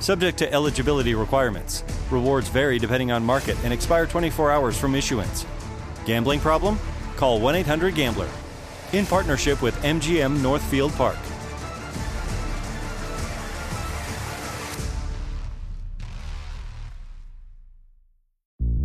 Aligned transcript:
Subject 0.00 0.38
to 0.38 0.52
eligibility 0.52 1.14
requirements. 1.14 1.84
Rewards 2.10 2.48
vary 2.48 2.78
depending 2.78 3.12
on 3.12 3.24
market 3.24 3.56
and 3.64 3.72
expire 3.72 4.06
24 4.06 4.50
hours 4.50 4.78
from 4.78 4.94
issuance. 4.94 5.46
Gambling 6.04 6.40
problem? 6.40 6.78
Call 7.16 7.40
1 7.40 7.54
800 7.56 7.94
Gambler. 7.94 8.28
In 8.92 9.06
partnership 9.06 9.62
with 9.62 9.74
MGM 9.82 10.42
Northfield 10.42 10.92
Park. 10.92 11.18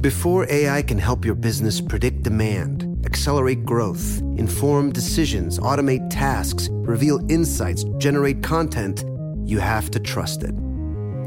Before 0.01 0.49
AI 0.49 0.81
can 0.81 0.97
help 0.97 1.25
your 1.25 1.35
business 1.35 1.81
predict 1.81 2.23
demand, 2.23 3.05
accelerate 3.05 3.65
growth, 3.65 4.21
inform 4.37 4.93
decisions, 4.93 5.59
automate 5.59 6.09
tasks, 6.09 6.69
reveal 6.71 7.19
insights, 7.29 7.83
generate 7.97 8.41
content, 8.41 9.03
you 9.43 9.59
have 9.59 9.91
to 9.91 9.99
trust 9.99 10.43
it. 10.43 10.55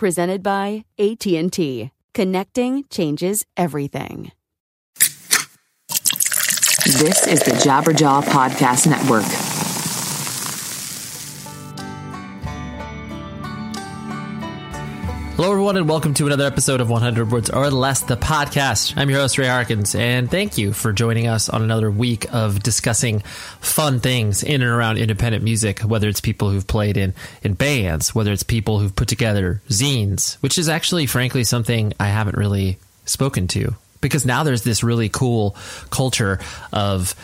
presented 0.00 0.42
by 0.42 0.82
AT&T. 0.98 1.90
Connecting 2.14 2.84
changes 2.88 3.44
everything. 3.54 4.32
This 6.86 7.26
is 7.26 7.40
the 7.40 7.52
Jabberjaw 7.62 8.24
Podcast 8.24 8.86
Network. 8.86 9.49
Hello, 15.40 15.52
everyone, 15.52 15.78
and 15.78 15.88
welcome 15.88 16.12
to 16.12 16.26
another 16.26 16.44
episode 16.44 16.82
of 16.82 16.90
100 16.90 17.32
Words 17.32 17.48
or 17.48 17.70
Less, 17.70 18.02
the 18.02 18.14
podcast. 18.14 18.92
I'm 18.98 19.08
your 19.08 19.20
host, 19.20 19.38
Ray 19.38 19.46
Harkins, 19.46 19.94
and 19.94 20.30
thank 20.30 20.58
you 20.58 20.74
for 20.74 20.92
joining 20.92 21.28
us 21.28 21.48
on 21.48 21.62
another 21.62 21.90
week 21.90 22.26
of 22.30 22.62
discussing 22.62 23.20
fun 23.20 24.00
things 24.00 24.42
in 24.42 24.60
and 24.60 24.70
around 24.70 24.98
independent 24.98 25.42
music, 25.42 25.80
whether 25.80 26.10
it's 26.10 26.20
people 26.20 26.50
who've 26.50 26.66
played 26.66 26.98
in, 26.98 27.14
in 27.42 27.54
bands, 27.54 28.14
whether 28.14 28.32
it's 28.32 28.42
people 28.42 28.80
who've 28.80 28.94
put 28.94 29.08
together 29.08 29.62
zines, 29.70 30.34
which 30.42 30.58
is 30.58 30.68
actually, 30.68 31.06
frankly, 31.06 31.42
something 31.42 31.94
I 31.98 32.08
haven't 32.08 32.36
really 32.36 32.76
spoken 33.06 33.48
to 33.48 33.74
because 34.02 34.26
now 34.26 34.42
there's 34.42 34.62
this 34.62 34.84
really 34.84 35.08
cool 35.08 35.56
culture 35.88 36.38
of 36.70 37.14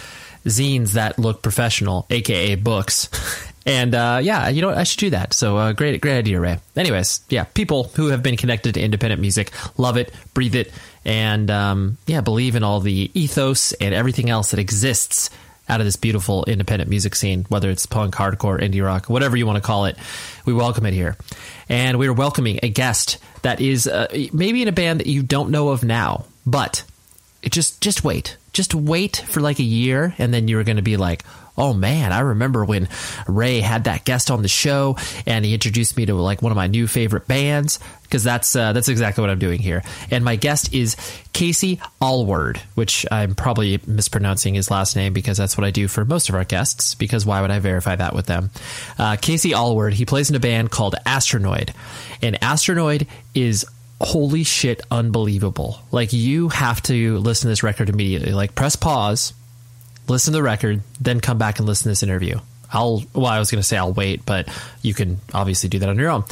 zines 0.47 0.93
that 0.93 1.19
look 1.19 1.43
professional, 1.43 2.06
aka 2.09 2.55
books. 2.55 3.10
And 3.66 3.97
uh, 3.97 4.21
yeah, 4.22 4.49
you 4.49 4.62
know 4.62 4.69
what? 4.69 4.78
I 4.78 4.84
should 4.84 5.00
do 5.00 5.10
that. 5.10 5.34
So 5.34 5.56
uh, 5.56 5.72
great, 5.72 6.00
great 6.00 6.16
idea, 6.16 6.41
Ray. 6.41 6.59
Anyways, 6.77 7.21
yeah, 7.28 7.44
people 7.44 7.84
who 7.94 8.09
have 8.09 8.22
been 8.22 8.37
connected 8.37 8.75
to 8.75 8.81
independent 8.81 9.21
music 9.21 9.50
love 9.77 9.97
it, 9.97 10.12
breathe 10.34 10.54
it, 10.54 10.72
and 11.04 11.50
um, 11.50 11.99
yeah, 12.06 12.21
believe 12.21 12.55
in 12.55 12.62
all 12.62 12.78
the 12.78 13.10
ethos 13.15 13.72
and 13.72 13.93
everything 13.93 14.31
else 14.31 14.53
that 14.53 14.60
exists 14.60 15.31
out 15.69 15.81
of 15.81 15.87
this 15.87 15.97
beautiful 15.97 16.44
independent 16.44 16.88
music 16.88 17.16
scene, 17.16 17.44
whether 17.49 17.69
it's 17.69 17.87
punk, 17.87 18.15
hardcore, 18.15 18.60
indie 18.60 18.84
rock, 18.84 19.06
whatever 19.06 19.37
you 19.37 19.47
want 19.47 19.56
to 19.56 19.66
call 19.66 19.87
it. 19.87 19.99
We 20.44 20.53
welcome 20.55 20.87
it 20.87 20.94
here, 20.94 21.16
and 21.69 21.99
we 21.99 22.06
are 22.06 22.12
welcoming 22.12 22.60
a 22.62 22.69
guest 22.69 23.19
that 23.43 23.60
is 23.60 23.88
uh, 23.88 24.06
maybe 24.32 24.62
in 24.62 24.69
a 24.69 24.72
band 24.72 25.00
that 25.00 25.09
you 25.09 25.25
don't 25.25 25.50
know 25.50 25.71
of 25.71 25.82
now, 25.82 26.26
but 26.47 26.84
it 27.43 27.50
just 27.50 27.81
just 27.81 28.05
wait, 28.05 28.37
just 28.53 28.76
wait 28.76 29.25
for 29.26 29.41
like 29.41 29.59
a 29.59 29.65
year, 29.65 30.15
and 30.19 30.32
then 30.32 30.47
you're 30.47 30.62
going 30.62 30.76
to 30.76 30.82
be 30.82 30.97
like 30.97 31.25
oh 31.59 31.72
man, 31.72 32.12
I 32.12 32.21
remember 32.21 32.65
when 32.65 32.89
Ray 33.27 33.61
had 33.61 33.84
that 33.84 34.05
guest 34.05 34.31
on 34.31 34.43
the 34.43 34.49
show 34.49 34.97
and 35.27 35.44
he 35.44 35.55
introduced 35.55 35.97
me 35.97 36.06
to 36.06 36.15
like 36.15 36.43
one 36.43 36.53
of 36.53 36.56
my 36.56 36.67
new 36.67 36.87
favorite 36.87 37.27
bands 37.27 37.78
because 38.03 38.22
that's 38.22 38.55
uh, 38.55 38.72
that's 38.72 38.89
exactly 38.89 39.22
what 39.22 39.31
I'm 39.31 39.39
doing 39.39 39.61
here. 39.61 39.83
And 40.11 40.25
my 40.25 40.37
guest 40.37 40.72
is 40.75 40.97
Casey 41.33 41.81
Allward, 42.00 42.59
which 42.75 43.05
I'm 43.11 43.34
probably 43.34 43.81
mispronouncing 43.87 44.55
his 44.55 44.71
last 44.71 44.97
name 44.97 45.12
because 45.12 45.37
that's 45.37 45.56
what 45.59 45.65
I 45.65 45.71
do 45.71 45.89
for 45.89 46.05
most 46.05 46.28
of 46.28 46.34
our 46.34 46.44
guests. 46.44 46.94
Because 46.94 47.27
why 47.27 47.41
would 47.41 47.50
I 47.50 47.59
verify 47.59 47.97
that 47.97 48.15
with 48.15 48.27
them? 48.27 48.50
Uh, 48.99 49.17
Casey 49.17 49.53
Allward, 49.53 49.94
he 49.94 50.05
plays 50.05 50.31
in 50.31 50.37
a 50.37 50.41
band 50.41 50.71
called 50.71 50.94
Astronoid, 51.05 51.75
and 52.23 52.38
Astronoid 52.41 53.06
is 53.34 53.67
holy 54.00 54.44
shit 54.44 54.83
unbelievable. 54.91 55.81
Like 55.91 56.12
you 56.12 56.49
have 56.50 56.83
to 56.84 57.19
listen 57.19 57.47
to 57.47 57.49
this 57.49 57.62
record 57.62 57.88
immediately. 57.88 58.33
Like 58.33 58.55
press 58.55 58.77
pause 58.77 59.33
listen 60.09 60.33
to 60.33 60.39
the 60.39 60.43
record, 60.43 60.83
then 61.00 61.21
come 61.21 61.39
back 61.39 61.59
and 61.59 61.67
listen 61.67 61.84
to 61.84 61.89
this 61.91 62.03
interview. 62.03 62.39
I'll, 62.72 63.05
well, 63.15 63.27
I 63.27 63.39
was 63.39 63.50
going 63.50 63.61
to 63.61 63.67
say 63.67 63.77
I'll 63.77 63.93
wait, 63.93 64.27
but 64.27 64.49
you 64.83 64.93
can 64.93 65.19
obviously 65.33 65.69
do 65.69 65.78
that 65.78 65.89
on 65.89 65.99
your 65.99 66.11
own. 66.11 66.25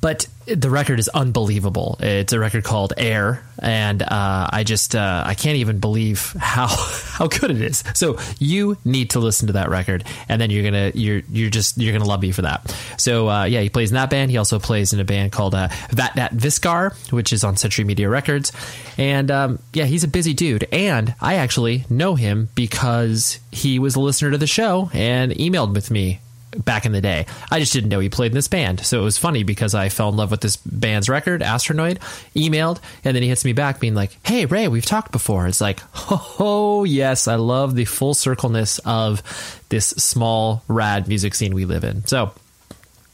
But 0.00 0.26
the 0.46 0.70
record 0.70 0.98
is 0.98 1.08
unbelievable. 1.08 1.96
It's 2.00 2.32
a 2.32 2.38
record 2.38 2.64
called 2.64 2.92
Air, 2.96 3.44
and 3.58 4.02
uh, 4.02 4.48
I 4.50 4.64
just 4.64 4.94
uh, 4.94 5.22
I 5.26 5.34
can't 5.34 5.56
even 5.56 5.78
believe 5.78 6.34
how 6.38 6.66
how 6.68 7.26
good 7.26 7.50
it 7.50 7.60
is. 7.60 7.84
So 7.94 8.18
you 8.38 8.76
need 8.84 9.10
to 9.10 9.18
listen 9.18 9.48
to 9.48 9.54
that 9.54 9.68
record, 9.68 10.04
and 10.28 10.40
then 10.40 10.50
you're 10.50 10.64
gonna 10.64 10.92
you're 10.94 11.22
you're 11.30 11.50
just 11.50 11.78
you're 11.78 11.92
gonna 11.92 12.08
love 12.08 12.22
me 12.22 12.32
for 12.32 12.42
that. 12.42 12.74
So 12.96 13.28
uh, 13.28 13.44
yeah, 13.44 13.60
he 13.60 13.68
plays 13.68 13.90
in 13.90 13.94
that 13.96 14.10
band. 14.10 14.30
He 14.30 14.36
also 14.36 14.58
plays 14.58 14.92
in 14.92 15.00
a 15.00 15.04
band 15.04 15.32
called 15.32 15.54
uh, 15.54 15.68
Vattnet 15.68 16.30
Viskar, 16.30 16.94
which 17.12 17.32
is 17.32 17.44
on 17.44 17.56
Century 17.56 17.84
Media 17.84 18.08
Records, 18.08 18.52
and 18.96 19.30
um, 19.30 19.58
yeah, 19.72 19.84
he's 19.84 20.04
a 20.04 20.08
busy 20.08 20.34
dude. 20.34 20.66
And 20.72 21.14
I 21.20 21.34
actually 21.34 21.84
know 21.90 22.14
him 22.14 22.48
because 22.54 23.38
he 23.50 23.78
was 23.78 23.96
a 23.96 24.00
listener 24.00 24.30
to 24.30 24.38
the 24.38 24.46
show 24.46 24.90
and 24.92 25.32
emailed 25.32 25.74
with 25.74 25.90
me 25.90 26.20
back 26.56 26.86
in 26.86 26.92
the 26.92 27.00
day. 27.00 27.26
I 27.50 27.58
just 27.60 27.72
didn't 27.72 27.90
know 27.90 28.00
he 28.00 28.08
played 28.08 28.32
in 28.32 28.36
this 28.36 28.48
band. 28.48 28.80
So 28.84 29.00
it 29.00 29.04
was 29.04 29.18
funny 29.18 29.42
because 29.42 29.74
I 29.74 29.88
fell 29.88 30.08
in 30.08 30.16
love 30.16 30.30
with 30.30 30.40
this 30.40 30.56
band's 30.56 31.08
record, 31.08 31.42
Astronoid, 31.42 31.98
emailed, 32.34 32.80
and 33.04 33.14
then 33.14 33.22
he 33.22 33.28
hits 33.28 33.44
me 33.44 33.52
back 33.52 33.80
being 33.80 33.94
like, 33.94 34.16
Hey, 34.24 34.46
Ray, 34.46 34.68
we've 34.68 34.86
talked 34.86 35.12
before. 35.12 35.46
It's 35.46 35.60
like, 35.60 35.80
Oh, 36.40 36.84
yes, 36.84 37.28
I 37.28 37.36
love 37.36 37.74
the 37.74 37.84
full 37.84 38.14
circleness 38.14 38.78
of 38.80 39.22
this 39.68 39.88
small, 39.88 40.62
rad 40.68 41.08
music 41.08 41.34
scene 41.34 41.54
we 41.54 41.64
live 41.64 41.84
in. 41.84 42.06
So 42.06 42.32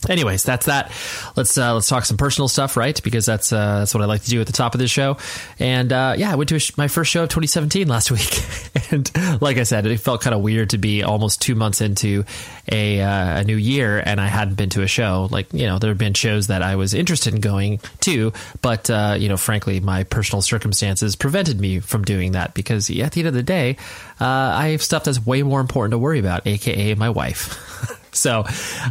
anyways, 0.08 0.42
that's 0.42 0.66
that. 0.66 0.92
Let's 1.36 1.56
uh, 1.56 1.74
let's 1.74 1.88
talk 1.88 2.04
some 2.04 2.16
personal 2.16 2.48
stuff, 2.48 2.76
right? 2.76 3.00
Because 3.02 3.26
that's 3.26 3.52
uh, 3.52 3.80
that's 3.80 3.94
what 3.94 4.02
I 4.02 4.06
like 4.06 4.22
to 4.22 4.30
do 4.30 4.40
at 4.40 4.46
the 4.46 4.52
top 4.52 4.74
of 4.74 4.80
this 4.80 4.90
show. 4.90 5.16
And 5.58 5.92
uh, 5.92 6.14
yeah, 6.16 6.32
I 6.32 6.34
went 6.36 6.48
to 6.50 6.58
sh- 6.58 6.76
my 6.76 6.88
first 6.88 7.10
show 7.10 7.24
of 7.24 7.28
2017 7.30 7.88
last 7.88 8.10
week, 8.10 8.42
and 8.90 9.10
like 9.42 9.58
I 9.58 9.62
said, 9.62 9.86
it 9.86 9.98
felt 9.98 10.20
kind 10.22 10.34
of 10.34 10.42
weird 10.42 10.70
to 10.70 10.78
be 10.78 11.02
almost 11.02 11.40
two 11.40 11.54
months 11.54 11.80
into 11.80 12.24
a 12.70 13.00
uh, 13.00 13.40
a 13.40 13.44
new 13.44 13.56
year 13.56 14.02
and 14.04 14.20
I 14.20 14.26
hadn't 14.26 14.54
been 14.54 14.70
to 14.70 14.82
a 14.82 14.86
show. 14.86 15.28
Like 15.30 15.52
you 15.52 15.66
know, 15.66 15.78
there 15.78 15.90
have 15.90 15.98
been 15.98 16.14
shows 16.14 16.48
that 16.48 16.62
I 16.62 16.76
was 16.76 16.94
interested 16.94 17.34
in 17.34 17.40
going 17.40 17.80
to, 18.00 18.32
but 18.62 18.90
uh, 18.90 19.16
you 19.18 19.28
know, 19.28 19.36
frankly, 19.36 19.80
my 19.80 20.04
personal 20.04 20.42
circumstances 20.42 21.16
prevented 21.16 21.60
me 21.60 21.80
from 21.80 22.04
doing 22.04 22.32
that 22.32 22.54
because 22.54 22.90
at 22.90 23.12
the 23.12 23.20
end 23.20 23.28
of 23.28 23.34
the 23.34 23.42
day, 23.42 23.76
uh, 24.20 24.24
I 24.24 24.68
have 24.68 24.82
stuff 24.82 25.04
that's 25.04 25.24
way 25.24 25.42
more 25.42 25.60
important 25.60 25.92
to 25.92 25.98
worry 25.98 26.18
about, 26.18 26.46
aka 26.46 26.94
my 26.94 27.10
wife. 27.10 28.00
so, 28.14 28.44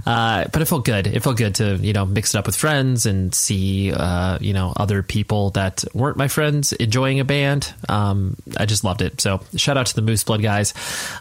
uh, 0.06 0.46
but 0.52 0.62
it 0.62 0.66
felt 0.66 0.86
good. 0.86 1.08
It 1.08 1.24
felt 1.24 1.38
good 1.38 1.56
to 1.56 1.76
you 1.78 1.94
know 1.94 2.06
mix 2.06 2.34
it 2.36 2.38
up 2.38 2.46
with 2.46 2.56
friends 2.56 3.06
and 3.06 3.34
see 3.34 3.94
uh, 3.94 4.38
you 4.42 4.54
know 4.54 4.74
other 4.76 5.02
people 5.04 5.52
that 5.52 5.84
weren't 5.94 6.18
my 6.18 6.28
friends 6.28 6.74
enjoying 6.74 7.20
a 7.20 7.26
band. 7.26 7.74
Um, 7.90 8.36
I 8.58 8.66
just 8.66 8.84
loved 8.84 9.02
it. 9.02 9.22
So 9.22 9.42
shout 9.56 9.78
out 9.78 9.88
to 9.88 9.96
the 9.96 10.02
Moose 10.02 10.24
Blood 10.24 10.42
guys. 10.42 10.74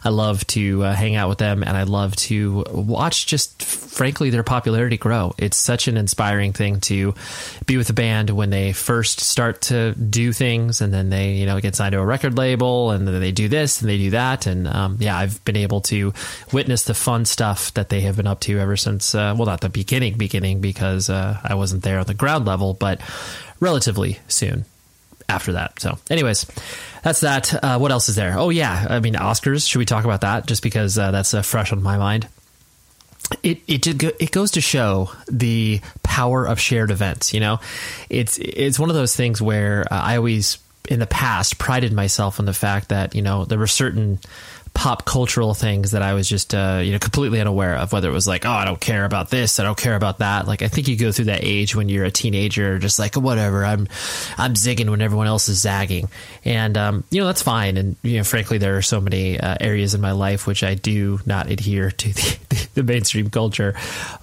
I 0.05 0.09
love 0.11 0.47
to 0.49 0.85
uh, 0.85 0.95
hang 0.95 1.15
out 1.15 1.29
with 1.29 1.39
them, 1.39 1.63
and 1.63 1.77
I 1.77 1.85
love 1.85 2.17
to 2.17 2.65
watch 2.71 3.27
just 3.27 3.63
frankly 3.63 4.31
their 4.31 4.43
popularity 4.43 4.97
grow. 4.97 5.35
It's 5.39 5.57
such 5.57 5.89
an 5.89 5.97
inspiring 5.97 6.53
thing 6.53 6.81
to 6.81 7.15
be 7.67 7.77
with 7.77 7.91
a 7.91 7.95
band 7.95 8.31
when 8.31 8.51
they 8.51 8.73
first 8.73 9.21
start 9.21 9.63
to 9.63 9.93
do 9.95 10.33
things, 10.33 10.81
and 10.81 10.93
then 10.93 11.11
they 11.11 11.33
you 11.33 11.47
know 11.47 11.61
get 11.61 11.77
signed 11.77 11.93
to 11.93 12.01
a 12.01 12.05
record 12.05 12.37
label, 12.37 12.91
and 12.91 13.07
then 13.07 13.21
they 13.21 13.33
do 13.33 13.49
this 13.49 13.81
and 13.81 13.89
they 13.89 13.99
do 13.99 14.11
that, 14.11 14.47
and 14.47 14.67
um, 14.67 14.97
yeah, 14.99 15.17
I've 15.17 15.45
been 15.45 15.57
able 15.57 15.81
to 15.83 16.13
witness 16.53 16.85
the 16.85 16.95
fun 16.95 17.25
stuff 17.25 17.73
that 17.75 17.89
they 17.93 18.01
have 18.01 18.17
been 18.17 18.27
up 18.27 18.41
to 18.41 18.59
ever 18.59 18.77
since. 18.77 19.15
Uh, 19.15 19.35
well, 19.37 19.45
not 19.45 19.61
the 19.61 19.69
beginning, 19.69 20.17
beginning 20.17 20.63
because 20.63 21.11
uh, 21.11 21.39
I 21.45 21.55
wasn't 21.57 21.83
there 21.83 21.99
on 21.99 22.07
the 22.07 22.15
ground 22.15 22.47
level, 22.47 22.73
but 22.73 23.03
relatively 23.61 24.19
soon 24.29 24.65
after 25.29 25.53
that. 25.53 25.79
So, 25.79 25.99
anyways, 26.09 26.47
that's 27.03 27.21
that. 27.21 27.53
Uh, 27.63 27.79
what 27.79 27.93
else 27.93 28.09
is 28.09 28.17
there? 28.17 28.39
Oh 28.39 28.49
yeah, 28.49 28.87
I 28.89 29.01
mean 29.01 29.13
Oscars. 29.15 29.69
Should 29.69 29.79
we 29.79 29.85
talk 29.85 30.07
about 30.07 30.23
that? 30.23 30.47
Just 30.47 30.63
because 30.63 30.97
uh, 30.97 31.11
that's 31.11 31.35
uh, 31.35 31.43
fresh 31.43 31.71
on 31.71 31.83
my 31.83 31.99
mind. 31.99 32.29
It 33.43 33.61
it 33.69 33.87
it 33.87 34.31
goes 34.31 34.53
to 34.53 34.63
show 34.63 35.11
the 35.31 35.81
power 36.03 36.47
of 36.47 36.59
shared 36.59 36.91
events. 36.91 37.35
You 37.35 37.41
know, 37.41 37.61
it's 38.09 38.39
it's 38.39 38.79
one 38.79 38.89
of 38.89 38.97
those 38.97 39.15
things 39.15 39.43
where 39.43 39.83
uh, 39.91 40.01
I 40.01 40.17
always 40.17 40.59
in 40.89 40.99
the 40.99 41.07
past 41.07 41.59
prided 41.59 41.93
myself 41.93 42.41
on 42.41 42.47
the 42.47 42.55
fact 42.55 42.89
that 42.89 43.15
you 43.15 43.21
know 43.21 43.45
there 43.45 43.59
were 43.59 43.67
certain 43.67 44.19
pop 44.75 45.05
cultural 45.05 45.55
things 45.55 45.91
that 45.91 46.03
I 46.03 46.15
was 46.15 46.29
just 46.29 46.55
uh, 46.55 46.81
you 46.83 46.93
know 46.93 46.99
completely 46.99 47.41
unaware 47.41 47.77
of. 47.77 47.93
Whether 47.93 48.09
it 48.09 48.13
was 48.13 48.27
like, 48.27 48.47
oh, 48.47 48.51
I 48.51 48.65
don't 48.65 48.81
care 48.81 49.05
about 49.05 49.31
this, 49.31 49.61
I 49.61 49.65
don't 49.65 49.79
care 49.79 49.95
about 49.95 50.19
that. 50.19 50.47
Like 50.47 50.63
I 50.63 50.69
think 50.69 50.89
you 50.89 50.97
go 50.97 51.13
through 51.13 51.27
that 51.27 51.45
age 51.45 51.77
when 51.77 51.89
you're 51.89 52.05
a 52.05 52.11
teenager, 52.11 52.79
just 52.79 52.99
like 52.99 53.15
whatever. 53.15 53.65
I'm 53.65 53.89
I'm 54.39 54.55
zigging 54.55 54.89
when 54.91 55.03
everyone 55.03 55.27
else 55.27 55.49
is 55.49 55.61
zagging, 55.61 56.09
and 56.45 56.77
um, 56.77 57.05
you 57.11 57.21
know 57.21 57.27
that's 57.27 57.43
fine. 57.43 57.77
And 57.77 57.97
you 58.03 58.19
know, 58.19 58.25
frankly, 58.25 58.59
there 58.59 58.77
are 58.77 58.83
so 58.83 59.01
many 59.01 59.39
uh, 59.39 59.57
areas 59.61 59.95
in 59.95 60.01
my 60.01 60.13
life 60.13 60.47
which 60.47 60.63
I 60.63 60.75
do 60.75 61.21
not 61.27 61.51
adhere 61.51 61.91
to 61.91 62.09
the, 62.09 62.69
the, 62.75 62.83
mainstream 62.83 63.31
culture, 63.31 63.75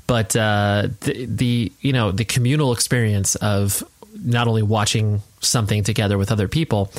but 0.07 0.35
uh, 0.35 0.87
the 1.01 1.25
the 1.25 1.71
you 1.81 1.93
know 1.93 2.11
the 2.11 2.25
communal 2.25 2.73
experience 2.73 3.35
of 3.35 3.83
not 4.21 4.47
only 4.47 4.63
watching 4.63 5.21
something 5.39 5.83
together 5.83 6.17
with 6.17 6.31
other 6.31 6.47
people 6.47 6.91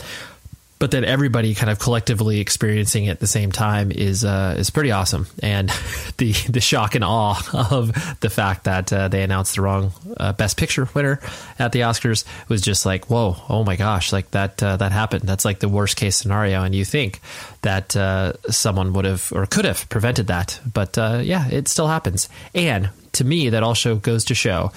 but 0.80 0.90
then 0.90 1.04
everybody 1.04 1.54
kind 1.54 1.70
of 1.70 1.78
collectively 1.78 2.40
experiencing 2.40 3.04
it 3.04 3.10
at 3.10 3.20
the 3.20 3.26
same 3.26 3.52
time 3.52 3.92
is 3.92 4.24
uh, 4.24 4.56
is 4.58 4.70
pretty 4.70 4.90
awesome. 4.90 5.26
And 5.42 5.68
the 6.16 6.32
the 6.48 6.60
shock 6.60 6.96
and 6.96 7.04
awe 7.04 7.38
of 7.70 7.92
the 8.20 8.30
fact 8.30 8.64
that 8.64 8.92
uh, 8.92 9.08
they 9.08 9.22
announced 9.22 9.54
the 9.54 9.62
wrong 9.62 9.92
uh, 10.16 10.32
Best 10.32 10.56
Picture 10.56 10.88
winner 10.94 11.20
at 11.58 11.72
the 11.72 11.80
Oscars 11.80 12.24
was 12.48 12.62
just 12.62 12.84
like, 12.86 13.10
whoa, 13.10 13.36
oh 13.48 13.62
my 13.62 13.76
gosh, 13.76 14.12
like 14.12 14.30
that 14.32 14.60
uh, 14.62 14.78
that 14.78 14.90
happened. 14.90 15.22
That's 15.22 15.44
like 15.44 15.60
the 15.60 15.68
worst 15.68 15.96
case 15.96 16.16
scenario, 16.16 16.64
and 16.64 16.74
you 16.74 16.86
think 16.86 17.20
that 17.60 17.94
uh, 17.94 18.32
someone 18.48 18.94
would 18.94 19.04
have 19.04 19.30
or 19.34 19.44
could 19.44 19.66
have 19.66 19.86
prevented 19.90 20.28
that, 20.28 20.58
but 20.72 20.96
uh, 20.96 21.20
yeah, 21.22 21.46
it 21.48 21.68
still 21.68 21.88
happens. 21.88 22.30
And 22.54 22.88
to 23.12 23.24
me, 23.24 23.50
that 23.50 23.62
also 23.62 23.96
goes 23.96 24.24
to 24.26 24.34
show 24.34 24.72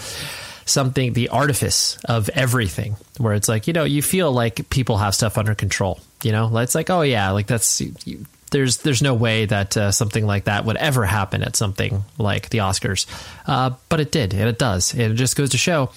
something, 0.65 1.13
the 1.13 1.29
artifice 1.29 1.97
of 2.05 2.29
everything, 2.29 2.95
where 3.17 3.33
it's 3.33 3.47
like, 3.47 3.67
you 3.67 3.73
know, 3.73 3.83
you 3.83 4.01
feel 4.01 4.31
like 4.31 4.69
people 4.69 4.97
have 4.97 5.15
stuff 5.15 5.37
under 5.37 5.55
control. 5.55 5.99
You 6.23 6.31
know, 6.31 6.57
it's 6.57 6.75
like, 6.75 6.89
oh 6.89 7.01
yeah, 7.01 7.31
like 7.31 7.47
that's 7.47 7.81
you, 7.81 8.25
there's 8.51 8.77
there's 8.77 9.01
no 9.01 9.13
way 9.13 9.45
that 9.45 9.75
uh, 9.75 9.91
something 9.91 10.25
like 10.25 10.45
that 10.45 10.63
would 10.63 10.77
ever 10.77 11.05
happen 11.05 11.43
at 11.43 11.55
something 11.55 12.03
like 12.17 12.49
the 12.49 12.59
Oscars, 12.59 13.05
uh, 13.47 13.71
but 13.89 13.99
it 13.99 14.11
did, 14.11 14.33
and 14.33 14.47
it 14.47 14.57
does. 14.57 14.93
And 14.93 15.01
it 15.01 15.15
just 15.15 15.35
goes 15.35 15.49
to 15.49 15.57
show, 15.57 15.89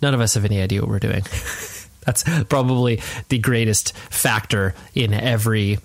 none 0.00 0.14
of 0.14 0.20
us 0.20 0.34
have 0.34 0.44
any 0.44 0.62
idea 0.62 0.80
what 0.80 0.88
we're 0.88 0.98
doing. 1.00 1.22
that's 2.04 2.24
probably 2.44 3.00
the 3.28 3.38
greatest 3.38 3.96
factor 3.96 4.74
in 4.94 5.12
every 5.12 5.78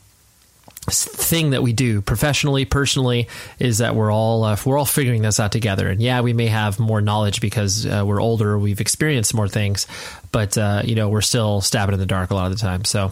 thing 0.88 1.52
that 1.52 1.62
we 1.62 1.74
do 1.74 2.02
professionally 2.02 2.66
personally 2.66 3.28
is 3.60 3.80
that 3.80 3.96
we're 3.96 4.12
all 4.12 4.44
uh, 4.44 4.58
we're 4.66 4.78
all 4.78 4.86
figuring 4.86 5.22
this 5.22 5.40
out 5.40 5.52
together. 5.52 5.90
And 5.90 6.02
yeah 6.02 6.22
we 6.22 6.34
may 6.34 6.48
have 6.48 6.80
more 6.80 7.02
knowledge 7.02 7.42
because 7.42 7.86
uh, 7.86 8.04
we're 8.06 8.22
older 8.22 8.58
we've 8.58 8.81
experienced 8.81 9.34
more 9.34 9.48
things 9.48 9.88
but 10.31 10.58
uh, 10.58 10.81
you 10.86 10.96
know 10.96 11.10
we're 11.10 11.22
still 11.22 11.62
stabbing 11.62 11.94
in 11.94 12.00
the 12.00 12.06
dark 12.06 12.31
a 12.31 12.36
lot 12.36 12.52
of 12.52 12.58
the 12.58 12.62
time. 12.62 12.86
So 12.86 13.12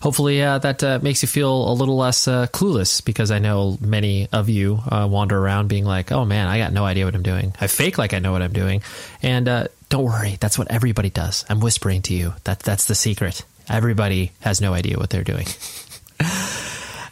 hopefully 0.00 0.42
uh, 0.42 0.58
that 0.58 0.82
uh, 0.82 0.98
makes 1.02 1.22
you 1.22 1.28
feel 1.28 1.70
a 1.70 1.74
little 1.74 1.96
less 1.96 2.26
uh, 2.26 2.46
clueless 2.48 3.04
because 3.04 3.30
i 3.30 3.38
know 3.38 3.76
many 3.80 4.28
of 4.32 4.48
you 4.48 4.80
wander 4.90 5.38
around 5.38 5.68
being 5.68 5.84
like 5.84 6.12
oh 6.12 6.24
man 6.24 6.48
i 6.48 6.58
got 6.58 6.72
no 6.72 6.84
idea 6.84 7.04
what 7.04 7.14
i'm 7.14 7.22
doing. 7.22 7.54
I 7.60 7.66
fake 7.66 7.98
like 7.98 8.14
i 8.14 8.18
know 8.18 8.32
what 8.32 8.42
i'm 8.42 8.52
doing. 8.52 8.82
And 9.22 9.68
don't 9.88 10.04
worry. 10.04 10.38
That's 10.40 10.58
what 10.58 10.70
everybody 10.70 11.10
does. 11.10 11.44
I'm 11.50 11.60
whispering 11.60 12.02
to 12.02 12.14
you. 12.14 12.34
That 12.44 12.60
that's 12.60 12.86
the 12.86 12.94
secret. 12.94 13.44
Everybody 13.68 14.32
has 14.40 14.60
no 14.60 14.72
idea 14.72 14.98
what 14.98 15.10
they're 15.10 15.22
doing 15.22 15.46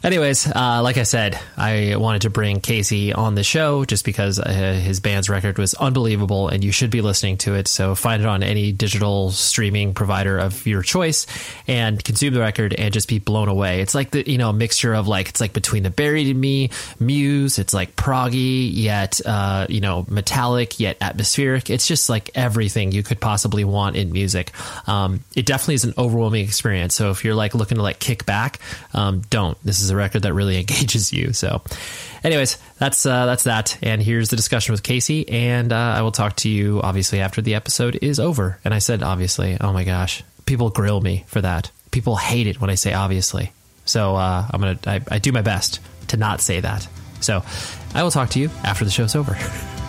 Anyways, 0.03 0.47
uh, 0.47 0.81
like 0.81 0.97
I 0.97 1.03
said, 1.03 1.39
I 1.55 1.95
wanted 1.95 2.23
to 2.23 2.31
bring 2.31 2.59
Casey 2.59 3.13
on 3.13 3.35
the 3.35 3.43
show 3.43 3.85
just 3.85 4.03
because 4.03 4.39
uh, 4.39 4.49
his 4.49 4.99
band's 4.99 5.29
record 5.29 5.59
was 5.59 5.75
unbelievable 5.75 6.47
and 6.47 6.63
you 6.63 6.71
should 6.71 6.89
be 6.89 7.01
listening 7.01 7.37
to 7.39 7.53
it. 7.53 7.67
So 7.67 7.93
find 7.93 8.23
it 8.23 8.27
on 8.27 8.41
any 8.41 8.71
digital 8.71 9.29
streaming 9.29 9.93
provider 9.93 10.39
of 10.39 10.65
your 10.65 10.81
choice 10.81 11.27
and 11.67 12.03
consume 12.03 12.33
the 12.33 12.39
record 12.39 12.73
and 12.73 12.91
just 12.91 13.07
be 13.07 13.19
blown 13.19 13.47
away. 13.47 13.81
It's 13.81 13.93
like 13.93 14.09
the, 14.09 14.27
you 14.27 14.39
know, 14.39 14.51
mixture 14.51 14.95
of 14.95 15.07
like, 15.07 15.29
it's 15.29 15.39
like 15.39 15.53
between 15.53 15.83
the 15.83 15.91
Buried 15.91 16.27
and 16.27 16.41
Me, 16.41 16.71
Muse, 16.99 17.59
it's 17.59 17.73
like 17.73 17.95
proggy, 17.95 18.71
yet, 18.73 19.21
uh, 19.23 19.67
you 19.69 19.81
know, 19.81 20.03
metallic, 20.09 20.79
yet 20.79 20.97
atmospheric. 20.99 21.69
It's 21.69 21.85
just 21.85 22.09
like 22.09 22.31
everything 22.33 22.91
you 22.91 23.03
could 23.03 23.19
possibly 23.19 23.63
want 23.63 23.95
in 23.95 24.11
music. 24.11 24.51
Um, 24.87 25.23
it 25.35 25.45
definitely 25.45 25.75
is 25.75 25.83
an 25.83 25.93
overwhelming 25.95 26.43
experience. 26.43 26.95
So 26.95 27.11
if 27.11 27.23
you're 27.23 27.35
like 27.35 27.53
looking 27.53 27.77
to 27.77 27.83
like 27.83 27.99
kick 27.99 28.25
back, 28.25 28.57
um, 28.95 29.21
don't. 29.29 29.63
This 29.63 29.79
is 29.81 29.90
a 29.91 29.95
record 29.95 30.23
that 30.23 30.33
really 30.33 30.57
engages 30.59 31.13
you. 31.13 31.33
So, 31.33 31.61
anyways, 32.23 32.57
that's 32.77 33.05
uh, 33.05 33.25
that's 33.25 33.43
that. 33.43 33.77
And 33.81 34.01
here's 34.01 34.29
the 34.29 34.35
discussion 34.35 34.73
with 34.73 34.83
Casey. 34.83 35.27
And 35.29 35.71
uh, 35.71 35.75
I 35.75 36.01
will 36.01 36.11
talk 36.11 36.35
to 36.37 36.49
you 36.49 36.81
obviously 36.81 37.19
after 37.19 37.41
the 37.41 37.55
episode 37.55 37.97
is 38.01 38.19
over. 38.19 38.59
And 38.63 38.73
I 38.73 38.79
said 38.79 39.03
obviously. 39.03 39.57
Oh 39.59 39.73
my 39.73 39.83
gosh, 39.83 40.23
people 40.45 40.69
grill 40.69 41.01
me 41.01 41.25
for 41.27 41.41
that. 41.41 41.71
People 41.91 42.15
hate 42.15 42.47
it 42.47 42.59
when 42.59 42.69
I 42.69 42.75
say 42.75 42.93
obviously. 42.93 43.51
So 43.85 44.15
uh, 44.15 44.47
I'm 44.49 44.61
gonna 44.61 44.79
I, 44.85 45.01
I 45.09 45.19
do 45.19 45.31
my 45.31 45.41
best 45.41 45.79
to 46.09 46.17
not 46.17 46.41
say 46.41 46.59
that. 46.59 46.87
So 47.19 47.43
I 47.93 48.03
will 48.03 48.11
talk 48.11 48.29
to 48.31 48.39
you 48.39 48.49
after 48.63 48.85
the 48.85 48.91
show's 48.91 49.15
over. 49.15 49.37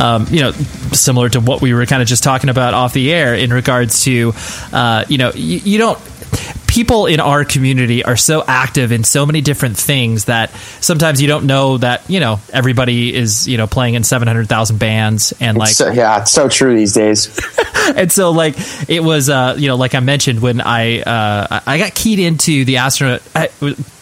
um, 0.00 0.26
you 0.30 0.40
know, 0.40 0.52
similar 0.52 1.28
to 1.28 1.40
what 1.40 1.60
we 1.60 1.74
were 1.74 1.84
kind 1.86 2.00
of 2.02 2.08
just 2.08 2.24
talking 2.24 2.50
about 2.50 2.74
off 2.74 2.92
the 2.92 3.12
air 3.12 3.34
in 3.34 3.52
regards 3.52 4.04
to, 4.04 4.32
uh, 4.72 5.04
you 5.08 5.18
know, 5.18 5.30
you, 5.34 5.58
you 5.58 5.78
don't 5.78 5.98
people 6.70 7.06
in 7.06 7.18
our 7.18 7.44
community 7.44 8.04
are 8.04 8.16
so 8.16 8.44
active 8.46 8.92
in 8.92 9.02
so 9.02 9.26
many 9.26 9.40
different 9.40 9.76
things 9.76 10.26
that 10.26 10.50
sometimes 10.80 11.20
you 11.20 11.26
don't 11.26 11.44
know 11.44 11.76
that 11.78 12.08
you 12.08 12.20
know 12.20 12.38
everybody 12.52 13.12
is 13.12 13.48
you 13.48 13.56
know 13.56 13.66
playing 13.66 13.94
in 13.94 14.04
700,000 14.04 14.78
bands 14.78 15.34
and 15.40 15.58
like 15.58 15.70
so, 15.70 15.90
yeah 15.90 16.20
it's 16.20 16.30
so 16.30 16.48
true 16.48 16.76
these 16.76 16.94
days. 16.94 17.38
And 17.96 18.12
so 18.12 18.30
like 18.30 18.54
it 18.88 19.02
was 19.02 19.28
uh 19.28 19.56
you 19.58 19.66
know 19.66 19.74
like 19.74 19.96
I 19.96 20.00
mentioned 20.00 20.40
when 20.40 20.60
I 20.60 21.00
uh 21.00 21.60
I 21.66 21.78
got 21.78 21.92
keyed 21.92 22.20
into 22.20 22.64
the 22.64 22.76
astronaut 22.76 23.22
I, 23.34 23.48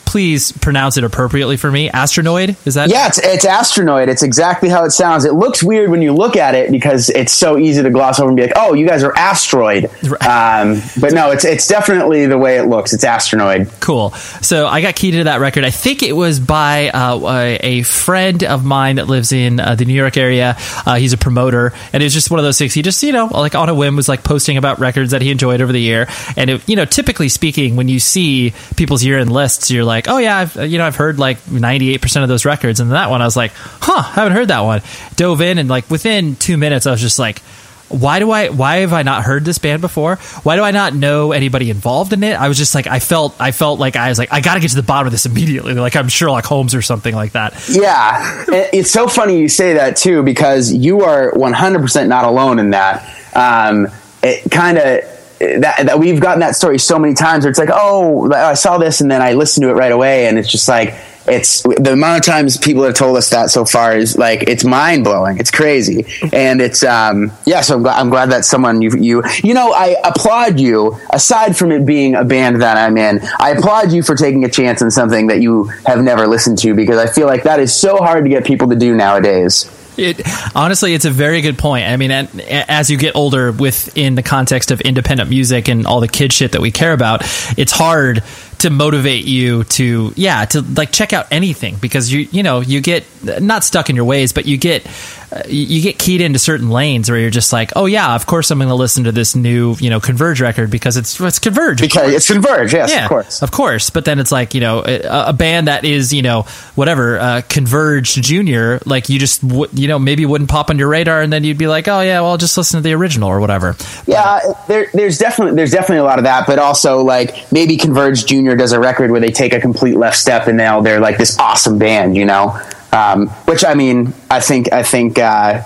please 0.09 0.53
pronounce 0.53 0.97
it 0.97 1.05
appropriately 1.05 1.59
for 1.59 1.71
me. 1.71 1.91
Astronoid 1.91 2.57
is 2.67 2.75
that? 2.75 2.88
Yeah, 2.88 3.09
it's, 3.09 3.19
it's 3.19 3.45
astronoid. 3.45 4.09
It's 4.09 4.23
exactly 4.23 4.71
how 4.71 4.85
it 4.85 4.91
sounds. 4.91 5.27
It 5.27 5.35
looks 5.35 5.62
weird 5.62 5.91
when 5.91 6.00
you 6.00 6.15
look 6.15 6.35
at 6.35 6.55
it 6.55 6.71
because 6.71 7.11
it's 7.11 7.31
so 7.33 7.59
easy 7.59 7.83
to 7.83 7.91
gloss 7.91 8.19
over 8.19 8.29
and 8.29 8.37
be 8.37 8.43
like, 8.43 8.55
"Oh, 8.57 8.73
you 8.73 8.87
guys 8.87 9.05
are 9.05 9.15
asteroid." 9.17 9.85
Um, 10.27 10.81
but 10.99 11.12
no, 11.12 11.31
it's 11.31 11.45
it's 11.45 11.69
definitely 11.69 12.25
the 12.25 12.38
way 12.38 12.57
it 12.57 12.65
looks. 12.65 12.95
It's 12.95 13.05
astronoid. 13.05 13.71
Cool. 13.81 14.12
So 14.41 14.67
I 14.67 14.81
got 14.81 14.97
keyed 14.97 15.11
to 15.12 15.25
that 15.25 15.41
record. 15.41 15.65
I 15.65 15.71
think 15.71 16.03
it 16.03 16.12
was 16.12 16.41
by 16.41 16.88
uh, 16.88 17.59
a 17.61 17.83
friend 17.83 18.43
of 18.45 18.65
mine 18.65 18.97
that 18.97 19.09
lives 19.09 19.33
in 19.33 19.61
uh, 19.61 19.75
the 19.75 19.85
New 19.85 19.95
York 19.95 20.17
area. 20.17 20.57
Uh, 20.87 20.97
he's 20.97 21.12
a 21.12 21.19
promoter, 21.19 21.75
and 21.93 22.03
it 22.03 22.07
was 22.07 22.15
just 22.15 22.31
one 22.31 22.41
of 22.41 22.45
those 22.45 22.57
things. 22.57 22.73
He 22.73 22.81
just 22.81 23.03
you 23.03 23.12
know 23.12 23.27
like 23.27 23.55
on 23.55 23.69
a 23.69 23.75
whim 23.75 23.95
was 23.95 24.09
like 24.09 24.25
posting 24.25 24.57
about 24.57 24.79
records 24.79 25.11
that 25.11 25.21
he 25.21 25.31
enjoyed 25.31 25.61
over 25.61 25.73
the 25.73 25.83
year, 25.83 26.09
and 26.35 26.49
it, 26.49 26.67
you 26.67 26.77
know 26.77 26.87
typically 26.87 27.29
speaking, 27.29 27.77
when 27.77 27.88
you 27.88 28.00
see 28.00 28.55
people's 28.77 29.05
year 29.05 29.19
end 29.19 29.31
lists, 29.31 29.71
you're 29.71 29.85
like 29.85 29.98
like, 29.99 30.09
oh 30.09 30.19
yeah, 30.19 30.38
I've 30.38 30.57
you 30.71 30.78
know 30.78 30.87
I've 30.87 30.97
heard 30.97 31.19
like 31.19 31.50
ninety 31.50 31.93
eight 31.93 32.00
percent 32.00 32.23
of 32.23 32.28
those 32.28 32.45
records, 32.45 32.81
and 32.81 32.93
that 32.93 33.11
one 33.11 33.21
I 33.21 33.25
was 33.25 33.37
like, 33.37 33.52
huh, 33.55 34.02
I 34.05 34.14
haven't 34.14 34.33
heard 34.33 34.49
that 34.49 34.61
one. 34.61 34.83
Dove 35.17 35.40
in 35.40 35.59
and 35.59 35.69
like 35.69 35.90
within 35.90 36.37
two 36.37 36.57
minutes, 36.57 36.87
I 36.87 36.93
was 36.93 37.00
just 37.00 37.19
like, 37.19 37.40
why 37.88 38.19
do 38.19 38.31
I 38.31 38.49
why 38.50 38.76
have 38.76 38.93
I 38.93 39.02
not 39.02 39.25
heard 39.25 39.45
this 39.45 39.59
band 39.59 39.81
before? 39.81 40.17
Why 40.43 40.57
do 40.57 40.62
I 40.62 40.71
not 40.71 40.95
know 40.95 41.33
anybody 41.33 41.71
involved 41.71 42.12
in 42.12 42.23
it? 42.23 42.35
I 42.35 42.49
was 42.49 42.59
just 42.59 42.75
like 42.75 42.87
I 42.87 43.00
felt 43.00 43.35
I 43.40 43.50
felt 43.50 43.81
like 43.81 43.97
I 43.97 44.09
was 44.09 44.19
like 44.19 44.33
I 44.33 44.40
got 44.40 44.55
to 44.55 44.61
get 44.61 44.71
to 44.71 44.76
the 44.76 44.83
bottom 44.83 45.07
of 45.07 45.12
this 45.12 45.26
immediately. 45.26 45.75
Like 45.75 45.97
I'm 45.97 46.09
Sherlock 46.09 46.45
Holmes 46.45 46.75
or 46.75 46.83
something 46.83 47.14
like 47.14 47.33
that. 47.33 47.55
Yeah, 47.69 48.45
it's 48.49 48.90
so 48.90 49.09
funny 49.09 49.38
you 49.38 49.49
say 49.49 49.75
that 49.75 49.97
too 49.97 50.23
because 50.23 50.73
you 50.73 51.00
are 51.02 51.33
100% 51.33 52.09
not 52.09 52.25
alone 52.25 52.59
in 52.59 52.71
that. 52.71 53.05
Um, 53.35 53.88
it 54.23 54.50
kind 54.50 54.78
of 54.78 55.17
that, 55.38 55.87
that 55.87 55.99
we've 55.99 56.21
gotten 56.21 56.40
that 56.40 56.57
story 56.57 56.78
so 56.78 56.99
many 56.99 57.14
times 57.14 57.45
where 57.45 57.50
it's 57.50 57.59
like, 57.59 57.71
oh, 57.73 58.33
I 58.33 58.54
saw 58.54 58.78
this 58.78 59.00
and 59.00 59.11
then 59.11 59.23
I 59.23 59.33
listened 59.33 59.62
to 59.62 59.71
it 59.71 59.75
right 59.75 59.92
away, 59.92 60.26
and 60.26 60.38
it's 60.38 60.50
just 60.50 60.68
like 60.68 60.95
it's 61.28 61.62
the 61.62 61.92
amount 61.92 62.18
of 62.18 62.25
times 62.25 62.57
people 62.57 62.83
have 62.85 62.95
told 62.95 63.16
us 63.16 63.30
that 63.30 63.50
so 63.50 63.64
far 63.64 63.97
is 63.97 64.16
like 64.16 64.45
it's 64.45 64.64
mind 64.64 65.04
blowing. 65.04 65.38
It's 65.38 65.50
crazy, 65.50 66.07
and 66.33 66.61
it's 66.61 66.83
um 66.83 67.30
yeah. 67.45 67.61
So 67.61 67.76
I'm 67.76 67.83
glad, 67.83 68.00
I'm 68.00 68.11
glad 68.11 68.30
that 68.30 68.45
someone 68.45 68.83
you 68.83 68.90
you 68.97 69.23
you 69.42 69.54
know 69.54 69.73
I 69.73 69.97
applaud 70.04 70.59
you. 70.59 70.99
Aside 71.11 71.57
from 71.57 71.73
it 71.73 71.85
being 71.85 72.14
a 72.14 72.25
band 72.25 72.62
that 72.62 72.76
I'm 72.76 72.97
in, 72.97 73.21
I 73.38 73.50
applaud 73.50 73.92
you 73.92 74.02
for 74.02 74.14
taking 74.14 74.45
a 74.45 74.50
chance 74.50 74.83
on 74.83 74.90
something 74.90 75.28
that 75.28 75.40
you 75.40 75.64
have 75.87 76.02
never 76.02 76.26
listened 76.26 76.59
to 76.59 76.75
because 76.75 76.99
I 76.99 77.07
feel 77.07 77.26
like 77.26 77.45
that 77.45 77.61
is 77.61 77.75
so 77.75 77.99
hard 77.99 78.25
to 78.25 78.30
get 78.30 78.45
people 78.45 78.68
to 78.68 78.76
do 78.76 78.95
nowadays. 78.95 79.71
It, 79.99 80.23
honestly, 80.55 80.95
it's 80.95 81.05
a 81.05 81.11
very 81.11 81.40
good 81.40 81.59
point. 81.59 81.87
I 81.87 81.97
mean, 81.97 82.11
as 82.11 82.90
you 82.90 82.97
get 82.97 83.17
older, 83.17 83.52
within 83.52 84.14
the 84.14 84.23
context 84.23 84.71
of 84.71 84.81
independent 84.81 85.28
music 85.28 85.69
and 85.69 85.87
all 85.87 86.00
the 86.00 86.09
kid 86.09 86.33
shit 86.33 86.52
that 86.52 86.61
we 86.61 86.71
care 86.71 86.93
about, 86.93 87.23
it's 87.59 87.73
hard 87.73 88.23
to 88.59 88.71
motivate 88.71 89.25
you 89.25 89.64
to 89.64 90.12
yeah 90.17 90.45
to 90.45 90.62
like 90.62 90.90
check 90.90 91.12
out 91.12 91.26
anything 91.31 91.76
because 91.76 92.12
you 92.12 92.28
you 92.33 92.43
know 92.43 92.61
you 92.61 92.81
get 92.81 93.05
not 93.40 93.62
stuck 93.62 93.88
in 93.88 93.95
your 93.95 94.05
ways 94.05 94.33
but 94.33 94.47
you 94.47 94.57
get 94.57 94.85
uh, 95.32 95.42
you 95.47 95.82
get 95.82 95.99
keyed 95.99 96.20
into 96.20 96.38
certain 96.38 96.70
lanes 96.70 97.11
where 97.11 97.18
you're 97.18 97.30
just 97.30 97.52
like 97.52 97.73
oh 97.76 97.87
yeah 97.87 98.14
of 98.14 98.26
course 98.26 98.50
I'm 98.50 98.58
going 98.58 98.68
to 98.68 98.75
listen 98.75 99.04
to 99.04 99.12
this 99.12 99.35
new 99.35 99.76
you 99.78 99.90
know 99.90 100.00
Converge 100.00 100.40
record 100.40 100.70
because 100.70 100.97
it's 100.97 101.20
it's 101.20 101.38
Converge 101.38 101.80
because 101.80 102.12
it's 102.12 102.26
Converge 102.26 102.73
yes 102.73 102.90
yeah, 102.90 103.04
of 103.04 103.08
course 103.08 103.42
of 103.42 103.50
course 103.50 103.90
but 103.90 104.04
then 104.04 104.18
it's 104.18 104.32
like 104.32 104.54
you 104.54 104.61
know 104.61 104.82
a, 104.85 105.28
a 105.28 105.32
band 105.32 105.68
that 105.68 105.85
is 105.85 106.12
you 106.12 106.23
know 106.23 106.42
whatever 106.75 107.18
uh, 107.18 107.42
Converge 107.49 108.14
Junior 108.14 108.80
like 108.87 109.08
you 109.08 109.18
just 109.18 109.47
w- 109.47 109.70
you 109.73 109.88
know 109.88 109.99
maybe 109.99 110.25
wouldn't 110.26 110.50
pop 110.50 110.70
on 110.70 110.78
your 110.78 110.88
radar 110.88 111.20
and 111.23 111.32
then 111.32 111.44
you'd 111.44 111.58
be 111.58 111.66
like 111.66 111.88
oh 111.88 112.00
yeah 112.00 112.20
well 112.20 112.30
I'll 112.30 112.38
just 112.38 112.56
listen 112.56 112.78
to 112.78 112.82
the 112.82 112.94
original 112.94 113.28
or 113.28 113.40
whatever 113.40 113.76
yeah 114.06 114.40
there, 114.66 114.88
there's 114.94 115.18
definitely 115.18 115.56
there's 115.56 115.73
definitely 115.73 115.99
a 115.99 116.04
lot 116.04 116.18
of 116.18 116.25
that 116.25 116.47
but 116.47 116.58
also 116.58 117.02
like 117.02 117.50
maybe 117.52 117.76
Converge 117.76 118.26
Jr. 118.26 118.54
does 118.54 118.73
a 118.73 118.80
record 118.80 119.11
where 119.11 119.20
they 119.20 119.30
take 119.30 119.52
a 119.52 119.61
complete 119.61 119.97
left 119.97 120.16
step 120.16 120.47
and 120.47 120.56
now 120.56 120.80
they're 120.80 121.00
like 121.00 121.18
this 121.18 121.38
awesome 121.38 121.78
band, 121.78 122.16
you 122.16 122.25
know. 122.25 122.58
Um, 122.92 123.28
which 123.47 123.64
I 123.64 123.75
mean, 123.75 124.14
I 124.30 124.40
think 124.40 124.73
I 124.73 124.83
think 124.83 125.18
uh, 125.18 125.62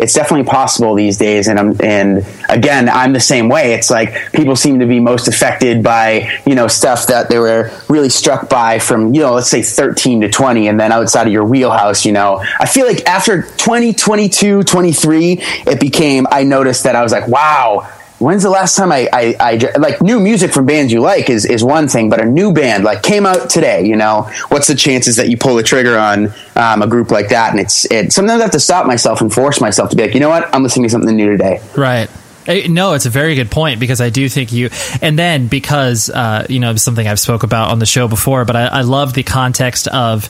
it's 0.00 0.14
definitely 0.14 0.50
possible 0.50 0.94
these 0.94 1.18
days. 1.18 1.48
And 1.48 1.58
I'm, 1.58 1.76
and 1.82 2.26
again, 2.48 2.88
I'm 2.88 3.12
the 3.12 3.20
same 3.20 3.48
way. 3.48 3.74
It's 3.74 3.90
like 3.90 4.32
people 4.32 4.56
seem 4.56 4.80
to 4.80 4.86
be 4.86 4.98
most 4.98 5.28
affected 5.28 5.82
by 5.82 6.40
you 6.46 6.54
know 6.54 6.68
stuff 6.68 7.06
that 7.08 7.28
they 7.28 7.38
were 7.38 7.70
really 7.88 8.08
struck 8.08 8.48
by 8.48 8.78
from 8.78 9.14
you 9.14 9.20
know 9.20 9.34
let's 9.34 9.50
say 9.50 9.62
13 9.62 10.22
to 10.22 10.30
20, 10.30 10.68
and 10.68 10.80
then 10.80 10.92
outside 10.92 11.26
of 11.26 11.32
your 11.32 11.44
wheelhouse, 11.44 12.04
you 12.04 12.12
know. 12.12 12.42
I 12.58 12.66
feel 12.66 12.86
like 12.86 13.06
after 13.06 13.42
20, 13.42 13.92
22, 13.92 14.62
23, 14.62 15.32
it 15.66 15.80
became. 15.80 16.26
I 16.30 16.44
noticed 16.44 16.84
that 16.84 16.96
I 16.96 17.02
was 17.02 17.12
like, 17.12 17.28
wow 17.28 17.88
when's 18.20 18.42
the 18.42 18.50
last 18.50 18.76
time 18.76 18.92
I, 18.92 19.08
I, 19.12 19.36
I, 19.40 19.78
like 19.78 20.00
new 20.00 20.20
music 20.20 20.52
from 20.52 20.66
bands 20.66 20.92
you 20.92 21.00
like 21.00 21.30
is, 21.30 21.44
is 21.44 21.64
one 21.64 21.88
thing, 21.88 22.10
but 22.10 22.20
a 22.20 22.26
new 22.26 22.52
band 22.52 22.84
like 22.84 23.02
came 23.02 23.26
out 23.26 23.50
today, 23.50 23.84
you 23.84 23.96
know, 23.96 24.30
what's 24.48 24.66
the 24.66 24.74
chances 24.74 25.16
that 25.16 25.28
you 25.28 25.36
pull 25.36 25.56
the 25.56 25.62
trigger 25.62 25.98
on 25.98 26.32
um, 26.54 26.82
a 26.82 26.86
group 26.86 27.10
like 27.10 27.30
that? 27.30 27.50
And 27.50 27.60
it's, 27.60 27.90
it, 27.90 28.12
sometimes 28.12 28.40
I 28.40 28.44
have 28.44 28.52
to 28.52 28.60
stop 28.60 28.86
myself 28.86 29.20
and 29.20 29.32
force 29.32 29.60
myself 29.60 29.90
to 29.90 29.96
be 29.96 30.02
like, 30.02 30.14
you 30.14 30.20
know 30.20 30.28
what? 30.28 30.54
I'm 30.54 30.62
listening 30.62 30.84
to 30.84 30.90
something 30.90 31.16
new 31.16 31.30
today. 31.30 31.60
Right. 31.76 32.10
No, 32.68 32.94
it's 32.94 33.06
a 33.06 33.10
very 33.10 33.34
good 33.34 33.50
point 33.50 33.80
because 33.80 34.00
I 34.00 34.10
do 34.10 34.28
think 34.28 34.52
you, 34.52 34.70
and 35.00 35.18
then 35.18 35.46
because 35.46 36.10
uh, 36.10 36.46
you 36.48 36.60
know 36.60 36.74
something 36.76 37.06
I've 37.06 37.20
spoke 37.20 37.42
about 37.42 37.70
on 37.70 37.78
the 37.78 37.86
show 37.86 38.08
before, 38.08 38.44
but 38.44 38.56
I, 38.56 38.66
I 38.66 38.80
love 38.82 39.14
the 39.14 39.22
context 39.22 39.88
of 39.88 40.28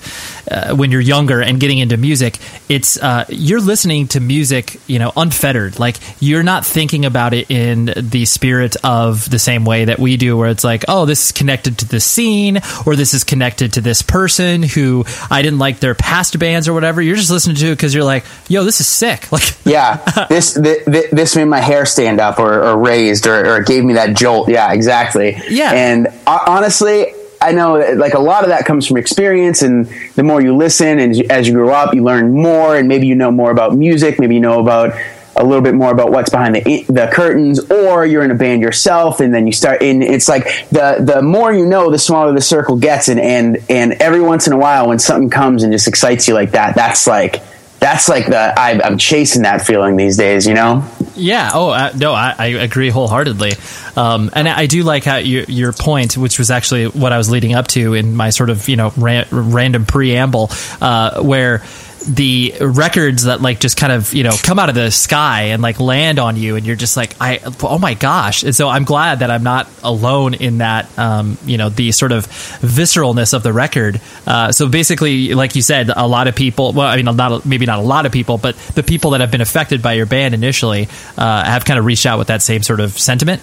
uh, 0.50 0.74
when 0.74 0.90
you're 0.90 1.00
younger 1.00 1.40
and 1.40 1.60
getting 1.60 1.78
into 1.78 1.96
music. 1.96 2.38
It's 2.68 3.00
uh, 3.00 3.24
you're 3.28 3.60
listening 3.60 4.08
to 4.08 4.20
music, 4.20 4.80
you 4.86 4.98
know, 4.98 5.12
unfettered. 5.16 5.78
Like 5.78 5.96
you're 6.20 6.42
not 6.42 6.66
thinking 6.66 7.04
about 7.04 7.34
it 7.34 7.50
in 7.50 7.92
the 7.96 8.24
spirit 8.24 8.76
of 8.84 9.28
the 9.30 9.38
same 9.38 9.64
way 9.64 9.86
that 9.86 9.98
we 9.98 10.16
do, 10.16 10.36
where 10.36 10.50
it's 10.50 10.64
like, 10.64 10.84
oh, 10.88 11.06
this 11.06 11.26
is 11.26 11.32
connected 11.32 11.78
to 11.78 11.88
the 11.88 12.00
scene, 12.00 12.60
or 12.86 12.96
this 12.96 13.14
is 13.14 13.24
connected 13.24 13.74
to 13.74 13.80
this 13.80 14.02
person 14.02 14.62
who 14.62 15.04
I 15.30 15.42
didn't 15.42 15.58
like 15.58 15.80
their 15.80 15.94
past 15.94 16.38
bands 16.38 16.68
or 16.68 16.74
whatever. 16.74 17.00
You're 17.00 17.16
just 17.16 17.30
listening 17.30 17.56
to 17.56 17.68
it 17.68 17.76
because 17.76 17.94
you're 17.94 18.04
like, 18.04 18.24
yo, 18.48 18.64
this 18.64 18.80
is 18.80 18.86
sick. 18.86 19.28
Like, 19.40 19.54
yeah, 19.64 20.26
this 20.28 20.54
this, 20.54 20.84
this 21.12 21.36
made 21.36 21.44
my 21.44 21.60
hair 21.60 21.86
stand 21.86 22.09
stand 22.10 22.20
up 22.20 22.38
or, 22.38 22.62
or 22.62 22.76
raised 22.76 23.26
or, 23.26 23.56
or, 23.56 23.62
gave 23.62 23.84
me 23.84 23.94
that 23.94 24.16
jolt. 24.16 24.48
Yeah, 24.48 24.72
exactly. 24.72 25.36
Yeah. 25.48 25.72
And 25.72 26.08
uh, 26.26 26.40
honestly, 26.46 27.14
I 27.40 27.52
know 27.52 27.78
like 27.96 28.14
a 28.14 28.18
lot 28.18 28.42
of 28.42 28.50
that 28.50 28.66
comes 28.66 28.86
from 28.86 28.96
experience, 28.96 29.62
and 29.62 29.86
the 30.14 30.22
more 30.22 30.40
you 30.40 30.56
listen 30.56 30.98
and 30.98 31.30
as 31.30 31.48
you 31.48 31.54
grow 31.54 31.70
up, 31.70 31.94
you 31.94 32.02
learn 32.02 32.32
more, 32.32 32.76
and 32.76 32.88
maybe 32.88 33.06
you 33.06 33.14
know 33.14 33.30
more 33.30 33.50
about 33.50 33.74
music, 33.74 34.18
maybe 34.18 34.34
you 34.34 34.40
know 34.40 34.60
about 34.60 34.94
a 35.36 35.44
little 35.44 35.62
bit 35.62 35.74
more 35.74 35.90
about 35.90 36.10
what's 36.10 36.28
behind 36.28 36.56
the 36.56 36.84
the 36.88 37.08
curtains, 37.10 37.58
or 37.70 38.04
you're 38.04 38.22
in 38.22 38.30
a 38.30 38.34
band 38.34 38.60
yourself, 38.60 39.20
and 39.20 39.32
then 39.32 39.46
you 39.46 39.54
start. 39.54 39.82
And 39.82 40.02
it's 40.02 40.28
like 40.28 40.44
the 40.68 40.96
the 41.00 41.22
more 41.22 41.50
you 41.50 41.64
know, 41.64 41.90
the 41.90 41.98
smaller 41.98 42.32
the 42.32 42.42
circle 42.42 42.76
gets, 42.76 43.08
and 43.08 43.18
and 43.18 43.58
and 43.70 43.92
every 43.92 44.20
once 44.20 44.46
in 44.46 44.52
a 44.52 44.58
while, 44.58 44.88
when 44.88 44.98
something 44.98 45.30
comes 45.30 45.62
and 45.62 45.72
just 45.72 45.88
excites 45.88 46.28
you 46.28 46.34
like 46.34 46.50
that, 46.50 46.74
that's 46.74 47.06
like 47.06 47.42
that's 47.80 48.08
like 48.08 48.26
the 48.26 48.52
I, 48.58 48.86
am 48.86 48.98
chasing 48.98 49.42
that 49.42 49.66
feeling 49.66 49.96
these 49.96 50.18
days, 50.18 50.46
you 50.46 50.52
know. 50.52 50.84
Yeah. 51.20 51.50
Oh 51.52 51.70
uh, 51.70 51.92
no, 51.94 52.12
I, 52.12 52.34
I, 52.38 52.46
agree 52.46 52.90
wholeheartedly, 52.90 53.52
um, 53.96 54.30
and 54.32 54.48
I 54.48 54.66
do 54.66 54.82
like 54.82 55.04
how 55.04 55.16
your, 55.16 55.44
your 55.44 55.72
point, 55.72 56.16
which 56.16 56.38
was 56.38 56.50
actually 56.50 56.86
what 56.86 57.12
I 57.12 57.18
was 57.18 57.30
leading 57.30 57.54
up 57.54 57.68
to 57.68 57.94
in 57.94 58.16
my 58.16 58.30
sort 58.30 58.50
of 58.50 58.68
you 58.68 58.76
know 58.76 58.92
ran, 58.96 59.26
random 59.30 59.84
preamble, 59.84 60.50
uh, 60.80 61.22
where 61.22 61.62
the 62.06 62.54
records 62.60 63.24
that 63.24 63.42
like 63.42 63.60
just 63.60 63.76
kind 63.76 63.92
of 63.92 64.14
you 64.14 64.22
know 64.22 64.32
come 64.42 64.58
out 64.58 64.68
of 64.68 64.74
the 64.74 64.90
sky 64.90 65.42
and 65.44 65.62
like 65.62 65.78
land 65.80 66.18
on 66.18 66.36
you 66.36 66.56
and 66.56 66.64
you're 66.66 66.76
just 66.76 66.96
like 66.96 67.14
i 67.20 67.40
oh 67.62 67.78
my 67.78 67.94
gosh. 67.94 68.42
And 68.42 68.54
so 68.54 68.68
i'm 68.68 68.84
glad 68.84 69.18
that 69.18 69.30
i'm 69.30 69.42
not 69.42 69.68
alone 69.82 70.34
in 70.34 70.58
that 70.58 70.98
um, 70.98 71.36
you 71.44 71.58
know 71.58 71.68
the 71.68 71.92
sort 71.92 72.12
of 72.12 72.26
visceralness 72.26 73.34
of 73.34 73.42
the 73.42 73.52
record. 73.52 74.00
Uh, 74.26 74.52
so 74.52 74.68
basically 74.68 75.34
like 75.34 75.54
you 75.54 75.62
said 75.62 75.90
a 75.94 76.06
lot 76.06 76.26
of 76.28 76.34
people 76.34 76.72
well 76.72 76.86
i 76.86 76.96
mean 76.96 77.04
not 77.04 77.44
maybe 77.44 77.66
not 77.66 77.78
a 77.78 77.82
lot 77.82 78.06
of 78.06 78.12
people 78.12 78.38
but 78.38 78.56
the 78.74 78.82
people 78.82 79.10
that 79.10 79.20
have 79.20 79.30
been 79.30 79.40
affected 79.40 79.82
by 79.82 79.92
your 79.92 80.06
band 80.06 80.34
initially 80.34 80.88
uh, 81.18 81.44
have 81.44 81.64
kind 81.64 81.78
of 81.78 81.84
reached 81.84 82.06
out 82.06 82.18
with 82.18 82.28
that 82.28 82.42
same 82.42 82.62
sort 82.62 82.80
of 82.80 82.98
sentiment? 82.98 83.42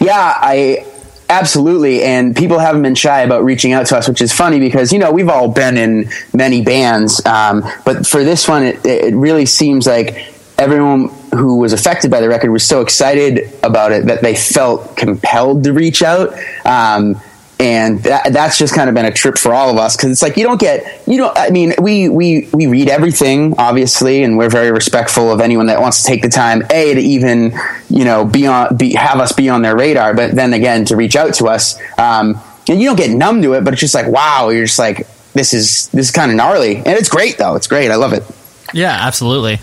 Yeah 0.00 0.34
i 0.36 0.84
Absolutely, 1.30 2.02
and 2.02 2.34
people 2.34 2.58
haven't 2.58 2.82
been 2.82 2.94
shy 2.94 3.20
about 3.20 3.44
reaching 3.44 3.72
out 3.72 3.86
to 3.86 3.96
us, 3.98 4.08
which 4.08 4.22
is 4.22 4.32
funny 4.32 4.58
because 4.58 4.92
you 4.92 4.98
know 4.98 5.12
we've 5.12 5.28
all 5.28 5.48
been 5.48 5.76
in 5.76 6.08
many 6.32 6.62
bands, 6.62 7.24
um, 7.26 7.62
but 7.84 8.06
for 8.06 8.24
this 8.24 8.48
one, 8.48 8.62
it, 8.62 8.84
it 8.86 9.14
really 9.14 9.44
seems 9.44 9.86
like 9.86 10.34
everyone 10.56 11.08
who 11.34 11.58
was 11.58 11.74
affected 11.74 12.10
by 12.10 12.20
the 12.20 12.28
record 12.28 12.50
was 12.50 12.64
so 12.64 12.80
excited 12.80 13.52
about 13.62 13.92
it 13.92 14.06
that 14.06 14.22
they 14.22 14.34
felt 14.34 14.96
compelled 14.96 15.64
to 15.64 15.72
reach 15.72 16.02
out. 16.02 16.32
Um, 16.64 17.20
and 17.60 18.00
that, 18.04 18.32
that's 18.32 18.56
just 18.56 18.74
kind 18.74 18.88
of 18.88 18.94
been 18.94 19.04
a 19.04 19.12
trip 19.12 19.36
for 19.36 19.52
all 19.52 19.70
of 19.70 19.76
us 19.76 19.96
because 19.96 20.10
it's 20.10 20.22
like 20.22 20.36
you 20.36 20.44
don't 20.44 20.60
get 20.60 21.02
you 21.08 21.16
don't 21.16 21.36
i 21.36 21.50
mean 21.50 21.74
we 21.80 22.08
we 22.08 22.48
we 22.52 22.66
read 22.66 22.88
everything 22.88 23.54
obviously 23.58 24.22
and 24.22 24.38
we're 24.38 24.48
very 24.48 24.70
respectful 24.70 25.32
of 25.32 25.40
anyone 25.40 25.66
that 25.66 25.80
wants 25.80 26.02
to 26.02 26.06
take 26.06 26.22
the 26.22 26.28
time 26.28 26.62
a 26.70 26.94
to 26.94 27.00
even 27.00 27.52
you 27.90 28.04
know 28.04 28.24
be 28.24 28.46
on 28.46 28.76
be 28.76 28.94
have 28.94 29.18
us 29.18 29.32
be 29.32 29.48
on 29.48 29.62
their 29.62 29.76
radar 29.76 30.14
but 30.14 30.34
then 30.34 30.52
again 30.52 30.84
to 30.84 30.94
reach 30.94 31.16
out 31.16 31.34
to 31.34 31.46
us 31.46 31.76
um, 31.98 32.40
and 32.68 32.80
you 32.80 32.86
don't 32.86 32.96
get 32.96 33.10
numb 33.10 33.42
to 33.42 33.54
it 33.54 33.64
but 33.64 33.72
it's 33.72 33.80
just 33.80 33.94
like 33.94 34.06
wow 34.06 34.50
you're 34.50 34.66
just 34.66 34.78
like 34.78 35.06
this 35.38 35.54
is 35.54 35.88
this 35.88 36.06
is 36.06 36.10
kind 36.10 36.30
of 36.30 36.36
gnarly. 36.36 36.76
And 36.76 36.88
it's 36.88 37.08
great 37.08 37.38
though. 37.38 37.54
It's 37.54 37.66
great. 37.66 37.90
I 37.90 37.96
love 37.96 38.12
it. 38.12 38.24
Yeah 38.74 38.96
absolutely 39.00 39.58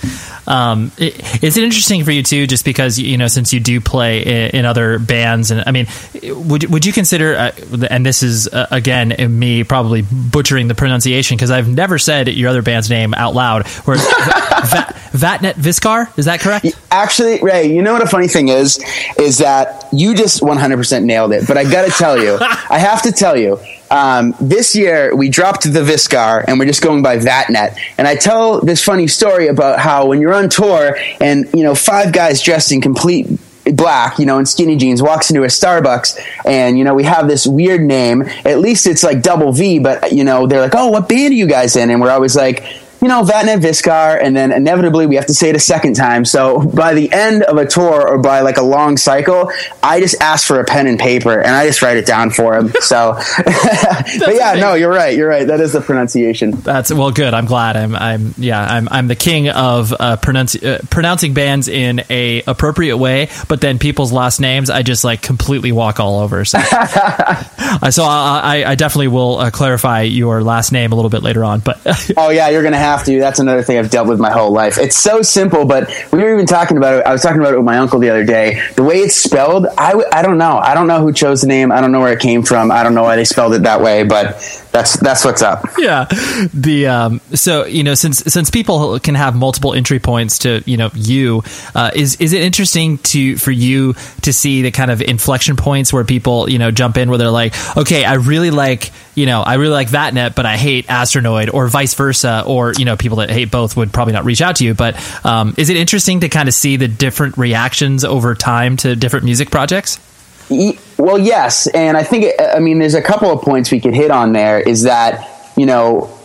um, 0.48 0.92
it, 0.98 1.44
is 1.44 1.58
it 1.58 1.64
interesting 1.64 2.04
for 2.04 2.12
you 2.12 2.24
too, 2.24 2.48
just 2.48 2.66
because 2.66 3.00
you 3.00 3.18
know 3.18 3.28
since 3.28 3.54
you 3.54 3.60
do 3.60 3.82
play 3.82 4.22
in, 4.22 4.60
in 4.60 4.66
other 4.66 5.00
bands, 5.00 5.52
and 5.52 5.64
I 5.66 5.72
mean, 5.72 5.88
would 6.24 6.66
would 6.72 6.86
you 6.86 6.94
consider? 6.94 7.36
Uh, 7.36 7.52
and 7.90 8.06
this 8.06 8.24
is 8.24 8.48
uh, 8.48 8.68
again 8.72 9.14
me 9.38 9.64
probably 9.64 10.04
butchering 10.04 10.68
the 10.68 10.76
pronunciation 10.76 11.38
because 11.38 11.52
I've 11.52 11.68
never 11.68 11.98
said 11.98 12.28
your 12.28 12.50
other 12.50 12.62
band's 12.62 12.90
name 12.90 13.14
out 13.14 13.34
loud. 13.34 13.68
Where 13.68 13.98
Va- 14.66 14.94
Vattnet 15.12 15.54
Viskar 15.54 16.18
is 16.18 16.26
that 16.26 16.40
correct? 16.40 16.68
Actually, 16.92 17.42
Ray, 17.42 17.74
you 17.74 17.82
know 17.82 17.94
what 17.94 18.04
a 18.04 18.08
funny 18.08 18.28
thing 18.28 18.50
is 18.50 18.84
is 19.20 19.40
that 19.40 19.86
you 19.92 20.16
just 20.16 20.42
100% 20.42 21.04
nailed 21.04 21.32
it. 21.32 21.48
But 21.48 21.58
I 21.58 21.64
got 21.64 21.86
to 21.86 21.92
tell 21.92 22.22
you, 22.22 22.38
I 22.42 22.80
have 22.80 23.02
to 23.04 23.12
tell 23.12 23.38
you, 23.38 23.60
um, 23.92 24.36
this 24.42 24.76
year 24.76 25.16
we 25.16 25.30
dropped 25.30 25.64
the 25.64 25.82
Viskar 25.82 26.44
and 26.48 26.60
we're 26.60 26.66
just 26.66 26.82
going 26.82 27.02
by 27.04 27.18
Vattnet. 27.18 27.78
And 27.98 28.08
I 28.08 28.16
tell 28.16 28.62
this 28.62 28.84
funny 28.84 29.08
story 29.08 29.48
about 29.48 29.80
how 29.80 30.08
when 30.08 30.22
you're 30.22 30.34
on 30.36 30.50
tour 30.50 30.98
and 31.20 31.50
you 31.54 31.64
know 31.64 31.76
five 31.76 32.14
guys 32.14 32.42
dressed 32.42 32.72
in 32.72 32.82
complete 32.82 33.28
black, 33.74 34.20
you 34.20 34.26
know, 34.26 34.38
in 34.38 34.46
skinny 34.46 34.76
jeans, 34.76 35.02
walks 35.02 35.30
into 35.30 35.44
a 35.44 35.48
Starbucks, 35.48 36.20
and 36.46 36.78
you 36.78 36.84
know 36.84 36.94
we 36.94 37.04
have 37.04 37.28
this 37.28 37.48
weird 37.48 37.82
name. 37.82 38.24
At 38.44 38.60
least 38.60 38.88
it's 38.88 39.04
like 39.04 39.22
double 39.22 39.52
V, 39.52 39.80
but 39.80 40.12
you 40.12 40.24
know 40.24 40.48
they're 40.48 40.62
like, 40.62 40.76
"Oh, 40.76 40.90
what 40.90 41.10
band 41.10 41.32
are 41.32 41.36
you 41.36 41.48
guys 41.48 41.76
in?" 41.76 41.90
And 41.90 42.02
we're 42.02 42.12
always 42.12 42.36
like 42.36 42.64
you 43.06 43.10
know, 43.10 43.22
Vattnet 43.22 43.60
Viskar, 43.60 44.20
and 44.20 44.36
then 44.36 44.52
inevitably 44.52 45.06
we 45.06 45.14
have 45.14 45.28
to 45.28 45.34
say 45.36 45.50
it 45.50 45.56
a 45.56 45.60
second 45.60 45.94
time. 45.94 46.26
So 46.26 46.60
by 46.60 46.96
the 46.96 47.14
end 47.14 47.44
of 47.44 47.56
a 47.58 47.68
tour 47.68 48.08
or 48.08 48.18
by 48.18 48.40
like 48.40 48.58
a 48.58 48.64
long 48.64 48.98
cycle, 48.98 49.52
I 49.84 50.00
just 50.00 50.20
ask 50.20 50.48
for 50.48 50.60
a 50.60 50.64
pen 50.64 50.88
and 50.88 50.98
paper 50.98 51.40
and 51.40 51.52
I 51.52 51.68
just 51.68 51.84
write 51.84 51.98
it 51.98 52.08
down 52.08 52.32
for 52.32 52.56
him. 52.58 52.74
So, 52.80 53.14
but 53.46 54.34
yeah, 54.34 54.56
no, 54.56 54.74
you're 54.74 54.90
right. 54.90 55.16
You're 55.16 55.30
right. 55.30 55.46
That 55.46 55.60
is 55.60 55.74
the 55.74 55.82
pronunciation. 55.82 56.50
That's 56.50 56.92
well, 56.92 57.12
good. 57.12 57.36
I'm 57.36 57.46
glad. 57.46 57.78
I'm, 57.78 57.96
I'm, 57.96 58.34
yeah, 58.40 58.60
I'm, 58.60 58.88
I'm 58.90 59.08
the 59.08 59.16
king 59.16 59.50
of 59.50 59.94
uh, 59.94 60.18
pronunci- 60.18 60.66
uh, 60.66 60.80
pronouncing 60.90 61.36
bands 61.36 61.68
in 61.68 62.02
a 62.10 62.42
appropriate 62.48 62.98
way, 62.98 63.30
but 63.48 63.62
then 63.62 63.78
people's 63.78 64.12
last 64.12 64.40
names, 64.40 64.72
I 64.72 64.82
just 64.82 65.04
like 65.04 65.22
completely 65.22 65.72
walk 65.72 66.00
all 66.00 66.22
over. 66.22 66.44
So, 66.44 66.58
so 67.92 68.04
I, 68.04 68.64
I 68.66 68.74
definitely 68.74 69.10
will 69.10 69.38
uh, 69.38 69.52
clarify 69.52 70.02
your 70.02 70.42
last 70.42 70.72
name 70.72 70.92
a 70.92 70.96
little 70.96 71.12
bit 71.12 71.22
later 71.22 71.44
on. 71.44 71.60
But 71.60 71.86
oh 72.18 72.32
yeah, 72.32 72.50
you're 72.50 72.64
gonna 72.64 72.78
have 72.78 72.95
to. 73.04 73.20
That's 73.20 73.40
another 73.40 73.62
thing 73.62 73.78
I've 73.78 73.90
dealt 73.90 74.08
with 74.08 74.20
my 74.20 74.32
whole 74.32 74.52
life. 74.52 74.78
It's 74.78 74.96
so 74.96 75.22
simple, 75.22 75.66
but 75.66 75.90
we 76.14 76.20
were 76.20 76.34
even 76.34 76.46
talking 76.46 76.78
about 76.78 77.00
it. 77.00 77.06
I 77.06 77.12
was 77.12 77.22
talking 77.22 77.42
about 77.42 77.54
it 77.54 77.58
with 77.58 77.66
my 77.66 77.78
uncle 77.78 78.00
the 78.00 78.10
other 78.10 78.24
day. 78.26 78.62
The 78.76 78.84
way 78.84 79.00
it's 79.00 79.16
spelled, 79.16 79.68
I 79.78 80.22
don't 80.22 80.38
know. 80.38 80.58
I 80.58 80.74
don't 80.74 80.88
know 80.88 81.02
who 81.02 81.12
chose 81.12 81.42
the 81.42 81.48
name. 81.48 81.72
I 81.72 81.82
don't 81.82 81.92
know 81.92 82.00
where 82.00 82.14
it 82.14 82.20
came 82.20 82.44
from. 82.44 82.72
I 82.72 82.82
don't 82.84 82.96
know 82.96 83.04
why 83.04 83.18
they 83.18 83.26
spelled 83.26 83.54
it 83.54 83.64
that 83.64 83.82
way, 83.82 84.04
but 84.04 84.42
that's 84.76 84.98
that's 84.98 85.24
what's 85.24 85.42
up. 85.42 85.66
Yeah. 85.78 86.06
The 86.54 86.88
um 86.88 87.22
so 87.34 87.66
you 87.66 87.84
know 87.84 87.94
since 87.94 88.20
since 88.20 88.50
people 88.50 89.00
can 89.00 89.16
have 89.16 89.34
multiple 89.34 89.74
entry 89.74 90.00
points 90.00 90.40
to 90.40 90.64
you 90.66 90.76
know 90.76 90.90
you 90.94 91.44
uh, 91.74 91.92
is 91.96 92.18
is 92.18 92.34
it 92.34 92.42
interesting 92.42 92.98
to 93.00 93.38
for 93.38 93.52
you 93.52 93.94
to 94.24 94.34
see 94.34 94.64
the 94.64 94.72
kind 94.72 94.92
of 94.92 95.02
inflection 95.02 95.56
points 95.56 95.94
where 95.94 96.04
people 96.04 96.50
you 96.50 96.60
know 96.60 96.72
jump 96.72 96.98
in 96.98 97.10
where 97.10 97.18
they're 97.18 97.30
like 97.32 97.56
okay 97.78 98.04
I 98.04 98.16
really 98.16 98.52
like 98.52 98.92
you 99.16 99.26
know 99.26 99.42
I 99.42 99.54
really 99.56 99.74
like 99.74 99.88
Vattnet 99.88 100.36
but 100.36 100.46
I 100.46 100.58
hate 100.58 100.88
Astronoid 100.88 101.54
or 101.54 101.68
vice 101.68 101.94
versa 101.94 102.44
or 102.46 102.74
you 102.78 102.84
know 102.84 102.98
people 102.98 103.20
that 103.20 103.30
hate 103.30 103.52
both 103.52 103.78
would 103.78 103.94
probably 103.94 104.14
not 104.14 104.26
reach 104.26 104.42
out 104.42 104.58
to 104.58 104.66
you 104.66 104.74
but 104.74 104.96
um, 105.26 105.54
is 105.58 105.70
it 105.70 105.78
interesting 105.78 106.20
to 106.20 106.30
kind 106.30 106.50
of 106.50 106.54
see 106.54 106.76
the 106.76 106.90
different 106.90 107.38
reactions 107.38 108.04
over 108.04 108.36
time 108.36 108.76
to 108.78 108.96
different 108.96 109.24
music 109.24 109.52
projects? 109.52 110.00
Well, 110.50 111.18
yes, 111.18 111.68
and 111.68 111.98
I 111.98 112.04
think 112.04 112.34
I 112.40 112.60
mean 112.60 112.80
there's 112.80 112.94
a 112.94 113.02
couple 113.02 113.32
of 113.32 113.42
points 113.42 113.72
we 113.72 113.80
could 113.80 113.94
hit 113.94 114.12
on 114.12 114.34
there. 114.34 114.60
Is 114.60 114.84
that 114.84 115.54
you 115.58 115.66
know 115.66 116.16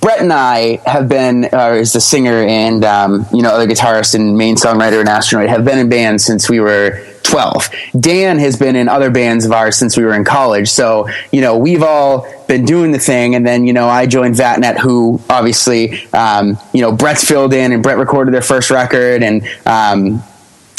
Brett 0.00 0.20
and 0.20 0.32
I 0.32 0.80
have 0.86 1.08
been, 1.08 1.44
uh, 1.44 1.78
as 1.80 1.92
the 1.92 2.00
singer 2.00 2.42
and 2.42 2.84
um, 2.84 3.26
you 3.32 3.42
know 3.42 3.50
other 3.50 3.66
guitarist 3.66 4.14
and 4.14 4.36
main 4.36 4.56
songwriter 4.56 5.00
and 5.00 5.08
Astronoid, 5.08 5.48
have 5.48 5.64
been 5.64 5.78
in 5.78 5.88
bands 5.88 6.24
since 6.24 6.48
we 6.48 6.60
were 6.60 7.04
12. 7.30 7.70
Dan 7.98 8.38
has 8.38 8.56
been 8.56 8.76
in 8.76 8.88
other 8.88 9.10
bands 9.10 9.44
of 9.44 9.52
ours 9.52 9.76
since 9.76 9.96
we 9.96 10.04
were 10.04 10.14
in 10.14 10.24
college. 10.24 10.68
So, 10.68 11.08
you 11.30 11.40
know, 11.40 11.56
we've 11.56 11.82
all 11.82 12.26
been 12.46 12.64
doing 12.64 12.90
the 12.90 12.98
thing. 12.98 13.34
And 13.34 13.46
then, 13.46 13.66
you 13.66 13.72
know, 13.72 13.88
I 13.88 14.06
joined 14.06 14.34
Vattnet, 14.34 14.78
who 14.78 15.20
obviously, 15.30 16.08
um, 16.08 16.58
you 16.72 16.80
know, 16.80 16.92
Brett's 16.92 17.24
filled 17.24 17.54
in 17.54 17.72
and 17.72 17.82
Brett 17.82 17.98
recorded 17.98 18.34
their 18.34 18.42
first 18.42 18.70
record. 18.70 19.22
And, 19.22 19.46
um, 19.64 20.22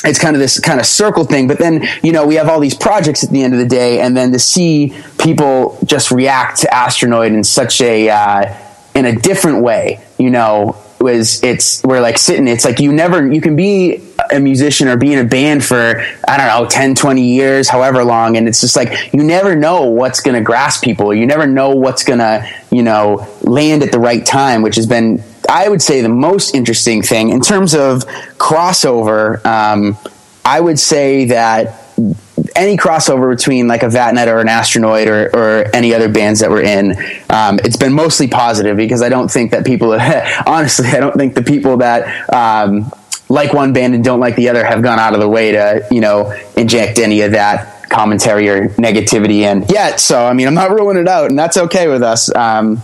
it's 0.04 0.20
kind 0.20 0.36
of 0.36 0.40
this 0.40 0.60
kind 0.60 0.80
of 0.80 0.86
circle 0.86 1.26
thing. 1.26 1.48
But 1.48 1.60
then, 1.60 1.88
you 2.04 2.12
know, 2.12 2.26
we 2.26 2.36
have 2.36 2.50
all 2.50 2.60
these 2.60 2.76
projects 2.76 3.24
at 3.24 3.30
the 3.30 3.44
end 3.44 3.54
of 3.54 3.60
the 3.60 3.66
day. 3.66 4.00
And 4.02 4.16
then 4.16 4.32
to 4.32 4.40
see 4.40 4.96
people 5.20 5.78
just 5.86 6.12
react 6.12 6.60
to 6.60 6.68
Astronoid 6.68 7.34
in 7.34 7.44
such 7.44 7.82
a, 7.82 8.10
uh, 8.10 8.58
in 8.96 9.06
a 9.06 9.16
different 9.16 9.64
way, 9.64 10.04
you 10.18 10.30
know, 10.30 10.76
was 11.02 11.44
it's 11.44 11.84
we're 11.84 12.00
like 12.00 12.18
sitting 12.18 12.48
it's 12.48 12.64
like 12.64 12.80
you 12.80 12.92
never 12.92 13.32
you 13.32 13.42
can 13.42 13.56
be 13.56 14.02
a 14.32 14.40
musician 14.40 14.88
or 14.88 14.96
be 14.96 15.14
in 15.14 15.20
a 15.20 15.28
band 15.28 15.64
for 15.64 16.00
i 16.28 16.38
don't 16.38 16.48
know 16.48 16.70
10 16.70 16.96
20 16.96 17.22
years 17.22 17.68
however 17.68 18.04
long 18.04 18.38
and 18.38 18.48
it's 18.48 18.62
just 18.62 18.76
like 18.76 19.12
you 19.14 19.24
never 19.24 19.56
know 19.56 19.86
what's 19.86 20.20
going 20.20 20.36
to 20.36 20.42
grasp 20.42 20.84
people 20.84 21.14
you 21.14 21.26
never 21.26 21.48
know 21.48 21.72
what's 21.72 22.04
going 22.04 22.20
to 22.20 22.48
you 22.72 22.84
know 22.84 23.28
land 23.42 23.84
at 23.84 23.92
the 23.92 24.00
right 24.00 24.26
time 24.26 24.62
which 24.62 24.76
has 24.76 24.86
been 24.86 25.24
i 25.52 25.70
would 25.70 25.82
say 25.82 26.02
the 26.02 26.10
most 26.10 26.56
interesting 26.56 27.02
thing 27.02 27.30
in 27.30 27.42
terms 27.42 27.76
of 27.76 28.04
crossover 28.38 29.46
um, 29.46 29.98
i 30.44 30.60
would 30.60 30.80
say 30.80 31.26
that 31.26 31.78
any 32.56 32.78
crossover 32.78 33.36
between 33.36 33.68
like 33.68 33.84
a 33.84 33.88
Vattnet 33.88 34.28
or 34.28 34.40
an 34.40 34.48
Astronoid 34.48 35.08
or, 35.08 35.36
or 35.36 35.76
any 35.76 35.94
other 35.94 36.10
bands 36.10 36.40
that 36.40 36.50
we're 36.50 36.64
in, 36.64 36.92
um, 37.30 37.60
it's 37.64 37.78
been 37.78 37.94
mostly 37.94 38.28
positive 38.28 38.78
because 38.78 39.02
I 39.02 39.10
don't 39.10 39.30
think 39.30 39.52
that 39.52 39.66
people, 39.66 39.94
honestly, 40.46 40.88
I 40.88 41.00
don't 41.00 41.16
think 41.16 41.36
the 41.36 41.44
people 41.44 41.78
that 41.78 42.30
um, 42.34 42.92
like 43.30 43.54
one 43.54 43.74
band 43.74 43.96
and 43.96 44.04
don't 44.04 44.20
like 44.20 44.36
the 44.36 44.50
other 44.50 44.64
have 44.64 44.82
gone 44.82 45.00
out 45.00 45.14
of 45.14 45.20
the 45.20 45.30
way 45.30 45.52
to, 45.52 45.88
you 45.92 46.02
know, 46.02 46.38
inject 46.58 47.00
any 47.00 47.22
of 47.22 47.32
that 47.32 47.90
commentary 47.90 48.50
or 48.50 48.70
negativity 48.70 49.42
in 49.42 49.64
yet. 49.70 50.00
So, 50.00 50.26
I 50.26 50.34
mean, 50.34 50.48
I'm 50.48 50.54
not 50.54 50.72
ruling 50.72 50.98
it 50.98 51.08
out 51.08 51.30
and 51.30 51.38
that's 51.38 51.58
okay 51.58 51.88
with 51.88 52.04
us. 52.04 52.34
Um, 52.34 52.82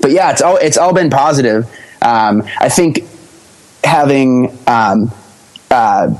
but 0.00 0.10
yeah, 0.10 0.30
it's 0.30 0.42
all, 0.42 0.56
it's 0.56 0.76
all 0.76 0.92
been 0.92 1.10
positive. 1.10 1.70
Um, 2.06 2.42
I 2.58 2.68
think 2.68 3.04
having, 3.82 4.56
um, 4.66 5.10
uh, 5.70 6.14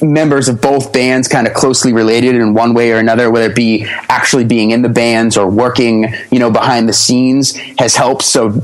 members 0.00 0.48
of 0.48 0.60
both 0.60 0.92
bands 0.92 1.28
kind 1.28 1.46
of 1.46 1.52
closely 1.52 1.92
related 1.92 2.34
in 2.34 2.54
one 2.54 2.72
way 2.72 2.92
or 2.92 2.98
another, 2.98 3.30
whether 3.30 3.50
it 3.50 3.56
be 3.56 3.84
actually 4.08 4.44
being 4.44 4.70
in 4.70 4.80
the 4.82 4.88
bands 4.88 5.36
or 5.36 5.50
working, 5.50 6.14
you 6.30 6.38
know, 6.38 6.50
behind 6.50 6.88
the 6.88 6.92
scenes 6.92 7.56
has 7.78 7.96
helped. 7.96 8.22
So 8.22 8.62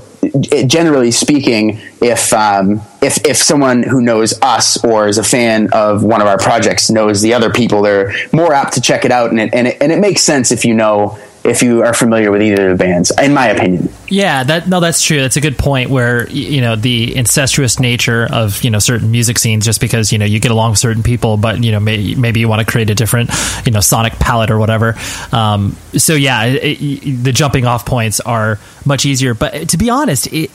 generally 0.67 1.11
speaking, 1.11 1.81
if, 2.01 2.33
um, 2.33 2.81
if, 3.03 3.25
if 3.27 3.37
someone 3.37 3.83
who 3.83 4.01
knows 4.01 4.41
us 4.41 4.83
or 4.85 5.09
is 5.09 5.19
a 5.19 5.25
fan 5.25 5.69
of 5.73 6.03
one 6.03 6.21
of 6.23 6.27
our 6.27 6.39
projects 6.39 6.91
knows 6.91 7.21
the 7.21 7.35
other 7.35 7.51
people, 7.51 7.83
they're 7.83 8.13
more 8.33 8.55
apt 8.55 8.75
to 8.75 8.81
check 8.81 9.05
it 9.05 9.13
out. 9.13 9.31
And 9.31 9.41
it, 9.41 9.51
and 9.53 9.67
it, 9.69 9.83
and 9.83 9.93
it 9.93 9.99
makes 9.99 10.23
sense 10.23 10.51
if 10.51 10.65
you 10.65 10.75
know, 10.75 11.19
if 11.49 11.63
you 11.63 11.83
are 11.83 11.95
familiar 11.95 12.31
with 12.31 12.43
either 12.43 12.71
of 12.71 12.79
the 12.79 12.85
bands, 12.85 13.11
in 13.21 13.35
my 13.35 13.49
opinion. 13.49 13.93
Yeah, 14.09 14.45
that 14.45 14.69
no, 14.69 14.81
that's 14.81 15.03
true. 15.03 15.21
That's 15.21 15.37
a 15.37 15.41
good 15.41 15.59
point. 15.59 15.91
Where 15.91 16.29
you 16.31 16.61
know 16.61 16.77
the 16.77 17.15
incestuous 17.17 17.81
nature 17.81 18.27
of 18.31 18.63
you 18.63 18.71
know 18.71 18.79
certain 18.79 19.11
music 19.11 19.39
scenes, 19.39 19.65
just 19.65 19.81
because 19.81 20.13
you 20.13 20.19
know 20.19 20.25
you 20.25 20.41
get 20.41 20.51
along 20.51 20.71
with 20.71 20.79
certain 20.79 21.03
people, 21.03 21.37
but 21.37 21.63
you 21.63 21.73
know 21.73 21.81
may, 21.81 22.15
maybe 22.15 22.41
you 22.41 22.49
want 22.49 22.61
to 22.67 22.71
create 22.71 22.91
a 22.91 22.95
different 22.95 23.31
you 23.65 23.73
know 23.73 23.81
sonic 23.81 24.15
palette 24.15 24.51
or 24.51 24.59
whatever. 24.59 24.95
Um, 25.33 25.77
so 25.95 26.15
yeah, 26.15 26.45
it, 26.45 26.79
it, 26.81 27.25
the 27.25 27.33
jumping 27.33 27.67
off 27.67 27.85
points 27.85 28.21
are 28.21 28.59
much 28.85 29.05
easier. 29.07 29.35
But 29.35 29.71
to 29.71 29.77
be 29.77 29.91
honest, 29.91 30.33
it 30.33 30.51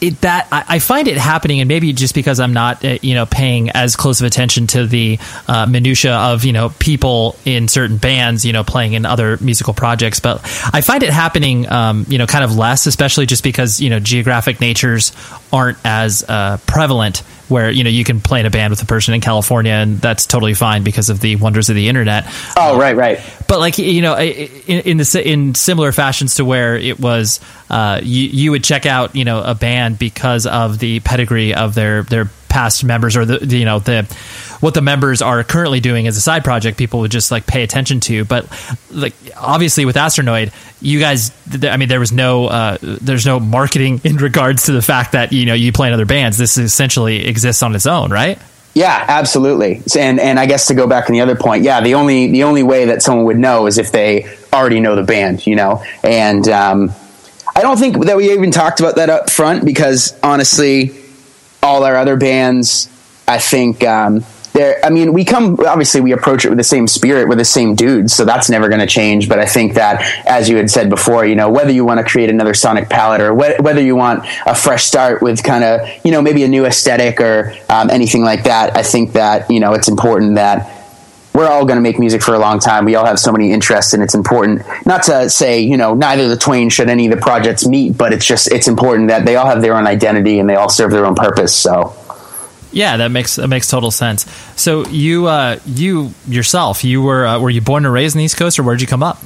it, 0.00 0.20
that 0.20 0.48
I, 0.52 0.64
I, 0.68 0.78
find 0.78 1.08
it 1.08 1.16
happening, 1.16 1.60
and 1.60 1.68
maybe 1.68 1.92
just 1.92 2.14
because 2.14 2.40
I'm 2.40 2.52
not, 2.52 2.84
uh, 2.84 2.98
you 3.02 3.14
know, 3.14 3.26
paying 3.26 3.70
as 3.70 3.96
close 3.96 4.20
of 4.20 4.26
attention 4.26 4.66
to 4.68 4.86
the 4.86 5.18
uh, 5.48 5.66
minutia 5.66 6.14
of 6.14 6.44
you 6.44 6.52
know 6.52 6.70
people 6.78 7.36
in 7.44 7.68
certain 7.68 7.96
bands, 7.96 8.44
you 8.44 8.52
know, 8.52 8.64
playing 8.64 8.94
in 8.94 9.06
other 9.06 9.38
musical 9.40 9.74
projects, 9.74 10.20
but 10.20 10.40
I 10.72 10.80
find 10.80 11.02
it 11.02 11.10
happening, 11.10 11.70
um, 11.70 12.06
you 12.08 12.18
know, 12.18 12.26
kind 12.26 12.44
of 12.44 12.56
less, 12.56 12.86
especially 12.86 13.26
just 13.26 13.42
because 13.42 13.80
you 13.80 13.90
know 13.90 14.00
geographic 14.00 14.60
natures 14.60 15.12
aren't 15.52 15.78
as 15.84 16.24
uh, 16.28 16.58
prevalent 16.66 17.22
where 17.48 17.70
you 17.70 17.84
know 17.84 17.90
you 17.90 18.04
can 18.04 18.20
play 18.20 18.40
in 18.40 18.46
a 18.46 18.50
band 18.50 18.70
with 18.70 18.82
a 18.82 18.86
person 18.86 19.14
in 19.14 19.20
California 19.20 19.72
and 19.72 20.00
that's 20.00 20.26
totally 20.26 20.54
fine 20.54 20.82
because 20.82 21.10
of 21.10 21.20
the 21.20 21.36
wonders 21.36 21.68
of 21.68 21.76
the 21.76 21.88
internet. 21.88 22.24
Oh, 22.56 22.78
right, 22.78 22.96
right. 22.96 23.20
But 23.46 23.58
like 23.58 23.78
you 23.78 24.02
know, 24.02 24.18
in, 24.18 24.80
in 24.80 24.96
the 24.98 25.22
in 25.24 25.54
similar 25.54 25.92
fashions 25.92 26.36
to 26.36 26.44
where 26.44 26.76
it 26.76 26.98
was, 26.98 27.40
uh, 27.70 28.00
you 28.02 28.28
you 28.28 28.50
would 28.50 28.64
check 28.64 28.86
out 28.86 29.14
you 29.14 29.24
know 29.24 29.42
a 29.42 29.54
band 29.54 29.98
because 29.98 30.46
of 30.46 30.78
the 30.78 31.00
pedigree 31.00 31.54
of 31.54 31.74
their 31.74 32.02
their 32.02 32.30
past 32.54 32.84
members 32.84 33.16
or 33.16 33.24
the, 33.24 33.38
the, 33.38 33.58
you 33.58 33.64
know 33.64 33.80
the 33.80 34.06
what 34.64 34.72
the 34.72 34.80
members 34.80 35.20
are 35.20 35.44
currently 35.44 35.78
doing 35.78 36.06
as 36.06 36.16
a 36.16 36.22
side 36.22 36.42
project 36.42 36.78
people 36.78 37.00
would 37.00 37.10
just 37.10 37.30
like 37.30 37.46
pay 37.46 37.62
attention 37.62 38.00
to 38.00 38.24
but 38.24 38.46
like 38.90 39.12
obviously 39.36 39.84
with 39.84 39.94
astronoid 39.94 40.50
you 40.80 40.98
guys 40.98 41.32
i 41.64 41.76
mean 41.76 41.86
there 41.86 42.00
was 42.00 42.12
no 42.12 42.46
uh, 42.46 42.78
there's 42.80 43.26
no 43.26 43.38
marketing 43.38 44.00
in 44.04 44.16
regards 44.16 44.62
to 44.64 44.72
the 44.72 44.80
fact 44.80 45.12
that 45.12 45.34
you 45.34 45.44
know 45.44 45.52
you 45.52 45.70
play 45.70 45.88
in 45.88 45.92
other 45.92 46.06
bands 46.06 46.38
this 46.38 46.56
essentially 46.56 47.26
exists 47.26 47.62
on 47.62 47.74
its 47.74 47.84
own 47.84 48.10
right 48.10 48.38
yeah, 48.76 49.04
absolutely. 49.06 49.82
And 49.96 50.18
and 50.18 50.36
I 50.40 50.46
guess 50.46 50.66
to 50.66 50.74
go 50.74 50.88
back 50.88 51.08
on 51.08 51.12
the 51.12 51.20
other 51.20 51.36
point, 51.36 51.62
yeah, 51.62 51.80
the 51.80 51.94
only 51.94 52.32
the 52.32 52.42
only 52.42 52.64
way 52.64 52.86
that 52.86 53.02
someone 53.02 53.24
would 53.26 53.38
know 53.38 53.68
is 53.68 53.78
if 53.78 53.92
they 53.92 54.26
already 54.52 54.80
know 54.80 54.96
the 54.96 55.04
band, 55.04 55.46
you 55.46 55.54
know. 55.54 55.84
And 56.02 56.48
um, 56.48 56.92
I 57.54 57.62
don't 57.62 57.78
think 57.78 58.04
that 58.06 58.16
we 58.16 58.32
even 58.32 58.50
talked 58.50 58.80
about 58.80 58.96
that 58.96 59.10
up 59.10 59.30
front 59.30 59.64
because 59.64 60.18
honestly, 60.24 60.90
all 61.62 61.84
our 61.84 61.94
other 61.94 62.16
bands, 62.16 62.88
I 63.28 63.38
think 63.38 63.84
um, 63.84 64.24
there. 64.54 64.80
I 64.82 64.88
mean, 64.88 65.12
we 65.12 65.24
come 65.24 65.58
obviously 65.66 66.00
we 66.00 66.12
approach 66.12 66.44
it 66.44 66.48
with 66.48 66.58
the 66.58 66.64
same 66.64 66.86
spirit, 66.86 67.28
with 67.28 67.38
the 67.38 67.44
same 67.44 67.74
dudes, 67.74 68.14
so 68.14 68.24
that's 68.24 68.48
never 68.48 68.68
going 68.68 68.80
to 68.80 68.86
change. 68.86 69.28
But 69.28 69.38
I 69.38 69.46
think 69.46 69.74
that, 69.74 70.00
as 70.26 70.48
you 70.48 70.56
had 70.56 70.70
said 70.70 70.88
before, 70.88 71.26
you 71.26 71.34
know, 71.34 71.50
whether 71.50 71.70
you 71.70 71.84
want 71.84 71.98
to 71.98 72.04
create 72.04 72.30
another 72.30 72.54
sonic 72.54 72.88
palette 72.88 73.20
or 73.20 73.34
wh- 73.34 73.60
whether 73.60 73.82
you 73.82 73.96
want 73.96 74.24
a 74.46 74.54
fresh 74.54 74.84
start 74.84 75.20
with 75.20 75.42
kind 75.42 75.64
of 75.64 75.80
you 76.04 76.12
know 76.12 76.22
maybe 76.22 76.44
a 76.44 76.48
new 76.48 76.64
aesthetic 76.64 77.20
or 77.20 77.52
um, 77.68 77.90
anything 77.90 78.22
like 78.22 78.44
that, 78.44 78.76
I 78.76 78.82
think 78.82 79.12
that 79.12 79.50
you 79.50 79.60
know 79.60 79.74
it's 79.74 79.88
important 79.88 80.36
that 80.36 80.70
we're 81.34 81.48
all 81.48 81.64
going 81.64 81.76
to 81.76 81.82
make 81.82 81.98
music 81.98 82.22
for 82.22 82.32
a 82.32 82.38
long 82.38 82.60
time. 82.60 82.84
We 82.84 82.94
all 82.94 83.04
have 83.04 83.18
so 83.18 83.32
many 83.32 83.50
interests, 83.52 83.92
and 83.92 84.04
it's 84.04 84.14
important 84.14 84.62
not 84.86 85.02
to 85.04 85.28
say 85.28 85.60
you 85.60 85.76
know 85.76 85.94
neither 85.94 86.28
the 86.28 86.36
twain 86.36 86.68
should 86.70 86.88
any 86.88 87.06
of 87.06 87.10
the 87.10 87.20
projects 87.20 87.66
meet, 87.66 87.98
but 87.98 88.12
it's 88.12 88.24
just 88.24 88.52
it's 88.52 88.68
important 88.68 89.08
that 89.08 89.26
they 89.26 89.34
all 89.34 89.46
have 89.46 89.62
their 89.62 89.76
own 89.76 89.88
identity 89.88 90.38
and 90.38 90.48
they 90.48 90.54
all 90.54 90.68
serve 90.68 90.92
their 90.92 91.04
own 91.04 91.16
purpose. 91.16 91.54
So. 91.54 91.96
Yeah, 92.74 92.96
that 92.98 93.10
makes 93.10 93.36
that 93.36 93.48
makes 93.48 93.68
total 93.68 93.90
sense. 93.90 94.26
So 94.56 94.84
you 94.88 95.26
uh, 95.26 95.60
you 95.64 96.12
yourself, 96.26 96.82
you 96.82 97.02
were 97.02 97.24
uh, 97.24 97.38
were 97.38 97.50
you 97.50 97.60
born 97.60 97.84
and 97.84 97.94
raised 97.94 98.16
in 98.16 98.18
the 98.18 98.24
East 98.24 98.36
Coast, 98.36 98.58
or 98.58 98.64
where'd 98.64 98.80
you 98.80 98.86
come 98.88 99.02
up? 99.02 99.22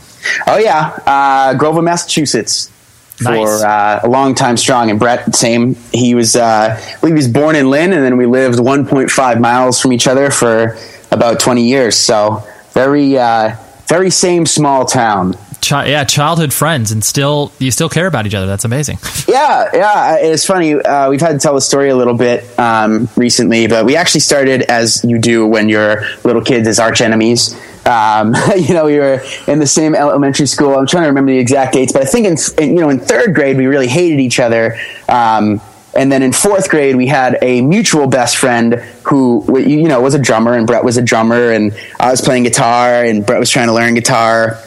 Oh 0.46 0.58
yeah, 0.58 0.98
uh, 1.06 1.54
Groveland, 1.54 1.86
Massachusetts. 1.86 2.70
for 3.16 3.48
uh, 3.66 4.00
a 4.04 4.08
long 4.08 4.34
time 4.34 4.56
strong. 4.56 4.90
And 4.90 4.98
Brett, 5.00 5.34
same. 5.34 5.74
He 5.92 6.14
was, 6.14 6.36
uh, 6.36 6.78
I 6.78 7.00
believe, 7.00 7.14
he 7.14 7.18
was 7.24 7.28
born 7.28 7.56
in 7.56 7.68
Lynn, 7.70 7.92
and 7.92 8.04
then 8.04 8.16
we 8.16 8.26
lived 8.26 8.58
1.5 8.58 9.40
miles 9.40 9.80
from 9.80 9.92
each 9.92 10.06
other 10.06 10.30
for 10.30 10.76
about 11.10 11.40
20 11.40 11.66
years. 11.66 11.96
So 11.96 12.44
very, 12.74 13.18
uh, 13.18 13.56
very 13.86 14.10
same 14.10 14.46
small 14.46 14.84
town. 14.84 15.36
Chi- 15.60 15.86
yeah, 15.86 16.04
childhood 16.04 16.52
friends, 16.52 16.92
and 16.92 17.02
still 17.04 17.52
you 17.58 17.70
still 17.70 17.88
care 17.88 18.06
about 18.06 18.26
each 18.26 18.34
other. 18.34 18.46
That's 18.46 18.64
amazing. 18.64 18.98
Yeah, 19.28 19.68
yeah. 19.74 20.16
It's 20.16 20.46
funny. 20.46 20.74
Uh, 20.74 21.10
we've 21.10 21.20
had 21.20 21.32
to 21.32 21.38
tell 21.38 21.54
the 21.54 21.60
story 21.60 21.90
a 21.90 21.96
little 21.96 22.14
bit 22.14 22.58
um, 22.58 23.10
recently, 23.14 23.66
but 23.66 23.84
we 23.84 23.94
actually 23.94 24.20
started 24.20 24.62
as 24.62 25.04
you 25.04 25.18
do 25.18 25.46
when 25.46 25.68
you're 25.68 26.02
little 26.24 26.42
kids 26.42 26.66
as 26.66 26.78
arch 26.78 27.02
enemies. 27.02 27.54
Um, 27.84 28.34
you 28.56 28.72
know, 28.72 28.86
we 28.86 28.98
were 28.98 29.22
in 29.46 29.58
the 29.58 29.66
same 29.66 29.94
elementary 29.94 30.46
school. 30.46 30.74
I'm 30.76 30.86
trying 30.86 31.02
to 31.02 31.08
remember 31.08 31.32
the 31.32 31.38
exact 31.38 31.74
dates, 31.74 31.92
but 31.92 32.02
I 32.02 32.06
think 32.06 32.26
in, 32.26 32.36
in 32.58 32.70
you 32.76 32.80
know 32.80 32.88
in 32.88 33.00
third 33.00 33.34
grade 33.34 33.58
we 33.58 33.66
really 33.66 33.88
hated 33.88 34.18
each 34.18 34.40
other. 34.40 34.78
Um, 35.08 35.60
and 35.94 36.10
then 36.12 36.22
in 36.22 36.32
fourth 36.32 36.70
grade 36.70 36.96
we 36.96 37.06
had 37.06 37.38
a 37.42 37.60
mutual 37.60 38.06
best 38.06 38.36
friend 38.36 38.74
who 39.04 39.58
you 39.58 39.88
know 39.88 40.00
was 40.00 40.14
a 40.14 40.18
drummer, 40.18 40.54
and 40.54 40.66
Brett 40.66 40.84
was 40.84 40.96
a 40.96 41.02
drummer, 41.02 41.50
and 41.50 41.76
I 42.00 42.10
was 42.10 42.22
playing 42.22 42.44
guitar, 42.44 43.04
and 43.04 43.26
Brett 43.26 43.40
was 43.40 43.50
trying 43.50 43.66
to 43.66 43.74
learn 43.74 43.94
guitar 43.94 44.58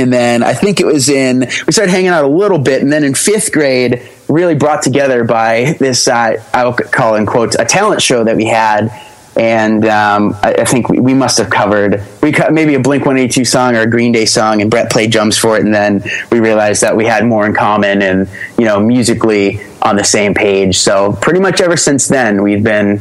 and 0.00 0.12
then 0.12 0.42
I 0.42 0.54
think 0.54 0.80
it 0.80 0.86
was 0.86 1.08
in 1.08 1.40
we 1.40 1.72
started 1.72 1.90
hanging 1.90 2.08
out 2.08 2.24
a 2.24 2.28
little 2.28 2.58
bit, 2.58 2.82
and 2.82 2.92
then 2.92 3.04
in 3.04 3.14
fifth 3.14 3.52
grade, 3.52 4.08
really 4.28 4.54
brought 4.54 4.82
together 4.82 5.24
by 5.24 5.76
this 5.78 6.08
uh, 6.08 6.42
I 6.52 6.64
will 6.64 6.72
call 6.72 7.14
in 7.14 7.26
quotes 7.26 7.56
a 7.56 7.64
talent 7.64 8.02
show 8.02 8.24
that 8.24 8.36
we 8.36 8.46
had, 8.46 8.90
and 9.36 9.84
um, 9.86 10.34
I, 10.42 10.54
I 10.60 10.64
think 10.64 10.88
we, 10.88 10.98
we 10.98 11.14
must 11.14 11.38
have 11.38 11.50
covered 11.50 12.02
we 12.22 12.32
cut 12.32 12.52
maybe 12.52 12.74
a 12.74 12.80
Blink 12.80 13.06
One 13.06 13.16
Eighty 13.16 13.32
Two 13.32 13.44
song 13.44 13.76
or 13.76 13.80
a 13.80 13.90
Green 13.90 14.12
Day 14.12 14.24
song, 14.24 14.60
and 14.60 14.70
Brett 14.70 14.90
played 14.90 15.12
drums 15.12 15.38
for 15.38 15.56
it, 15.56 15.64
and 15.64 15.74
then 15.74 16.02
we 16.30 16.40
realized 16.40 16.82
that 16.82 16.96
we 16.96 17.04
had 17.04 17.24
more 17.26 17.46
in 17.46 17.54
common, 17.54 18.02
and 18.02 18.28
you 18.58 18.64
know 18.64 18.80
musically 18.80 19.60
on 19.82 19.96
the 19.96 20.04
same 20.04 20.34
page. 20.34 20.78
So 20.78 21.12
pretty 21.12 21.40
much 21.40 21.60
ever 21.60 21.76
since 21.76 22.08
then, 22.08 22.42
we've 22.42 22.62
been 22.62 23.00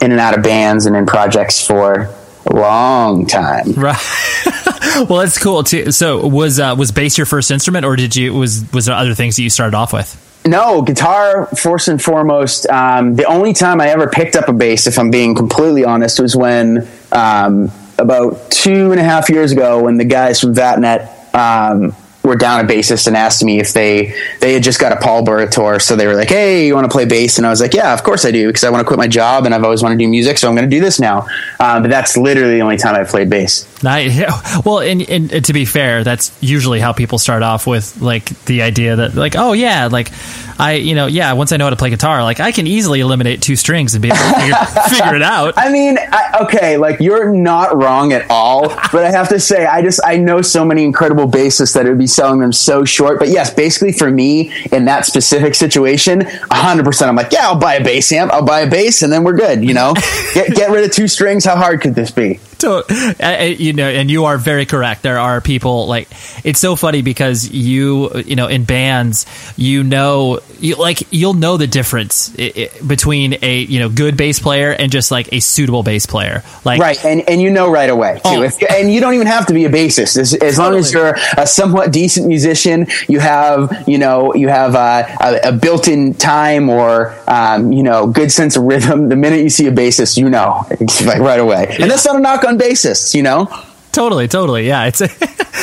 in 0.00 0.12
and 0.12 0.20
out 0.20 0.36
of 0.36 0.44
bands 0.44 0.86
and 0.86 0.96
in 0.96 1.06
projects 1.06 1.66
for 1.66 2.08
a 2.46 2.54
long 2.54 3.26
time. 3.26 3.72
Right. 3.72 3.96
well, 4.94 5.20
that's 5.20 5.38
cool 5.38 5.62
too. 5.62 5.92
So 5.92 6.26
was 6.26 6.60
uh, 6.60 6.74
was 6.78 6.92
bass 6.92 7.18
your 7.18 7.26
first 7.26 7.50
instrument, 7.50 7.84
or 7.84 7.96
did 7.96 8.14
you 8.16 8.32
was 8.32 8.70
was 8.72 8.86
there 8.86 8.94
other 8.94 9.14
things 9.14 9.36
that 9.36 9.42
you 9.42 9.50
started 9.50 9.76
off 9.76 9.92
with? 9.92 10.20
No, 10.46 10.82
guitar 10.82 11.46
first 11.46 11.88
and 11.88 12.00
foremost. 12.00 12.68
Um, 12.68 13.16
the 13.16 13.24
only 13.24 13.54
time 13.54 13.80
I 13.80 13.88
ever 13.88 14.08
picked 14.08 14.36
up 14.36 14.48
a 14.48 14.52
bass, 14.52 14.86
if 14.86 14.98
I'm 14.98 15.10
being 15.10 15.34
completely 15.34 15.84
honest, 15.84 16.20
was 16.20 16.36
when 16.36 16.86
um, 17.12 17.70
about 17.98 18.50
two 18.50 18.90
and 18.92 19.00
a 19.00 19.04
half 19.04 19.30
years 19.30 19.52
ago, 19.52 19.82
when 19.84 19.96
the 19.96 20.04
guys 20.04 20.40
from 20.40 20.54
Vattnet 20.54 21.34
um, 21.34 21.96
were 22.24 22.36
down 22.36 22.64
a 22.64 22.66
bassist 22.66 23.06
and 23.06 23.16
asked 23.16 23.44
me 23.44 23.60
if 23.60 23.74
they 23.74 24.14
they 24.40 24.54
had 24.54 24.62
just 24.62 24.80
got 24.80 24.92
a 24.92 24.96
Pallbearer 24.96 25.50
tour, 25.50 25.78
so 25.78 25.94
they 25.94 26.06
were 26.06 26.14
like, 26.14 26.30
"Hey, 26.30 26.66
you 26.66 26.74
want 26.74 26.86
to 26.86 26.90
play 26.90 27.04
bass?" 27.04 27.36
And 27.36 27.46
I 27.46 27.50
was 27.50 27.60
like, 27.60 27.74
"Yeah, 27.74 27.92
of 27.92 28.02
course 28.02 28.24
I 28.24 28.30
do," 28.30 28.46
because 28.46 28.64
I 28.64 28.70
want 28.70 28.80
to 28.80 28.86
quit 28.86 28.98
my 28.98 29.06
job 29.06 29.44
and 29.44 29.54
I've 29.54 29.62
always 29.62 29.82
wanted 29.82 29.98
to 29.98 30.04
do 30.04 30.08
music, 30.08 30.38
so 30.38 30.48
I'm 30.48 30.56
going 30.56 30.68
to 30.68 30.74
do 30.74 30.80
this 30.80 30.98
now. 30.98 31.26
Um, 31.60 31.82
but 31.82 31.90
that's 31.90 32.16
literally 32.16 32.54
the 32.54 32.62
only 32.62 32.78
time 32.78 32.94
I've 32.94 33.08
played 33.08 33.28
bass. 33.30 33.68
Nice. 33.82 34.14
Well, 34.64 34.80
and, 34.80 35.02
and 35.10 35.44
to 35.44 35.52
be 35.52 35.64
fair, 35.64 36.04
that's 36.04 36.32
usually 36.40 36.80
how 36.80 36.92
people 36.92 37.18
start 37.18 37.42
off 37.42 37.66
with 37.66 38.00
like 38.00 38.26
the 38.44 38.62
idea 38.62 38.96
that 38.96 39.14
like, 39.14 39.34
oh 39.36 39.52
yeah, 39.52 39.88
like 39.88 40.10
I, 40.58 40.74
you 40.74 40.94
know, 40.94 41.06
yeah, 41.06 41.32
once 41.32 41.52
I 41.52 41.56
know 41.56 41.64
how 41.64 41.70
to 41.70 41.76
play 41.76 41.90
guitar, 41.90 42.22
like 42.22 42.40
I 42.40 42.52
can 42.52 42.66
easily 42.66 43.00
eliminate 43.00 43.42
two 43.42 43.56
strings 43.56 43.94
and 43.94 44.02
be 44.02 44.08
able 44.08 44.18
to 44.18 44.40
figure, 44.40 44.54
figure 44.88 45.16
it 45.16 45.22
out. 45.22 45.54
I 45.56 45.70
mean, 45.70 45.98
I, 45.98 46.38
okay, 46.42 46.76
like 46.76 47.00
you're 47.00 47.32
not 47.32 47.76
wrong 47.76 48.12
at 48.12 48.30
all, 48.30 48.68
but 48.68 49.04
I 49.04 49.10
have 49.10 49.28
to 49.30 49.40
say, 49.40 49.66
I 49.66 49.82
just 49.82 50.00
I 50.04 50.16
know 50.16 50.42
so 50.42 50.64
many 50.64 50.84
incredible 50.84 51.26
bassists 51.26 51.74
that 51.74 51.86
it 51.86 51.88
would 51.88 51.98
be 51.98 52.06
selling 52.06 52.40
them 52.40 52.52
so 52.52 52.84
short. 52.84 53.18
But 53.18 53.28
yes, 53.28 53.52
basically 53.52 53.92
for 53.92 54.10
me 54.10 54.52
in 54.72 54.84
that 54.86 55.06
specific 55.06 55.54
situation, 55.54 56.22
hundred 56.50 56.84
percent, 56.84 57.08
I'm 57.08 57.16
like, 57.16 57.32
yeah, 57.32 57.48
I'll 57.48 57.58
buy 57.58 57.74
a 57.74 57.84
bass 57.84 58.12
amp, 58.12 58.32
I'll 58.32 58.44
buy 58.44 58.60
a 58.60 58.70
bass, 58.70 59.02
and 59.02 59.12
then 59.12 59.24
we're 59.24 59.36
good. 59.36 59.64
You 59.64 59.74
know, 59.74 59.94
get 60.34 60.54
get 60.54 60.70
rid 60.70 60.84
of 60.84 60.92
two 60.92 61.08
strings. 61.08 61.44
How 61.44 61.56
hard 61.56 61.80
could 61.80 61.94
this 61.94 62.10
be? 62.10 62.40
So, 62.58 62.82
uh, 63.20 63.42
you 63.42 63.74
know, 63.74 63.88
and 63.88 64.10
you 64.10 64.24
are 64.24 64.38
very 64.38 64.64
correct. 64.64 65.02
There 65.02 65.18
are 65.18 65.42
people 65.42 65.86
like 65.86 66.08
it's 66.44 66.58
so 66.58 66.76
funny 66.76 67.02
because 67.02 67.50
you, 67.50 68.10
you 68.22 68.36
know, 68.36 68.46
in 68.46 68.64
bands, 68.64 69.26
you 69.56 69.84
know, 69.84 70.40
you 70.60 70.76
like 70.76 71.12
you'll 71.12 71.34
know 71.34 71.56
the 71.56 71.66
difference 71.66 72.34
i 72.38 72.52
i 72.56 72.86
between 72.86 73.36
a 73.42 73.60
you 73.60 73.80
know 73.80 73.88
good 73.88 74.16
bass 74.16 74.38
player 74.38 74.70
and 74.70 74.90
just 74.90 75.10
like 75.10 75.32
a 75.32 75.40
suitable 75.40 75.82
bass 75.82 76.06
player. 76.06 76.42
Like, 76.64 76.80
Right, 76.80 77.04
and 77.04 77.28
and 77.28 77.40
you 77.40 77.50
know 77.50 77.70
right 77.70 77.90
away 77.90 78.14
too. 78.16 78.20
Oh. 78.24 78.42
If, 78.42 78.62
and 78.70 78.92
you 78.92 79.00
don't 79.00 79.14
even 79.14 79.26
have 79.26 79.46
to 79.46 79.54
be 79.54 79.64
a 79.64 79.68
bassist. 79.68 80.16
As, 80.16 80.34
as 80.34 80.58
long 80.58 80.74
as 80.74 80.92
you're 80.92 81.16
a 81.36 81.46
somewhat 81.46 81.92
decent 81.92 82.26
musician, 82.26 82.86
you 83.08 83.20
have 83.20 83.84
you 83.86 83.98
know 83.98 84.34
you 84.34 84.48
have 84.48 84.74
uh, 84.74 85.06
a, 85.20 85.48
a 85.48 85.52
built-in 85.52 86.14
time 86.14 86.68
or 86.68 87.14
um, 87.26 87.72
you 87.72 87.82
know 87.82 88.06
good 88.06 88.32
sense 88.32 88.56
of 88.56 88.64
rhythm. 88.64 89.08
The 89.08 89.16
minute 89.16 89.40
you 89.40 89.50
see 89.50 89.66
a 89.66 89.72
bassist, 89.72 90.16
you 90.16 90.28
know 90.30 90.66
like 91.06 91.20
right 91.20 91.40
away. 91.40 91.76
And 91.78 91.90
that's 91.90 92.04
not 92.04 92.16
a 92.16 92.20
knock 92.20 92.44
on 92.44 92.58
bassists, 92.58 93.14
you 93.14 93.22
know. 93.22 93.48
Totally, 93.94 94.28
totally. 94.28 94.66
Yeah, 94.66 94.84
it's. 94.86 95.02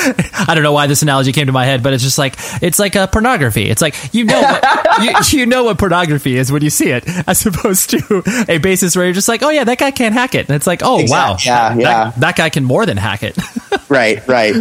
I 0.03 0.53
don't 0.55 0.63
know 0.63 0.71
why 0.71 0.87
this 0.87 1.03
analogy 1.03 1.31
came 1.31 1.45
to 1.45 1.51
my 1.51 1.65
head, 1.65 1.83
but 1.83 1.93
it's 1.93 2.01
just 2.01 2.17
like 2.17 2.35
it's 2.63 2.79
like 2.79 2.95
a 2.95 3.07
pornography. 3.07 3.69
It's 3.69 3.81
like 3.83 3.95
you 4.13 4.23
know 4.25 4.41
what, 4.41 5.03
you, 5.31 5.39
you 5.39 5.45
know 5.45 5.63
what 5.65 5.77
pornography 5.77 6.37
is 6.37 6.51
when 6.51 6.63
you 6.63 6.71
see 6.71 6.89
it, 6.89 7.03
as 7.27 7.45
opposed 7.45 7.91
to 7.91 8.23
a 8.49 8.57
basis 8.57 8.95
where 8.95 9.05
you're 9.05 9.13
just 9.13 9.27
like, 9.27 9.43
oh 9.43 9.49
yeah, 9.49 9.63
that 9.63 9.77
guy 9.77 9.91
can't 9.91 10.13
hack 10.15 10.33
it, 10.33 10.47
and 10.47 10.55
it's 10.55 10.65
like, 10.65 10.81
oh 10.83 11.03
wow, 11.07 11.33
Exact- 11.33 11.45
yeah, 11.45 11.69
that- 11.69 11.79
yeah. 11.79 12.11
that, 12.17 12.35
guy 12.35 12.49
can 12.49 12.63
more 12.63 12.85
than 12.85 12.97
hack 12.97 13.21
it. 13.23 13.37
Right, 13.89 14.25
right. 14.25 14.53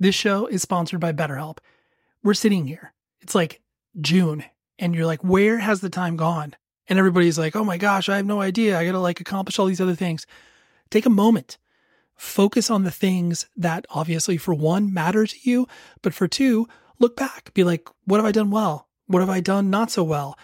This 0.00 0.16
show 0.16 0.46
is 0.46 0.60
sponsored 0.60 0.98
by 0.98 1.12
BetterHelp. 1.12 1.58
We're 2.24 2.34
sitting 2.34 2.66
here. 2.66 2.92
It's 3.20 3.32
like 3.34 3.60
June, 4.00 4.42
and 4.80 4.92
you're 4.92 5.06
like, 5.06 5.22
where 5.22 5.58
has 5.58 5.80
the 5.80 5.88
time 5.88 6.16
gone? 6.16 6.56
And 6.88 6.98
everybody's 6.98 7.38
like, 7.38 7.54
oh 7.54 7.62
my 7.62 7.78
gosh, 7.78 8.08
I 8.08 8.16
have 8.16 8.26
no 8.26 8.40
idea. 8.40 8.76
I 8.76 8.84
got 8.84 8.92
to 8.92 8.98
like 8.98 9.20
accomplish 9.20 9.60
all 9.60 9.66
these 9.66 9.80
other 9.80 9.94
things. 9.94 10.26
Take 10.90 11.06
a 11.06 11.10
moment. 11.10 11.58
Focus 12.16 12.70
on 12.70 12.84
the 12.84 12.90
things 12.90 13.46
that 13.56 13.86
obviously, 13.90 14.36
for 14.36 14.54
one, 14.54 14.92
matter 14.92 15.26
to 15.26 15.36
you, 15.42 15.66
but 16.02 16.14
for 16.14 16.26
two, 16.26 16.66
look 16.98 17.16
back. 17.16 17.52
Be 17.54 17.62
like, 17.64 17.88
what 18.04 18.16
have 18.18 18.26
I 18.26 18.32
done 18.32 18.50
well? 18.50 18.88
What 19.06 19.20
have 19.20 19.30
I 19.30 19.40
done 19.40 19.70
not 19.70 19.90
so 19.90 20.02
well? 20.02 20.38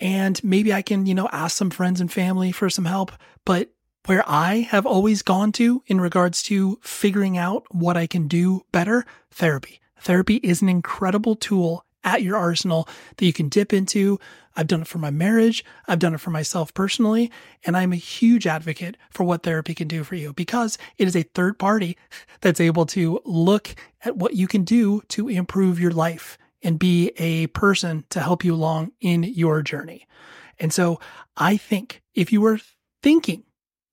And 0.00 0.42
maybe 0.42 0.72
I 0.72 0.82
can, 0.82 1.06
you 1.06 1.14
know, 1.14 1.28
ask 1.32 1.56
some 1.56 1.70
friends 1.70 2.00
and 2.00 2.10
family 2.10 2.52
for 2.52 2.70
some 2.70 2.86
help. 2.86 3.12
But 3.44 3.70
where 4.06 4.24
I 4.26 4.60
have 4.70 4.86
always 4.86 5.22
gone 5.22 5.52
to 5.52 5.82
in 5.86 6.00
regards 6.00 6.42
to 6.44 6.78
figuring 6.82 7.36
out 7.36 7.64
what 7.70 7.96
I 7.96 8.06
can 8.06 8.26
do 8.26 8.64
better, 8.72 9.04
therapy. 9.30 9.80
Therapy 10.00 10.36
is 10.36 10.62
an 10.62 10.68
incredible 10.68 11.34
tool 11.34 11.84
at 12.04 12.22
your 12.22 12.36
arsenal 12.36 12.88
that 13.16 13.26
you 13.26 13.32
can 13.32 13.48
dip 13.48 13.72
into. 13.72 14.18
I've 14.58 14.66
done 14.66 14.82
it 14.82 14.88
for 14.88 14.98
my 14.98 15.10
marriage. 15.10 15.64
I've 15.86 16.00
done 16.00 16.14
it 16.14 16.20
for 16.20 16.30
myself 16.30 16.74
personally. 16.74 17.30
And 17.64 17.76
I'm 17.76 17.92
a 17.92 17.96
huge 17.96 18.44
advocate 18.44 18.96
for 19.08 19.22
what 19.22 19.44
therapy 19.44 19.72
can 19.72 19.86
do 19.86 20.02
for 20.02 20.16
you 20.16 20.32
because 20.32 20.76
it 20.98 21.06
is 21.06 21.14
a 21.14 21.22
third 21.22 21.60
party 21.60 21.96
that's 22.40 22.60
able 22.60 22.84
to 22.86 23.20
look 23.24 23.76
at 24.04 24.16
what 24.16 24.34
you 24.34 24.48
can 24.48 24.64
do 24.64 25.00
to 25.10 25.28
improve 25.28 25.78
your 25.78 25.92
life 25.92 26.36
and 26.60 26.76
be 26.76 27.12
a 27.18 27.46
person 27.48 28.04
to 28.10 28.18
help 28.18 28.44
you 28.44 28.52
along 28.52 28.90
in 29.00 29.22
your 29.22 29.62
journey. 29.62 30.08
And 30.58 30.72
so 30.72 30.98
I 31.36 31.56
think 31.56 32.02
if 32.16 32.32
you 32.32 32.40
were 32.40 32.58
thinking 33.00 33.44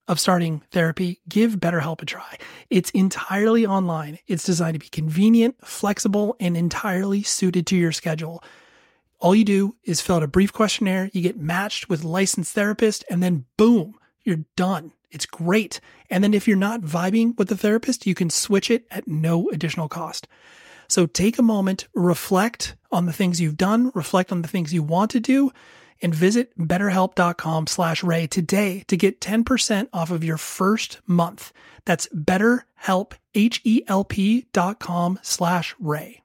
of 0.07 0.19
starting 0.19 0.63
therapy, 0.71 1.21
give 1.29 1.57
BetterHelp 1.57 2.01
a 2.01 2.05
try. 2.05 2.37
It's 2.71 2.89
entirely 2.91 3.67
online. 3.67 4.17
It's 4.25 4.43
designed 4.43 4.73
to 4.73 4.79
be 4.79 4.89
convenient, 4.89 5.55
flexible, 5.63 6.35
and 6.39 6.57
entirely 6.57 7.21
suited 7.21 7.67
to 7.67 7.75
your 7.75 7.91
schedule. 7.91 8.43
All 9.19 9.35
you 9.35 9.45
do 9.45 9.75
is 9.83 10.01
fill 10.01 10.17
out 10.17 10.23
a 10.23 10.27
brief 10.27 10.51
questionnaire, 10.51 11.09
you 11.13 11.21
get 11.21 11.37
matched 11.37 11.89
with 11.89 12.03
licensed 12.03 12.53
therapist, 12.53 13.05
and 13.09 13.23
then 13.23 13.45
boom, 13.57 13.95
you're 14.23 14.45
done. 14.55 14.91
It's 15.09 15.25
great. 15.25 15.79
And 16.09 16.23
then 16.23 16.33
if 16.33 16.47
you're 16.47 16.57
not 16.57 16.81
vibing 16.81 17.37
with 17.37 17.47
the 17.47 17.57
therapist, 17.57 18.05
you 18.05 18.13
can 18.13 18.29
switch 18.29 18.69
it 18.69 18.85
at 18.91 19.07
no 19.07 19.49
additional 19.49 19.87
cost. 19.87 20.27
So 20.87 21.05
take 21.05 21.39
a 21.39 21.43
moment, 21.43 21.87
reflect 21.93 22.75
on 22.91 23.05
the 23.05 23.13
things 23.13 23.41
you've 23.41 23.57
done, 23.57 23.91
reflect 23.95 24.31
on 24.31 24.41
the 24.41 24.47
things 24.47 24.73
you 24.73 24.83
want 24.83 25.11
to 25.11 25.19
do, 25.19 25.51
and 26.01 26.13
visit 26.13 26.57
betterhelp.com 26.57 27.67
slash 27.67 28.03
ray 28.03 28.27
today 28.27 28.83
to 28.87 28.97
get 28.97 29.21
10% 29.21 29.87
off 29.93 30.11
of 30.11 30.23
your 30.23 30.37
first 30.37 30.99
month. 31.07 31.53
That's 31.85 32.07
betterhelp, 32.09 33.13
H-E-L-P 33.33 34.47
dot 34.51 34.79
com 34.79 35.19
slash 35.21 35.75
ray. 35.79 36.24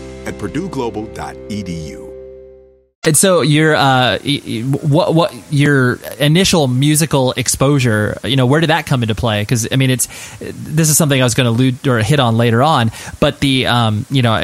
at 0.25 0.35
purdueglobal.edu. 0.35 2.01
And 3.03 3.17
so 3.17 3.41
your 3.41 3.75
uh, 3.75 4.19
what 4.19 5.15
what 5.15 5.33
your 5.51 5.95
initial 6.19 6.67
musical 6.67 7.31
exposure, 7.31 8.19
you 8.23 8.35
know, 8.35 8.45
where 8.45 8.61
did 8.61 8.69
that 8.69 8.85
come 8.85 9.01
into 9.01 9.15
play? 9.15 9.41
Because 9.41 9.67
I 9.71 9.75
mean, 9.75 9.89
it's 9.89 10.05
this 10.37 10.87
is 10.87 10.97
something 10.97 11.19
I 11.19 11.23
was 11.23 11.33
going 11.33 11.45
to 11.45 11.49
allude 11.49 11.87
or 11.87 11.97
hit 11.97 12.19
on 12.19 12.37
later 12.37 12.61
on. 12.61 12.91
But 13.19 13.39
the 13.39 13.65
um, 13.65 14.05
you 14.11 14.21
know, 14.21 14.35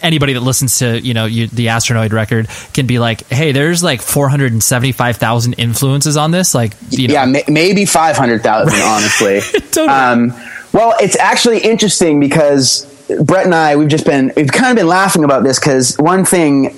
anybody 0.00 0.32
that 0.32 0.40
listens 0.40 0.78
to 0.78 0.98
you 0.98 1.12
know 1.12 1.26
you, 1.26 1.46
the 1.48 1.66
Astronoid 1.66 2.14
record 2.14 2.48
can 2.72 2.86
be 2.86 2.98
like, 2.98 3.26
hey, 3.26 3.52
there's 3.52 3.84
like 3.84 4.00
four 4.00 4.30
hundred 4.30 4.52
and 4.52 4.64
seventy 4.64 4.92
five 4.92 5.18
thousand 5.18 5.52
influences 5.54 6.16
on 6.16 6.30
this. 6.30 6.54
Like, 6.54 6.72
you 6.88 7.08
know. 7.08 7.12
yeah, 7.12 7.26
ma- 7.26 7.40
maybe 7.48 7.84
five 7.84 8.16
hundred 8.16 8.42
thousand, 8.42 8.80
honestly. 8.82 9.40
totally. 9.72 9.88
um, 9.88 10.34
well, 10.72 10.94
it's 11.00 11.18
actually 11.18 11.58
interesting 11.58 12.18
because 12.18 12.86
Brett 13.24 13.44
and 13.44 13.54
I 13.54 13.76
we've 13.76 13.88
just 13.88 14.04
been 14.04 14.32
we've 14.36 14.50
kind 14.50 14.70
of 14.70 14.76
been 14.76 14.88
laughing 14.88 15.24
about 15.24 15.44
this 15.44 15.58
because 15.58 15.96
one 15.96 16.24
thing 16.24 16.74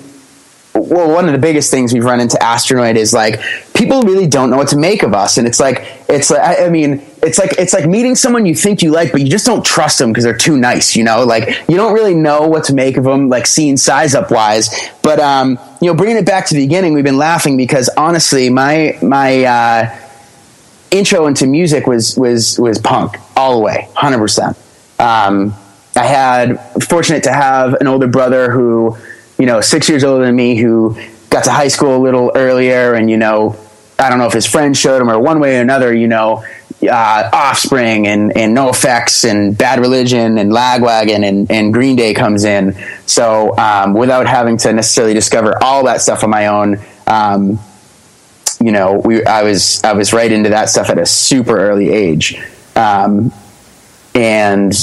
well, 0.73 1.11
one 1.11 1.25
of 1.25 1.31
the 1.31 1.39
biggest 1.39 1.71
things 1.71 1.93
we've 1.93 2.05
run 2.05 2.19
into 2.19 2.37
Astronoid 2.37 2.95
is 2.95 3.13
like 3.13 3.41
people 3.73 4.01
really 4.03 4.27
don't 4.27 4.49
know 4.49 4.57
what 4.57 4.69
to 4.69 4.77
make 4.77 5.03
of 5.03 5.13
us, 5.13 5.37
and 5.37 5.47
it's 5.47 5.59
like 5.59 5.83
it's 6.07 6.29
like 6.29 6.59
I 6.59 6.69
mean 6.69 7.01
it's 7.21 7.37
like 7.37 7.53
it's 7.57 7.73
like 7.73 7.87
meeting 7.87 8.15
someone 8.15 8.45
you 8.45 8.55
think 8.55 8.81
you 8.81 8.91
like, 8.91 9.11
but 9.11 9.21
you 9.21 9.29
just 9.29 9.45
don't 9.45 9.65
trust 9.65 9.99
them 9.99 10.11
because 10.11 10.23
they're 10.23 10.37
too 10.37 10.57
nice, 10.57 10.95
you 10.95 11.03
know. 11.03 11.23
Like 11.23 11.63
you 11.67 11.75
don't 11.75 11.93
really 11.93 12.13
know 12.13 12.47
what 12.47 12.65
to 12.65 12.73
make 12.73 12.97
of 12.97 13.03
them, 13.03 13.29
like 13.29 13.47
seeing 13.47 13.77
size 13.77 14.15
up 14.15 14.31
wise. 14.31 14.69
But 15.01 15.19
um, 15.19 15.59
you 15.81 15.87
know, 15.87 15.95
bringing 15.95 16.17
it 16.17 16.25
back 16.25 16.45
to 16.47 16.55
the 16.55 16.61
beginning, 16.61 16.93
we've 16.93 17.03
been 17.03 17.17
laughing 17.17 17.57
because 17.57 17.89
honestly, 17.97 18.49
my 18.49 18.97
my 19.01 19.43
uh, 19.43 19.99
intro 20.91 21.27
into 21.27 21.47
music 21.47 21.87
was 21.87 22.15
was 22.15 22.59
was 22.59 22.77
punk 22.79 23.17
all 23.35 23.57
the 23.57 23.63
way, 23.63 23.87
hundred 23.95 24.17
um, 24.17 24.21
percent. 24.21 24.57
I 25.99 26.03
had 26.03 26.59
fortunate 26.83 27.23
to 27.23 27.33
have 27.33 27.73
an 27.75 27.87
older 27.87 28.07
brother 28.07 28.51
who 28.51 28.97
you 29.39 29.45
know, 29.45 29.61
six 29.61 29.89
years 29.89 30.03
older 30.03 30.25
than 30.25 30.35
me 30.35 30.57
who 30.57 30.95
got 31.29 31.45
to 31.45 31.51
high 31.51 31.69
school 31.69 31.95
a 31.95 32.03
little 32.03 32.31
earlier 32.35 32.93
and, 32.93 33.09
you 33.09 33.17
know, 33.17 33.55
I 33.97 34.09
don't 34.09 34.19
know 34.19 34.27
if 34.27 34.33
his 34.33 34.45
friends 34.45 34.77
showed 34.77 35.01
him 35.01 35.09
or 35.09 35.17
one 35.17 35.39
way 35.39 35.57
or 35.57 35.61
another, 35.61 35.93
you 35.93 36.07
know, 36.07 36.43
uh, 36.83 37.29
Offspring 37.33 38.07
and, 38.07 38.35
and 38.37 38.55
NOFX 38.55 39.29
and 39.29 39.57
Bad 39.57 39.79
Religion 39.79 40.37
and 40.37 40.51
Lagwagon 40.51 41.25
and, 41.27 41.49
and 41.49 41.73
Green 41.73 41.95
Day 41.95 42.13
comes 42.13 42.43
in. 42.43 42.75
So 43.05 43.57
um, 43.57 43.93
without 43.93 44.27
having 44.27 44.57
to 44.57 44.73
necessarily 44.73 45.13
discover 45.13 45.55
all 45.61 45.85
that 45.85 46.01
stuff 46.01 46.23
on 46.23 46.29
my 46.29 46.47
own, 46.47 46.79
um, 47.07 47.59
you 48.61 48.73
know, 48.73 49.01
we 49.05 49.23
I 49.23 49.43
was 49.43 49.81
I 49.85 49.93
was 49.93 50.11
right 50.11 50.29
into 50.29 50.49
that 50.49 50.69
stuff 50.69 50.89
at 50.89 50.97
a 50.97 51.05
super 51.05 51.57
early 51.57 51.89
age, 51.89 52.37
um, 52.75 53.31
and 54.13 54.73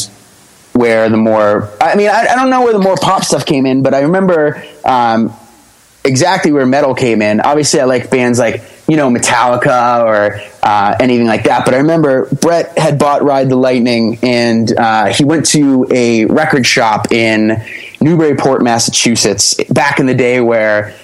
where 0.77 1.09
the 1.09 1.17
more 1.17 1.71
I 1.81 1.95
mean 1.95 2.09
I, 2.09 2.27
I, 2.31 2.35
don't 2.37 2.51
know 2.51 2.63
where 2.63 2.73
the 2.73 2.79
more 2.79 2.97
pop 2.97 3.25
stuff 3.25 3.47
came 3.47 3.67
in, 3.67 3.83
but 3.83 3.95
I 3.95 4.01
remember 4.01 4.63
um, 4.85 5.33
exactly 6.05 6.53
where 6.53 6.67
metal 6.67 6.95
came 6.95 7.23
in. 7.23 7.41
Obviously, 7.41 7.81
I 7.81 7.85
like 7.85 8.11
bands 8.11 8.39
like 8.39 8.63
you 8.89 8.97
know 8.97 9.11
Metallica 9.11 10.05
or 10.05 10.41
uh, 10.63 10.97
anything 11.01 11.27
like 11.27 11.45
that. 11.45 11.65
But 11.65 11.75
I 11.75 11.79
remember 11.79 12.29
Brett 12.35 12.79
had 12.79 12.99
bought 12.99 13.23
Ride 13.23 13.49
the 13.49 13.57
Lightning, 13.57 14.19
and 14.23 14.71
uh, 14.77 15.07
he 15.07 15.25
went 15.25 15.47
to 15.47 15.87
a 15.91 16.27
record 16.27 16.67
shop 16.67 17.13
in 17.13 17.63
Newburyport, 18.01 18.63
Massachusetts, 18.63 19.55
back 19.65 19.99
in 19.99 20.07
the 20.07 20.15
day 20.15 20.41
where 20.41 20.95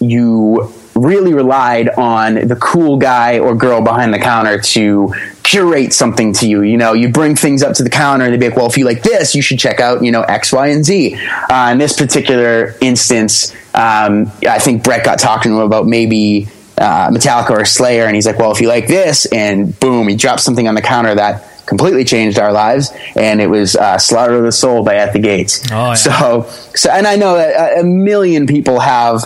you 0.00 0.72
really 1.02 1.34
relied 1.34 1.88
on 1.90 2.34
the 2.34 2.56
cool 2.56 2.96
guy 2.96 3.38
or 3.38 3.54
girl 3.54 3.82
behind 3.82 4.14
the 4.14 4.18
counter 4.18 4.60
to 4.60 5.12
curate 5.42 5.92
something 5.92 6.32
to 6.34 6.48
you. 6.48 6.62
You 6.62 6.76
know, 6.76 6.92
you 6.92 7.08
bring 7.08 7.36
things 7.36 7.62
up 7.62 7.74
to 7.76 7.82
the 7.82 7.90
counter 7.90 8.24
and 8.24 8.32
they'd 8.32 8.40
be 8.40 8.48
like, 8.48 8.56
well, 8.56 8.66
if 8.66 8.76
you 8.76 8.84
like 8.84 9.02
this, 9.02 9.34
you 9.34 9.42
should 9.42 9.58
check 9.58 9.80
out, 9.80 10.02
you 10.02 10.12
know, 10.12 10.22
X, 10.22 10.52
Y, 10.52 10.68
and 10.68 10.84
Z. 10.84 11.16
Uh, 11.50 11.70
in 11.72 11.78
this 11.78 11.96
particular 11.96 12.74
instance, 12.80 13.52
um, 13.74 14.30
I 14.48 14.58
think 14.58 14.84
Brett 14.84 15.04
got 15.04 15.18
talking 15.18 15.52
to 15.52 15.58
him 15.58 15.66
about 15.66 15.86
maybe 15.86 16.48
uh, 16.78 17.10
Metallica 17.10 17.50
or 17.50 17.64
Slayer, 17.64 18.04
and 18.04 18.14
he's 18.14 18.26
like, 18.26 18.38
well, 18.38 18.52
if 18.52 18.60
you 18.60 18.68
like 18.68 18.86
this, 18.86 19.26
and 19.26 19.78
boom, 19.78 20.08
he 20.08 20.16
dropped 20.16 20.40
something 20.40 20.66
on 20.68 20.74
the 20.74 20.82
counter 20.82 21.14
that 21.14 21.66
completely 21.66 22.04
changed 22.04 22.38
our 22.38 22.52
lives, 22.52 22.92
and 23.16 23.40
it 23.40 23.46
was 23.46 23.76
uh, 23.76 23.98
"Slaughter 23.98 24.34
of 24.34 24.42
the 24.42 24.52
Soul" 24.52 24.84
by 24.84 24.96
At 24.96 25.12
the 25.12 25.18
Gates. 25.18 25.70
Oh, 25.70 25.88
yeah. 25.88 25.94
So, 25.94 26.42
so, 26.74 26.90
and 26.90 27.06
I 27.06 27.16
know 27.16 27.36
that 27.36 27.78
a 27.78 27.84
million 27.84 28.46
people 28.46 28.80
have 28.80 29.24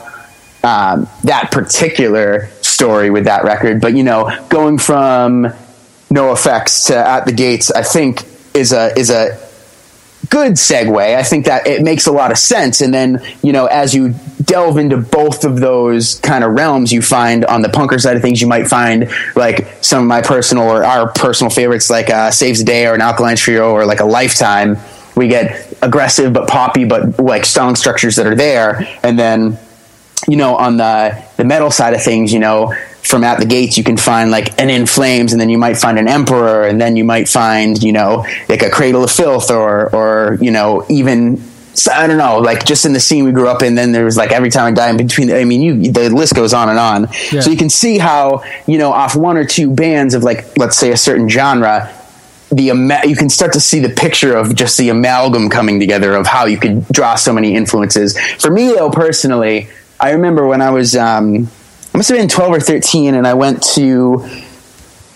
um, 0.67 1.09
that 1.23 1.53
particular 1.53 2.49
story 2.61 3.09
with 3.09 3.27
that 3.27 3.45
record, 3.45 3.81
but 3.81 3.95
you 3.95 4.03
know, 4.03 4.37
going 4.49 4.79
from 4.79 5.47
NOFX 6.11 6.89
to 6.89 6.97
At 6.97 7.25
the 7.25 7.33
Gates, 7.33 7.71
I 7.71 7.85
think 7.85 8.25
is 8.53 8.73
a 8.73 8.93
is 8.99 9.11
a 9.11 9.39
good 10.29 10.55
segue. 10.55 11.17
I 11.17 11.23
think 11.23 11.45
that 11.45 11.69
it 11.69 11.83
makes 11.83 12.09
a 12.09 12.13
lot 12.13 12.33
of 12.33 12.39
sense. 12.39 12.81
And 12.81 12.93
then, 12.93 13.23
you 13.45 13.53
know, 13.53 13.67
as 13.67 13.95
you 13.95 14.15
delve 14.43 14.77
into 14.77 14.97
both 14.97 15.45
of 15.45 15.61
those 15.61 16.19
kind 16.19 16.43
of 16.43 16.51
realms, 16.51 16.93
you 16.93 17.01
find 17.01 17.45
on 17.45 17.63
the 17.63 17.69
punker 17.69 18.01
side 18.01 18.17
of 18.17 18.23
things, 18.23 18.41
you 18.41 18.49
might 18.49 18.67
find 18.67 19.09
like 19.37 19.69
some 19.83 20.03
of 20.03 20.09
my 20.09 20.21
personal 20.21 20.65
or 20.65 20.85
our 20.85 21.13
personal 21.13 21.49
favorites, 21.49 21.91
like 21.91 22.11
uh, 22.11 22.33
Saves 22.33 22.59
the 22.59 22.65
Day 22.65 22.89
or 22.89 22.95
an 22.95 23.03
Alkaline 23.03 23.37
Trio 23.37 23.71
or 23.71 23.87
like 23.87 24.01
a 24.01 24.05
Lifetime. 24.05 24.79
We 25.15 25.29
get 25.29 25.77
aggressive 25.81 26.33
but 26.33 26.49
poppy, 26.49 26.87
but 26.87 27.21
like 27.21 27.45
song 27.45 27.77
structures 27.77 28.17
that 28.17 28.27
are 28.27 28.35
there. 28.35 28.85
And 29.05 29.17
then, 29.17 29.59
you 30.29 30.37
know, 30.37 30.57
on 30.57 30.77
the 30.77 31.23
the 31.37 31.45
metal 31.45 31.71
side 31.71 31.95
of 31.95 32.03
things, 32.03 32.33
you 32.33 32.39
know, 32.39 32.75
from 33.03 33.23
at 33.23 33.39
the 33.39 33.47
gates 33.47 33.79
you 33.79 33.85
can 33.85 33.97
find 33.97 34.31
like 34.31 34.61
an 34.61 34.69
in 34.69 34.85
flames 34.85 35.33
and 35.33 35.41
then 35.41 35.49
you 35.49 35.59
might 35.59 35.77
find 35.77 35.99
an 35.99 36.09
emperor 36.09 36.65
and 36.65 36.81
then 36.81 36.97
you 36.97 37.05
might 37.05 37.29
find 37.29 37.81
you 37.81 37.93
know 37.93 38.27
like 38.49 38.63
a 38.63 38.71
cradle 38.71 39.05
of 39.05 39.11
filth 39.13 39.49
or 39.49 39.95
or 39.95 40.39
you 40.41 40.51
know 40.51 40.85
even 40.89 41.41
I 41.93 42.07
don't 42.07 42.17
know, 42.17 42.39
like 42.39 42.65
just 42.65 42.87
in 42.87 42.95
the 42.95 43.01
scene 43.01 43.25
we 43.25 43.33
grew 43.33 43.49
up 43.49 43.63
in, 43.63 43.75
then 43.75 43.93
there 43.93 44.07
was 44.07 44.17
like 44.17 44.33
every 44.33 44.49
time 44.49 44.65
I 44.65 44.71
die 44.71 44.89
in 44.89 44.97
between. 44.97 45.31
I 45.31 45.45
mean, 45.45 45.61
you 45.61 45.93
the 45.93 46.09
list 46.09 46.35
goes 46.35 46.55
on 46.55 46.71
and 46.71 46.79
on. 46.79 47.09
Yeah. 47.31 47.41
So 47.41 47.51
you 47.51 47.57
can 47.57 47.69
see 47.69 47.99
how 47.99 48.45
you 48.67 48.79
know 48.79 48.93
off 48.93 49.15
one 49.15 49.37
or 49.37 49.45
two 49.45 49.71
bands 49.71 50.15
of 50.15 50.25
like 50.25 50.57
let's 50.57 50.77
say 50.77 50.91
a 50.91 50.97
certain 50.97 51.29
genre, 51.29 51.93
the 52.51 53.03
you 53.07 53.15
can 53.15 53.29
start 53.29 53.53
to 53.53 53.61
see 53.61 53.81
the 53.81 53.91
picture 53.91 54.35
of 54.35 54.55
just 54.55 54.79
the 54.79 54.89
amalgam 54.89 55.51
coming 55.51 55.79
together 55.79 56.15
of 56.15 56.27
how 56.27 56.47
you 56.47 56.59
could 56.59 56.89
draw 56.89 57.15
so 57.15 57.33
many 57.33 57.55
influences. 57.55 58.19
For 58.41 58.51
me 58.51 58.73
though, 58.73 58.91
personally, 58.91 59.69
I 59.99 60.13
remember 60.13 60.47
when 60.47 60.61
I 60.61 60.71
was 60.71 60.95
um, 60.97 61.49
I 61.95 61.97
must 61.97 62.09
have 62.11 62.19
been 62.19 62.29
12 62.29 62.53
or 62.53 62.61
13, 62.61 63.15
and 63.15 63.27
I 63.27 63.35
went 63.35 63.63
to 63.75 64.23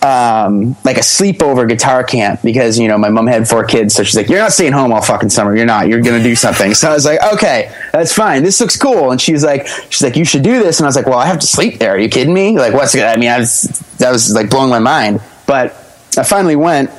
um, 0.03 0.75
like 0.83 0.97
a 0.97 1.01
sleepover 1.01 1.69
guitar 1.69 2.03
camp 2.03 2.41
because 2.43 2.79
you 2.79 2.89
know 2.89 2.97
my 2.97 3.11
mom 3.11 3.27
had 3.27 3.47
four 3.47 3.65
kids, 3.65 3.95
so 3.95 4.03
she's 4.03 4.17
like, 4.17 4.29
"You're 4.29 4.39
not 4.39 4.53
staying 4.53 4.73
home 4.73 4.93
all 4.93 5.03
fucking 5.03 5.29
summer. 5.29 5.55
You're 5.55 5.67
not. 5.67 5.89
You're 5.89 6.01
gonna 6.01 6.23
do 6.23 6.35
something." 6.35 6.73
so 6.75 6.91
I 6.91 6.95
was 6.95 7.05
like, 7.05 7.23
"Okay, 7.35 7.71
that's 7.93 8.13
fine. 8.13 8.43
This 8.43 8.61
looks 8.61 8.79
cool." 8.79 9.11
And 9.11 9.21
she's 9.21 9.45
like, 9.45 9.67
"She's 9.91 10.03
like, 10.03 10.17
you 10.17 10.25
should 10.25 10.43
do 10.43 10.59
this." 10.59 10.79
And 10.79 10.87
I 10.87 10.89
was 10.89 10.97
like, 10.97 11.07
"Well, 11.07 11.19
I 11.19 11.27
have 11.27 11.39
to 11.41 11.47
sleep 11.47 11.79
there. 11.79 11.93
Are 11.93 11.99
you 11.99 12.09
kidding 12.09 12.33
me? 12.33 12.57
Like, 12.59 12.73
what's? 12.73 12.95
I 12.97 13.17
mean, 13.17 13.29
I 13.29 13.39
was 13.39 13.63
that 13.99 14.11
was 14.11 14.33
like 14.33 14.49
blowing 14.49 14.71
my 14.71 14.79
mind." 14.79 15.21
But 15.47 15.73
I 16.17 16.23
finally 16.23 16.57
went. 16.57 16.91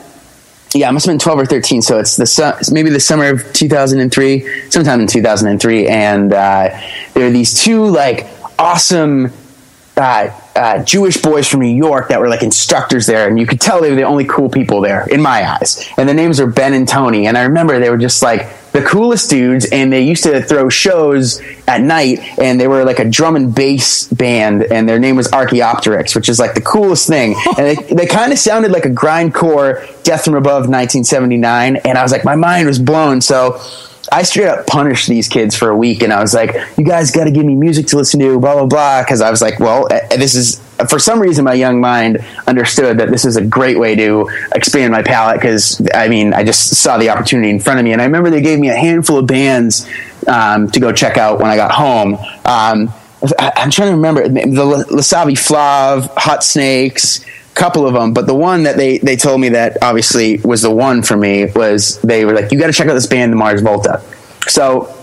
Yeah, 0.73 0.87
I 0.87 0.91
must 0.91 1.05
have 1.05 1.11
been 1.13 1.19
twelve 1.19 1.39
or 1.39 1.45
thirteen. 1.45 1.81
So 1.81 1.99
it's 1.99 2.15
the 2.15 2.25
su- 2.25 2.73
maybe 2.73 2.89
the 2.89 2.99
summer 2.99 3.25
of 3.29 3.51
two 3.53 3.67
thousand 3.67 3.99
and 3.99 4.11
three, 4.11 4.47
sometime 4.69 5.01
in 5.01 5.07
two 5.07 5.21
thousand 5.21 5.49
and 5.49 5.59
three, 5.61 5.87
and 5.87 6.31
uh, 6.31 6.69
there 7.13 7.27
are 7.27 7.31
these 7.31 7.61
two 7.61 7.85
like 7.85 8.27
awesome 8.57 9.31
uh, 9.97 10.29
uh, 10.55 10.83
Jewish 10.83 11.17
boys 11.17 11.47
from 11.47 11.61
New 11.61 11.75
York 11.75 12.09
that 12.09 12.19
were 12.19 12.29
like 12.29 12.43
instructors 12.43 13.05
there, 13.05 13.27
and 13.27 13.39
you 13.39 13.45
could 13.45 13.61
tell 13.61 13.81
they 13.81 13.89
were 13.89 13.95
the 13.95 14.03
only 14.03 14.25
cool 14.25 14.49
people 14.49 14.81
there 14.81 15.07
in 15.09 15.21
my 15.21 15.49
eyes. 15.49 15.87
And 15.97 16.07
the 16.07 16.13
names 16.13 16.39
were 16.39 16.47
Ben 16.47 16.73
and 16.73 16.87
Tony, 16.87 17.27
and 17.27 17.37
I 17.37 17.43
remember 17.43 17.79
they 17.79 17.89
were 17.89 17.97
just 17.97 18.21
like 18.21 18.47
the 18.71 18.81
coolest 18.81 19.29
dudes, 19.29 19.67
and 19.71 19.91
they 19.91 20.01
used 20.01 20.23
to 20.23 20.41
throw 20.41 20.69
shows 20.69 21.41
at 21.67 21.81
night, 21.81 22.19
and 22.39 22.59
they 22.59 22.67
were 22.67 22.85
like 22.85 22.99
a 22.99 23.09
drum 23.09 23.35
and 23.35 23.53
bass 23.53 24.07
band, 24.07 24.63
and 24.63 24.87
their 24.87 24.99
name 24.99 25.15
was 25.17 25.31
Archaeopteryx, 25.31 26.15
which 26.15 26.29
is 26.29 26.39
like 26.39 26.53
the 26.53 26.61
coolest 26.61 27.07
thing. 27.07 27.35
and 27.57 27.67
they, 27.67 27.75
they 27.93 28.05
kind 28.05 28.31
of 28.31 28.39
sounded 28.39 28.71
like 28.71 28.85
a 28.85 28.89
grindcore 28.89 29.81
Death 30.03 30.25
from 30.25 30.35
Above 30.35 30.69
1979, 30.69 31.77
and 31.77 31.97
I 31.97 32.03
was 32.03 32.11
like, 32.11 32.23
my 32.23 32.35
mind 32.35 32.67
was 32.67 32.79
blown. 32.79 33.21
So 33.21 33.61
I 34.11 34.23
straight 34.23 34.47
up 34.47 34.67
punished 34.67 35.07
these 35.07 35.29
kids 35.29 35.55
for 35.55 35.69
a 35.69 35.75
week, 35.75 36.03
and 36.03 36.11
I 36.11 36.19
was 36.19 36.33
like, 36.33 36.53
"You 36.77 36.83
guys 36.83 37.11
got 37.11 37.23
to 37.25 37.31
give 37.31 37.45
me 37.45 37.55
music 37.55 37.87
to 37.87 37.97
listen 37.97 38.19
to, 38.19 38.39
blah 38.39 38.55
blah 38.55 38.65
blah." 38.65 39.01
Because 39.01 39.21
I 39.21 39.31
was 39.31 39.41
like, 39.41 39.59
"Well, 39.59 39.87
eh, 39.91 40.17
this 40.17 40.35
is." 40.35 40.61
For 40.89 40.97
some 40.97 41.19
reason, 41.19 41.45
my 41.45 41.53
young 41.53 41.79
mind 41.79 42.25
understood 42.47 42.97
that 42.97 43.11
this 43.11 43.23
is 43.23 43.37
a 43.37 43.41
great 43.41 43.79
way 43.79 43.95
to 43.95 44.29
expand 44.53 44.91
my 44.91 45.03
palette. 45.03 45.37
Because 45.37 45.81
I 45.93 46.09
mean, 46.09 46.33
I 46.33 46.43
just 46.43 46.75
saw 46.75 46.97
the 46.97 47.09
opportunity 47.09 47.49
in 47.49 47.59
front 47.59 47.79
of 47.79 47.85
me, 47.85 47.93
and 47.93 48.01
I 48.01 48.05
remember 48.05 48.29
they 48.29 48.41
gave 48.41 48.59
me 48.59 48.69
a 48.69 48.75
handful 48.75 49.17
of 49.17 49.27
bands 49.27 49.87
um, 50.27 50.69
to 50.71 50.79
go 50.79 50.91
check 50.91 51.17
out 51.17 51.39
when 51.39 51.49
I 51.49 51.55
got 51.55 51.71
home. 51.71 52.15
Um, 52.45 52.93
I, 53.39 53.53
am 53.57 53.69
trying 53.69 53.89
to 53.89 53.95
remember 53.95 54.27
the 54.27 54.39
Lasavi 54.39 55.33
Flav, 55.33 56.09
Hot 56.17 56.43
Snakes 56.43 57.23
couple 57.53 57.85
of 57.85 57.93
them, 57.93 58.13
but 58.13 58.27
the 58.27 58.35
one 58.35 58.63
that 58.63 58.77
they 58.77 58.97
they 58.99 59.15
told 59.15 59.41
me 59.41 59.49
that 59.49 59.77
obviously 59.81 60.37
was 60.37 60.61
the 60.61 60.71
one 60.71 61.03
for 61.03 61.17
me 61.17 61.45
was 61.55 61.99
they 62.01 62.25
were 62.25 62.33
like, 62.33 62.51
you 62.51 62.59
got 62.59 62.67
to 62.67 62.73
check 62.73 62.87
out 62.87 62.93
this 62.93 63.07
band, 63.07 63.31
the 63.31 63.37
Mars 63.37 63.61
Volta. 63.61 64.01
So 64.47 64.95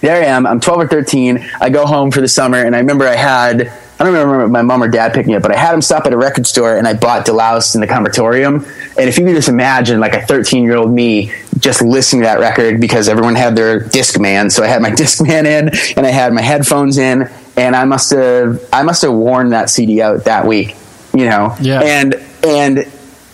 there 0.00 0.16
I 0.16 0.26
am. 0.26 0.46
I'm 0.46 0.60
12 0.60 0.80
or 0.80 0.88
13. 0.88 1.48
I 1.60 1.70
go 1.70 1.86
home 1.86 2.10
for 2.10 2.20
the 2.20 2.28
summer, 2.28 2.58
and 2.58 2.74
I 2.74 2.80
remember 2.80 3.06
I 3.06 3.16
had. 3.16 3.72
I 4.00 4.04
don't 4.04 4.14
remember 4.14 4.48
my 4.48 4.62
mom 4.62 4.82
or 4.82 4.88
dad 4.88 5.14
picked 5.14 5.28
me 5.28 5.36
up, 5.36 5.42
but 5.42 5.52
I 5.52 5.56
had 5.56 5.72
them 5.72 5.80
stop 5.80 6.06
at 6.06 6.12
a 6.12 6.16
record 6.16 6.44
store 6.44 6.76
and 6.76 6.88
I 6.88 6.94
bought 6.94 7.24
De-Loused 7.24 7.76
in 7.76 7.80
the 7.80 7.86
Comatorium. 7.86 8.66
And 8.98 9.08
if 9.08 9.16
you 9.16 9.24
could 9.24 9.36
just 9.36 9.48
imagine 9.48 10.00
like 10.00 10.14
a 10.14 10.26
13 10.26 10.64
year 10.64 10.74
old 10.74 10.90
me 10.90 11.32
just 11.60 11.82
listening 11.82 12.22
to 12.22 12.26
that 12.26 12.40
record 12.40 12.80
because 12.80 13.08
everyone 13.08 13.36
had 13.36 13.54
their 13.54 13.78
Discman. 13.78 14.50
So 14.50 14.64
I 14.64 14.66
had 14.66 14.82
my 14.82 14.90
Discman 15.02 15.44
in 15.44 15.70
and 15.96 16.04
I 16.04 16.10
had 16.10 16.32
my 16.32 16.42
headphones 16.42 16.98
in 16.98 17.30
and 17.56 17.76
I 17.76 17.84
must 17.84 18.10
have, 18.10 18.68
I 18.72 18.82
must 18.82 19.02
have 19.02 19.12
worn 19.12 19.50
that 19.50 19.70
CD 19.70 20.02
out 20.02 20.24
that 20.24 20.48
week 20.48 20.74
you 21.14 21.26
know 21.26 21.54
yeah. 21.60 21.80
and 21.80 22.14
and 22.44 22.90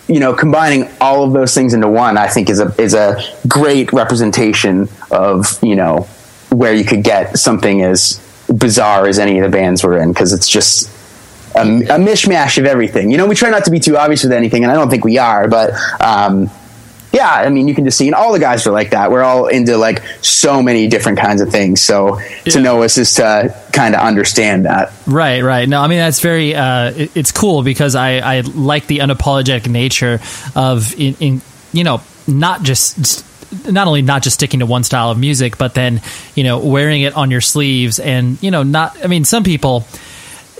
you 0.08 0.20
know 0.20 0.34
combining 0.34 0.88
all 1.00 1.24
of 1.24 1.32
those 1.32 1.54
things 1.54 1.74
into 1.74 1.88
one 1.88 2.16
i 2.16 2.26
think 2.26 2.50
is 2.50 2.60
a 2.60 2.74
is 2.80 2.94
a 2.94 3.20
great 3.46 3.92
representation 3.92 4.88
of 5.10 5.62
you 5.62 5.76
know 5.76 6.08
where 6.50 6.74
you 6.74 6.84
could 6.84 7.02
get 7.04 7.38
something 7.38 7.82
as 7.82 8.24
bizarre 8.52 9.06
as 9.06 9.18
any 9.18 9.38
of 9.38 9.44
the 9.44 9.50
bands 9.50 9.84
were 9.84 9.98
in 9.98 10.12
because 10.12 10.32
it's 10.32 10.48
just 10.48 10.88
a, 11.54 11.60
a, 11.60 11.98
mishmash 11.98 12.56
of 12.58 12.64
everything 12.64 13.10
you 13.10 13.16
know 13.16 13.26
we 13.26 13.34
try 13.34 13.50
not 13.50 13.64
to 13.64 13.70
be 13.70 13.78
too 13.78 13.96
obvious 13.96 14.22
with 14.22 14.32
anything 14.32 14.64
and 14.64 14.72
i 14.72 14.74
don't 14.74 14.90
think 14.90 15.04
we 15.04 15.18
are 15.18 15.48
but 15.48 15.72
um, 16.00 16.50
yeah, 17.12 17.30
I 17.30 17.48
mean, 17.48 17.68
you 17.68 17.74
can 17.74 17.84
just 17.84 17.96
see, 17.96 18.06
and 18.06 18.14
all 18.14 18.32
the 18.32 18.38
guys 18.38 18.66
are 18.66 18.70
like 18.70 18.90
that. 18.90 19.10
We're 19.10 19.22
all 19.22 19.46
into 19.46 19.76
like 19.78 20.02
so 20.20 20.62
many 20.62 20.88
different 20.88 21.18
kinds 21.18 21.40
of 21.40 21.50
things. 21.50 21.80
So 21.82 22.18
yeah. 22.20 22.52
to 22.52 22.60
know 22.60 22.82
us 22.82 22.98
is 22.98 23.14
to 23.14 23.54
kind 23.72 23.94
of 23.94 24.00
understand 24.00 24.66
that. 24.66 24.92
Right, 25.06 25.42
right. 25.42 25.68
No, 25.68 25.80
I 25.80 25.86
mean 25.88 25.98
that's 25.98 26.20
very. 26.20 26.54
Uh, 26.54 26.92
it, 26.92 27.16
it's 27.16 27.32
cool 27.32 27.62
because 27.62 27.94
I 27.94 28.18
I 28.18 28.40
like 28.40 28.86
the 28.86 28.98
unapologetic 28.98 29.68
nature 29.68 30.20
of 30.54 30.92
in, 30.98 31.16
in 31.20 31.40
you 31.72 31.84
know 31.84 32.02
not 32.26 32.62
just 32.62 33.24
not 33.66 33.86
only 33.86 34.02
not 34.02 34.22
just 34.22 34.34
sticking 34.34 34.60
to 34.60 34.66
one 34.66 34.84
style 34.84 35.10
of 35.10 35.18
music, 35.18 35.56
but 35.56 35.74
then 35.74 36.02
you 36.34 36.44
know 36.44 36.58
wearing 36.58 37.02
it 37.02 37.14
on 37.14 37.30
your 37.30 37.40
sleeves, 37.40 37.98
and 37.98 38.42
you 38.42 38.50
know 38.50 38.62
not. 38.62 39.02
I 39.02 39.06
mean, 39.06 39.24
some 39.24 39.44
people 39.44 39.86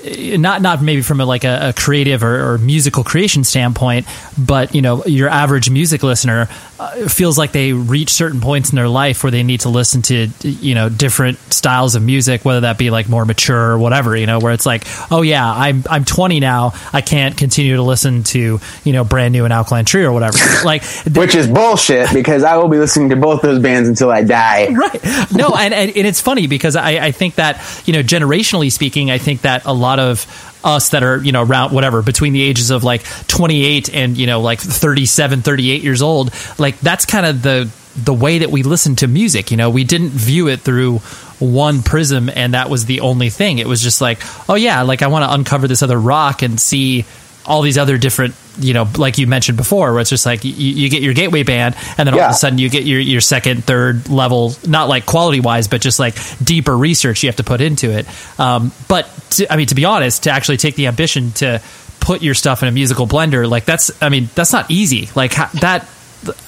not 0.04 0.62
not 0.62 0.82
maybe 0.82 1.02
from 1.02 1.20
a, 1.20 1.24
like 1.24 1.44
a, 1.44 1.68
a 1.68 1.72
creative 1.72 2.22
or, 2.22 2.54
or, 2.54 2.58
musical 2.58 3.04
creation 3.04 3.44
standpoint, 3.44 4.06
but 4.36 4.74
you 4.74 4.82
know 4.82 5.04
your 5.06 5.28
average 5.28 5.70
music 5.70 6.02
listener 6.02 6.48
uh, 6.80 7.08
feels 7.08 7.36
like 7.36 7.52
they 7.52 7.72
reach 7.72 8.10
certain 8.10 8.40
points 8.40 8.70
in 8.70 8.76
their 8.76 8.88
life 8.88 9.22
where 9.22 9.30
they 9.30 9.42
need 9.42 9.60
to 9.60 9.68
listen 9.68 10.02
to 10.02 10.28
you 10.42 10.74
know 10.74 10.88
different 10.88 11.38
styles 11.52 11.94
of 11.94 12.02
music, 12.02 12.44
whether 12.44 12.60
that 12.60 12.78
be 12.78 12.90
like 12.90 13.08
more 13.08 13.24
mature 13.24 13.72
or 13.72 13.78
whatever. 13.78 14.16
You 14.16 14.26
know, 14.26 14.38
where 14.38 14.52
it's 14.52 14.66
like, 14.66 14.84
oh 15.10 15.22
yeah, 15.22 15.50
I'm 15.50 15.84
I'm 15.90 16.04
20 16.04 16.40
now, 16.40 16.72
I 16.92 17.00
can't 17.00 17.36
continue 17.36 17.76
to 17.76 17.82
listen 17.82 18.22
to 18.24 18.60
you 18.84 18.92
know 18.92 19.04
brand 19.04 19.32
new 19.32 19.44
and 19.44 19.52
Alkaline 19.52 19.84
Trio 19.84 20.10
or 20.10 20.12
whatever. 20.12 20.38
like, 20.64 20.84
which 21.14 21.34
is 21.34 21.48
bullshit 21.48 22.12
because 22.12 22.44
I 22.44 22.56
will 22.56 22.68
be 22.68 22.78
listening 22.78 23.08
to 23.10 23.16
both 23.16 23.42
those 23.42 23.60
bands 23.60 23.88
until 23.88 24.10
I 24.10 24.22
die. 24.22 24.68
Right? 24.78 25.02
No, 25.34 25.54
and, 25.56 25.74
and, 25.74 25.90
and 25.96 26.06
it's 26.06 26.20
funny 26.20 26.46
because 26.46 26.76
I 26.76 27.06
I 27.06 27.12
think 27.12 27.34
that 27.34 27.82
you 27.84 27.92
know 27.92 28.02
generationally 28.02 28.70
speaking, 28.70 29.10
I 29.10 29.18
think 29.18 29.40
that 29.40 29.64
a 29.64 29.72
lot 29.72 29.98
of 29.98 30.26
us 30.64 30.90
that 30.90 31.02
are 31.02 31.22
you 31.22 31.32
know 31.32 31.42
around 31.42 31.72
whatever 31.72 32.02
between 32.02 32.32
the 32.32 32.42
ages 32.42 32.70
of 32.70 32.84
like 32.84 33.02
28 33.28 33.94
and 33.94 34.16
you 34.16 34.26
know 34.26 34.40
like 34.40 34.60
37 34.60 35.42
38 35.42 35.82
years 35.82 36.02
old 36.02 36.32
like 36.58 36.78
that's 36.80 37.06
kind 37.06 37.26
of 37.26 37.42
the 37.42 37.70
the 37.96 38.14
way 38.14 38.38
that 38.38 38.50
we 38.50 38.62
listen 38.62 38.96
to 38.96 39.06
music 39.06 39.50
you 39.50 39.56
know? 39.56 39.70
We 39.70 39.84
didn't 39.84 40.10
view 40.10 40.48
it 40.48 40.60
through 40.60 40.98
one 41.38 41.82
prism 41.82 42.28
and 42.28 42.54
that 42.54 42.70
was 42.70 42.86
the 42.86 43.00
only 43.00 43.30
thing. 43.30 43.58
It 43.58 43.66
was 43.66 43.80
just 43.80 44.00
like 44.00 44.20
oh 44.48 44.54
yeah 44.54 44.82
like 44.82 45.02
i 45.02 45.06
want 45.08 45.24
to 45.24 45.32
uncover 45.32 45.68
this 45.68 45.82
other 45.82 45.98
rock 45.98 46.42
and 46.42 46.60
see 46.60 47.04
all 47.48 47.62
these 47.62 47.78
other 47.78 47.96
different 47.98 48.34
you 48.58 48.74
know 48.74 48.86
like 48.96 49.18
you 49.18 49.26
mentioned 49.26 49.56
before 49.56 49.92
where 49.92 50.00
it's 50.00 50.10
just 50.10 50.26
like 50.26 50.44
you, 50.44 50.52
you 50.52 50.90
get 50.90 51.02
your 51.02 51.14
gateway 51.14 51.42
band 51.42 51.74
and 51.96 52.06
then 52.06 52.14
all 52.14 52.20
yeah. 52.20 52.26
of 52.26 52.32
a 52.32 52.34
sudden 52.34 52.58
you 52.58 52.68
get 52.68 52.84
your, 52.84 53.00
your 53.00 53.20
second 53.22 53.64
third 53.64 54.08
level 54.08 54.52
not 54.66 54.88
like 54.88 55.06
quality 55.06 55.40
wise 55.40 55.66
but 55.66 55.80
just 55.80 55.98
like 55.98 56.14
deeper 56.44 56.76
research 56.76 57.22
you 57.22 57.28
have 57.28 57.36
to 57.36 57.44
put 57.44 57.60
into 57.60 57.90
it 57.90 58.06
um, 58.38 58.70
but 58.86 59.08
to, 59.30 59.50
i 59.52 59.56
mean 59.56 59.66
to 59.66 59.74
be 59.74 59.86
honest 59.86 60.24
to 60.24 60.30
actually 60.30 60.58
take 60.58 60.74
the 60.74 60.86
ambition 60.86 61.32
to 61.32 61.60
put 62.00 62.22
your 62.22 62.34
stuff 62.34 62.62
in 62.62 62.68
a 62.68 62.72
musical 62.72 63.06
blender 63.06 63.48
like 63.48 63.64
that's 63.64 63.90
i 64.02 64.10
mean 64.10 64.28
that's 64.34 64.52
not 64.52 64.70
easy 64.70 65.08
like 65.16 65.34
that 65.54 65.88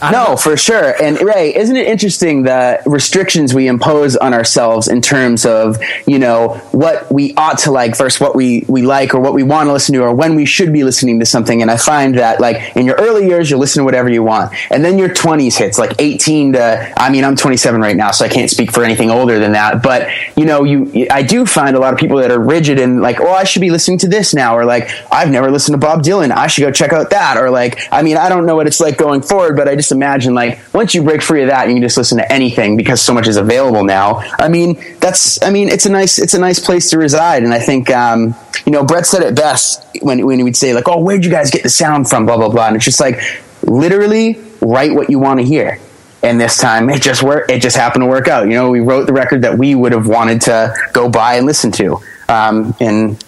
no, 0.03 0.11
know. 0.11 0.37
for 0.37 0.57
sure. 0.57 0.95
And 1.03 1.21
Ray, 1.21 1.55
isn't 1.55 1.77
it 1.77 1.87
interesting 1.87 2.43
the 2.43 2.81
restrictions 2.87 3.55
we 3.55 3.69
impose 3.69 4.17
on 4.17 4.35
ourselves 4.35 4.89
in 4.89 5.01
terms 5.01 5.47
of, 5.47 5.79
you 6.07 6.19
know, 6.19 6.55
what 6.73 7.11
we 7.13 7.35
ought 7.35 7.59
to 7.61 7.71
like 7.71 7.97
versus 7.97 8.21
what 8.21 8.35
we, 8.35 8.65
we 8.69 8.83
like 8.83 9.15
or 9.15 9.21
what 9.21 9.35
we 9.35 9.43
want 9.43 9.69
to 9.69 9.73
listen 9.73 9.95
to 9.95 10.03
or 10.03 10.15
when 10.15 10.35
we 10.35 10.45
should 10.45 10.73
be 10.73 10.83
listening 10.85 11.21
to 11.21 11.27
something. 11.27 11.63
And 11.63 11.71
I 11.71 11.77
find 11.77 12.17
that 12.19 12.41
like 12.41 12.77
in 12.77 12.87
your 12.87 12.97
early 12.97 13.27
years, 13.27 13.51
you 13.51 13.59
listen 13.59 13.81
to 13.81 13.85
whatever 13.85 14.11
you 14.11 14.23
want. 14.23 14.53
And 14.71 14.85
then 14.85 14.99
your 14.99 15.11
20s 15.11 15.57
hits 15.57 15.79
like 15.79 15.95
18 15.99 16.55
to, 16.55 16.93
I 16.97 17.11
mean, 17.11 17.25
I'm 17.25 17.37
27 17.37 17.81
right 17.81 17.97
now, 17.97 18.11
so 18.11 18.25
I 18.25 18.29
can't 18.29 18.51
speak 18.51 18.73
for 18.73 18.83
anything 18.83 19.11
older 19.11 19.39
than 19.39 19.53
that. 19.53 19.83
But, 19.83 20.09
you 20.37 20.45
know, 20.45 20.65
you, 20.65 21.07
I 21.11 21.23
do 21.23 21.47
find 21.47 21.77
a 21.77 21.79
lot 21.79 21.93
of 21.93 21.99
people 21.99 22.19
that 22.19 22.31
are 22.31 22.41
rigid 22.41 22.79
and 22.79 23.01
like, 23.01 23.21
oh, 23.21 23.31
I 23.31 23.45
should 23.45 23.63
be 23.63 23.71
listening 23.71 23.99
to 23.99 24.09
this 24.09 24.35
now. 24.35 24.57
Or 24.57 24.65
like, 24.65 24.91
I've 25.13 25.31
never 25.31 25.51
listened 25.51 25.75
to 25.75 25.87
Bob 25.87 26.03
Dylan. 26.03 26.31
I 26.31 26.49
should 26.49 26.63
go 26.63 26.73
check 26.73 26.93
out 26.93 27.11
that. 27.11 27.37
Or 27.37 27.51
like, 27.51 27.81
I 27.93 28.03
mean, 28.03 28.17
I 28.17 28.29
don't 28.29 28.47
know 28.47 28.57
what 28.57 28.67
it's 28.67 28.81
like 28.81 28.99
going 28.99 29.23
forward 29.23 29.60
but 29.61 29.69
I 29.69 29.77
just 29.77 29.93
imagine 29.93 30.33
like 30.33 30.59
once 30.73 30.95
you 30.95 31.03
break 31.03 31.21
free 31.21 31.43
of 31.43 31.49
that, 31.49 31.65
and 31.65 31.71
you 31.71 31.75
can 31.75 31.83
just 31.83 31.99
listen 31.99 32.17
to 32.17 32.33
anything 32.33 32.79
because 32.79 33.03
so 33.03 33.13
much 33.13 33.29
is 33.29 33.37
available 33.37 33.85
now. 33.85 34.21
I 34.39 34.49
mean, 34.49 34.83
that's 35.01 35.43
I 35.43 35.51
mean, 35.51 35.69
it's 35.69 35.85
a 35.85 35.91
nice 35.91 36.19
it's 36.19 36.33
a 36.33 36.39
nice 36.39 36.59
place 36.59 36.89
to 36.91 36.99
reside, 36.99 37.43
and 37.43 37.53
I 37.53 37.59
think 37.59 37.91
um, 37.91 38.35
you 38.65 38.73
know 38.73 38.87
Brett 38.87 39.05
said 39.05 39.23
it 39.23 39.35
best 39.35 39.87
when 40.01 40.25
when 40.25 40.39
he 40.39 40.45
would 40.45 40.57
say 40.57 40.73
like, 40.73 40.89
"Oh, 40.89 41.03
where'd 41.03 41.27
you 41.27 41.31
guys 41.31 41.51
get 41.51 41.63
the 41.63 41.69
sound 41.69 42.09
from?" 42.09 42.25
Blah 42.25 42.39
blah 42.39 42.49
blah, 42.49 42.69
and 42.69 42.77
it's 42.77 42.87
just 42.87 43.01
like 43.01 43.21
literally 43.65 44.41
write 44.63 44.95
what 44.95 45.11
you 45.11 45.19
want 45.19 45.41
to 45.41 45.45
hear. 45.45 45.79
And 46.23 46.41
this 46.41 46.57
time 46.57 46.89
it 46.89 47.03
just 47.03 47.23
worked. 47.23 47.51
It 47.51 47.61
just 47.61 47.77
happened 47.77 48.05
to 48.05 48.09
work 48.09 48.29
out. 48.29 48.47
You 48.47 48.55
know, 48.55 48.71
we 48.71 48.81
wrote 48.81 49.09
the 49.09 49.13
record 49.13 49.43
that 49.43 49.59
we 49.59 49.75
would 49.75 49.93
have 49.93 50.07
wanted 50.07 50.41
to 50.43 50.75
go 50.95 51.11
buy 51.11 51.35
and 51.35 51.45
listen 51.45 51.71
to. 51.73 51.99
Um, 52.31 52.75
and 52.81 53.23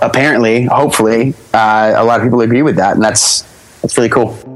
apparently, 0.00 0.64
hopefully, 0.64 1.34
uh, 1.52 1.92
a 1.94 2.04
lot 2.04 2.18
of 2.18 2.24
people 2.24 2.40
agree 2.40 2.62
with 2.62 2.76
that, 2.76 2.94
and 2.94 3.04
that's 3.04 3.42
that's 3.82 3.98
really 3.98 4.08
cool. 4.08 4.55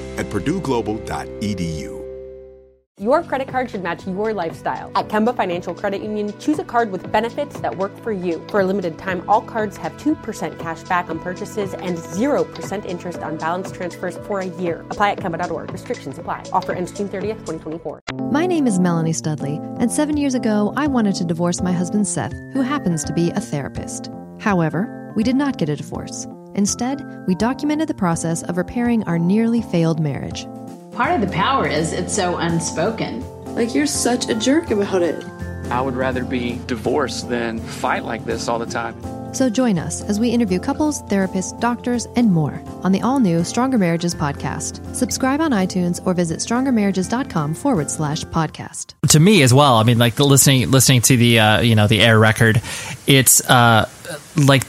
at 0.17 0.27
purdueglobal.edu. 0.27 2.01
Your 3.01 3.23
credit 3.23 3.47
card 3.47 3.71
should 3.71 3.81
match 3.81 4.05
your 4.05 4.31
lifestyle. 4.31 4.91
At 4.93 5.07
Kemba 5.07 5.35
Financial 5.35 5.73
Credit 5.73 6.03
Union, 6.03 6.37
choose 6.37 6.59
a 6.59 6.63
card 6.63 6.91
with 6.91 7.11
benefits 7.11 7.59
that 7.61 7.75
work 7.75 7.97
for 8.03 8.11
you. 8.11 8.45
For 8.47 8.59
a 8.59 8.63
limited 8.63 8.99
time, 8.99 9.27
all 9.27 9.41
cards 9.41 9.75
have 9.77 9.93
2% 9.93 10.59
cash 10.59 10.83
back 10.83 11.09
on 11.09 11.17
purchases 11.17 11.73
and 11.73 11.97
0% 11.97 12.85
interest 12.85 13.17
on 13.23 13.37
balance 13.37 13.71
transfers 13.71 14.17
for 14.27 14.41
a 14.41 14.45
year. 14.45 14.85
Apply 14.91 15.13
at 15.13 15.17
Kemba.org. 15.17 15.71
Restrictions 15.71 16.19
apply. 16.19 16.43
Offer 16.53 16.73
ends 16.73 16.91
June 16.91 17.09
30th, 17.09 17.39
2024. 17.47 18.01
My 18.29 18.45
name 18.45 18.67
is 18.67 18.77
Melanie 18.79 19.13
Studley, 19.13 19.55
and 19.79 19.91
seven 19.91 20.15
years 20.15 20.35
ago, 20.35 20.71
I 20.77 20.85
wanted 20.85 21.15
to 21.15 21.25
divorce 21.25 21.59
my 21.63 21.71
husband 21.71 22.07
Seth, 22.07 22.33
who 22.53 22.61
happens 22.61 23.03
to 23.05 23.13
be 23.13 23.31
a 23.31 23.41
therapist. 23.41 24.11
However, 24.39 25.11
we 25.15 25.23
did 25.23 25.35
not 25.35 25.57
get 25.57 25.69
a 25.69 25.75
divorce. 25.75 26.27
Instead, 26.55 27.01
we 27.27 27.35
documented 27.35 27.87
the 27.87 27.93
process 27.93 28.43
of 28.43 28.57
repairing 28.57 29.03
our 29.03 29.19
nearly 29.19 29.61
failed 29.61 29.99
marriage. 29.99 30.45
Part 30.93 31.11
of 31.13 31.21
the 31.21 31.33
power 31.33 31.67
is 31.67 31.93
it's 31.93 32.13
so 32.15 32.37
unspoken. 32.37 33.23
Like, 33.55 33.73
you're 33.73 33.85
such 33.85 34.29
a 34.29 34.35
jerk 34.35 34.71
about 34.71 35.01
it. 35.01 35.23
I 35.71 35.81
would 35.81 35.95
rather 35.95 36.23
be 36.23 36.59
divorced 36.67 37.29
than 37.29 37.59
fight 37.59 38.03
like 38.03 38.25
this 38.25 38.47
all 38.47 38.59
the 38.59 38.65
time. 38.65 39.01
So 39.33 39.49
join 39.49 39.79
us 39.79 40.01
as 40.01 40.19
we 40.19 40.29
interview 40.29 40.59
couples, 40.59 41.01
therapists, 41.03 41.57
doctors, 41.61 42.05
and 42.17 42.33
more 42.33 42.61
on 42.83 42.91
the 42.91 43.01
all 43.01 43.21
new 43.21 43.45
Stronger 43.45 43.77
Marriages 43.77 44.13
podcast. 44.13 44.93
Subscribe 44.93 45.39
on 45.39 45.51
iTunes 45.51 46.05
or 46.05 46.13
visit 46.13 46.39
strongermarriages.com 46.39 47.53
forward 47.53 47.89
slash 47.89 48.23
podcast. 48.25 48.93
to 49.07 49.19
me 49.21 49.41
as 49.43 49.53
well. 49.53 49.75
I 49.75 49.83
mean, 49.83 49.97
like 49.97 50.15
the 50.15 50.25
listening 50.25 50.69
listening 50.69 51.01
to 51.03 51.15
the 51.15 51.39
uh, 51.39 51.61
you 51.61 51.75
know 51.75 51.87
the 51.87 52.01
air 52.01 52.19
record, 52.19 52.61
it's 53.07 53.39
uh, 53.49 53.87
like 54.35 54.65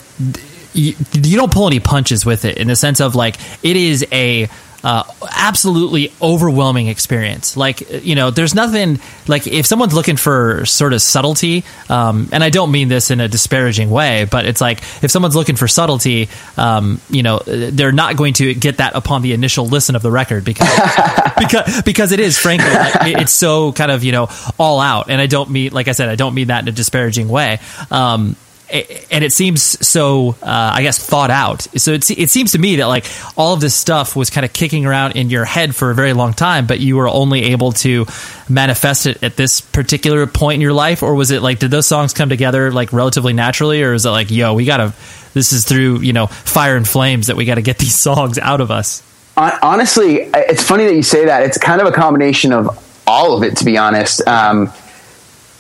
you, 0.75 0.95
you 1.13 1.37
don't 1.37 1.53
pull 1.53 1.67
any 1.67 1.81
punches 1.81 2.25
with 2.27 2.45
it 2.45 2.59
in 2.59 2.69
the 2.69 2.77
sense 2.77 3.01
of 3.01 3.15
like 3.15 3.37
it 3.65 3.77
is 3.77 4.07
a 4.13 4.49
uh, 4.85 5.05
absolutely 5.31 6.13
overwhelming 6.21 6.89
experience. 6.89 7.57
Like 7.57 8.05
you 8.05 8.17
know, 8.17 8.31
there's 8.33 8.53
nothing 8.53 8.99
like 9.29 9.47
if 9.47 9.65
someone's 9.65 9.95
looking 9.95 10.17
for 10.17 10.67
sort 10.67 10.93
of 10.93 11.01
subtlety, 11.01 11.63
um, 11.89 12.29
and 12.33 12.43
I 12.43 12.51
don't 12.51 12.73
mean 12.73 12.89
this 12.89 13.13
in 13.13 13.21
a 13.21 13.29
disparaging 13.29 13.91
way, 13.91 14.27
but 14.29 14.45
it's 14.45 14.61
like 14.61 14.79
if 15.05 15.13
someone's 15.13 15.37
looking 15.37 15.55
for 15.55 15.69
subtlety, 15.69 16.29
um, 16.57 17.01
you 17.09 17.23
know, 17.23 17.39
they're 17.47 17.93
not 17.93 18.17
going 18.17 18.35
to 18.35 18.55
get 18.55 18.79
that 18.79 18.97
upon 18.97 19.23
the 19.23 19.35
initial 19.35 19.67
listen 19.69 19.95
of 19.95 20.03
the 20.03 20.11
record 20.11 20.45
because 20.45 20.69
because 21.39 21.83
because 21.83 22.11
it 22.11 22.19
is 22.19 22.37
frankly 22.37 22.69
like, 22.69 23.07
it- 23.07 23.21
it's 23.23 23.33
so 23.33 23.71
kind 23.73 23.93
of 23.93 24.03
you 24.03 24.11
know 24.11 24.29
all 24.59 24.81
out, 24.81 25.11
and 25.11 25.21
I 25.21 25.27
don't 25.27 25.49
mean 25.51 25.71
like 25.73 25.87
I 25.87 25.93
said, 25.93 26.09
I 26.09 26.17
don't 26.17 26.35
mean 26.35 26.49
that 26.49 26.63
in 26.63 26.69
a 26.69 26.73
disparaging 26.73 27.29
way. 27.29 27.61
Um, 27.93 28.35
and 28.73 29.23
it 29.23 29.33
seems 29.33 29.63
so 29.87 30.31
uh, 30.43 30.73
i 30.75 30.83
guess 30.83 30.99
thought 30.99 31.31
out 31.31 31.63
so 31.77 31.93
it, 31.93 32.11
it 32.11 32.31
seems 32.31 32.53
to 32.53 32.59
me 32.59 32.77
that 32.77 32.87
like 32.87 33.05
all 33.37 33.55
of 33.55 33.61
this 33.61 33.75
stuff 33.75 34.17
was 34.17 34.31
kind 34.31 34.45
of 34.45 34.53
kicking 34.53 34.87
around 34.87 35.13
in 35.13 35.31
your 35.31 35.45
head 35.45 35.75
for 35.75 35.91
a 35.91 35.95
very 35.95 36.13
long 36.13 36.33
time 36.33 36.67
but 36.67 36.81
you 36.81 36.97
were 36.97 37.09
only 37.09 37.45
able 37.45 37.73
to 37.73 38.07
manifest 38.49 39.07
it 39.07 39.23
at 39.23 39.37
this 39.37 39.61
particular 39.61 40.27
point 40.27 40.55
in 40.55 40.61
your 40.61 40.73
life 40.73 41.03
or 41.03 41.15
was 41.15 41.31
it 41.31 41.43
like 41.43 41.59
did 41.59 41.71
those 41.71 41.87
songs 41.87 42.13
come 42.13 42.29
together 42.29 42.73
like 42.73 42.93
relatively 42.93 43.33
naturally 43.33 43.83
or 43.83 43.93
is 43.93 44.07
it 44.07 44.11
like 44.11 44.31
yo 44.31 44.55
we 44.55 44.65
gotta 44.65 44.93
this 45.35 45.53
is 45.53 45.65
through 45.65 46.01
you 46.01 46.13
know 46.13 46.27
fire 46.27 46.77
and 46.77 46.89
flames 46.89 47.27
that 47.27 47.37
we 47.37 47.45
gotta 47.45 47.63
get 47.63 47.79
these 47.79 47.99
songs 47.99 48.39
out 48.39 48.61
of 48.61 48.71
us 48.71 49.03
honestly, 49.37 50.31
it's 50.35 50.63
funny 50.63 50.85
that 50.85 50.95
you 50.95 51.03
say 51.03 51.25
that. 51.27 51.43
It's 51.43 51.59
kind 51.59 51.81
of 51.81 51.87
a 51.87 51.93
combination 51.93 52.53
of 52.53 52.69
all 53.07 53.37
of 53.37 53.43
it, 53.43 53.57
to 53.59 53.65
be 53.65 53.79
honest. 53.79 54.27
Um, 54.27 54.73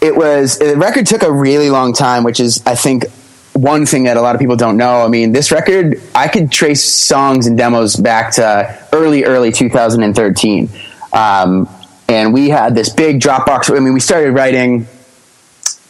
it 0.02 0.16
was 0.16 0.58
the 0.58 0.76
record 0.76 1.06
took 1.06 1.22
a 1.22 1.32
really 1.32 1.70
long 1.70 1.92
time, 1.92 2.24
which 2.24 2.40
is, 2.40 2.62
I 2.66 2.74
think, 2.74 3.06
one 3.52 3.86
thing 3.86 4.04
that 4.04 4.16
a 4.16 4.20
lot 4.20 4.34
of 4.34 4.40
people 4.40 4.56
don't 4.56 4.76
know. 4.76 5.02
I 5.02 5.08
mean, 5.08 5.32
this 5.32 5.52
record, 5.52 6.00
I 6.14 6.28
could 6.28 6.50
trace 6.50 6.82
songs 6.82 7.46
and 7.46 7.56
demos 7.56 7.96
back 7.96 8.32
to 8.34 8.78
early, 8.92 9.24
early 9.24 9.52
2013. 9.52 10.68
Um, 11.12 11.68
and 12.08 12.34
we 12.34 12.48
had 12.48 12.74
this 12.74 12.88
big 12.88 13.20
Dropbox. 13.20 13.74
I 13.74 13.78
mean, 13.80 13.94
we 13.94 14.00
started 14.00 14.32
writing 14.32 14.86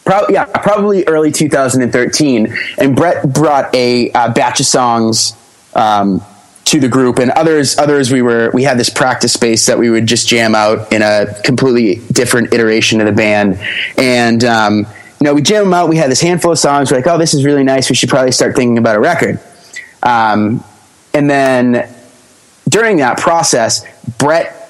Probably, 0.05 0.33
yeah, 0.33 0.45
probably 0.45 1.05
early 1.07 1.31
2013. 1.31 2.53
And 2.77 2.95
Brett 2.95 3.31
brought 3.31 3.73
a 3.73 4.11
uh, 4.11 4.33
batch 4.33 4.59
of 4.59 4.65
songs 4.65 5.33
um, 5.73 6.21
to 6.73 6.79
the 6.79 6.89
group, 6.89 7.19
and 7.19 7.29
others, 7.31 7.77
others 7.77 8.11
we 8.11 8.21
were 8.21 8.49
we 8.53 8.63
had 8.63 8.77
this 8.77 8.89
practice 8.89 9.31
space 9.31 9.67
that 9.67 9.77
we 9.77 9.89
would 9.89 10.07
just 10.07 10.27
jam 10.27 10.55
out 10.55 10.91
in 10.91 11.01
a 11.01 11.27
completely 11.43 12.03
different 12.11 12.53
iteration 12.53 12.99
of 12.99 13.05
the 13.05 13.13
band, 13.13 13.59
and 13.97 14.43
um, 14.43 14.79
you 14.79 14.85
know 15.21 15.33
we 15.33 15.41
jam 15.41 15.65
them 15.65 15.73
out. 15.73 15.87
We 15.87 15.97
had 15.97 16.09
this 16.09 16.21
handful 16.21 16.51
of 16.51 16.59
songs. 16.59 16.91
We're 16.91 16.97
like, 16.97 17.07
oh, 17.07 17.17
this 17.17 17.33
is 17.33 17.45
really 17.45 17.63
nice. 17.63 17.89
We 17.89 17.95
should 17.95 18.09
probably 18.09 18.31
start 18.31 18.55
thinking 18.55 18.77
about 18.77 18.95
a 18.95 18.99
record. 18.99 19.39
Um, 20.01 20.63
and 21.13 21.29
then 21.29 21.87
during 22.67 22.97
that 22.97 23.19
process, 23.19 23.85
Brett 24.17 24.62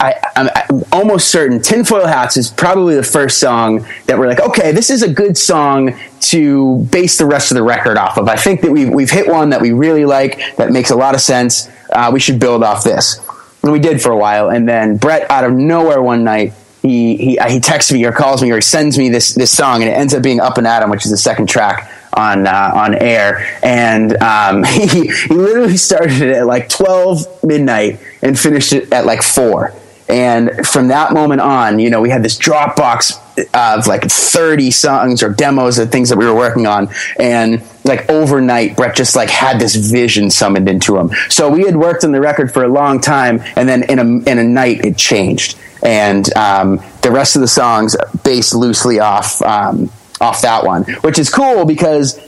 I, 0.00 0.14
I'm, 0.36 0.48
I'm 0.54 0.84
almost 0.92 1.28
certain 1.28 1.60
Tinfoil 1.60 2.06
Hats 2.06 2.36
is 2.36 2.50
probably 2.50 2.94
the 2.94 3.02
first 3.02 3.38
song 3.38 3.86
that 4.06 4.18
we're 4.18 4.26
like, 4.26 4.40
okay, 4.40 4.72
this 4.72 4.90
is 4.90 5.02
a 5.02 5.12
good 5.12 5.38
song 5.38 5.98
to 6.20 6.78
base 6.90 7.18
the 7.18 7.26
rest 7.26 7.50
of 7.50 7.56
the 7.56 7.62
record 7.62 7.96
off 7.96 8.18
of. 8.18 8.28
I 8.28 8.36
think 8.36 8.60
that 8.62 8.70
we've, 8.70 8.90
we've 8.90 9.10
hit 9.10 9.28
one 9.28 9.50
that 9.50 9.60
we 9.60 9.72
really 9.72 10.04
like, 10.04 10.56
that 10.56 10.70
makes 10.70 10.90
a 10.90 10.96
lot 10.96 11.14
of 11.14 11.20
sense. 11.20 11.70
Uh, 11.90 12.10
we 12.12 12.20
should 12.20 12.40
build 12.40 12.62
off 12.62 12.84
this. 12.84 13.20
And 13.62 13.72
we 13.72 13.78
did 13.78 14.02
for 14.02 14.10
a 14.10 14.16
while. 14.16 14.50
And 14.50 14.68
then 14.68 14.96
Brett, 14.96 15.30
out 15.30 15.44
of 15.44 15.52
nowhere 15.52 16.02
one 16.02 16.24
night, 16.24 16.52
he, 16.82 17.16
he, 17.16 17.38
he 17.48 17.60
texts 17.60 17.90
me 17.90 18.04
or 18.04 18.12
calls 18.12 18.42
me 18.42 18.50
or 18.50 18.56
he 18.56 18.60
sends 18.60 18.98
me 18.98 19.08
this, 19.08 19.34
this 19.34 19.50
song, 19.50 19.82
and 19.82 19.90
it 19.90 19.94
ends 19.94 20.12
up 20.12 20.22
being 20.22 20.40
Up 20.40 20.58
and 20.58 20.66
Atom, 20.66 20.90
which 20.90 21.06
is 21.06 21.10
the 21.10 21.16
second 21.16 21.48
track 21.48 21.90
on 22.16 22.46
uh, 22.46 22.70
on 22.74 22.94
air, 22.94 23.58
and 23.62 24.16
um, 24.22 24.64
he 24.64 24.86
he 24.86 25.34
literally 25.34 25.76
started 25.76 26.22
it 26.22 26.36
at 26.36 26.46
like 26.46 26.68
twelve 26.68 27.26
midnight 27.42 28.00
and 28.22 28.38
finished 28.38 28.72
it 28.72 28.92
at 28.92 29.04
like 29.06 29.22
four. 29.22 29.74
And 30.08 30.66
from 30.66 30.88
that 30.88 31.12
moment 31.12 31.40
on, 31.40 31.78
you 31.78 31.88
know, 31.90 32.00
we 32.00 32.10
had 32.10 32.22
this 32.22 32.38
Dropbox 32.38 33.20
of 33.54 33.86
like 33.86 34.04
30 34.04 34.70
songs 34.70 35.22
or 35.22 35.30
demos 35.30 35.78
of 35.78 35.90
things 35.90 36.10
that 36.10 36.18
we 36.18 36.26
were 36.26 36.34
working 36.34 36.66
on. 36.66 36.88
And 37.18 37.62
like 37.84 38.08
overnight, 38.10 38.76
Brett 38.76 38.94
just 38.96 39.16
like 39.16 39.30
had 39.30 39.58
this 39.58 39.74
vision 39.74 40.30
summoned 40.30 40.68
into 40.68 40.96
him. 40.98 41.10
So 41.30 41.48
we 41.48 41.64
had 41.64 41.76
worked 41.76 42.04
on 42.04 42.12
the 42.12 42.20
record 42.20 42.52
for 42.52 42.64
a 42.64 42.68
long 42.68 43.00
time. 43.00 43.40
And 43.56 43.68
then 43.68 43.84
in 43.84 43.98
a, 43.98 44.30
in 44.30 44.38
a 44.38 44.44
night, 44.44 44.84
it 44.84 44.96
changed. 44.96 45.58
And 45.82 46.34
um, 46.36 46.80
the 47.02 47.10
rest 47.10 47.36
of 47.36 47.40
the 47.40 47.48
songs 47.48 47.96
based 48.22 48.54
loosely 48.54 49.00
off, 49.00 49.40
um, 49.42 49.90
off 50.20 50.42
that 50.42 50.64
one, 50.64 50.84
which 51.02 51.18
is 51.18 51.30
cool 51.30 51.64
because 51.64 52.18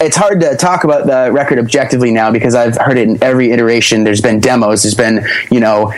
it's 0.00 0.16
hard 0.16 0.40
to 0.40 0.56
talk 0.56 0.84
about 0.84 1.06
the 1.06 1.30
record 1.30 1.58
objectively 1.58 2.10
now 2.10 2.30
because 2.30 2.54
I've 2.54 2.76
heard 2.76 2.96
it 2.96 3.08
in 3.08 3.22
every 3.22 3.52
iteration. 3.52 4.02
There's 4.02 4.22
been 4.22 4.40
demos. 4.40 4.82
There's 4.82 4.94
been 4.94 5.26
you 5.50 5.60
know 5.60 5.92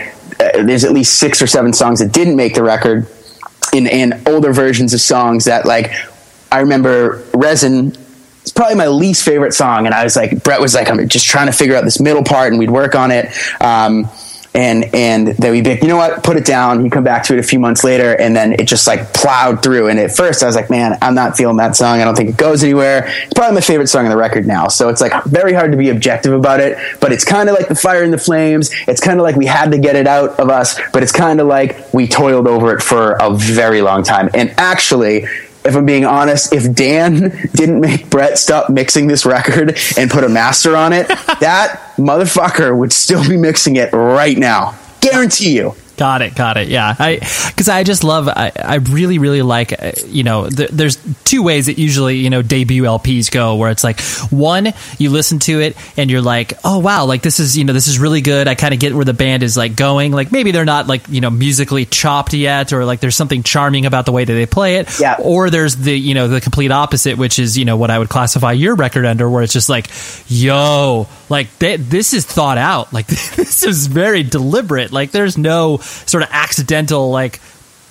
there's 0.53 0.83
at 0.83 0.91
least 0.91 1.17
six 1.17 1.41
or 1.41 1.47
seven 1.47 1.73
songs 1.73 1.99
that 1.99 2.11
didn't 2.11 2.35
make 2.35 2.55
the 2.55 2.63
record 2.63 3.07
in 3.73 3.87
and 3.87 4.27
older 4.27 4.53
versions 4.53 4.93
of 4.93 5.01
songs 5.01 5.45
that 5.45 5.65
like 5.65 5.91
I 6.51 6.59
remember 6.59 7.23
Resin 7.33 7.95
it's 8.43 8.51
probably 8.51 8.75
my 8.75 8.87
least 8.87 9.23
favorite 9.23 9.53
song. 9.53 9.85
And 9.85 9.95
I 9.95 10.03
was 10.03 10.17
like 10.17 10.43
Brett 10.43 10.59
was 10.59 10.75
like 10.75 10.89
I'm 10.89 11.07
just 11.07 11.25
trying 11.25 11.47
to 11.47 11.53
figure 11.53 11.75
out 11.75 11.85
this 11.85 11.99
middle 11.99 12.23
part 12.23 12.51
and 12.51 12.59
we'd 12.59 12.69
work 12.69 12.93
on 12.93 13.09
it. 13.09 13.27
Um, 13.61 14.09
and 14.53 14.93
and 14.93 15.27
then 15.27 15.51
we'd 15.51 15.63
be 15.63 15.71
like, 15.71 15.81
you 15.81 15.87
know 15.87 15.97
what, 15.97 16.23
put 16.23 16.37
it 16.37 16.45
down. 16.45 16.83
He'd 16.83 16.91
come 16.91 17.03
back 17.03 17.23
to 17.25 17.33
it 17.33 17.39
a 17.39 17.43
few 17.43 17.59
months 17.59 17.83
later, 17.83 18.13
and 18.19 18.35
then 18.35 18.53
it 18.53 18.65
just 18.65 18.85
like 18.85 19.13
plowed 19.13 19.63
through. 19.63 19.87
And 19.87 19.99
at 19.99 20.15
first, 20.15 20.43
I 20.43 20.45
was 20.45 20.55
like, 20.55 20.69
man, 20.69 20.97
I'm 21.01 21.15
not 21.15 21.35
feeling 21.35 21.57
that 21.57 21.75
song. 21.75 21.99
I 21.99 22.05
don't 22.05 22.15
think 22.15 22.29
it 22.29 22.37
goes 22.37 22.63
anywhere. 22.63 23.07
It's 23.23 23.33
probably 23.33 23.55
my 23.55 23.61
favorite 23.61 23.87
song 23.87 24.05
on 24.05 24.11
the 24.11 24.17
record 24.17 24.45
now. 24.45 24.67
So 24.67 24.89
it's 24.89 25.01
like 25.01 25.23
very 25.25 25.53
hard 25.53 25.71
to 25.71 25.77
be 25.77 25.89
objective 25.89 26.33
about 26.33 26.59
it. 26.59 26.77
But 26.99 27.11
it's 27.11 27.25
kind 27.25 27.49
of 27.49 27.55
like 27.55 27.67
the 27.67 27.75
fire 27.75 28.03
and 28.03 28.13
the 28.13 28.17
flames. 28.17 28.71
It's 28.87 29.01
kind 29.01 29.19
of 29.19 29.23
like 29.23 29.35
we 29.35 29.45
had 29.45 29.71
to 29.71 29.79
get 29.79 29.95
it 29.95 30.07
out 30.07 30.39
of 30.39 30.49
us, 30.49 30.79
but 30.91 31.03
it's 31.03 31.11
kind 31.11 31.39
of 31.39 31.47
like 31.47 31.93
we 31.93 32.07
toiled 32.07 32.47
over 32.47 32.75
it 32.75 32.81
for 32.81 33.13
a 33.13 33.33
very 33.33 33.81
long 33.81 34.03
time. 34.03 34.29
And 34.33 34.53
actually, 34.57 35.27
if 35.65 35.75
I'm 35.75 35.85
being 35.85 36.05
honest, 36.05 36.53
if 36.53 36.73
Dan 36.73 37.19
didn't 37.53 37.79
make 37.79 38.09
Brett 38.09 38.37
stop 38.37 38.69
mixing 38.69 39.07
this 39.07 39.25
record 39.25 39.77
and 39.97 40.09
put 40.09 40.23
a 40.23 40.29
master 40.29 40.75
on 40.75 40.93
it, 40.93 41.07
that 41.39 41.93
motherfucker 41.97 42.77
would 42.77 42.93
still 42.93 43.27
be 43.27 43.37
mixing 43.37 43.75
it 43.75 43.91
right 43.93 44.37
now. 44.37 44.77
Guarantee 45.01 45.55
you. 45.55 45.75
Got 45.95 46.23
it, 46.23 46.33
got 46.33 46.57
it. 46.57 46.69
Yeah, 46.69 46.95
I 46.97 47.15
because 47.47 47.69
I 47.69 47.83
just 47.83 48.03
love. 48.03 48.27
I, 48.27 48.51
I 48.57 48.75
really, 48.75 49.19
really 49.19 49.43
like. 49.43 49.73
uh, 49.73 49.91
You 50.07 50.23
know, 50.23 50.49
th- 50.49 50.71
there's 50.71 50.97
two 51.23 51.43
ways 51.43 51.67
that 51.67 51.77
usually 51.77 52.17
you 52.17 52.31
know 52.31 52.41
debut 52.41 52.83
LPs 52.83 53.29
go, 53.29 53.55
where 53.57 53.69
it's 53.69 53.83
like 53.83 54.01
one, 54.31 54.73
you 54.97 55.11
listen 55.11 55.37
to 55.39 55.61
it 55.61 55.77
and 55.95 56.09
you're 56.09 56.21
like, 56.21 56.53
oh 56.63 56.79
wow, 56.79 57.05
like 57.05 57.21
this 57.21 57.39
is 57.39 57.55
you 57.57 57.63
know 57.63 57.73
this 57.73 57.87
is 57.87 57.99
really 57.99 58.21
good. 58.21 58.47
I 58.47 58.55
kind 58.55 58.73
of 58.73 58.79
get 58.79 58.95
where 58.95 59.05
the 59.05 59.13
band 59.13 59.43
is 59.43 59.55
like 59.55 59.75
going. 59.75 60.11
Like 60.11 60.31
maybe 60.31 60.49
they're 60.51 60.65
not 60.65 60.87
like 60.87 61.07
you 61.09 61.21
know 61.21 61.29
musically 61.29 61.85
chopped 61.85 62.33
yet, 62.33 62.73
or 62.73 62.85
like 62.85 62.99
there's 62.99 63.15
something 63.15 63.43
charming 63.43 63.85
about 63.85 64.05
the 64.07 64.11
way 64.11 64.25
that 64.25 64.33
they 64.33 64.47
play 64.47 64.77
it. 64.77 64.99
Yeah. 64.99 65.17
Or 65.19 65.51
there's 65.51 65.75
the 65.75 65.95
you 65.97 66.15
know 66.15 66.27
the 66.27 66.41
complete 66.41 66.71
opposite, 66.71 67.19
which 67.19 67.37
is 67.37 67.55
you 67.55 67.65
know 67.65 67.77
what 67.77 67.91
I 67.91 67.99
would 67.99 68.09
classify 68.09 68.53
your 68.53 68.73
record 68.73 69.05
under, 69.05 69.29
where 69.29 69.43
it's 69.43 69.53
just 69.53 69.69
like, 69.69 69.87
yo, 70.27 71.07
like 71.29 71.55
they, 71.59 71.77
this 71.77 72.13
is 72.13 72.25
thought 72.25 72.57
out. 72.57 72.91
Like 72.93 73.05
this 73.35 73.61
is 73.63 73.85
very 73.87 74.23
deliberate. 74.23 74.91
Like 74.91 75.11
there's 75.11 75.37
no 75.37 75.79
sort 75.83 76.23
of 76.23 76.29
accidental 76.31 77.09
like 77.11 77.39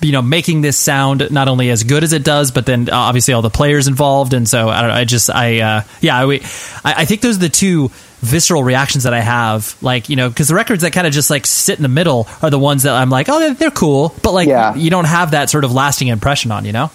you 0.01 0.11
know 0.11 0.21
making 0.21 0.61
this 0.61 0.77
sound 0.77 1.31
not 1.31 1.47
only 1.47 1.69
as 1.69 1.83
good 1.83 2.03
as 2.03 2.13
it 2.13 2.23
does, 2.23 2.51
but 2.51 2.65
then 2.65 2.89
uh, 2.89 2.95
obviously 2.95 3.33
all 3.33 3.41
the 3.41 3.49
players 3.49 3.87
involved. 3.87 4.33
And 4.33 4.47
so 4.47 4.69
I 4.69 4.81
don't 4.81 4.89
know. 4.89 4.95
I 4.95 5.05
just 5.05 5.29
I 5.29 5.59
uh, 5.59 5.83
yeah 6.01 6.17
I, 6.17 6.33
I 6.33 6.39
I 6.83 7.05
think 7.05 7.21
those 7.21 7.37
are 7.37 7.41
the 7.41 7.49
two 7.49 7.89
visceral 8.19 8.63
reactions 8.63 9.05
that 9.05 9.13
I 9.13 9.21
have. 9.21 9.75
Like 9.81 10.09
you 10.09 10.15
know 10.15 10.29
because 10.29 10.47
the 10.47 10.55
records 10.55 10.83
that 10.83 10.93
kind 10.93 11.07
of 11.07 11.13
just 11.13 11.29
like 11.29 11.45
sit 11.45 11.77
in 11.77 11.83
the 11.83 11.89
middle 11.89 12.27
are 12.41 12.49
the 12.49 12.59
ones 12.59 12.83
that 12.83 12.93
I'm 12.93 13.09
like 13.09 13.29
oh 13.29 13.39
they're, 13.39 13.53
they're 13.53 13.71
cool, 13.71 14.13
but 14.21 14.33
like 14.33 14.47
yeah. 14.47 14.75
you 14.75 14.89
don't 14.89 15.05
have 15.05 15.31
that 15.31 15.49
sort 15.49 15.63
of 15.63 15.71
lasting 15.71 16.09
impression 16.09 16.51
on 16.51 16.65
you 16.65 16.71
know. 16.71 16.91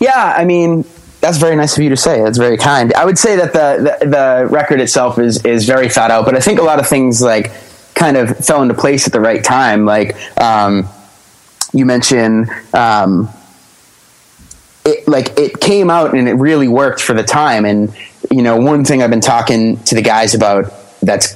Yeah, 0.00 0.34
I 0.36 0.44
mean, 0.44 0.84
that's 1.20 1.38
very 1.38 1.56
nice 1.56 1.76
of 1.76 1.82
you 1.82 1.88
to 1.90 1.96
say. 1.96 2.20
That's 2.20 2.38
very 2.38 2.58
kind. 2.58 2.92
I 2.94 3.04
would 3.04 3.18
say 3.18 3.36
that 3.36 3.52
the, 3.52 3.98
the 4.00 4.06
the 4.06 4.46
record 4.50 4.80
itself 4.80 5.18
is 5.18 5.44
is 5.44 5.66
very 5.66 5.88
thought 5.88 6.10
out, 6.10 6.24
but 6.24 6.34
I 6.34 6.40
think 6.40 6.58
a 6.58 6.62
lot 6.62 6.78
of 6.78 6.86
things 6.86 7.22
like 7.22 7.52
kind 7.94 8.16
of 8.16 8.36
fell 8.38 8.62
into 8.62 8.74
place 8.74 9.06
at 9.06 9.12
the 9.12 9.20
right 9.20 9.42
time. 9.42 9.84
Like 9.84 10.16
um, 10.40 10.88
you 11.72 11.86
mentioned, 11.86 12.50
um, 12.74 13.28
it 14.84 15.06
like 15.06 15.38
it 15.38 15.60
came 15.60 15.90
out 15.90 16.14
and 16.14 16.28
it 16.28 16.34
really 16.34 16.68
worked 16.68 17.00
for 17.00 17.14
the 17.14 17.22
time. 17.22 17.64
And 17.64 17.94
you 18.30 18.42
know, 18.42 18.56
one 18.56 18.84
thing 18.84 19.02
I've 19.02 19.10
been 19.10 19.20
talking 19.20 19.78
to 19.84 19.94
the 19.94 20.02
guys 20.02 20.34
about 20.34 20.72
that's 21.00 21.34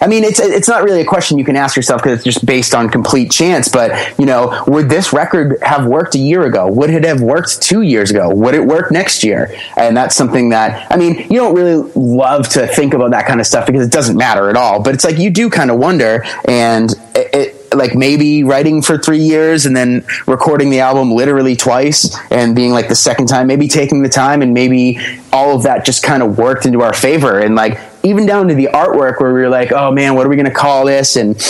I 0.00 0.06
mean, 0.06 0.24
it's 0.24 0.40
it's 0.40 0.68
not 0.68 0.84
really 0.84 1.00
a 1.00 1.04
question 1.04 1.38
you 1.38 1.44
can 1.44 1.56
ask 1.56 1.76
yourself 1.76 2.02
because 2.02 2.18
it's 2.18 2.24
just 2.24 2.44
based 2.44 2.74
on 2.74 2.88
complete 2.88 3.30
chance. 3.30 3.68
But 3.68 4.18
you 4.18 4.26
know, 4.26 4.62
would 4.66 4.88
this 4.88 5.12
record 5.12 5.58
have 5.62 5.86
worked 5.86 6.14
a 6.14 6.18
year 6.18 6.44
ago? 6.44 6.70
Would 6.70 6.90
it 6.90 7.04
have 7.04 7.20
worked 7.20 7.62
two 7.62 7.82
years 7.82 8.10
ago? 8.10 8.28
Would 8.34 8.54
it 8.54 8.64
work 8.64 8.90
next 8.90 9.24
year? 9.24 9.54
And 9.76 9.96
that's 9.96 10.14
something 10.14 10.50
that 10.50 10.90
I 10.90 10.96
mean, 10.96 11.18
you 11.30 11.38
don't 11.38 11.54
really 11.54 11.90
love 11.94 12.48
to 12.50 12.66
think 12.66 12.94
about 12.94 13.10
that 13.12 13.26
kind 13.26 13.40
of 13.40 13.46
stuff 13.46 13.66
because 13.66 13.86
it 13.86 13.92
doesn't 13.92 14.16
matter 14.16 14.50
at 14.50 14.56
all. 14.56 14.82
But 14.82 14.94
it's 14.94 15.04
like 15.04 15.18
you 15.18 15.30
do 15.30 15.48
kind 15.50 15.70
of 15.70 15.78
wonder, 15.78 16.24
and 16.46 16.92
it, 17.14 17.34
it 17.34 17.56
like 17.74 17.94
maybe 17.94 18.44
writing 18.44 18.82
for 18.82 18.98
three 18.98 19.20
years 19.20 19.66
and 19.66 19.76
then 19.76 20.04
recording 20.26 20.70
the 20.70 20.80
album 20.80 21.12
literally 21.12 21.56
twice 21.56 22.16
and 22.30 22.54
being 22.54 22.72
like 22.72 22.88
the 22.88 22.94
second 22.94 23.26
time, 23.26 23.46
maybe 23.46 23.68
taking 23.68 24.02
the 24.02 24.08
time 24.08 24.42
and 24.42 24.54
maybe 24.54 24.98
all 25.32 25.54
of 25.54 25.64
that 25.64 25.84
just 25.84 26.02
kind 26.02 26.22
of 26.22 26.38
worked 26.38 26.66
into 26.66 26.82
our 26.82 26.92
favor. 26.92 27.38
And 27.38 27.54
like 27.54 27.78
even 28.06 28.24
down 28.26 28.48
to 28.48 28.54
the 28.54 28.68
artwork 28.72 29.20
where 29.20 29.34
we 29.34 29.40
were 29.40 29.48
like, 29.48 29.72
oh 29.72 29.90
man, 29.90 30.14
what 30.14 30.26
are 30.26 30.28
we 30.28 30.36
going 30.36 30.46
to 30.46 30.54
call 30.54 30.86
this? 30.86 31.16
And, 31.16 31.40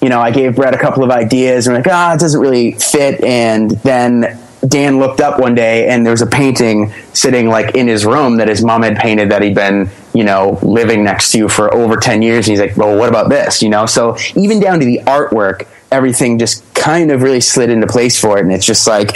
you 0.00 0.08
know, 0.08 0.20
I 0.20 0.30
gave 0.30 0.56
Brett 0.56 0.74
a 0.74 0.78
couple 0.78 1.02
of 1.02 1.10
ideas 1.10 1.66
and 1.66 1.74
we're 1.74 1.80
like, 1.80 1.90
ah, 1.90 2.14
it 2.14 2.20
doesn't 2.20 2.40
really 2.40 2.72
fit. 2.72 3.22
And 3.24 3.70
then 3.70 4.38
Dan 4.66 4.98
looked 4.98 5.20
up 5.20 5.40
one 5.40 5.54
day 5.54 5.88
and 5.88 6.06
there 6.06 6.12
was 6.12 6.22
a 6.22 6.26
painting 6.26 6.92
sitting 7.12 7.48
like 7.48 7.74
in 7.74 7.88
his 7.88 8.06
room 8.06 8.36
that 8.36 8.48
his 8.48 8.62
mom 8.62 8.82
had 8.82 8.96
painted 8.96 9.30
that 9.30 9.42
he'd 9.42 9.54
been, 9.54 9.90
you 10.14 10.24
know, 10.24 10.58
living 10.62 11.04
next 11.04 11.32
to 11.32 11.48
for 11.48 11.72
over 11.74 11.96
10 11.96 12.22
years. 12.22 12.46
And 12.46 12.52
he's 12.52 12.60
like, 12.60 12.76
well, 12.76 12.96
what 12.96 13.08
about 13.08 13.28
this? 13.28 13.60
You 13.60 13.68
know, 13.68 13.86
so 13.86 14.16
even 14.36 14.60
down 14.60 14.78
to 14.80 14.86
the 14.86 15.00
artwork, 15.04 15.66
everything 15.90 16.38
just 16.38 16.74
kind 16.74 17.10
of 17.10 17.22
really 17.22 17.40
slid 17.40 17.70
into 17.70 17.86
place 17.86 18.18
for 18.20 18.38
it. 18.38 18.42
And 18.42 18.52
it's 18.52 18.66
just 18.66 18.86
like, 18.86 19.10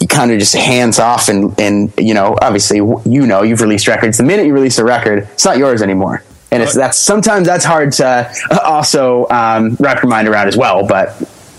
you 0.00 0.08
kind 0.08 0.32
of 0.32 0.38
just 0.40 0.54
hands 0.54 0.98
off 0.98 1.28
and, 1.28 1.58
and, 1.60 1.92
you 1.96 2.12
know, 2.12 2.36
obviously, 2.42 2.78
you 2.78 3.26
know, 3.26 3.42
you've 3.42 3.60
released 3.60 3.86
records. 3.86 4.18
The 4.18 4.24
minute 4.24 4.46
you 4.46 4.52
release 4.52 4.78
a 4.78 4.84
record, 4.84 5.20
it's 5.32 5.44
not 5.44 5.58
yours 5.58 5.80
anymore. 5.80 6.24
And 6.52 6.62
it's, 6.62 6.74
that's 6.74 6.98
sometimes 6.98 7.46
that's 7.46 7.64
hard 7.64 7.92
to 7.94 8.32
also 8.64 9.26
um, 9.30 9.76
wrap 9.80 10.02
your 10.02 10.10
mind 10.10 10.28
around 10.28 10.48
as 10.48 10.56
well. 10.56 10.86
But 10.86 11.14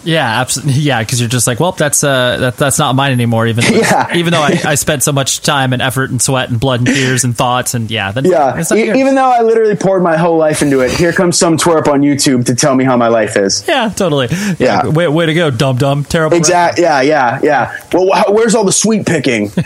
Yeah, 0.06 0.42
absolutely. 0.42 0.74
Yeah, 0.74 1.00
because 1.02 1.20
you're 1.20 1.30
just 1.30 1.48
like, 1.48 1.60
well, 1.60 1.72
that's 1.72 2.04
uh, 2.04 2.38
that, 2.38 2.58
that's 2.58 2.78
not 2.78 2.94
mine 2.94 3.12
anymore. 3.14 3.48
Even 3.48 3.64
Yeah. 3.72 4.14
even 4.16 4.32
though 4.34 4.42
I, 4.42 4.60
I 4.66 4.76
spent 4.76 5.02
so 5.02 5.12
much 5.14 5.42
time 5.42 5.74
and 5.74 5.82
effort 5.82 6.12
and 6.12 6.22
sweat 6.22 6.50
and 6.50 6.60
blood 6.60 6.82
and 6.82 6.88
tears 6.88 7.24
and 7.24 7.36
thoughts 7.36 7.74
and 7.74 7.90
yeah, 7.90 8.12
that's, 8.12 8.28
Yeah, 8.28 8.62
e- 8.76 9.00
even 9.00 9.16
though 9.16 9.32
I 9.32 9.42
literally 9.42 9.76
poured 9.78 10.04
my 10.04 10.16
whole 10.18 10.38
life 10.38 10.62
into 10.62 10.82
it, 10.82 10.92
here 10.92 11.12
comes 11.14 11.38
some 11.40 11.58
twerp 11.58 11.88
on 11.88 12.02
YouTube 12.02 12.46
to 12.48 12.54
tell 12.56 12.76
me 12.76 12.84
how 12.84 12.96
my 12.98 13.08
life 13.08 13.36
is. 13.38 13.66
yeah, 13.68 13.90
totally. 13.90 14.28
Yeah, 14.30 14.56
Yeah. 14.60 14.88
way, 14.90 15.08
way 15.08 15.26
to 15.26 15.34
go, 15.34 15.50
dumb 15.50 15.78
dumb, 15.78 16.04
terrible. 16.04 16.36
Exactly. 16.38 16.84
Yeah, 16.84 17.02
yeah, 17.02 17.40
yeah. 17.42 17.80
Well, 17.94 18.08
wh- 18.14 18.32
where's 18.34 18.54
all 18.56 18.66
the 18.66 18.72
sweet 18.74 19.06
picking? 19.08 19.50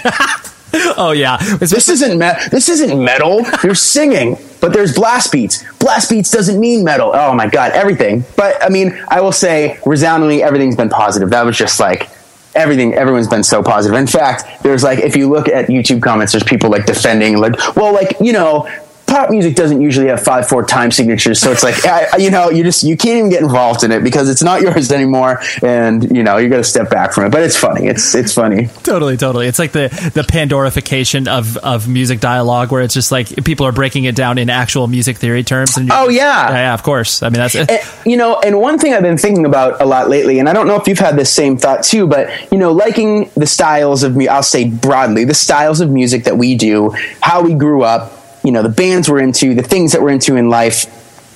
Oh 0.99 1.11
yeah, 1.11 1.37
this 1.57 1.87
isn't 1.89 2.17
me- 2.17 2.31
this 2.51 2.69
isn't 2.69 3.03
metal. 3.03 3.41
You're 3.63 3.75
singing, 3.75 4.37
but 4.59 4.73
there's 4.73 4.93
blast 4.95 5.31
beats. 5.31 5.63
Blast 5.79 6.09
beats 6.09 6.31
doesn't 6.31 6.59
mean 6.59 6.83
metal. 6.83 7.11
Oh 7.13 7.33
my 7.33 7.47
god, 7.47 7.71
everything. 7.73 8.25
But 8.35 8.63
I 8.63 8.69
mean, 8.69 8.99
I 9.07 9.21
will 9.21 9.31
say 9.31 9.79
resoundingly, 9.85 10.41
everything's 10.43 10.75
been 10.75 10.89
positive. 10.89 11.29
That 11.29 11.45
was 11.45 11.55
just 11.57 11.79
like 11.79 12.09
everything. 12.55 12.95
Everyone's 12.95 13.27
been 13.27 13.43
so 13.43 13.61
positive. 13.61 13.97
In 13.97 14.07
fact, 14.07 14.63
there's 14.63 14.83
like 14.83 14.99
if 14.99 15.15
you 15.15 15.29
look 15.29 15.47
at 15.47 15.67
YouTube 15.67 16.01
comments, 16.01 16.31
there's 16.33 16.43
people 16.43 16.69
like 16.71 16.85
defending, 16.85 17.37
like, 17.37 17.53
well, 17.75 17.93
like 17.93 18.17
you 18.19 18.33
know. 18.33 18.67
Pop 19.07 19.29
music 19.29 19.55
doesn't 19.55 19.81
usually 19.81 20.07
have 20.07 20.21
five 20.21 20.47
four 20.47 20.63
time 20.65 20.91
signatures, 20.91 21.39
so 21.39 21.51
it's 21.51 21.63
like 21.63 21.85
I, 21.85 22.17
you 22.17 22.29
know 22.29 22.49
you 22.49 22.63
just 22.63 22.83
you 22.83 22.97
can't 22.97 23.17
even 23.17 23.29
get 23.29 23.41
involved 23.41 23.83
in 23.83 23.91
it 23.91 24.03
because 24.03 24.29
it's 24.29 24.43
not 24.43 24.61
yours 24.67 24.91
anymore, 24.91 25.41
and 25.63 26.03
you 26.15 26.23
know 26.23 26.37
you 26.37 26.49
got 26.49 26.57
to 26.57 26.63
step 26.63 26.89
back 26.89 27.13
from 27.13 27.25
it. 27.25 27.31
But 27.31 27.43
it's 27.43 27.55
funny. 27.55 27.87
It's 27.87 28.13
it's 28.13 28.33
funny. 28.33 28.67
Totally, 28.83 29.17
totally. 29.17 29.47
It's 29.47 29.59
like 29.59 29.71
the 29.71 29.87
the 30.13 30.23
Pandorification 30.23 31.27
of 31.27 31.57
of 31.57 31.87
music 31.87 32.19
dialogue, 32.19 32.71
where 32.71 32.81
it's 32.81 32.93
just 32.93 33.11
like 33.11 33.43
people 33.45 33.65
are 33.65 33.71
breaking 33.71 34.03
it 34.03 34.15
down 34.15 34.37
in 34.37 34.49
actual 34.49 34.87
music 34.87 35.17
theory 35.17 35.43
terms. 35.43 35.77
And 35.77 35.89
Oh, 35.91 36.09
yeah. 36.09 36.49
yeah, 36.49 36.55
yeah, 36.55 36.73
of 36.73 36.83
course. 36.83 37.23
I 37.23 37.29
mean, 37.29 37.39
that's 37.39 37.55
And, 37.55 37.69
you 38.05 38.17
know, 38.17 38.39
and 38.41 38.59
one 38.59 38.77
thing 38.77 38.93
I've 38.93 39.01
been 39.03 39.17
thinking 39.17 39.45
about 39.45 39.81
a 39.81 39.85
lot 39.85 40.09
lately, 40.09 40.39
and 40.39 40.49
I 40.49 40.53
don't 40.53 40.67
know 40.67 40.75
if 40.75 40.87
you've 40.87 40.99
had 40.99 41.15
this 41.15 41.31
same 41.31 41.57
thought 41.57 41.83
too, 41.83 42.07
but 42.07 42.29
you 42.51 42.57
know, 42.57 42.71
liking 42.73 43.29
the 43.35 43.47
styles 43.47 44.03
of 44.03 44.15
me, 44.15 44.27
I'll 44.27 44.43
say 44.43 44.69
broadly, 44.69 45.23
the 45.23 45.33
styles 45.33 45.79
of 45.79 45.89
music 45.89 46.25
that 46.25 46.37
we 46.37 46.55
do, 46.55 46.93
how 47.21 47.41
we 47.41 47.53
grew 47.53 47.83
up, 47.83 48.16
you 48.47 48.53
know, 48.53 48.63
the 48.63 48.69
bands 48.69 49.09
we're 49.09 49.19
into, 49.19 49.53
the 49.53 49.61
things 49.61 49.91
that 49.91 50.01
we're 50.01 50.09
into 50.09 50.35
in 50.37 50.49
life, 50.49 50.93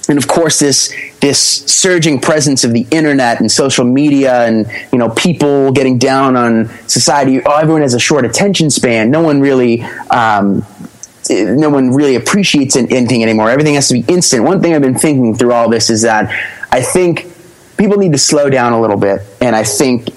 and 0.09 0.18
of 0.18 0.28
course 0.28 0.57
this 0.57 0.91
this 1.20 1.39
surging 1.39 2.20
presence 2.20 2.64
of 2.64 2.74
the 2.74 2.88
internet 2.89 3.39
and 3.39 3.51
social 3.51 3.86
media 3.86 4.45
and 4.47 4.66
you 4.91 4.97
know 4.97 5.09
people 5.09 5.72
getting 5.72 5.99
down 5.99 6.36
on 6.36 6.68
society 6.88 7.39
oh 7.45 7.55
everyone 7.57 7.84
has 7.84 7.93
a 7.93 7.99
short 7.99 8.26
attention 8.26 8.72
span 8.72 9.12
no 9.12 9.22
one 9.22 9.39
really 9.39 9.84
um, 10.09 10.66
no 11.30 11.70
one 11.70 11.91
really 11.91 12.16
appreciates 12.16 12.76
an- 12.76 12.91
anything 12.91 13.24
anymore. 13.24 13.49
Everything 13.49 13.76
has 13.76 13.88
to 13.89 13.93
be 13.93 14.03
instant. 14.07 14.43
One 14.43 14.62
thing 14.62 14.74
I've 14.74 14.82
been 14.82 14.97
thinking 14.97 15.36
through 15.36 15.53
all 15.53 15.70
this 15.70 15.89
is 15.89 16.01
that 16.01 16.30
I 16.72 16.82
think 16.82 17.28
people 17.78 17.97
need 17.97 18.12
to 18.14 18.18
slow 18.18 18.49
down 18.49 18.74
a 18.74 18.82
little 18.82 18.97
bit, 18.97 19.22
and 19.39 19.55
I 19.55 19.64
think 19.64 20.09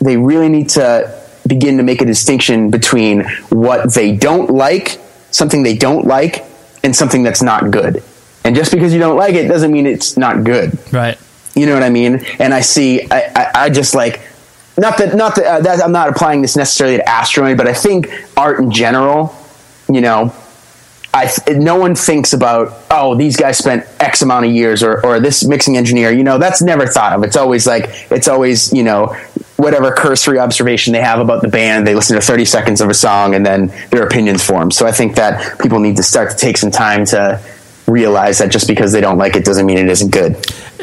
they 0.00 0.16
really 0.16 0.48
need 0.48 0.70
to 0.70 1.22
begin 1.46 1.76
to 1.76 1.82
make 1.82 2.00
a 2.00 2.04
distinction 2.04 2.70
between 2.70 3.24
what 3.50 3.94
they 3.94 4.16
don't 4.16 4.50
like, 4.50 4.98
something 5.30 5.62
they 5.62 5.76
don't 5.76 6.06
like, 6.06 6.44
and 6.82 6.94
something 6.94 7.22
that's 7.22 7.42
not 7.42 7.70
good. 7.70 8.02
And 8.44 8.54
just 8.54 8.70
because 8.70 8.92
you 8.92 9.00
don't 9.00 9.16
like 9.16 9.34
it 9.34 9.48
doesn't 9.48 9.72
mean 9.72 9.86
it's 9.86 10.16
not 10.16 10.44
good. 10.44 10.78
right. 10.92 11.18
You 11.54 11.64
know 11.66 11.72
what 11.72 11.82
I 11.82 11.88
mean? 11.90 12.24
And 12.38 12.52
I 12.52 12.60
see, 12.60 13.02
I, 13.10 13.32
I, 13.34 13.50
I 13.54 13.70
just 13.70 13.94
like, 13.94 14.20
not 14.76 14.98
that, 14.98 15.16
not 15.16 15.36
that, 15.36 15.46
uh, 15.46 15.60
that 15.60 15.82
I'm 15.82 15.90
not 15.90 16.10
applying 16.10 16.42
this 16.42 16.54
necessarily 16.54 16.98
to 16.98 17.04
Astronoid, 17.04 17.56
but 17.56 17.66
I 17.66 17.72
think 17.72 18.08
art 18.36 18.60
in 18.60 18.70
general, 18.70 19.34
you 19.88 20.02
know, 20.02 20.34
I 21.16 21.30
no 21.48 21.76
one 21.76 21.94
thinks 21.94 22.34
about 22.34 22.74
oh 22.90 23.14
these 23.14 23.36
guys 23.36 23.56
spent 23.56 23.86
X 24.00 24.20
amount 24.20 24.44
of 24.44 24.52
years 24.52 24.82
or 24.82 25.04
or 25.04 25.18
this 25.18 25.44
mixing 25.44 25.76
engineer 25.76 26.10
you 26.10 26.22
know 26.22 26.36
that's 26.36 26.60
never 26.60 26.86
thought 26.86 27.14
of. 27.14 27.22
It's 27.24 27.36
always 27.36 27.66
like 27.66 27.84
it's 28.10 28.28
always 28.28 28.72
you 28.72 28.82
know 28.82 29.16
whatever 29.56 29.90
cursory 29.92 30.38
observation 30.38 30.92
they 30.92 31.00
have 31.00 31.18
about 31.18 31.40
the 31.40 31.48
band 31.48 31.86
they 31.86 31.94
listen 31.94 32.14
to 32.14 32.20
30 32.20 32.44
seconds 32.44 32.82
of 32.82 32.90
a 32.90 32.94
song 32.94 33.34
and 33.34 33.46
then 33.46 33.72
their 33.90 34.02
opinions 34.02 34.44
form. 34.44 34.70
So 34.70 34.86
I 34.86 34.92
think 34.92 35.16
that 35.16 35.58
people 35.58 35.80
need 35.80 35.96
to 35.96 36.02
start 36.02 36.30
to 36.30 36.36
take 36.36 36.58
some 36.58 36.70
time 36.70 37.06
to 37.06 37.40
realize 37.86 38.38
that 38.38 38.50
just 38.50 38.66
because 38.66 38.92
they 38.92 39.00
don't 39.00 39.18
like 39.18 39.36
it 39.36 39.44
doesn't 39.44 39.66
mean 39.66 39.78
it 39.78 39.88
isn't 39.88 40.10
good. 40.10 40.36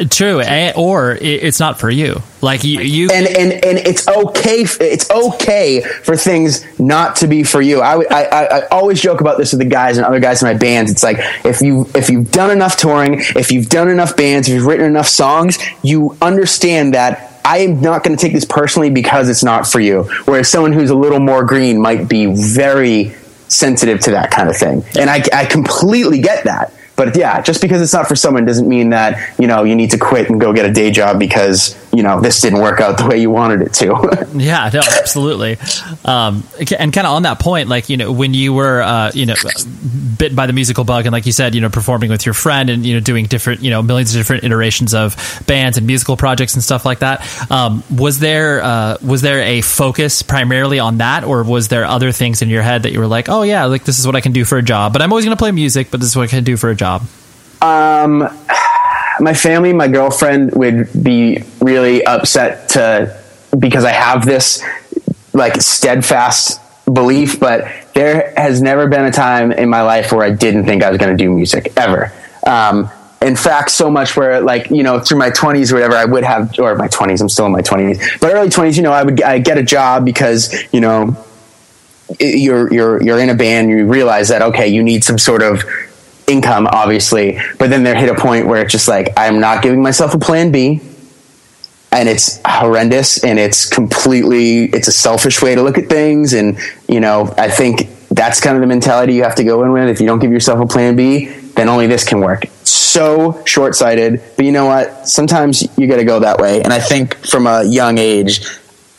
True, 0.10 0.42
eh, 0.42 0.74
or 0.76 1.18
it's 1.22 1.60
not 1.60 1.80
for 1.80 1.90
you. 1.90 2.22
Like 2.42 2.64
you, 2.64 2.82
you 2.82 3.10
and 3.12 3.28
and 3.28 3.52
and 3.52 3.78
it's 3.78 4.08
okay. 4.08 4.66
It's 4.82 5.10
okay 5.10 5.82
for 5.82 6.16
things 6.16 6.66
not 6.80 7.18
to 7.18 7.28
be 7.28 7.44
for 7.44 7.62
you. 7.62 7.82
I, 7.82 8.04
I 8.10 8.60
I 8.60 8.68
always 8.68 9.02
joke 9.02 9.22
about 9.22 9.38
this 9.38 9.52
with 9.52 9.60
the 9.60 9.66
guys 9.66 9.98
and 9.98 10.06
other 10.06 10.20
guys 10.20 10.42
in 10.42 10.48
my 10.48 10.56
bands. 10.56 10.92
It's 10.92 11.04
like 11.04 11.18
if 11.46 11.62
you 11.62 11.88
if 11.94 12.10
you've 12.10 12.32
done 12.32 12.50
enough 12.50 12.78
touring, 12.78 13.20
if 13.36 13.52
you've 13.52 13.70
done 13.70 13.88
enough 13.88 14.16
bands, 14.18 14.48
if 14.48 14.56
you've 14.56 14.66
written 14.66 14.86
enough 14.86 15.08
songs, 15.08 15.60
you 15.84 16.18
understand 16.22 16.96
that 16.96 17.40
I 17.46 17.60
am 17.60 17.82
not 17.82 18.04
going 18.04 18.18
to 18.18 18.22
take 18.22 18.34
this 18.34 18.46
personally 18.46 18.90
because 18.90 19.30
it's 19.30 19.44
not 19.44 19.68
for 19.68 19.80
you. 19.80 20.04
Whereas 20.26 20.50
someone 20.50 20.74
who's 20.74 20.90
a 20.90 20.96
little 20.96 21.20
more 21.20 21.44
green 21.44 21.80
might 21.80 22.10
be 22.10 22.26
very 22.26 23.14
sensitive 23.48 24.00
to 24.02 24.12
that 24.12 24.32
kind 24.32 24.50
of 24.50 24.58
thing, 24.58 24.84
and 24.98 25.10
I 25.10 25.24
I 25.32 25.46
completely 25.46 26.20
get 26.20 26.46
that 26.46 26.74
but 26.96 27.16
yeah, 27.18 27.42
just 27.42 27.62
because 27.62 27.82
it's 27.82 27.94
not 27.94 28.08
for 28.08 28.16
someone 28.16 28.46
doesn't 28.46 28.68
mean 28.68 28.90
that 28.90 29.40
you 29.40 29.48
know 29.48 29.64
you 29.64 29.76
need 29.76 29.92
to 29.92 29.98
quit 29.98 30.30
and 30.30 30.40
go 30.40 30.54
get 30.54 30.66
a 30.66 30.72
day 30.72 30.92
job 30.92 31.20
because 31.20 31.76
you 31.94 32.04
know 32.04 32.22
this 32.22 32.42
didn't 32.42 32.60
work 32.60 32.80
out 32.80 32.98
the 32.98 33.08
way 33.08 33.20
you 33.20 33.30
wanted 33.30 33.62
it 33.62 33.74
to. 33.74 34.28
yeah, 34.36 34.70
no, 34.74 34.82
absolutely. 35.00 35.58
Um, 36.06 36.44
and 36.80 36.94
kind 36.94 37.08
of 37.08 37.14
on 37.14 37.24
that 37.24 37.40
point, 37.40 37.70
like 37.70 37.90
you 37.90 37.98
know, 37.98 38.12
when 38.12 38.34
you 38.34 38.54
were 38.54 38.82
uh, 38.82 39.12
you 39.14 39.26
know 39.26 39.36
bit 40.18 40.36
by 40.36 40.46
the 40.46 40.54
musical 40.54 40.84
bug, 40.84 41.06
and 41.06 41.14
like 41.14 41.26
you 41.26 41.32
said, 41.32 41.56
you 41.56 41.62
know, 41.62 41.70
performing 41.70 42.10
with 42.10 42.26
your 42.26 42.34
friend 42.34 42.70
and 42.70 42.86
you 42.86 42.94
know 42.94 43.00
doing 43.00 43.26
different 43.26 43.62
you 43.62 43.72
know 43.72 43.82
millions 43.82 44.14
of 44.14 44.20
different 44.20 44.44
iterations 44.44 44.94
of 44.94 45.16
bands 45.48 45.78
and 45.78 45.88
musical 45.88 46.16
projects 46.16 46.54
and 46.54 46.64
stuff 46.64 46.86
like 46.86 47.00
that. 47.00 47.52
Um, 47.52 47.84
was 47.90 48.20
there 48.20 48.62
uh, 48.64 48.98
was 49.04 49.22
there 49.22 49.42
a 49.42 49.62
focus 49.62 50.22
primarily 50.22 50.80
on 50.80 51.00
that, 51.00 51.24
or 51.24 51.44
was 51.44 51.70
there 51.70 51.86
other 51.86 52.12
things 52.12 52.42
in 52.42 52.50
your 52.50 52.62
head 52.62 52.84
that 52.84 52.92
you 52.92 53.00
were 53.00 53.08
like, 53.08 53.30
oh 53.30 53.42
yeah, 53.42 53.66
like 53.66 53.84
this 53.84 54.00
is 54.00 54.06
what 54.06 54.16
I 54.16 54.22
can 54.22 54.32
do 54.32 54.46
for 54.46 54.58
a 54.58 54.64
job, 54.64 54.94
but 54.94 55.02
I'm 55.02 55.12
always 55.12 55.26
going 55.26 55.36
to 55.36 55.42
play 55.42 55.52
music, 55.52 55.90
but 55.92 56.00
this 56.00 56.10
is 56.10 56.16
what 56.16 56.24
I 56.24 56.28
can 56.28 56.44
do 56.44 56.56
for 56.56 56.70
a 56.70 56.76
job 56.76 56.84
job? 56.84 57.08
Um, 57.62 58.30
my 59.20 59.34
family, 59.34 59.74
my 59.74 59.88
girlfriend 59.88 60.54
would 60.56 60.90
be 61.04 61.44
really 61.62 62.06
upset 62.06 62.70
to 62.70 63.20
because 63.58 63.84
I 63.84 63.92
have 63.92 64.26
this 64.26 64.64
like 65.34 65.62
steadfast 65.62 66.60
belief, 66.86 67.40
but 67.40 67.66
there 67.94 68.34
has 68.36 68.62
never 68.62 68.88
been 68.88 69.06
a 69.06 69.12
time 69.12 69.52
in 69.52 69.70
my 69.70 69.82
life 69.82 70.12
where 70.12 70.24
I 70.26 70.32
didn't 70.32 70.66
think 70.66 70.84
I 70.84 70.90
was 70.90 70.98
going 70.98 71.16
to 71.16 71.24
do 71.24 71.32
music 71.32 71.72
ever. 71.78 72.12
Um, 72.46 72.90
in 73.22 73.36
fact, 73.36 73.72
so 73.72 73.90
much 73.90 74.18
where 74.18 74.42
like, 74.42 74.70
you 74.70 74.84
know, 74.84 75.00
through 75.00 75.18
my 75.18 75.30
twenties 75.30 75.72
or 75.72 75.76
whatever, 75.76 75.96
I 75.96 76.06
would 76.06 76.24
have, 76.24 76.60
or 76.60 76.76
my 76.76 76.88
twenties, 76.90 77.22
I'm 77.22 77.30
still 77.30 77.46
in 77.46 77.52
my 77.52 77.62
twenties, 77.62 78.00
but 78.20 78.34
early 78.34 78.50
twenties, 78.50 78.76
you 78.76 78.84
know, 78.84 78.92
I 78.92 79.04
would 79.04 79.22
I 79.22 79.40
get 79.40 79.58
a 79.58 79.64
job 79.64 80.04
because, 80.04 80.54
you 80.74 80.82
know, 80.82 81.16
you're, 82.20 82.72
you're, 82.74 83.02
you're 83.02 83.20
in 83.20 83.30
a 83.30 83.36
band, 83.36 83.70
you 83.70 83.88
realize 83.88 84.28
that, 84.28 84.42
okay, 84.42 84.68
you 84.68 84.84
need 84.84 85.04
some 85.04 85.18
sort 85.18 85.42
of 85.42 85.64
income, 86.28 86.68
obviously. 86.68 87.40
But 87.60 87.70
then 87.70 87.84
there 87.84 87.96
hit 87.96 88.10
a 88.10 88.16
point 88.16 88.48
where 88.48 88.62
it's 88.62 88.72
just 88.72 88.88
like, 88.88 89.10
I'm 89.18 89.40
not 89.40 89.64
giving 89.64 89.82
myself 89.82 90.14
a 90.14 90.20
plan 90.20 90.52
B. 90.52 90.82
And 91.92 92.10
it's 92.10 92.42
horrendous 92.44 93.24
and 93.24 93.38
it's 93.38 93.70
completely, 93.70 94.66
it's 94.66 94.88
a 94.88 94.92
selfish 94.92 95.44
way 95.44 95.54
to 95.54 95.62
look 95.62 95.78
at 95.78 95.90
things. 95.90 96.34
And, 96.34 96.58
you 96.88 97.00
know, 97.00 97.32
I 97.38 97.50
think 97.50 97.88
that's 98.10 98.42
kind 98.42 98.56
of 98.56 98.62
the 98.62 98.68
mentality 98.68 99.14
you 99.14 99.24
have 99.24 99.36
to 99.36 99.44
go 99.44 99.64
in 99.64 99.72
with. 99.72 99.90
If 99.90 100.02
you 100.02 100.08
don't 100.08 100.18
give 100.20 100.32
yourself 100.32 100.60
a 100.60 100.66
plan 100.66 100.96
B, 100.96 101.26
then 101.56 101.70
only 101.70 101.86
this 101.86 102.04
can 102.04 102.20
work. 102.20 102.46
So 102.64 103.44
short 103.46 103.76
sighted. 103.76 104.24
But 104.36 104.46
you 104.46 104.52
know 104.52 104.66
what? 104.66 105.08
Sometimes 105.08 105.68
you 105.78 105.88
got 105.88 105.98
to 105.98 106.04
go 106.04 106.20
that 106.22 106.40
way. 106.40 106.64
And 106.64 106.74
I 106.74 106.80
think 106.80 107.16
from 107.28 107.46
a 107.46 107.64
young 107.64 108.00
age, 108.00 108.44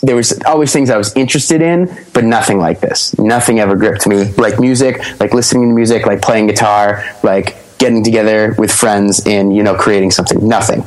there 0.04 0.16
was 0.16 0.38
always 0.44 0.72
things 0.72 0.90
I 0.90 0.96
was 0.96 1.14
interested 1.16 1.62
in, 1.62 1.86
but 2.12 2.24
nothing 2.24 2.58
like 2.58 2.80
this. 2.80 3.18
Nothing 3.18 3.58
ever 3.58 3.74
gripped 3.76 4.06
me 4.06 4.32
like 4.32 4.60
music, 4.60 4.98
like 5.18 5.32
listening 5.32 5.68
to 5.70 5.74
music, 5.74 6.06
like 6.06 6.20
playing 6.20 6.46
guitar, 6.46 7.04
like 7.22 7.56
getting 7.78 8.04
together 8.04 8.54
with 8.58 8.70
friends 8.70 9.26
and 9.26 9.54
you 9.54 9.62
know 9.62 9.74
creating 9.74 10.10
something. 10.10 10.46
Nothing. 10.46 10.84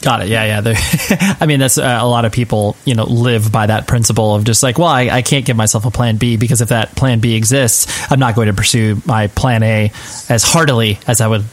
Got 0.00 0.22
it. 0.22 0.28
Yeah, 0.28 0.60
yeah. 0.60 1.36
I 1.40 1.46
mean, 1.46 1.60
that's 1.60 1.78
uh, 1.78 1.98
a 2.00 2.08
lot 2.08 2.24
of 2.24 2.32
people, 2.32 2.76
you 2.84 2.96
know, 2.96 3.04
live 3.04 3.52
by 3.52 3.66
that 3.66 3.86
principle 3.86 4.34
of 4.34 4.42
just 4.42 4.60
like, 4.60 4.76
well, 4.76 4.88
I, 4.88 5.02
I, 5.02 5.22
can't 5.22 5.44
give 5.44 5.56
myself 5.56 5.84
a 5.86 5.92
plan 5.92 6.16
B 6.16 6.36
because 6.36 6.60
if 6.60 6.70
that 6.70 6.96
plan 6.96 7.20
B 7.20 7.36
exists, 7.36 8.10
I'm 8.10 8.18
not 8.18 8.34
going 8.34 8.48
to 8.48 8.52
pursue 8.52 9.00
my 9.06 9.28
plan 9.28 9.62
A 9.62 9.92
as 10.28 10.42
heartily 10.42 10.98
as 11.06 11.20
I 11.20 11.28
would 11.28 11.44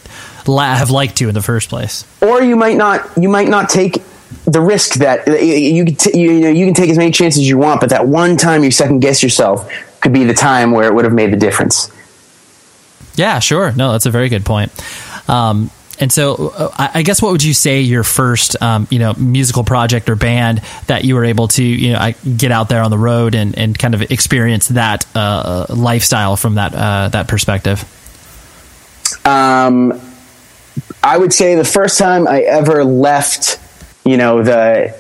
la- 0.48 0.74
have 0.74 0.90
liked 0.90 1.18
to 1.18 1.28
in 1.28 1.36
the 1.36 1.44
first 1.44 1.70
place. 1.70 2.06
Or 2.24 2.42
you 2.42 2.56
might 2.56 2.76
not, 2.76 3.08
you 3.22 3.30
might 3.30 3.50
not 3.50 3.70
take 3.70 4.02
the 4.46 4.62
risk 4.62 4.96
that 4.96 5.28
you 5.28 5.86
can 5.86 5.96
t- 5.96 6.20
you, 6.20 6.40
know 6.40 6.50
you 6.50 6.66
can 6.66 6.74
take 6.74 6.90
as 6.90 6.98
many 6.98 7.12
chances 7.12 7.42
as 7.42 7.48
you 7.48 7.58
want, 7.58 7.82
but 7.82 7.90
that 7.90 8.08
one 8.08 8.38
time 8.38 8.64
you 8.64 8.72
second 8.72 9.00
guess 9.00 9.24
yourself 9.24 9.70
could 10.02 10.14
be 10.14 10.24
the 10.24 10.34
time 10.34 10.72
where 10.72 10.88
it 10.88 10.94
would 10.94 11.06
have 11.06 11.14
made 11.14 11.32
the 11.32 11.38
difference. 11.38 11.92
Yeah, 13.16 13.40
sure. 13.40 13.72
No, 13.74 13.92
that's 13.92 14.06
a 14.06 14.12
very 14.12 14.30
good 14.30 14.46
point. 14.46 14.72
Um, 15.28 15.72
and 16.00 16.12
so, 16.12 16.50
uh, 16.56 16.88
I 16.94 17.02
guess 17.02 17.22
what 17.22 17.34
would 17.34 17.44
you 17.44 17.54
say 17.54 17.82
your 17.82 18.04
first, 18.04 18.62
um, 18.62 18.88
you 18.90 19.00
know, 19.00 19.14
musical 19.16 19.66
project 19.66 20.10
or 20.10 20.16
band 20.16 20.62
that 20.88 21.04
you 21.04 21.16
were 21.16 21.26
able 21.26 21.50
to, 21.50 21.64
you 21.64 21.92
know, 21.92 22.14
get 22.38 22.52
out 22.52 22.70
there 22.70 22.82
on 22.82 22.90
the 22.90 22.98
road 22.98 23.36
and, 23.36 23.58
and 23.58 23.78
kind 23.78 23.94
of 23.94 24.04
experience 24.04 24.70
that 24.70 25.06
uh, 25.14 25.66
lifestyle 25.70 26.38
from 26.38 26.56
that 26.56 26.74
uh, 26.74 27.10
that 27.10 27.28
perspective? 27.28 27.84
Um, 29.26 30.00
I 31.04 31.18
would 31.18 31.34
say 31.34 31.56
the 31.56 31.66
first 31.66 31.98
time 31.98 32.28
I 32.28 32.42
ever 32.42 32.86
left 32.86 33.60
you 34.10 34.18
know 34.18 34.42
the 34.42 34.96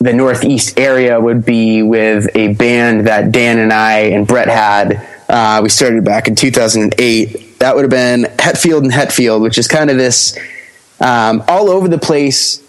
the 0.00 0.12
northeast 0.12 0.78
area 0.78 1.18
would 1.20 1.44
be 1.44 1.82
with 1.82 2.28
a 2.34 2.48
band 2.54 3.06
that 3.06 3.30
Dan 3.30 3.58
and 3.58 3.72
I 3.72 3.98
and 4.00 4.26
Brett 4.26 4.48
had. 4.48 5.06
Uh, 5.28 5.60
we 5.62 5.68
started 5.68 6.04
back 6.04 6.26
in 6.26 6.34
2008. 6.34 7.60
That 7.60 7.74
would 7.74 7.82
have 7.82 7.90
been 7.90 8.24
Hetfield 8.36 8.82
and 8.82 8.92
Hetfield, 8.92 9.40
which 9.42 9.58
is 9.58 9.68
kind 9.68 9.90
of 9.90 9.96
this 9.96 10.36
um, 11.00 11.42
all 11.48 11.70
over 11.70 11.88
the 11.88 11.98
place, 11.98 12.62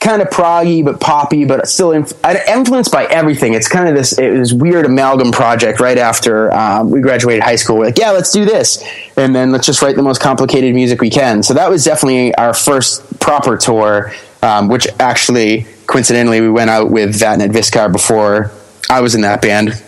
kind 0.00 0.20
of 0.20 0.28
proggy 0.28 0.84
but 0.84 1.00
poppy, 1.00 1.44
but 1.44 1.66
still 1.68 1.92
inf- 1.92 2.12
influenced 2.24 2.92
by 2.92 3.04
everything. 3.06 3.54
It's 3.54 3.68
kind 3.68 3.88
of 3.88 3.94
this 3.94 4.16
this 4.16 4.52
weird 4.52 4.86
amalgam 4.86 5.30
project. 5.30 5.78
Right 5.78 5.98
after 5.98 6.52
um, 6.52 6.90
we 6.90 7.00
graduated 7.00 7.44
high 7.44 7.56
school, 7.56 7.78
we're 7.78 7.86
like, 7.86 7.98
yeah, 7.98 8.10
let's 8.10 8.32
do 8.32 8.44
this, 8.44 8.84
and 9.16 9.34
then 9.34 9.52
let's 9.52 9.66
just 9.66 9.82
write 9.82 9.94
the 9.94 10.02
most 10.02 10.20
complicated 10.20 10.74
music 10.74 11.00
we 11.00 11.10
can. 11.10 11.44
So 11.44 11.54
that 11.54 11.70
was 11.70 11.84
definitely 11.84 12.34
our 12.34 12.54
first 12.54 13.20
proper 13.20 13.56
tour 13.56 14.12
um, 14.42 14.68
which 14.68 14.86
actually 14.98 15.66
coincidentally 15.86 16.40
we 16.40 16.50
went 16.50 16.70
out 16.70 16.90
with 16.90 17.18
Vattnet 17.18 17.50
Viskar 17.50 17.90
before 17.90 18.50
I 18.90 19.00
was 19.00 19.14
in 19.14 19.22
that 19.22 19.42
band. 19.42 19.82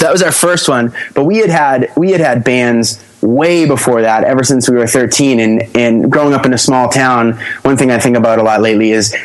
That 0.00 0.12
was 0.12 0.22
our 0.22 0.32
first 0.32 0.68
one, 0.68 0.92
but 1.14 1.24
we 1.24 1.38
had 1.38 1.50
had 1.50 1.90
we 1.96 2.10
had 2.10 2.20
had 2.20 2.44
bands 2.44 3.02
way 3.22 3.66
before 3.66 4.02
that, 4.02 4.24
ever 4.24 4.44
since 4.44 4.68
we 4.68 4.76
were 4.76 4.86
13. 4.86 5.40
And 5.40 5.76
and 5.76 6.12
growing 6.12 6.34
up 6.34 6.44
in 6.44 6.52
a 6.52 6.58
small 6.58 6.88
town, 6.88 7.32
one 7.62 7.76
thing 7.76 7.90
I 7.90 7.98
think 7.98 8.16
about 8.16 8.38
a 8.38 8.42
lot 8.42 8.60
lately 8.60 8.90
is 8.90 9.16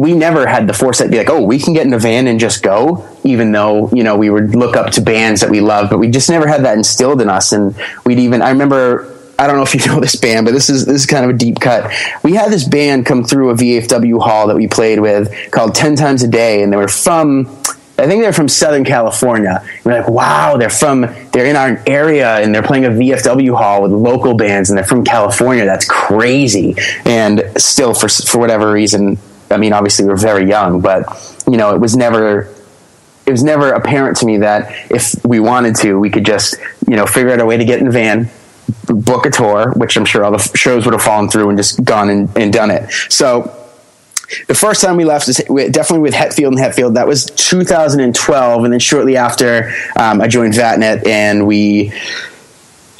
we 0.00 0.14
never 0.14 0.46
had 0.46 0.66
the 0.66 0.72
foresight 0.72 1.08
to 1.08 1.10
be 1.10 1.18
like, 1.18 1.28
oh, 1.28 1.42
we 1.42 1.58
can 1.58 1.74
get 1.74 1.86
in 1.86 1.92
a 1.92 1.98
van 1.98 2.26
and 2.26 2.40
just 2.40 2.62
go, 2.62 3.06
even 3.22 3.52
though, 3.52 3.90
you 3.90 4.02
know, 4.02 4.16
we 4.16 4.30
would 4.30 4.54
look 4.54 4.74
up 4.74 4.90
to 4.92 5.02
bands 5.02 5.42
that 5.42 5.50
we 5.50 5.60
love, 5.60 5.90
but 5.90 5.98
we 5.98 6.08
just 6.08 6.30
never 6.30 6.48
had 6.48 6.64
that 6.64 6.78
instilled 6.78 7.20
in 7.20 7.28
us. 7.28 7.52
And 7.52 7.76
we'd 8.06 8.18
even, 8.18 8.40
I 8.40 8.48
remember 8.48 9.19
I 9.40 9.46
don't 9.46 9.56
know 9.56 9.62
if 9.62 9.74
you 9.74 9.84
know 9.86 10.00
this 10.00 10.16
band, 10.16 10.44
but 10.44 10.52
this 10.52 10.68
is 10.68 10.84
this 10.84 10.96
is 10.96 11.06
kind 11.06 11.24
of 11.24 11.30
a 11.30 11.38
deep 11.38 11.60
cut. 11.60 11.90
We 12.22 12.34
had 12.34 12.52
this 12.52 12.68
band 12.68 13.06
come 13.06 13.24
through 13.24 13.50
a 13.50 13.54
VFW 13.54 14.20
hall 14.20 14.48
that 14.48 14.56
we 14.56 14.68
played 14.68 15.00
with 15.00 15.32
called 15.50 15.74
Ten 15.74 15.96
Times 15.96 16.22
a 16.22 16.28
Day, 16.28 16.62
and 16.62 16.70
they 16.72 16.76
were 16.76 16.88
from 16.88 17.46
I 18.00 18.06
think 18.06 18.22
they're 18.22 18.32
from 18.32 18.48
Southern 18.48 18.84
California. 18.84 19.60
And 19.62 19.84
we're 19.84 19.98
like, 19.98 20.08
wow, 20.08 20.56
they're 20.56 20.70
from 20.70 21.02
they're 21.32 21.46
in 21.46 21.56
our 21.56 21.82
area 21.86 22.38
and 22.38 22.54
they're 22.54 22.62
playing 22.62 22.84
a 22.84 22.90
VFW 22.90 23.56
hall 23.56 23.82
with 23.82 23.92
local 23.92 24.34
bands 24.34 24.70
and 24.70 24.76
they're 24.76 24.86
from 24.86 25.04
California. 25.04 25.64
That's 25.64 25.86
crazy. 25.86 26.76
And 27.04 27.42
still 27.56 27.94
for 27.94 28.08
for 28.08 28.38
whatever 28.38 28.70
reason, 28.70 29.18
I 29.50 29.56
mean, 29.56 29.72
obviously 29.72 30.04
we 30.04 30.12
are 30.12 30.16
very 30.16 30.48
young, 30.48 30.80
but 30.80 31.04
you 31.46 31.56
know, 31.56 31.74
it 31.74 31.78
was 31.78 31.96
never 31.96 32.54
it 33.26 33.30
was 33.30 33.42
never 33.42 33.72
apparent 33.72 34.16
to 34.18 34.26
me 34.26 34.38
that 34.38 34.90
if 34.90 35.14
we 35.24 35.40
wanted 35.40 35.76
to, 35.76 35.98
we 35.98 36.10
could 36.10 36.24
just, 36.24 36.56
you 36.88 36.96
know, 36.96 37.06
figure 37.06 37.32
out 37.32 37.40
a 37.40 37.46
way 37.46 37.56
to 37.56 37.64
get 37.64 37.80
in 37.80 37.86
a 37.86 37.90
van, 37.90 38.30
book 38.86 39.26
a 39.26 39.30
tour, 39.30 39.72
which 39.72 39.96
I'm 39.96 40.04
sure 40.04 40.24
all 40.24 40.32
the 40.32 40.38
shows 40.56 40.84
would 40.84 40.94
have 40.94 41.02
fallen 41.02 41.28
through 41.28 41.48
and 41.48 41.58
just 41.58 41.82
gone 41.84 42.10
and, 42.10 42.36
and 42.36 42.52
done 42.52 42.70
it. 42.70 42.90
So 43.08 43.56
the 44.46 44.54
first 44.54 44.80
time 44.80 44.96
we 44.96 45.04
left 45.04 45.28
is 45.28 45.36
definitely 45.36 46.00
with 46.00 46.14
Hetfield 46.14 46.48
and 46.48 46.58
Hetfield. 46.58 46.94
That 46.94 47.06
was 47.06 47.26
2012, 47.26 48.64
and 48.64 48.72
then 48.72 48.80
shortly 48.80 49.16
after, 49.16 49.72
um, 49.96 50.20
I 50.20 50.28
joined 50.28 50.54
Vattnet, 50.54 51.06
and 51.06 51.46
we, 51.46 51.92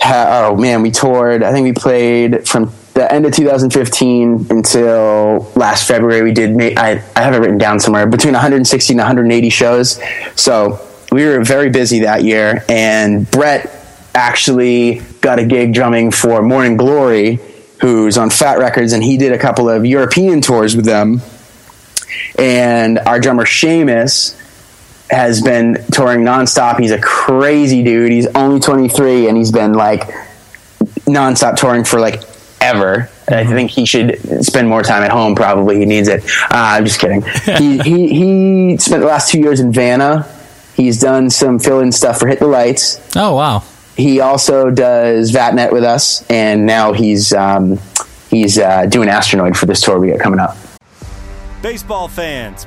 oh 0.04 0.56
man, 0.56 0.82
we 0.82 0.90
toured. 0.90 1.42
I 1.42 1.52
think 1.52 1.64
we 1.64 1.72
played 1.72 2.48
from 2.48 2.72
the 2.94 3.10
end 3.12 3.26
of 3.26 3.32
2015 3.32 4.48
until 4.50 5.50
last 5.54 5.86
February. 5.86 6.22
We 6.22 6.32
did. 6.32 6.60
I 6.76 7.02
I 7.14 7.22
have 7.22 7.34
it 7.34 7.38
written 7.38 7.58
down 7.58 7.78
somewhere 7.78 8.06
between 8.06 8.32
160 8.32 8.92
and 8.92 8.98
180 8.98 9.50
shows. 9.50 10.00
So 10.34 10.80
we 11.12 11.24
were 11.26 11.44
very 11.44 11.70
busy 11.70 12.00
that 12.00 12.24
year, 12.24 12.64
and 12.68 13.30
Brett 13.30 13.76
actually 14.14 15.02
got 15.20 15.38
a 15.38 15.44
gig 15.44 15.74
drumming 15.74 16.10
for 16.10 16.42
Morning 16.42 16.76
Glory, 16.76 17.38
who's 17.80 18.18
on 18.18 18.30
Fat 18.30 18.58
Records, 18.58 18.92
and 18.92 19.02
he 19.02 19.16
did 19.16 19.32
a 19.32 19.38
couple 19.38 19.68
of 19.68 19.84
European 19.84 20.40
tours 20.40 20.76
with 20.76 20.84
them. 20.84 21.20
And 22.38 22.98
our 23.00 23.20
drummer 23.20 23.44
Seamus 23.44 24.36
has 25.10 25.42
been 25.42 25.84
touring 25.92 26.20
nonstop. 26.20 26.78
He's 26.78 26.92
a 26.92 27.00
crazy 27.00 27.82
dude. 27.82 28.12
He's 28.12 28.26
only 28.28 28.60
23, 28.60 29.28
and 29.28 29.36
he's 29.36 29.52
been 29.52 29.72
like 29.74 30.02
nonstop 31.06 31.56
touring 31.56 31.84
for 31.84 32.00
like 32.00 32.22
ever. 32.60 33.10
I 33.28 33.44
think 33.44 33.70
he 33.70 33.86
should 33.86 34.44
spend 34.44 34.68
more 34.68 34.82
time 34.82 35.02
at 35.02 35.10
home. 35.10 35.34
Probably 35.34 35.78
he 35.78 35.86
needs 35.86 36.08
it. 36.08 36.24
Uh, 36.24 36.48
I'm 36.50 36.84
just 36.84 37.00
kidding. 37.00 37.22
he, 37.58 37.78
he 37.78 38.08
he 38.08 38.76
spent 38.78 39.00
the 39.00 39.06
last 39.06 39.30
two 39.30 39.38
years 39.38 39.60
in 39.60 39.72
Vanna. 39.72 40.28
He's 40.74 41.00
done 41.00 41.30
some 41.30 41.58
fill-in 41.58 41.92
stuff 41.92 42.18
for 42.18 42.26
Hit 42.26 42.38
the 42.38 42.46
Lights. 42.46 43.00
Oh 43.16 43.34
wow! 43.34 43.62
He 43.96 44.20
also 44.20 44.70
does 44.70 45.32
Vattnet 45.32 45.72
with 45.72 45.84
us, 45.84 46.24
and 46.30 46.66
now 46.66 46.92
he's 46.92 47.32
um, 47.32 47.78
he's 48.30 48.58
uh, 48.58 48.86
doing 48.86 49.08
Astronoid 49.08 49.56
for 49.56 49.66
this 49.66 49.80
tour 49.80 49.98
we 49.98 50.08
got 50.08 50.20
coming 50.20 50.40
up. 50.40 50.56
Baseball 51.62 52.08
fans, 52.08 52.66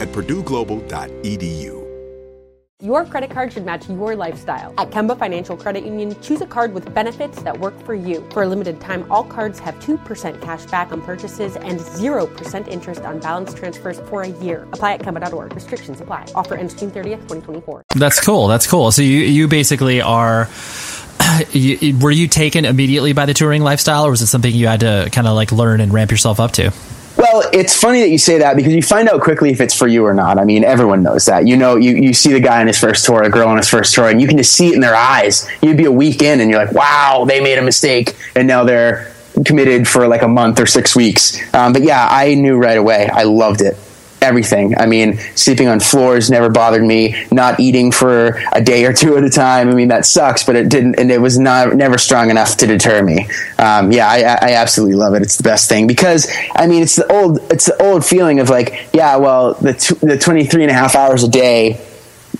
at 0.00 0.08
purdueglobal.edu. 0.08 1.78
Your 2.80 3.04
credit 3.04 3.32
card 3.32 3.52
should 3.52 3.66
match 3.66 3.88
your 3.88 4.14
lifestyle. 4.14 4.72
At 4.78 4.90
Kemba 4.90 5.18
Financial 5.18 5.56
Credit 5.56 5.84
Union, 5.84 6.14
choose 6.22 6.40
a 6.40 6.46
card 6.46 6.74
with 6.74 6.94
benefits 6.94 7.42
that 7.42 7.58
work 7.58 7.74
for 7.80 7.92
you. 7.92 8.24
For 8.30 8.44
a 8.44 8.48
limited 8.48 8.80
time, 8.80 9.04
all 9.10 9.24
cards 9.24 9.58
have 9.58 9.74
2% 9.80 10.40
cash 10.40 10.64
back 10.66 10.92
on 10.92 11.02
purchases 11.02 11.56
and 11.56 11.80
0% 11.80 12.68
interest 12.68 13.00
on 13.00 13.18
balance 13.18 13.52
transfers 13.52 13.98
for 14.08 14.22
a 14.22 14.28
year. 14.28 14.62
Apply 14.74 14.92
at 14.92 15.00
Kemba.org. 15.00 15.56
Restrictions 15.56 16.00
apply. 16.00 16.26
Offer 16.36 16.54
ends 16.54 16.72
June 16.72 16.92
30th, 16.92 17.26
2024. 17.26 17.82
That's 17.96 18.24
cool. 18.24 18.46
That's 18.46 18.68
cool. 18.68 18.92
So 18.92 19.02
you 19.02 19.18
you 19.22 19.48
basically 19.48 20.00
are. 20.00 20.48
You, 21.52 21.96
were 21.98 22.10
you 22.10 22.26
taken 22.26 22.64
immediately 22.64 23.12
by 23.12 23.26
the 23.26 23.34
touring 23.34 23.62
lifestyle, 23.62 24.06
or 24.06 24.10
was 24.10 24.22
it 24.22 24.28
something 24.28 24.52
you 24.52 24.66
had 24.66 24.80
to 24.80 25.08
kind 25.12 25.26
of 25.26 25.34
like 25.34 25.52
learn 25.52 25.80
and 25.80 25.92
ramp 25.92 26.10
yourself 26.10 26.40
up 26.40 26.52
to? 26.52 26.72
Well, 27.32 27.48
it's 27.52 27.74
funny 27.78 28.00
that 28.00 28.08
you 28.08 28.18
say 28.18 28.38
that 28.38 28.56
because 28.56 28.72
you 28.72 28.82
find 28.82 29.08
out 29.08 29.20
quickly 29.20 29.50
if 29.50 29.60
it's 29.60 29.74
for 29.74 29.86
you 29.86 30.04
or 30.04 30.14
not. 30.14 30.38
I 30.38 30.44
mean, 30.44 30.64
everyone 30.64 31.02
knows 31.02 31.26
that. 31.26 31.46
You 31.46 31.56
know, 31.56 31.76
you, 31.76 31.94
you 31.94 32.14
see 32.14 32.32
the 32.32 32.40
guy 32.40 32.60
on 32.60 32.66
his 32.66 32.78
first 32.78 33.04
tour, 33.04 33.22
a 33.22 33.30
girl 33.30 33.48
on 33.48 33.56
his 33.56 33.68
first 33.68 33.94
tour, 33.94 34.08
and 34.08 34.20
you 34.20 34.26
can 34.26 34.36
just 34.38 34.52
see 34.52 34.68
it 34.68 34.74
in 34.74 34.80
their 34.80 34.94
eyes. 34.94 35.48
You'd 35.62 35.76
be 35.76 35.84
a 35.84 35.92
week 35.92 36.22
in 36.22 36.40
and 36.40 36.50
you're 36.50 36.64
like, 36.64 36.74
wow, 36.74 37.24
they 37.26 37.40
made 37.40 37.58
a 37.58 37.62
mistake. 37.62 38.16
And 38.34 38.48
now 38.48 38.64
they're 38.64 39.12
committed 39.44 39.86
for 39.86 40.08
like 40.08 40.22
a 40.22 40.28
month 40.28 40.58
or 40.58 40.66
six 40.66 40.96
weeks. 40.96 41.38
Um, 41.54 41.72
but 41.72 41.82
yeah, 41.82 42.08
I 42.10 42.34
knew 42.34 42.56
right 42.56 42.78
away. 42.78 43.08
I 43.12 43.24
loved 43.24 43.60
it 43.60 43.76
everything. 44.20 44.76
I 44.76 44.86
mean, 44.86 45.18
sleeping 45.34 45.68
on 45.68 45.80
floors 45.80 46.30
never 46.30 46.48
bothered 46.48 46.82
me. 46.82 47.26
Not 47.30 47.60
eating 47.60 47.92
for 47.92 48.40
a 48.52 48.62
day 48.62 48.84
or 48.84 48.92
two 48.92 49.16
at 49.16 49.24
a 49.24 49.30
time. 49.30 49.68
I 49.68 49.74
mean, 49.74 49.88
that 49.88 50.06
sucks, 50.06 50.44
but 50.44 50.56
it 50.56 50.68
didn't, 50.68 50.98
and 50.98 51.10
it 51.10 51.20
was 51.20 51.38
not 51.38 51.74
never 51.74 51.98
strong 51.98 52.30
enough 52.30 52.56
to 52.58 52.66
deter 52.66 53.02
me. 53.02 53.28
Um, 53.58 53.92
yeah, 53.92 54.08
I, 54.08 54.50
I, 54.50 54.52
absolutely 54.54 54.96
love 54.96 55.14
it. 55.14 55.22
It's 55.22 55.36
the 55.36 55.42
best 55.42 55.68
thing 55.68 55.86
because 55.86 56.30
I 56.54 56.66
mean, 56.66 56.82
it's 56.82 56.96
the 56.96 57.10
old, 57.12 57.38
it's 57.50 57.66
the 57.66 57.82
old 57.82 58.04
feeling 58.04 58.40
of 58.40 58.50
like, 58.50 58.88
yeah, 58.92 59.16
well, 59.16 59.54
the 59.54 59.98
the 60.02 60.18
23 60.18 60.62
and 60.62 60.70
a 60.70 60.74
half 60.74 60.94
hours 60.94 61.22
a 61.22 61.28
day 61.28 61.84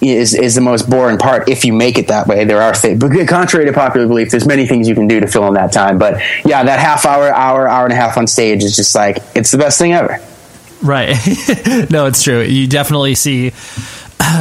is 0.00 0.34
is 0.34 0.54
the 0.54 0.60
most 0.60 0.88
boring 0.88 1.18
part 1.18 1.48
if 1.48 1.64
you 1.64 1.72
make 1.72 1.98
it 1.98 2.08
that 2.08 2.26
way. 2.26 2.44
There 2.44 2.62
are 2.62 2.74
things, 2.74 3.00
but 3.00 3.10
contrary 3.28 3.66
to 3.66 3.72
popular 3.72 4.06
belief, 4.06 4.30
there's 4.30 4.46
many 4.46 4.66
things 4.66 4.88
you 4.88 4.94
can 4.94 5.08
do 5.08 5.20
to 5.20 5.26
fill 5.26 5.46
in 5.48 5.54
that 5.54 5.72
time. 5.72 5.98
But 5.98 6.20
yeah, 6.44 6.62
that 6.62 6.78
half 6.78 7.04
hour, 7.04 7.32
hour, 7.34 7.68
hour 7.68 7.84
and 7.84 7.92
a 7.92 7.96
half 7.96 8.16
on 8.16 8.26
stage 8.26 8.62
is 8.62 8.76
just 8.76 8.94
like 8.94 9.18
it's 9.34 9.50
the 9.50 9.58
best 9.58 9.78
thing 9.78 9.92
ever. 9.92 10.20
Right. 10.82 11.08
no, 11.90 12.06
it's 12.06 12.22
true. 12.22 12.42
You 12.42 12.66
definitely 12.66 13.14
see 13.14 13.52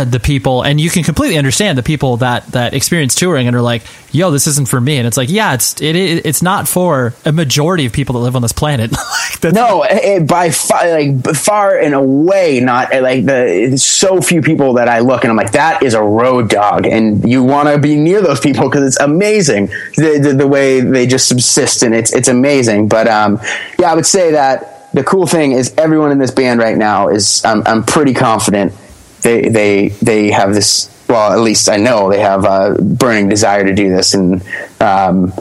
the 0.05 0.19
people 0.21 0.63
and 0.63 0.81
you 0.81 0.89
can 0.89 1.03
completely 1.03 1.37
understand 1.37 1.77
the 1.77 1.83
people 1.83 2.17
that 2.17 2.45
that 2.47 2.73
experience 2.73 3.15
touring 3.15 3.47
and 3.47 3.55
are 3.55 3.61
like 3.61 3.83
yo 4.11 4.31
this 4.31 4.47
isn't 4.47 4.67
for 4.67 4.81
me 4.81 4.97
and 4.97 5.07
it's 5.07 5.17
like 5.17 5.29
yeah 5.29 5.53
it's 5.53 5.79
it, 5.81 5.95
it's 5.95 6.41
not 6.41 6.67
for 6.67 7.13
a 7.25 7.31
majority 7.31 7.85
of 7.85 7.93
people 7.93 8.13
that 8.13 8.19
live 8.19 8.35
on 8.35 8.41
this 8.41 8.51
planet 8.51 8.91
no 9.43 9.85
it, 9.87 10.27
by 10.27 10.49
far 10.49 10.89
like 10.89 11.23
far 11.35 11.77
and 11.77 11.93
away 11.93 12.59
not 12.59 12.91
like 13.01 13.25
the 13.25 13.77
so 13.77 14.19
few 14.19 14.41
people 14.41 14.73
that 14.73 14.89
i 14.89 14.99
look 14.99 15.23
and 15.23 15.31
i'm 15.31 15.37
like 15.37 15.51
that 15.51 15.81
is 15.83 15.93
a 15.93 16.01
road 16.01 16.49
dog 16.49 16.85
and 16.85 17.29
you 17.29 17.43
want 17.43 17.69
to 17.69 17.77
be 17.77 17.95
near 17.95 18.21
those 18.21 18.39
people 18.39 18.67
because 18.69 18.83
it's 18.83 18.99
amazing 18.99 19.67
the, 19.95 20.19
the, 20.21 20.33
the 20.33 20.47
way 20.47 20.81
they 20.81 21.05
just 21.05 21.27
subsist 21.27 21.83
and 21.83 21.93
it's 21.93 22.13
it's 22.13 22.27
amazing 22.27 22.87
but 22.87 23.07
um 23.07 23.39
yeah 23.79 23.91
i 23.91 23.95
would 23.95 24.05
say 24.05 24.31
that 24.31 24.76
the 24.97 25.03
cool 25.03 25.27
thing 25.27 25.51
is 25.51 25.75
everyone 25.77 26.11
in 26.11 26.17
this 26.17 26.31
band 26.31 26.59
right 26.59 26.75
now 26.75 27.09
is 27.09 27.45
I'm, 27.45 27.61
I'm 27.67 27.83
pretty 27.83 28.15
confident 28.15 28.73
they 29.21 29.47
they 29.47 29.89
they 29.89 30.31
have 30.31 30.55
this 30.55 30.91
well 31.07 31.31
at 31.31 31.39
least 31.39 31.69
I 31.69 31.77
know 31.77 32.09
they 32.09 32.19
have 32.19 32.45
a 32.45 32.81
burning 32.81 33.29
desire 33.29 33.63
to 33.63 33.75
do 33.75 33.89
this. 33.89 34.15
And 34.15 34.41
um, 34.81 35.33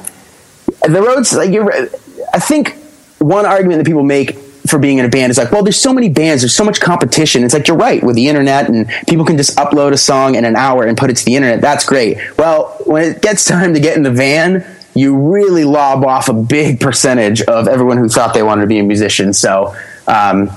the 0.86 1.02
roads 1.02 1.32
like 1.32 1.50
you're, 1.50 1.72
I 2.34 2.38
think 2.38 2.76
one 3.18 3.46
argument 3.46 3.78
that 3.78 3.86
people 3.86 4.02
make 4.02 4.36
for 4.66 4.78
being 4.78 4.98
in 4.98 5.06
a 5.06 5.08
band 5.08 5.30
is 5.30 5.38
like 5.38 5.52
well 5.52 5.62
there's 5.62 5.80
so 5.80 5.94
many 5.94 6.10
bands 6.10 6.42
there's 6.42 6.54
so 6.54 6.64
much 6.64 6.78
competition. 6.78 7.42
It's 7.42 7.54
like 7.54 7.66
you're 7.66 7.78
right 7.78 8.02
with 8.02 8.14
the 8.14 8.28
internet 8.28 8.68
and 8.68 8.86
people 9.08 9.24
can 9.24 9.38
just 9.38 9.56
upload 9.56 9.92
a 9.92 9.98
song 9.98 10.34
in 10.34 10.44
an 10.44 10.54
hour 10.54 10.84
and 10.84 10.98
put 10.98 11.08
it 11.08 11.16
to 11.16 11.24
the 11.24 11.34
internet. 11.34 11.62
That's 11.62 11.86
great. 11.86 12.18
Well 12.36 12.76
when 12.84 13.04
it 13.04 13.22
gets 13.22 13.44
time 13.46 13.72
to 13.72 13.80
get 13.80 13.96
in 13.96 14.02
the 14.02 14.10
van 14.10 14.66
you 14.96 15.16
really 15.16 15.64
lob 15.64 16.04
off 16.04 16.28
a 16.28 16.32
big 16.32 16.80
percentage 16.80 17.42
of 17.42 17.68
everyone 17.68 17.98
who 17.98 18.08
thought 18.08 18.34
they 18.34 18.42
wanted 18.42 18.62
to 18.62 18.66
be 18.66 18.78
a 18.78 18.82
musician. 18.82 19.32
So, 19.32 19.76
um, 20.06 20.50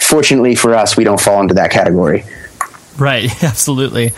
fortunately 0.00 0.54
for 0.54 0.74
us, 0.74 0.96
we 0.96 1.04
don't 1.04 1.20
fall 1.20 1.40
into 1.40 1.54
that 1.54 1.70
category. 1.70 2.24
Right, 2.98 3.42
absolutely. 3.42 4.12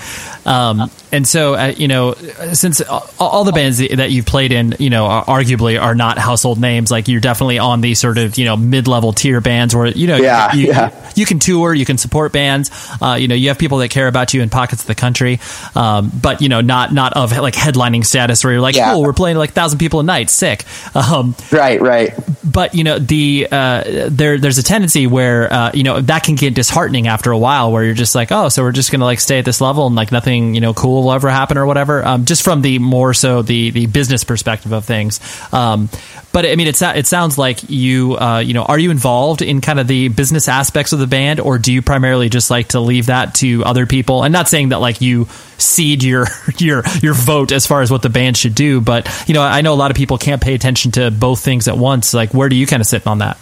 Um, 0.45 0.91
And 1.13 1.29
so, 1.29 1.55
uh, 1.55 1.75
you 1.77 1.89
know, 1.89 2.15
since 2.55 2.81
all 2.81 3.45
the 3.45 3.53
bands 3.53 3.79
that 3.79 4.11
you've 4.11 4.27
played 4.27 4.51
in, 4.51 4.75
you 4.79 4.89
know, 4.91 5.07
arguably 5.07 5.81
are 5.81 5.95
not 5.95 6.19
household 6.19 6.59
names, 6.59 6.91
like 6.91 7.07
you're 7.07 7.21
definitely 7.21 7.59
on 7.59 7.83
the 7.83 7.95
sort 7.95 8.17
of, 8.17 8.39
you 8.39 8.47
know, 8.47 8.57
mid 8.57 8.89
level 8.89 9.13
tier 9.13 9.41
bands 9.43 9.77
where, 9.77 9.87
you 9.89 10.07
know, 10.07 10.17
yeah, 10.17 10.55
you, 10.55 10.69
yeah. 10.69 11.13
you 11.15 11.27
can 11.27 11.39
tour, 11.39 11.75
you 11.75 11.85
can 11.85 11.99
support 11.99 12.33
bands, 12.33 12.71
uh, 13.03 13.17
you 13.21 13.29
know, 13.29 13.35
you 13.35 13.49
have 13.49 13.59
people 13.59 13.79
that 13.79 13.91
care 13.91 14.09
about 14.09 14.33
you 14.33 14.41
in 14.41 14.49
pockets 14.49 14.83
of 14.83 14.87
the 14.87 14.95
country, 14.95 15.39
um, 15.75 16.11
but, 16.23 16.41
you 16.41 16.49
know, 16.49 16.63
not 16.63 16.93
not 16.93 17.13
of 17.13 17.37
like 17.37 17.55
headlining 17.55 18.05
status 18.07 18.43
where 18.43 18.55
you're 18.55 18.63
like, 18.63 18.75
Yeah. 18.75 18.93
cool, 18.93 19.03
we're 19.03 19.13
playing 19.13 19.37
like 19.37 19.51
thousand 19.51 19.79
people 19.79 20.01
a 20.01 20.05
night, 20.05 20.31
sick. 20.31 20.65
Um, 20.95 21.37
right, 21.51 21.81
right. 21.81 22.15
But 22.45 22.75
you 22.75 22.85
know, 22.85 22.99
the 22.99 23.49
uh, 23.51 24.09
there 24.09 24.39
there's 24.39 24.59
a 24.59 24.63
tendency 24.63 25.07
where 25.07 25.53
uh, 25.53 25.71
you 25.75 25.83
know 25.83 26.01
that 26.01 26.25
can 26.25 26.35
get 26.35 26.55
disheartening 26.55 27.07
after 27.07 27.31
a 27.31 27.39
while, 27.39 27.73
where 27.73 27.85
you're 27.85 27.95
just 27.95 28.15
like, 28.15 28.31
oh, 28.33 28.49
so 28.49 28.63
we're 28.63 28.73
just 28.73 28.91
gonna 28.91 29.05
like 29.05 29.21
stay 29.21 29.39
at 29.39 29.45
this 29.45 29.61
level 29.61 29.87
and 29.87 29.97
like 29.97 30.13
nothing 30.13 30.55
you 30.55 30.61
know 30.61 30.75
cool 30.75 31.02
will 31.03 31.13
ever 31.13 31.29
happen 31.29 31.59
or 31.59 31.67
whatever. 31.67 32.05
Um, 32.05 32.25
just 32.25 32.43
from 32.43 32.63
the 32.63 32.79
more 32.79 33.15
so 33.15 33.43
the 33.43 33.71
the 33.71 33.87
business 33.87 34.25
perspective 34.25 34.73
of 34.73 34.85
things. 34.85 35.21
Um, 35.53 35.89
but 36.33 36.47
I 36.47 36.57
mean, 36.57 36.67
it 36.67 36.81
it 36.81 37.07
sounds 37.07 37.37
like 37.37 37.69
you 37.69 38.17
uh, 38.17 38.39
you 38.39 38.55
know 38.55 38.63
are 38.63 38.79
you 38.79 38.91
involved 38.91 39.43
in 39.43 39.61
kind 39.61 39.79
of 39.79 39.87
the 39.87 40.09
business 40.09 40.49
aspects 40.49 40.93
of 40.93 40.99
the 40.99 41.07
band, 41.07 41.41
or 41.41 41.59
do 41.59 41.73
you 41.73 41.83
primarily 41.83 42.29
just 42.29 42.51
like 42.51 42.69
to 42.69 42.81
leave 42.81 43.07
that 43.07 43.35
to 43.37 43.65
other 43.65 43.87
people? 43.87 44.23
And 44.23 44.33
not 44.33 44.49
saying 44.49 44.71
that 44.71 44.81
like 44.81 45.01
you 45.01 45.27
seed 45.59 46.03
your 46.03 46.27
your 46.59 46.83
your 47.03 47.15
vote 47.15 47.53
as 47.53 47.67
far 47.67 47.83
as 47.83 47.91
what 47.91 48.03
the 48.03 48.11
band 48.11 48.37
should 48.37 48.55
do, 48.55 48.81
but 48.81 49.09
you 49.29 49.35
know, 49.35 49.43
I 49.43 49.61
know 49.61 49.75
a 49.75 49.77
lot 49.77 49.91
of 49.91 49.97
people 49.97 50.19
can't 50.19 50.41
pay 50.41 50.55
attention 50.55 50.93
to 50.93 51.11
both 51.11 51.41
things 51.41 51.69
at 51.69 51.77
once. 51.77 52.15
Like, 52.15 52.33
where 52.33 52.49
do 52.49 52.57
you 52.57 52.67
kind 52.67 52.81
of 52.81 52.87
sit 52.87 53.07
on 53.07 53.19
that? 53.19 53.39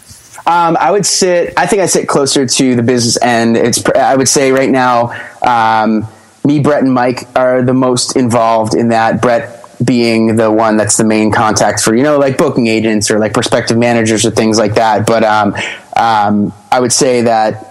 Um, 0.47 0.77
I 0.81 0.91
would 0.91 1.07
sit. 1.07 1.55
I 1.57 1.67
think 1.67 1.83
I 1.83 1.87
sit 1.87 2.09
closer 2.09 2.47
to 2.47 2.75
the 2.75 2.83
business 2.83 3.21
end. 3.23 3.57
It's. 3.57 3.85
I 3.87 4.17
would 4.17 4.29
say 4.29 4.53
right 4.53 4.71
now, 4.71 5.11
um, 5.43 6.09
me, 6.51 6.61
Brett, 6.61 6.83
and 6.83 6.93
Mike 6.93 7.27
are 7.37 7.63
the 7.63 7.75
most 7.75 8.17
involved 8.17 8.75
in 8.75 8.89
that. 8.89 9.23
Brett 9.23 9.57
being 9.83 10.37
the 10.37 10.51
one 10.51 10.77
that's 10.77 10.99
the 10.99 11.05
main 11.05 11.33
contact 11.33 11.81
for 11.81 11.95
you 11.95 12.03
know 12.03 12.19
like 12.19 12.37
booking 12.37 12.67
agents 12.67 13.11
or 13.11 13.19
like 13.19 13.33
prospective 13.33 13.79
managers 13.79 14.27
or 14.27 14.31
things 14.31 14.59
like 14.59 14.75
that. 14.75 15.07
But 15.07 15.25
um, 15.25 15.55
um, 15.97 16.53
I 16.71 16.81
would 16.81 16.93
say 16.93 17.23
that 17.23 17.67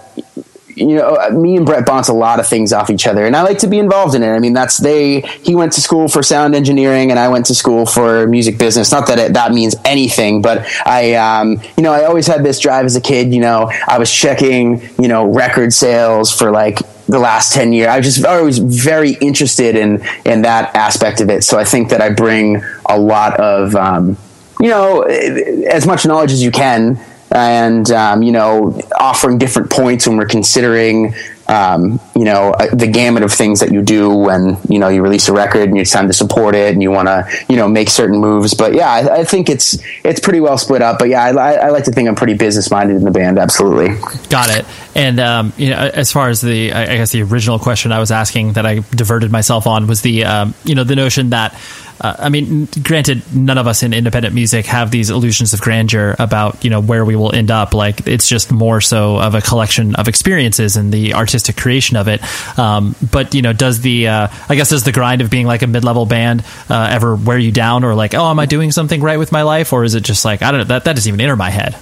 you 0.76 0.96
know, 0.96 1.30
me 1.30 1.56
and 1.56 1.66
Brett 1.66 1.84
bounce 1.84 2.08
a 2.08 2.14
lot 2.14 2.40
of 2.40 2.46
things 2.46 2.72
off 2.72 2.88
each 2.88 3.06
other, 3.06 3.26
and 3.26 3.36
I 3.36 3.42
like 3.42 3.58
to 3.58 3.66
be 3.66 3.78
involved 3.78 4.14
in 4.14 4.22
it. 4.22 4.30
I 4.30 4.38
mean, 4.38 4.54
that's 4.54 4.78
they. 4.78 5.20
He 5.20 5.54
went 5.54 5.72
to 5.74 5.80
school 5.80 6.08
for 6.08 6.22
sound 6.22 6.54
engineering, 6.54 7.10
and 7.10 7.20
I 7.20 7.28
went 7.28 7.46
to 7.46 7.54
school 7.54 7.84
for 7.84 8.26
music 8.26 8.56
business. 8.56 8.90
Not 8.90 9.06
that 9.08 9.18
it, 9.18 9.34
that 9.34 9.52
means 9.52 9.74
anything, 9.84 10.40
but 10.40 10.66
I, 10.86 11.14
um, 11.14 11.60
you 11.76 11.82
know, 11.82 11.92
I 11.92 12.04
always 12.04 12.26
had 12.26 12.42
this 12.42 12.60
drive 12.60 12.86
as 12.86 12.96
a 12.96 13.00
kid. 13.00 13.34
You 13.34 13.40
know, 13.40 13.70
I 13.86 13.98
was 13.98 14.10
checking, 14.10 14.80
you 14.98 15.08
know, 15.08 15.26
record 15.26 15.72
sales 15.74 16.32
for 16.32 16.50
like 16.50 16.78
the 17.10 17.18
last 17.18 17.52
10 17.52 17.72
years. 17.72 17.88
I 17.88 18.00
just 18.00 18.24
always 18.24 18.58
very 18.58 19.12
interested 19.14 19.76
in, 19.76 20.04
in 20.24 20.42
that 20.42 20.74
aspect 20.74 21.20
of 21.20 21.30
it. 21.30 21.44
So 21.44 21.58
I 21.58 21.64
think 21.64 21.90
that 21.90 22.00
I 22.00 22.10
bring 22.10 22.62
a 22.86 22.98
lot 22.98 23.38
of, 23.38 23.74
um, 23.74 24.16
you 24.60 24.68
know, 24.68 25.02
as 25.02 25.86
much 25.86 26.06
knowledge 26.06 26.32
as 26.32 26.42
you 26.42 26.50
can 26.50 26.98
and, 27.30 27.90
um, 27.90 28.22
you 28.22 28.32
know, 28.32 28.80
offering 28.98 29.38
different 29.38 29.70
points 29.70 30.06
when 30.06 30.16
we're 30.16 30.26
considering, 30.26 31.14
um, 31.50 31.98
you 32.14 32.24
know, 32.24 32.52
uh, 32.52 32.72
the 32.72 32.86
gamut 32.86 33.24
of 33.24 33.32
things 33.32 33.58
that 33.58 33.72
you 33.72 33.82
do 33.82 34.08
when, 34.08 34.56
you 34.68 34.78
know, 34.78 34.88
you 34.88 35.02
release 35.02 35.28
a 35.28 35.32
record 35.32 35.68
and 35.68 35.76
it's 35.76 35.90
time 35.90 36.06
to 36.06 36.12
support 36.12 36.54
it 36.54 36.72
and 36.72 36.80
you 36.80 36.92
want 36.92 37.08
to, 37.08 37.28
you 37.48 37.56
know, 37.56 37.68
make 37.68 37.90
certain 37.90 38.20
moves. 38.20 38.54
But 38.54 38.72
yeah, 38.72 38.88
I, 38.88 39.20
I 39.20 39.24
think 39.24 39.50
it's, 39.50 39.76
it's 40.04 40.20
pretty 40.20 40.38
well 40.38 40.56
split 40.56 40.80
up. 40.80 41.00
But 41.00 41.08
yeah, 41.08 41.24
I, 41.24 41.54
I 41.54 41.68
like 41.70 41.84
to 41.84 41.90
think 41.90 42.08
I'm 42.08 42.14
pretty 42.14 42.34
business 42.34 42.70
minded 42.70 42.96
in 42.96 43.04
the 43.04 43.10
band. 43.10 43.38
Absolutely. 43.38 43.88
Got 44.28 44.56
it. 44.56 44.64
And 44.94 45.18
um, 45.18 45.52
you 45.56 45.70
know, 45.70 45.90
as 45.92 46.12
far 46.12 46.28
as 46.28 46.40
the, 46.40 46.72
I 46.72 46.82
I 46.82 46.96
guess 46.98 47.10
the 47.10 47.22
original 47.22 47.58
question 47.58 47.90
I 47.90 47.98
was 47.98 48.12
asking 48.12 48.52
that 48.52 48.64
I 48.64 48.76
diverted 48.90 49.32
myself 49.32 49.66
on 49.66 49.88
was 49.88 50.02
the, 50.02 50.24
um, 50.24 50.54
you 50.64 50.76
know, 50.76 50.84
the 50.84 50.96
notion 50.96 51.30
that, 51.30 51.58
uh, 52.00 52.16
I 52.18 52.28
mean, 52.30 52.66
granted, 52.82 53.22
none 53.34 53.58
of 53.58 53.66
us 53.66 53.82
in 53.82 53.92
independent 53.92 54.34
music 54.34 54.66
have 54.66 54.90
these 54.90 55.10
illusions 55.10 55.52
of 55.52 55.60
grandeur 55.60 56.16
about 56.18 56.64
you 56.64 56.70
know 56.70 56.80
where 56.80 57.04
we 57.04 57.14
will 57.14 57.34
end 57.34 57.50
up. 57.50 57.74
Like 57.74 58.06
it's 58.06 58.28
just 58.28 58.50
more 58.50 58.80
so 58.80 59.18
of 59.18 59.34
a 59.34 59.40
collection 59.40 59.94
of 59.96 60.08
experiences 60.08 60.76
and 60.76 60.92
the 60.92 61.14
artistic 61.14 61.56
creation 61.56 61.96
of 61.96 62.08
it. 62.08 62.22
Um, 62.58 62.94
but 63.12 63.34
you 63.34 63.42
know, 63.42 63.52
does 63.52 63.80
the, 63.80 64.08
uh, 64.08 64.28
I 64.48 64.54
guess, 64.54 64.70
does 64.70 64.84
the 64.84 64.92
grind 64.92 65.20
of 65.20 65.30
being 65.30 65.46
like 65.46 65.62
a 65.62 65.66
mid-level 65.66 66.06
band 66.06 66.44
uh, 66.68 66.88
ever 66.90 67.16
wear 67.16 67.38
you 67.38 67.52
down, 67.52 67.84
or 67.84 67.94
like, 67.94 68.14
oh, 68.14 68.30
am 68.30 68.38
I 68.38 68.46
doing 68.46 68.72
something 68.72 69.00
right 69.02 69.18
with 69.18 69.32
my 69.32 69.42
life, 69.42 69.72
or 69.72 69.84
is 69.84 69.94
it 69.94 70.02
just 70.02 70.24
like 70.24 70.42
I 70.42 70.50
don't 70.50 70.60
know 70.60 70.64
that 70.64 70.84
that 70.84 70.96
doesn't 70.96 71.08
even 71.08 71.20
enter 71.20 71.36
my 71.36 71.50
head. 71.50 71.76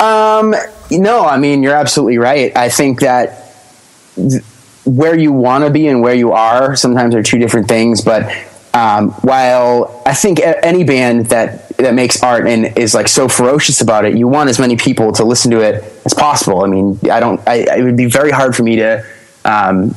Um, 0.00 0.54
no, 0.90 1.24
I 1.24 1.38
mean, 1.38 1.62
you're 1.62 1.74
absolutely 1.74 2.18
right. 2.18 2.56
I 2.56 2.68
think 2.68 3.00
that 3.00 3.52
th- 4.14 4.42
where 4.84 5.18
you 5.18 5.32
want 5.32 5.64
to 5.64 5.70
be 5.70 5.88
and 5.88 6.00
where 6.00 6.14
you 6.14 6.32
are 6.32 6.76
sometimes 6.76 7.14
are 7.14 7.22
two 7.22 7.38
different 7.38 7.66
things. 7.66 8.00
But 8.02 8.30
um, 8.74 9.10
while 9.22 10.02
I 10.06 10.14
think 10.14 10.40
any 10.40 10.84
band 10.84 11.26
that 11.26 11.68
that 11.78 11.94
makes 11.94 12.22
art 12.22 12.46
and 12.46 12.76
is 12.76 12.94
like 12.94 13.08
so 13.08 13.28
ferocious 13.28 13.80
about 13.80 14.04
it, 14.04 14.16
you 14.16 14.28
want 14.28 14.50
as 14.50 14.58
many 14.58 14.76
people 14.76 15.12
to 15.12 15.24
listen 15.24 15.50
to 15.52 15.60
it 15.60 15.84
as 16.04 16.14
possible. 16.14 16.64
I 16.64 16.68
mean, 16.68 16.98
I 17.10 17.20
don't. 17.20 17.40
I, 17.46 17.78
it 17.78 17.82
would 17.82 17.96
be 17.96 18.06
very 18.06 18.30
hard 18.30 18.54
for 18.56 18.62
me 18.62 18.76
to. 18.76 19.04
Um, 19.44 19.94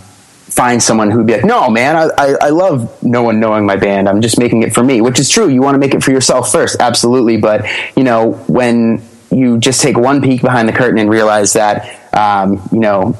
find 0.52 0.84
someone 0.84 1.10
who'd 1.10 1.26
be 1.26 1.34
like, 1.34 1.46
no, 1.46 1.70
man, 1.70 1.96
I, 1.96 2.10
I, 2.18 2.36
I 2.42 2.50
love 2.50 3.02
no 3.02 3.24
one 3.24 3.40
knowing 3.40 3.66
my 3.66 3.78
band. 3.78 4.10
I'm 4.10 4.20
just 4.20 4.38
making 4.38 4.64
it 4.64 4.74
for 4.74 4.84
me, 4.84 5.00
which 5.00 5.18
is 5.18 5.30
true. 5.30 5.48
You 5.48 5.62
want 5.62 5.76
to 5.76 5.80
make 5.80 5.94
it 5.94 6.04
for 6.04 6.12
yourself 6.12 6.52
first. 6.52 6.82
Absolutely. 6.82 7.38
But, 7.38 7.66
you 7.96 8.04
know, 8.04 8.34
when 8.48 9.02
you 9.32 9.60
just 9.60 9.82
take 9.82 9.98
one 9.98 10.22
peek 10.22 10.42
behind 10.42 10.68
the 10.68 10.74
curtain 10.74 11.00
and 11.00 11.10
realize 11.10 11.54
that, 11.54 12.14
um, 12.14 12.62
you 12.74 12.80
know, 12.80 13.18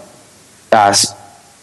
uh, 0.74 0.94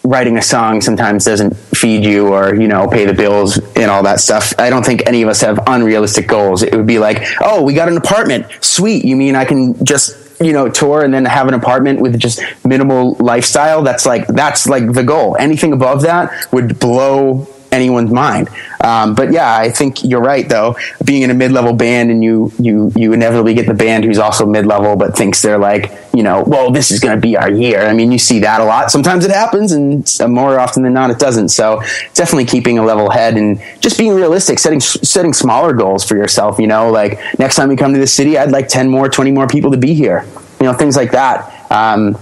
writing 0.05 0.39
a 0.39 0.43
song 0.43 0.81
sometimes 0.81 1.25
doesn't 1.25 1.55
feed 1.57 2.05
you 2.05 2.29
or, 2.29 2.55
you 2.55 2.69
know, 2.69 2.89
pay 2.89 3.05
the 3.05 3.13
bills 3.13 3.59
and 3.77 3.91
all 3.91 4.03
that 4.03 4.21
stuff. 4.21 4.55
I 4.59 4.71
don't 4.71 4.85
think 4.85 5.03
any 5.07 5.23
of 5.23 5.29
us 5.29 5.41
have 5.43 5.61
unrealistic 5.67 6.27
goals. 6.27 6.63
It 6.63 6.75
would 6.75 6.87
be 6.87 6.99
like, 6.99 7.23
oh, 7.41 7.63
we 7.63 7.75
got 7.75 7.89
an 7.89 7.97
apartment. 7.97 8.47
Sweet. 8.61 9.05
You 9.05 9.17
mean 9.17 9.37
I 9.37 9.45
can 9.45 9.85
just, 9.85 10.41
you 10.41 10.53
know, 10.53 10.69
tour 10.69 11.03
and 11.03 11.13
then 11.13 11.25
have 11.25 11.49
an 11.49 11.55
apartment 11.55 12.01
with 12.01 12.19
just 12.19 12.41
minimal 12.65 13.17
lifestyle? 13.21 13.83
That's 13.83 14.07
like, 14.07 14.27
that's 14.29 14.67
like 14.67 14.93
the 14.93 15.05
goal. 15.05 15.37
Anything 15.39 15.73
above 15.73 16.03
that 16.03 16.53
would 16.53 16.79
blow 16.79 17.49
anyone's 17.73 18.11
mind. 18.11 18.49
Um, 18.81 19.15
but 19.15 19.33
yeah, 19.33 19.57
I 19.57 19.71
think 19.71 20.05
you're 20.05 20.21
right 20.21 20.49
though. 20.49 20.77
Being 21.05 21.23
in 21.23 21.31
a 21.31 21.35
mid-level 21.35 21.73
band 21.75 22.11
and 22.11 22.23
you 22.23 22.53
you 22.59 22.93
you 22.95 23.13
inevitably 23.13 23.55
get 23.55 23.67
the 23.67 23.75
band 23.75 24.05
who's 24.05 24.19
also 24.19 24.47
mid-level 24.47 24.97
but 24.97 25.17
thinks 25.17 25.43
they're 25.43 25.59
like, 25.59 25.93
you 26.15 26.23
know, 26.23 26.45
well, 26.47 26.71
this 26.71 26.91
is 26.91 27.01
going 27.01 27.17
to 27.17 27.21
be 27.21 27.37
our 27.37 27.51
year. 27.51 27.87
I 27.87 27.93
mean, 27.93 28.13
you 28.13 28.19
see 28.19 28.41
that 28.41 28.61
a 28.61 28.65
lot. 28.65 28.91
Sometimes 28.91 29.25
it 29.25 29.31
happens 29.31 29.73
and 29.73 30.09
more 30.29 30.59
often 30.59 30.83
than 30.83 30.93
not 30.93 31.11
it 31.11 31.19
doesn't. 31.19 31.49
So, 31.51 31.83
definitely 32.15 32.47
keeping 32.47 32.79
a 32.79 32.85
level 32.85 33.11
head 33.11 33.37
and 33.37 33.61
just 33.81 33.99
being 33.99 34.15
realistic, 34.15 34.59
setting 34.59 34.81
setting 34.81 35.33
smaller 35.33 35.73
goals 35.73 36.05
for 36.05 36.17
yourself, 36.17 36.59
you 36.59 36.67
know, 36.67 36.91
like 36.91 37.19
next 37.39 37.57
time 37.57 37.71
you 37.71 37.77
come 37.77 37.93
to 37.93 38.01
the 38.01 38.07
city, 38.07 38.39
I'd 38.39 38.51
like 38.51 38.69
10 38.69 38.89
more, 38.89 39.09
20 39.09 39.33
more 39.33 39.47
people 39.47 39.73
to 39.73 39.77
be 39.79 39.95
here. 39.95 40.27
You 40.61 40.67
know, 40.67 40.73
things 40.73 40.97
like 40.97 41.13
that. 41.13 41.71
Um, 41.71 42.19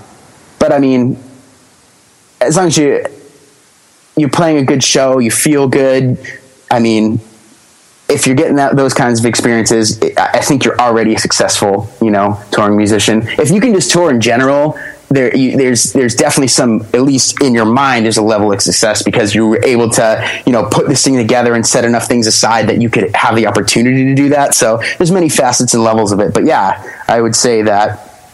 but 0.58 0.72
I 0.72 0.78
mean, 0.78 1.18
as 2.40 2.56
long 2.56 2.66
as 2.66 2.76
you 2.76 3.04
you're 4.16 4.30
playing 4.30 4.58
a 4.58 4.64
good 4.64 4.82
show, 4.82 5.18
you 5.18 5.30
feel 5.30 5.68
good. 5.68 6.18
I 6.70 6.80
mean, 6.80 7.20
if 8.08 8.26
you're 8.26 8.36
getting 8.36 8.56
that, 8.56 8.76
those 8.76 8.94
kinds 8.94 9.20
of 9.20 9.26
experiences, 9.26 10.00
I 10.16 10.40
think 10.40 10.64
you're 10.64 10.78
already 10.80 11.14
a 11.14 11.18
successful, 11.18 11.90
you 12.00 12.10
know, 12.10 12.40
touring 12.50 12.76
musician. 12.76 13.22
If 13.26 13.50
you 13.50 13.60
can 13.60 13.74
just 13.74 13.90
tour 13.90 14.10
in 14.10 14.20
general, 14.20 14.78
there, 15.08 15.36
you, 15.36 15.56
there's, 15.56 15.92
there's 15.92 16.14
definitely 16.14 16.48
some, 16.48 16.82
at 16.94 17.02
least 17.02 17.42
in 17.42 17.54
your 17.54 17.64
mind, 17.64 18.04
there's 18.04 18.16
a 18.16 18.22
level 18.22 18.52
of 18.52 18.62
success 18.62 19.02
because 19.02 19.34
you 19.34 19.46
were 19.46 19.64
able 19.64 19.90
to, 19.90 20.42
you 20.46 20.52
know, 20.52 20.68
put 20.70 20.88
this 20.88 21.04
thing 21.04 21.16
together 21.16 21.54
and 21.54 21.66
set 21.66 21.84
enough 21.84 22.06
things 22.06 22.26
aside 22.26 22.68
that 22.68 22.80
you 22.80 22.88
could 22.88 23.14
have 23.14 23.36
the 23.36 23.46
opportunity 23.46 24.04
to 24.04 24.14
do 24.14 24.30
that. 24.30 24.54
So 24.54 24.80
there's 24.98 25.12
many 25.12 25.28
facets 25.28 25.74
and 25.74 25.82
levels 25.82 26.12
of 26.12 26.20
it. 26.20 26.32
But 26.32 26.44
yeah, 26.44 27.02
I 27.06 27.20
would 27.20 27.36
say 27.36 27.62
that, 27.62 28.30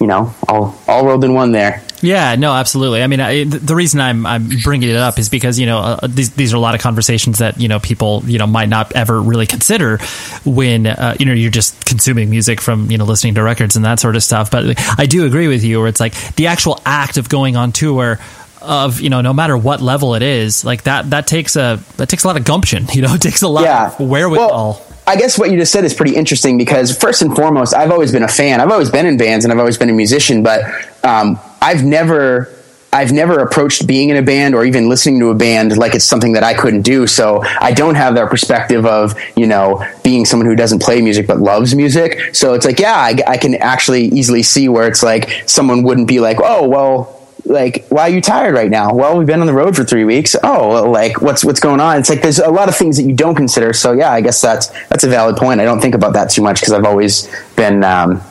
you 0.00 0.06
know, 0.06 0.34
all, 0.48 0.78
all 0.86 1.06
rolled 1.06 1.24
in 1.24 1.34
one 1.34 1.52
there. 1.52 1.82
Yeah, 2.02 2.34
no, 2.34 2.52
absolutely. 2.52 3.00
I 3.02 3.06
mean, 3.06 3.20
I, 3.20 3.44
the 3.44 3.74
reason 3.76 4.00
I'm 4.00 4.26
I'm 4.26 4.48
bringing 4.64 4.90
it 4.90 4.96
up 4.96 5.18
is 5.20 5.28
because 5.28 5.58
you 5.58 5.66
know 5.66 5.78
uh, 5.78 6.06
these 6.08 6.32
these 6.34 6.52
are 6.52 6.56
a 6.56 6.60
lot 6.60 6.74
of 6.74 6.80
conversations 6.80 7.38
that 7.38 7.60
you 7.60 7.68
know 7.68 7.78
people 7.78 8.22
you 8.26 8.38
know 8.38 8.46
might 8.46 8.68
not 8.68 8.92
ever 8.96 9.20
really 9.22 9.46
consider 9.46 9.98
when 10.44 10.86
uh, 10.86 11.14
you 11.18 11.26
know 11.26 11.32
you're 11.32 11.50
just 11.50 11.84
consuming 11.86 12.28
music 12.28 12.60
from 12.60 12.90
you 12.90 12.98
know 12.98 13.04
listening 13.04 13.34
to 13.36 13.42
records 13.42 13.76
and 13.76 13.84
that 13.84 14.00
sort 14.00 14.16
of 14.16 14.22
stuff. 14.22 14.50
But 14.50 14.74
I 14.98 15.06
do 15.06 15.24
agree 15.26 15.46
with 15.48 15.62
you, 15.64 15.78
where 15.78 15.88
it's 15.88 16.00
like 16.00 16.14
the 16.34 16.48
actual 16.48 16.80
act 16.84 17.16
of 17.18 17.28
going 17.28 17.56
on 17.56 17.70
tour 17.72 18.18
of 18.60 19.00
you 19.00 19.08
know 19.10 19.20
no 19.20 19.32
matter 19.32 19.56
what 19.56 19.80
level 19.80 20.14
it 20.16 20.22
is, 20.22 20.64
like 20.64 20.82
that 20.84 21.10
that 21.10 21.26
takes 21.28 21.54
a 21.56 21.78
that 21.98 22.08
takes 22.08 22.24
a 22.24 22.26
lot 22.26 22.36
of 22.36 22.44
gumption. 22.44 22.86
You 22.92 23.02
know, 23.02 23.14
it 23.14 23.22
takes 23.22 23.42
a 23.42 23.48
lot 23.48 23.62
Yeah. 23.64 23.86
of 23.94 24.00
wherewithal. 24.00 24.84
I 25.06 25.16
guess 25.16 25.38
what 25.38 25.50
you 25.50 25.56
just 25.56 25.72
said 25.72 25.84
is 25.84 25.94
pretty 25.94 26.14
interesting 26.14 26.58
because 26.58 26.96
first 26.96 27.22
and 27.22 27.34
foremost, 27.34 27.74
I've 27.74 27.90
always 27.90 28.12
been 28.12 28.22
a 28.22 28.28
fan. 28.28 28.60
I've 28.60 28.70
always 28.70 28.90
been 28.90 29.06
in 29.06 29.16
bands 29.16 29.44
and 29.44 29.52
I've 29.52 29.58
always 29.58 29.76
been 29.78 29.90
a 29.90 29.92
musician, 29.92 30.42
but 30.44 30.62
um, 31.04 31.40
I've 31.62 31.84
never. 31.84 32.54
I've 32.94 33.10
never 33.10 33.38
approached 33.38 33.86
being 33.86 34.10
in 34.10 34.18
a 34.18 34.22
band 34.22 34.54
or 34.54 34.66
even 34.66 34.86
listening 34.86 35.18
to 35.20 35.30
a 35.30 35.34
band 35.34 35.78
like 35.78 35.94
it's 35.94 36.04
something 36.04 36.32
that 36.32 36.44
I 36.44 36.52
couldn't 36.52 36.82
do. 36.82 37.06
So 37.06 37.42
I 37.42 37.72
don't 37.72 37.94
have 37.94 38.16
that 38.16 38.28
perspective 38.28 38.84
of, 38.84 39.18
you 39.34 39.46
know, 39.46 39.82
being 40.04 40.26
someone 40.26 40.46
who 40.46 40.54
doesn't 40.54 40.82
play 40.82 41.00
music 41.00 41.26
but 41.26 41.40
loves 41.40 41.74
music. 41.74 42.34
So 42.34 42.52
it's 42.52 42.66
like, 42.66 42.78
yeah, 42.78 42.94
I, 42.94 43.16
I 43.26 43.36
can 43.38 43.54
actually 43.54 44.08
easily 44.08 44.42
see 44.42 44.68
where 44.68 44.86
it's 44.86 45.02
like 45.02 45.30
someone 45.46 45.84
wouldn't 45.84 46.06
be 46.06 46.20
like, 46.20 46.36
oh, 46.42 46.68
well, 46.68 47.26
like 47.46 47.86
why 47.88 48.02
are 48.02 48.08
you 48.10 48.20
tired 48.20 48.54
right 48.54 48.70
now? 48.70 48.92
Well, 48.92 49.16
we've 49.16 49.26
been 49.26 49.40
on 49.40 49.46
the 49.46 49.54
road 49.54 49.74
for 49.74 49.84
three 49.84 50.04
weeks. 50.04 50.36
Oh, 50.44 50.90
like 50.90 51.22
what's 51.22 51.42
what's 51.42 51.60
going 51.60 51.80
on? 51.80 51.98
It's 51.98 52.10
like 52.10 52.20
there's 52.20 52.40
a 52.40 52.50
lot 52.50 52.68
of 52.68 52.76
things 52.76 52.98
that 52.98 53.04
you 53.04 53.14
don't 53.14 53.34
consider. 53.34 53.72
So 53.72 53.92
yeah, 53.92 54.12
I 54.12 54.20
guess 54.20 54.42
that's 54.42 54.66
that's 54.88 55.04
a 55.04 55.08
valid 55.08 55.36
point. 55.36 55.62
I 55.62 55.64
don't 55.64 55.80
think 55.80 55.94
about 55.94 56.12
that 56.12 56.28
too 56.28 56.42
much 56.42 56.60
because 56.60 56.74
I've 56.74 56.84
always 56.84 57.26
been. 57.56 57.84
Um, 57.84 58.22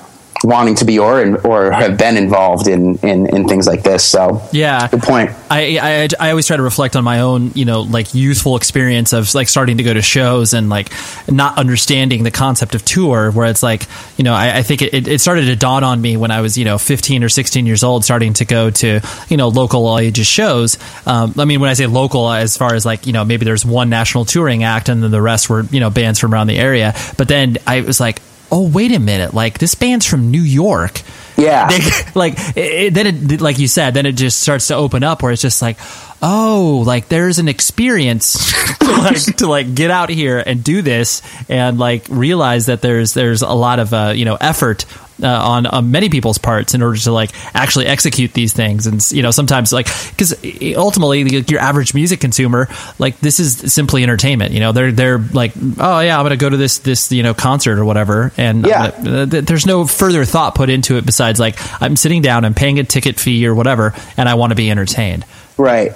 wanting 0.43 0.75
to 0.75 0.85
be 0.85 0.99
or 0.99 1.37
or 1.45 1.71
have 1.71 1.97
been 1.97 2.17
involved 2.17 2.67
in, 2.67 2.97
in 2.97 3.27
in 3.27 3.47
things 3.47 3.67
like 3.67 3.83
this. 3.83 4.03
So 4.03 4.41
yeah, 4.51 4.87
good 4.87 5.01
point. 5.01 5.31
I, 5.49 5.77
I 5.81 6.27
I 6.27 6.29
always 6.31 6.47
try 6.47 6.57
to 6.57 6.63
reflect 6.63 6.95
on 6.95 7.03
my 7.03 7.21
own 7.21 7.51
you 7.53 7.65
know 7.65 7.81
like 7.81 8.13
youthful 8.13 8.55
experience 8.55 9.13
of 9.13 9.33
like 9.35 9.49
starting 9.49 9.77
to 9.77 9.83
go 9.83 9.93
to 9.93 10.01
shows 10.01 10.53
and 10.53 10.69
like 10.69 10.91
not 11.29 11.57
understanding 11.57 12.23
the 12.23 12.31
concept 12.31 12.75
of 12.75 12.83
tour. 12.83 13.31
Where 13.31 13.49
it's 13.49 13.63
like 13.63 13.87
you 14.17 14.23
know 14.23 14.33
I, 14.33 14.57
I 14.57 14.63
think 14.63 14.81
it, 14.81 15.07
it 15.07 15.21
started 15.21 15.45
to 15.45 15.55
dawn 15.55 15.83
on 15.83 16.01
me 16.01 16.17
when 16.17 16.31
I 16.31 16.41
was 16.41 16.57
you 16.57 16.65
know 16.65 16.77
15 16.77 17.23
or 17.23 17.29
16 17.29 17.65
years 17.65 17.83
old, 17.83 18.03
starting 18.03 18.33
to 18.33 18.45
go 18.45 18.69
to 18.69 19.01
you 19.29 19.37
know 19.37 19.49
local 19.49 19.85
all 19.85 19.99
ages 19.99 20.27
shows. 20.27 20.77
Um, 21.05 21.33
I 21.37 21.45
mean 21.45 21.59
when 21.59 21.69
I 21.69 21.73
say 21.73 21.87
local, 21.87 22.29
as 22.31 22.57
far 22.57 22.73
as 22.73 22.85
like 22.85 23.07
you 23.07 23.13
know 23.13 23.25
maybe 23.25 23.45
there's 23.45 23.65
one 23.65 23.89
national 23.89 24.25
touring 24.25 24.63
act 24.63 24.89
and 24.89 25.03
then 25.03 25.11
the 25.11 25.21
rest 25.21 25.49
were 25.49 25.63
you 25.63 25.79
know 25.79 25.89
bands 25.89 26.19
from 26.19 26.33
around 26.33 26.47
the 26.47 26.57
area. 26.57 26.93
But 27.17 27.27
then 27.27 27.57
I 27.67 27.81
was 27.81 27.99
like 27.99 28.21
oh 28.51 28.67
wait 28.67 28.91
a 28.91 28.99
minute 28.99 29.33
like 29.33 29.57
this 29.59 29.75
band's 29.75 30.05
from 30.05 30.31
new 30.31 30.41
york. 30.41 31.01
Yeah. 31.37 31.69
They, 31.69 31.79
like 32.15 32.35
it, 32.55 32.93
then 32.93 33.07
it 33.07 33.41
like 33.41 33.57
you 33.57 33.67
said 33.67 33.93
then 33.93 34.05
it 34.05 34.13
just 34.13 34.39
starts 34.39 34.67
to 34.67 34.75
open 34.75 35.03
up 35.03 35.23
where 35.23 35.31
it's 35.31 35.41
just 35.41 35.61
like 35.61 35.77
oh 36.21 36.83
like 36.85 37.07
there's 37.07 37.39
an 37.39 37.47
experience 37.47 38.51
to, 38.79 38.91
like, 38.91 39.35
to 39.37 39.47
like 39.47 39.73
get 39.73 39.91
out 39.91 40.09
here 40.09 40.39
and 40.45 40.63
do 40.63 40.81
this 40.81 41.21
and 41.49 41.79
like 41.79 42.05
realize 42.09 42.67
that 42.67 42.81
there's 42.81 43.13
there's 43.13 43.41
a 43.41 43.53
lot 43.53 43.79
of 43.79 43.93
uh, 43.93 44.13
you 44.15 44.25
know 44.25 44.37
effort 44.39 44.85
uh, 45.21 45.27
on, 45.27 45.65
on 45.65 45.91
many 45.91 46.09
people's 46.09 46.37
parts 46.37 46.73
in 46.73 46.81
order 46.81 46.97
to 46.97 47.11
like 47.11 47.31
actually 47.55 47.85
execute 47.85 48.33
these 48.33 48.53
things. 48.53 48.87
And 48.87 49.11
you 49.11 49.21
know 49.21 49.31
sometimes 49.31 49.71
like 49.71 49.87
because 50.09 50.33
ultimately 50.75 51.21
your 51.47 51.59
average 51.59 51.93
music 51.93 52.19
consumer 52.19 52.67
like 52.99 53.19
this 53.19 53.39
is 53.39 53.73
simply 53.73 54.03
entertainment. 54.03 54.53
You 54.53 54.59
know 54.59 54.71
they're 54.71 54.91
they're 54.91 55.19
like 55.19 55.53
oh 55.79 55.99
yeah 55.99 56.17
i'm 56.17 56.25
gonna 56.25 56.37
go 56.37 56.49
to 56.49 56.57
this 56.57 56.79
this 56.79 57.11
you 57.11 57.23
know 57.23 57.33
concert 57.33 57.79
or 57.79 57.85
whatever. 57.85 58.31
And 58.37 58.65
yeah. 58.65 58.85
uh, 58.85 59.25
there's 59.25 59.65
no 59.65 59.85
further 59.85 60.25
thought 60.25 60.55
put 60.55 60.69
into 60.69 60.97
it 60.97 61.05
besides 61.05 61.39
like 61.39 61.57
i'm 61.81 61.95
sitting 61.95 62.21
down 62.21 62.45
i'm 62.45 62.53
paying 62.53 62.79
a 62.79 62.83
ticket 62.83 63.19
fee 63.19 63.45
or 63.45 63.55
whatever 63.55 63.93
and 64.17 64.27
i 64.27 64.35
want 64.35 64.51
to 64.51 64.55
be 64.55 64.69
entertained. 64.71 65.25
Right 65.57 65.93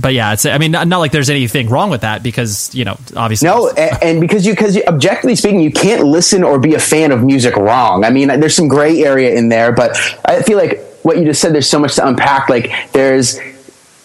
but 0.00 0.14
yeah, 0.14 0.32
it's. 0.32 0.44
I 0.44 0.58
mean, 0.58 0.72
not, 0.72 0.88
not, 0.88 0.98
like 0.98 1.12
there's 1.12 1.30
anything 1.30 1.68
wrong 1.68 1.90
with 1.90 2.00
that 2.00 2.22
because 2.22 2.74
you 2.74 2.84
know, 2.84 2.98
obviously, 3.16 3.46
no, 3.46 3.68
and, 3.70 4.02
and 4.02 4.20
because 4.20 4.44
you 4.44 4.52
because 4.52 4.76
objectively 4.84 5.36
speaking, 5.36 5.60
you 5.60 5.70
can't 5.70 6.04
listen 6.04 6.42
or 6.42 6.58
be 6.58 6.74
a 6.74 6.80
fan 6.80 7.12
of 7.12 7.22
music 7.22 7.56
wrong. 7.56 8.04
I 8.04 8.10
mean, 8.10 8.28
there's 8.28 8.56
some 8.56 8.68
gray 8.68 9.04
area 9.04 9.34
in 9.34 9.48
there, 9.48 9.72
but 9.72 9.96
I 10.24 10.42
feel 10.42 10.58
like 10.58 10.80
what 11.02 11.18
you 11.18 11.24
just 11.24 11.40
said. 11.40 11.54
There's 11.54 11.70
so 11.70 11.78
much 11.78 11.94
to 11.96 12.06
unpack. 12.06 12.48
Like 12.48 12.72
there's 12.92 13.38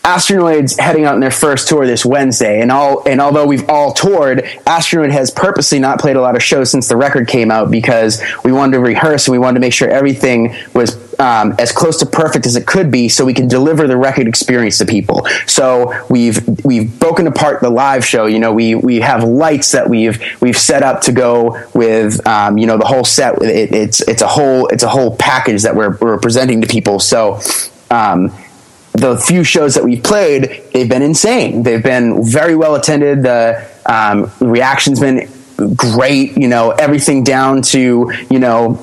Astronoids 0.03 0.77
heading 0.77 1.05
out 1.05 1.15
on 1.15 1.21
their 1.21 1.31
first 1.31 1.69
tour 1.69 1.87
this 1.87 2.05
Wednesday, 2.05 2.61
and 2.61 2.71
all 2.71 3.07
and 3.07 3.19
although 3.19 3.47
we've 3.47 3.67
all 3.69 3.93
toured, 3.93 4.43
Astronoid 4.67 5.11
has 5.11 5.31
purposely 5.31 5.79
not 5.79 5.99
played 5.99 6.17
a 6.17 6.21
lot 6.21 6.35
of 6.35 6.43
shows 6.43 6.69
since 6.69 6.87
the 6.87 6.97
record 6.97 7.27
came 7.27 7.49
out 7.49 7.71
because 7.71 8.21
we 8.43 8.51
wanted 8.51 8.73
to 8.73 8.79
rehearse 8.79 9.27
and 9.27 9.31
we 9.31 9.39
wanted 9.39 9.55
to 9.55 9.59
make 9.61 9.73
sure 9.73 9.89
everything 9.89 10.55
was 10.75 10.95
um, 11.19 11.55
as 11.59 11.71
close 11.71 11.99
to 11.99 12.05
perfect 12.05 12.45
as 12.45 12.55
it 12.55 12.65
could 12.65 12.91
be, 12.91 13.09
so 13.09 13.25
we 13.25 13.33
can 13.33 13.47
deliver 13.47 13.87
the 13.87 13.97
record 13.97 14.27
experience 14.27 14.77
to 14.79 14.85
people. 14.85 15.25
So 15.47 15.93
we've 16.09 16.65
we've 16.65 16.99
broken 16.99 17.27
apart 17.27 17.61
the 17.61 17.69
live 17.69 18.05
show. 18.05 18.25
You 18.25 18.39
know, 18.39 18.53
we 18.53 18.75
we 18.75 18.99
have 19.01 19.23
lights 19.23 19.71
that 19.71 19.89
we've 19.89 20.21
we've 20.41 20.57
set 20.57 20.83
up 20.83 21.01
to 21.01 21.11
go 21.11 21.61
with 21.73 22.25
um, 22.27 22.57
you 22.57 22.67
know 22.67 22.77
the 22.77 22.85
whole 22.85 23.05
set. 23.05 23.41
It, 23.41 23.73
it's 23.73 24.01
it's 24.01 24.21
a 24.21 24.27
whole 24.27 24.67
it's 24.67 24.83
a 24.83 24.89
whole 24.89 25.15
package 25.17 25.63
that 25.63 25.75
we're 25.75 25.97
we're 25.97 26.19
presenting 26.19 26.61
to 26.61 26.67
people. 26.67 26.99
So. 26.99 27.39
Um, 27.91 28.33
the 28.93 29.17
few 29.17 29.43
shows 29.43 29.73
that 29.73 29.83
we've 29.83 30.03
played, 30.03 30.63
they've 30.71 30.87
been 30.87 31.01
insane. 31.01 31.63
They've 31.63 31.81
been 31.81 32.23
very 32.23 32.55
well 32.55 32.75
attended. 32.75 33.23
The 33.23 33.67
um, 33.87 34.31
reaction's 34.39 34.99
been 34.99 35.27
great. 35.75 36.37
You 36.37 36.47
know, 36.47 36.71
everything 36.71 37.23
down 37.23 37.63
to 37.63 38.11
you 38.29 38.39
know, 38.39 38.75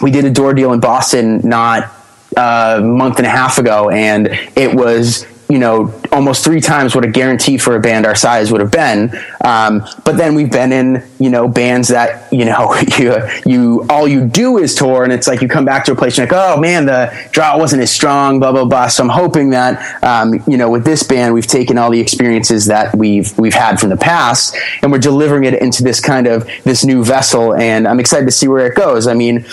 we 0.00 0.10
did 0.10 0.24
a 0.24 0.30
door 0.30 0.54
deal 0.54 0.72
in 0.72 0.80
Boston 0.80 1.40
not 1.44 1.92
a 2.36 2.80
month 2.82 3.18
and 3.18 3.26
a 3.26 3.30
half 3.30 3.58
ago, 3.58 3.90
and 3.90 4.28
it 4.56 4.74
was 4.74 5.26
you 5.48 5.58
know 5.58 5.98
almost 6.12 6.44
three 6.44 6.60
times 6.60 6.94
what 6.94 7.04
a 7.04 7.08
guarantee 7.08 7.56
for 7.56 7.74
a 7.74 7.80
band 7.80 8.04
our 8.04 8.14
size 8.14 8.52
would 8.52 8.60
have 8.60 8.70
been. 8.70 9.10
Um, 9.42 9.82
but 10.04 10.18
then 10.18 10.34
we've 10.34 10.50
been 10.50 10.72
in 10.72 11.02
you 11.18 11.30
know 11.30 11.48
bands 11.48 11.88
that 11.88 12.30
you 12.32 12.44
know 12.44 12.74
you 12.98 13.16
you 13.46 13.86
all 13.88 14.06
you 14.06 14.26
do 14.26 14.58
is 14.58 14.74
tour, 14.74 15.04
and 15.04 15.12
it's 15.12 15.26
like 15.26 15.40
you 15.40 15.48
come 15.48 15.64
back 15.64 15.84
to 15.86 15.92
a 15.92 15.96
place 15.96 16.18
and 16.18 16.30
you're 16.30 16.38
like, 16.38 16.56
oh 16.56 16.60
man, 16.60 16.86
the 16.86 17.28
draw 17.32 17.58
wasn't 17.58 17.82
as 17.82 17.90
strong, 17.90 18.40
blah 18.40 18.52
blah 18.52 18.66
blah. 18.66 18.88
So 18.88 19.02
I'm 19.02 19.08
hoping 19.08 19.50
that 19.50 20.02
um, 20.04 20.34
you 20.46 20.56
know 20.56 20.70
with 20.70 20.84
this 20.84 21.02
band 21.02 21.34
we've 21.34 21.46
taken 21.46 21.78
all 21.78 21.90
the 21.90 22.00
experiences 22.00 22.66
that 22.66 22.94
we've 22.94 23.36
we've 23.38 23.54
had 23.54 23.80
from 23.80 23.88
the 23.88 23.96
past, 23.96 24.54
and 24.82 24.92
we're 24.92 24.98
delivering 24.98 25.44
it 25.44 25.54
into 25.54 25.82
this 25.82 26.00
kind 26.00 26.26
of 26.26 26.48
this 26.64 26.84
new 26.84 27.02
vessel, 27.02 27.54
and 27.54 27.88
I'm 27.88 28.00
excited 28.00 28.26
to 28.26 28.32
see 28.32 28.48
where 28.48 28.66
it 28.66 28.74
goes. 28.74 29.06
I 29.06 29.14
mean. 29.14 29.46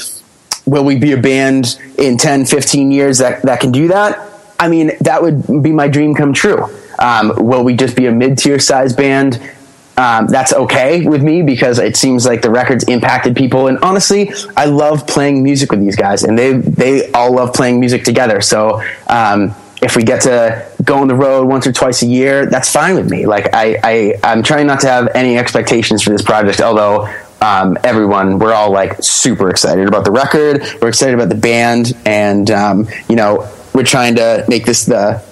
Will 0.66 0.84
we 0.84 0.98
be 0.98 1.12
a 1.12 1.18
band 1.18 1.80
in 1.98 2.18
10, 2.18 2.46
15 2.46 2.92
years 2.92 3.20
that, 3.20 3.44
that 3.44 3.60
can 3.60 3.72
do 3.72 3.88
that? 3.90 4.20
I 4.60 4.68
mean, 4.68 4.92
that 5.02 5.22
would 5.22 5.62
be 5.62 5.72
my 5.72 5.88
dream 5.88 6.16
come 6.16 6.34
true. 6.34 6.66
Um, 6.98 7.34
will 7.38 7.64
we 7.64 7.76
just 7.76 7.96
be 7.96 8.06
a 8.08 8.12
mid 8.12 8.38
tier 8.38 8.60
size 8.60 8.94
band? 8.94 9.42
Um, 9.98 10.28
that's 10.28 10.52
okay 10.52 11.08
with 11.08 11.24
me 11.24 11.42
because 11.42 11.80
it 11.80 11.96
seems 11.96 12.26
like 12.26 12.42
the 12.42 12.50
records 12.50 12.84
impacted 12.86 13.36
people. 13.36 13.68
And 13.68 13.78
honestly, 13.80 14.32
I 14.58 14.66
love 14.66 15.08
playing 15.08 15.42
music 15.42 15.72
with 15.72 15.80
these 15.80 15.96
guys, 15.96 16.24
and 16.24 16.38
they 16.38 16.54
they 16.54 17.12
all 17.14 17.34
love 17.34 17.54
playing 17.54 17.80
music 17.80 18.04
together. 18.04 18.42
So 18.42 18.82
um, 19.08 19.56
if 19.82 19.96
we 19.96 20.04
get 20.04 20.22
to 20.22 20.66
go 20.84 20.98
on 20.98 21.08
the 21.08 21.16
road 21.16 21.48
once 21.48 21.66
or 21.66 21.72
twice 21.72 22.02
a 22.02 22.08
year, 22.08 22.46
that's 22.46 22.72
fine 22.72 22.96
with 22.96 23.10
me. 23.10 23.26
Like 23.26 23.54
I, 23.54 23.80
I 23.84 24.20
I'm 24.24 24.44
trying 24.44 24.68
not 24.68 24.82
to 24.82 24.88
have 24.88 25.10
any 25.16 25.38
expectations 25.38 26.02
for 26.02 26.10
this 26.10 26.22
project, 26.22 26.62
although. 26.62 27.10
Um, 27.46 27.78
everyone, 27.84 28.40
we're 28.40 28.54
all 28.54 28.72
like 28.72 29.04
super 29.04 29.52
excited 29.52 29.88
about 29.88 30.04
the 30.04 30.10
record. 30.10 30.64
We're 30.82 30.88
excited 30.88 31.14
about 31.14 31.30
the 31.30 31.36
band, 31.36 31.94
and 32.04 32.50
um, 32.50 32.88
you 33.08 33.16
know, 33.16 33.48
we're 33.72 33.84
trying 33.84 34.16
to 34.16 34.44
make 34.48 34.66
this 34.66 34.86
the 34.86 35.24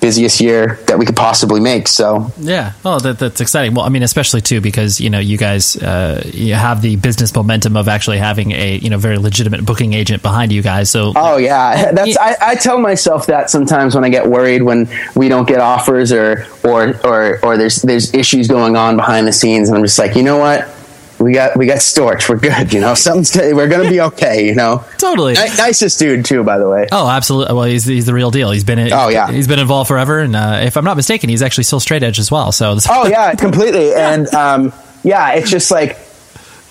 busiest 0.00 0.40
year 0.40 0.80
that 0.86 0.98
we 0.98 1.06
could 1.06 1.14
possibly 1.14 1.60
make. 1.60 1.86
So 1.86 2.32
yeah, 2.40 2.72
oh, 2.84 2.98
that, 2.98 3.20
that's 3.20 3.40
exciting. 3.40 3.74
Well, 3.74 3.84
I 3.84 3.88
mean, 3.88 4.02
especially 4.02 4.40
too 4.40 4.60
because 4.60 5.00
you 5.00 5.10
know 5.10 5.20
you 5.20 5.38
guys 5.38 5.76
uh, 5.76 6.28
you 6.32 6.54
have 6.54 6.82
the 6.82 6.96
business 6.96 7.32
momentum 7.32 7.76
of 7.76 7.86
actually 7.86 8.18
having 8.18 8.50
a 8.50 8.78
you 8.78 8.90
know 8.90 8.98
very 8.98 9.18
legitimate 9.18 9.64
booking 9.64 9.92
agent 9.92 10.24
behind 10.24 10.50
you 10.50 10.62
guys. 10.62 10.90
So 10.90 11.12
oh 11.14 11.36
yeah, 11.36 11.92
that's 11.92 12.16
I, 12.18 12.36
I 12.40 12.54
tell 12.56 12.80
myself 12.80 13.26
that 13.26 13.48
sometimes 13.48 13.94
when 13.94 14.02
I 14.02 14.08
get 14.08 14.26
worried 14.26 14.64
when 14.64 14.88
we 15.14 15.28
don't 15.28 15.46
get 15.46 15.60
offers 15.60 16.10
or 16.10 16.48
or 16.64 16.96
or 17.06 17.38
or 17.44 17.56
there's 17.56 17.80
there's 17.82 18.12
issues 18.12 18.48
going 18.48 18.74
on 18.74 18.96
behind 18.96 19.28
the 19.28 19.32
scenes, 19.32 19.68
and 19.68 19.78
I'm 19.78 19.84
just 19.84 20.00
like, 20.00 20.16
you 20.16 20.24
know 20.24 20.38
what 20.38 20.79
we 21.20 21.32
got 21.32 21.56
we 21.56 21.66
got 21.66 21.78
Storch. 21.78 22.28
We're 22.28 22.38
good. 22.38 22.72
You 22.72 22.80
know, 22.80 22.94
something's 23.00 23.36
we're 23.36 23.68
gonna 23.68 23.88
be 23.88 24.00
okay. 24.00 24.46
You 24.46 24.54
know, 24.54 24.84
totally. 24.98 25.36
N- 25.36 25.56
nicest 25.56 25.98
dude 25.98 26.24
too, 26.24 26.42
by 26.42 26.58
the 26.58 26.68
way. 26.68 26.88
Oh, 26.90 27.08
absolutely. 27.08 27.54
Well, 27.54 27.64
he's 27.64 27.84
he's 27.84 28.06
the 28.06 28.14
real 28.14 28.30
deal. 28.30 28.50
He's 28.50 28.64
been 28.64 28.78
oh 28.92 29.08
yeah, 29.08 29.30
he's 29.30 29.46
been 29.46 29.58
involved 29.58 29.88
forever, 29.88 30.20
and 30.20 30.34
uh, 30.34 30.60
if 30.62 30.76
I'm 30.76 30.84
not 30.84 30.96
mistaken, 30.96 31.28
he's 31.28 31.42
actually 31.42 31.64
still 31.64 31.80
straight 31.80 32.02
edge 32.02 32.18
as 32.18 32.30
well. 32.30 32.52
So 32.52 32.76
oh 32.90 33.06
yeah, 33.06 33.34
completely. 33.34 33.94
And 33.94 34.32
um, 34.34 34.72
yeah, 35.04 35.32
it's 35.32 35.50
just 35.50 35.70
like. 35.70 35.98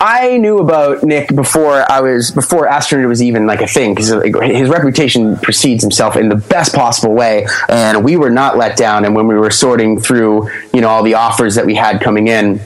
I 0.02 0.38
knew 0.38 0.60
about 0.60 1.02
Nick 1.02 1.28
before 1.28 1.84
I 1.92 2.00
was 2.00 2.30
before 2.30 2.66
Astronoid 2.66 3.06
was 3.06 3.22
even 3.22 3.46
like 3.46 3.60
a 3.60 3.66
thing 3.66 3.94
because 3.94 4.08
his 4.08 4.70
reputation 4.70 5.36
precedes 5.36 5.82
himself 5.82 6.16
in 6.16 6.30
the 6.30 6.36
best 6.36 6.74
possible 6.74 7.12
way, 7.12 7.46
and 7.68 8.02
we 8.02 8.16
were 8.16 8.30
not 8.30 8.56
let 8.56 8.78
down. 8.78 9.04
And 9.04 9.14
when 9.14 9.26
we 9.28 9.34
were 9.34 9.50
sorting 9.50 10.00
through, 10.00 10.48
you 10.72 10.80
know, 10.80 10.88
all 10.88 11.02
the 11.02 11.16
offers 11.16 11.56
that 11.56 11.66
we 11.66 11.74
had 11.74 12.00
coming 12.00 12.28
in, 12.28 12.62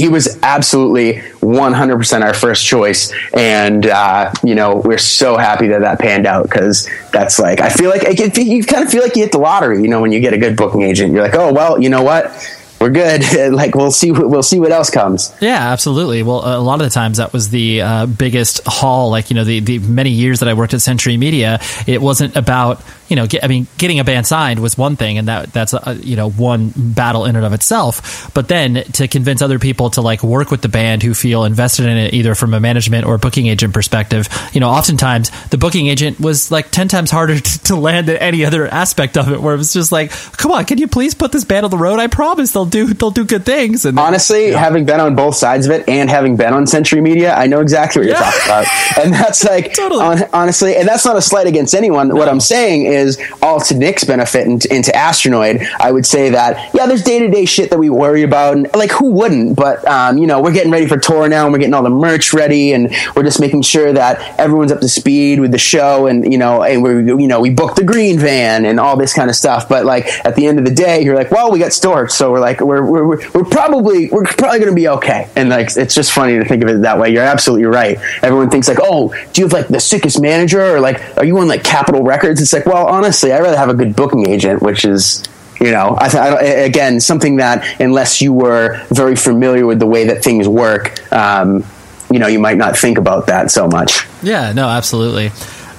he 0.00 0.08
was 0.08 0.38
absolutely 0.42 1.14
100% 1.40 2.22
our 2.22 2.32
first 2.34 2.64
choice 2.64 3.12
and 3.34 3.86
uh, 3.86 4.32
you 4.42 4.54
know 4.54 4.76
we're 4.76 4.98
so 4.98 5.36
happy 5.36 5.68
that 5.68 5.80
that 5.82 5.98
panned 5.98 6.26
out 6.26 6.44
because 6.44 6.88
that's 7.12 7.38
like 7.38 7.60
i 7.60 7.68
feel 7.68 7.90
like 7.90 8.02
you 8.36 8.64
kind 8.64 8.84
of 8.84 8.90
feel 8.90 9.02
like 9.02 9.14
you 9.14 9.22
hit 9.22 9.32
the 9.32 9.38
lottery 9.38 9.82
you 9.82 9.88
know 9.88 10.00
when 10.00 10.12
you 10.12 10.20
get 10.20 10.32
a 10.32 10.38
good 10.38 10.56
booking 10.56 10.82
agent 10.82 11.12
you're 11.12 11.22
like 11.22 11.34
oh 11.34 11.52
well 11.52 11.80
you 11.80 11.88
know 11.88 12.02
what 12.02 12.32
we're 12.80 12.88
good. 12.88 13.22
like 13.52 13.74
we'll 13.74 13.90
see. 13.90 14.10
We'll 14.10 14.42
see 14.42 14.58
what 14.58 14.72
else 14.72 14.88
comes. 14.88 15.34
Yeah, 15.40 15.70
absolutely. 15.70 16.22
Well, 16.22 16.38
a 16.38 16.58
lot 16.58 16.80
of 16.80 16.86
the 16.86 16.90
times 16.90 17.18
that 17.18 17.30
was 17.30 17.50
the 17.50 17.82
uh, 17.82 18.06
biggest 18.06 18.62
haul. 18.66 19.10
Like 19.10 19.28
you 19.30 19.36
know, 19.36 19.44
the 19.44 19.60
the 19.60 19.78
many 19.80 20.10
years 20.10 20.40
that 20.40 20.48
I 20.48 20.54
worked 20.54 20.72
at 20.72 20.80
Century 20.80 21.18
Media, 21.18 21.60
it 21.86 22.00
wasn't 22.00 22.36
about 22.36 22.82
you 23.10 23.16
know, 23.16 23.26
get, 23.26 23.44
I 23.44 23.48
mean, 23.48 23.66
getting 23.76 23.98
a 23.98 24.04
band 24.04 24.26
signed 24.26 24.60
was 24.60 24.78
one 24.78 24.94
thing, 24.94 25.18
and 25.18 25.26
that 25.26 25.52
that's 25.52 25.74
a, 25.74 25.98
you 26.00 26.14
know 26.14 26.30
one 26.30 26.72
battle 26.76 27.24
in 27.24 27.34
and 27.34 27.44
of 27.44 27.52
itself. 27.52 28.32
But 28.32 28.46
then 28.46 28.84
to 28.92 29.08
convince 29.08 29.42
other 29.42 29.58
people 29.58 29.90
to 29.90 30.00
like 30.00 30.22
work 30.22 30.52
with 30.52 30.62
the 30.62 30.68
band 30.68 31.02
who 31.02 31.12
feel 31.12 31.44
invested 31.44 31.86
in 31.86 31.96
it, 31.96 32.14
either 32.14 32.36
from 32.36 32.54
a 32.54 32.60
management 32.60 33.04
or 33.04 33.18
booking 33.18 33.48
agent 33.48 33.74
perspective, 33.74 34.28
you 34.52 34.60
know, 34.60 34.68
oftentimes 34.68 35.30
the 35.48 35.58
booking 35.58 35.88
agent 35.88 36.20
was 36.20 36.52
like 36.52 36.70
ten 36.70 36.86
times 36.86 37.10
harder 37.10 37.40
to, 37.40 37.62
to 37.64 37.74
land 37.74 38.06
than 38.06 38.16
any 38.18 38.44
other 38.44 38.68
aspect 38.68 39.16
of 39.16 39.32
it. 39.32 39.40
Where 39.40 39.54
it 39.54 39.58
was 39.58 39.72
just 39.72 39.90
like, 39.90 40.12
come 40.36 40.52
on, 40.52 40.64
can 40.64 40.78
you 40.78 40.86
please 40.86 41.14
put 41.14 41.32
this 41.32 41.44
band 41.44 41.64
on 41.64 41.70
the 41.72 41.78
road? 41.78 41.98
I 41.98 42.06
promise 42.06 42.52
they'll 42.52 42.64
do 42.64 42.94
they'll 42.94 43.10
do 43.10 43.24
good 43.24 43.44
things. 43.44 43.84
And 43.84 43.98
honestly, 43.98 44.52
having 44.52 44.84
been 44.84 45.00
on 45.00 45.16
both 45.16 45.34
sides 45.34 45.66
of 45.66 45.72
it 45.72 45.88
and 45.88 46.08
having 46.08 46.36
been 46.36 46.52
on 46.52 46.68
Century 46.68 47.00
Media, 47.00 47.34
I 47.34 47.48
know 47.48 47.60
exactly 47.60 48.00
what 48.00 48.06
you're 48.06 48.16
yeah. 48.16 48.30
talking 48.30 48.46
about. 48.46 49.04
And 49.04 49.12
that's 49.12 49.44
like 49.44 49.74
totally. 49.74 50.04
on, 50.04 50.18
honestly, 50.32 50.76
and 50.76 50.86
that's 50.86 51.04
not 51.04 51.16
a 51.16 51.22
slight 51.22 51.48
against 51.48 51.74
anyone. 51.74 52.08
No. 52.08 52.14
What 52.14 52.28
I'm 52.28 52.40
saying 52.40 52.84
is 52.86 52.99
is 53.00 53.20
all 53.42 53.60
to 53.60 53.74
Nick's 53.74 54.04
benefit 54.04 54.46
and, 54.46 54.64
and 54.70 54.84
to 54.84 54.92
Astronoid, 54.92 55.66
I 55.78 55.90
would 55.90 56.06
say 56.06 56.30
that 56.30 56.74
yeah, 56.74 56.86
there's 56.86 57.02
day 57.02 57.18
to 57.20 57.28
day 57.28 57.44
shit 57.44 57.70
that 57.70 57.78
we 57.78 57.90
worry 57.90 58.22
about, 58.22 58.56
and 58.56 58.68
like 58.74 58.90
who 58.90 59.10
wouldn't? 59.10 59.56
But 59.56 59.86
um, 59.86 60.18
you 60.18 60.26
know, 60.26 60.40
we're 60.40 60.52
getting 60.52 60.70
ready 60.70 60.86
for 60.86 60.98
tour 60.98 61.28
now, 61.28 61.44
and 61.44 61.52
we're 61.52 61.58
getting 61.58 61.74
all 61.74 61.82
the 61.82 61.90
merch 61.90 62.32
ready, 62.32 62.72
and 62.72 62.94
we're 63.14 63.22
just 63.22 63.40
making 63.40 63.62
sure 63.62 63.92
that 63.92 64.38
everyone's 64.38 64.72
up 64.72 64.80
to 64.80 64.88
speed 64.88 65.40
with 65.40 65.52
the 65.52 65.58
show, 65.58 66.06
and 66.06 66.30
you 66.30 66.38
know, 66.38 66.62
and 66.62 66.82
we 66.82 66.90
you 67.22 67.26
know 67.26 67.40
we 67.40 67.50
booked 67.50 67.76
the 67.76 67.84
green 67.84 68.18
van 68.18 68.64
and 68.64 68.78
all 68.78 68.96
this 68.96 69.12
kind 69.12 69.30
of 69.30 69.36
stuff. 69.36 69.68
But 69.68 69.84
like 69.84 70.06
at 70.24 70.36
the 70.36 70.46
end 70.46 70.58
of 70.58 70.64
the 70.64 70.74
day, 70.74 71.02
you're 71.02 71.16
like, 71.16 71.30
well, 71.30 71.50
we 71.50 71.58
got 71.58 71.70
Storch, 71.70 72.10
so 72.10 72.30
we're 72.30 72.40
like, 72.40 72.60
we're 72.60 72.84
we're, 72.84 73.06
we're 73.06 73.44
probably 73.44 74.08
we're 74.10 74.24
probably 74.24 74.58
going 74.58 74.70
to 74.70 74.74
be 74.74 74.88
okay. 74.88 75.28
And 75.36 75.48
like, 75.48 75.76
it's 75.76 75.94
just 75.94 76.12
funny 76.12 76.38
to 76.38 76.44
think 76.44 76.62
of 76.62 76.68
it 76.68 76.82
that 76.82 76.98
way. 76.98 77.10
You're 77.10 77.24
absolutely 77.24 77.66
right. 77.66 77.98
Everyone 78.22 78.50
thinks 78.50 78.68
like, 78.68 78.78
oh, 78.80 79.14
do 79.32 79.40
you 79.40 79.46
have 79.46 79.52
like 79.52 79.68
the 79.68 79.80
sickest 79.80 80.20
manager, 80.20 80.76
or 80.76 80.80
like, 80.80 81.00
are 81.16 81.24
you 81.24 81.38
on 81.38 81.48
like 81.48 81.64
Capitol 81.64 82.02
Records? 82.02 82.40
It's 82.40 82.52
like, 82.52 82.66
well, 82.66 82.86
honestly, 82.90 83.32
I'd 83.32 83.40
rather 83.40 83.56
have 83.56 83.70
a 83.70 83.74
good 83.74 83.96
booking 83.96 84.28
agent, 84.28 84.60
which 84.60 84.84
is 84.84 85.22
you 85.60 85.70
know, 85.70 85.96
I, 85.98 86.08
I 86.16 86.42
again 86.42 87.00
something 87.00 87.36
that 87.36 87.80
unless 87.80 88.20
you 88.20 88.32
were 88.32 88.82
very 88.88 89.14
familiar 89.14 89.66
with 89.66 89.78
the 89.78 89.86
way 89.86 90.06
that 90.06 90.24
things 90.24 90.48
work, 90.48 91.12
um, 91.12 91.64
you 92.10 92.18
know, 92.18 92.26
you 92.26 92.38
might 92.38 92.56
not 92.56 92.76
think 92.76 92.98
about 92.98 93.26
that 93.26 93.50
so 93.50 93.68
much. 93.68 94.06
Yeah, 94.22 94.52
no, 94.52 94.68
absolutely. 94.68 95.30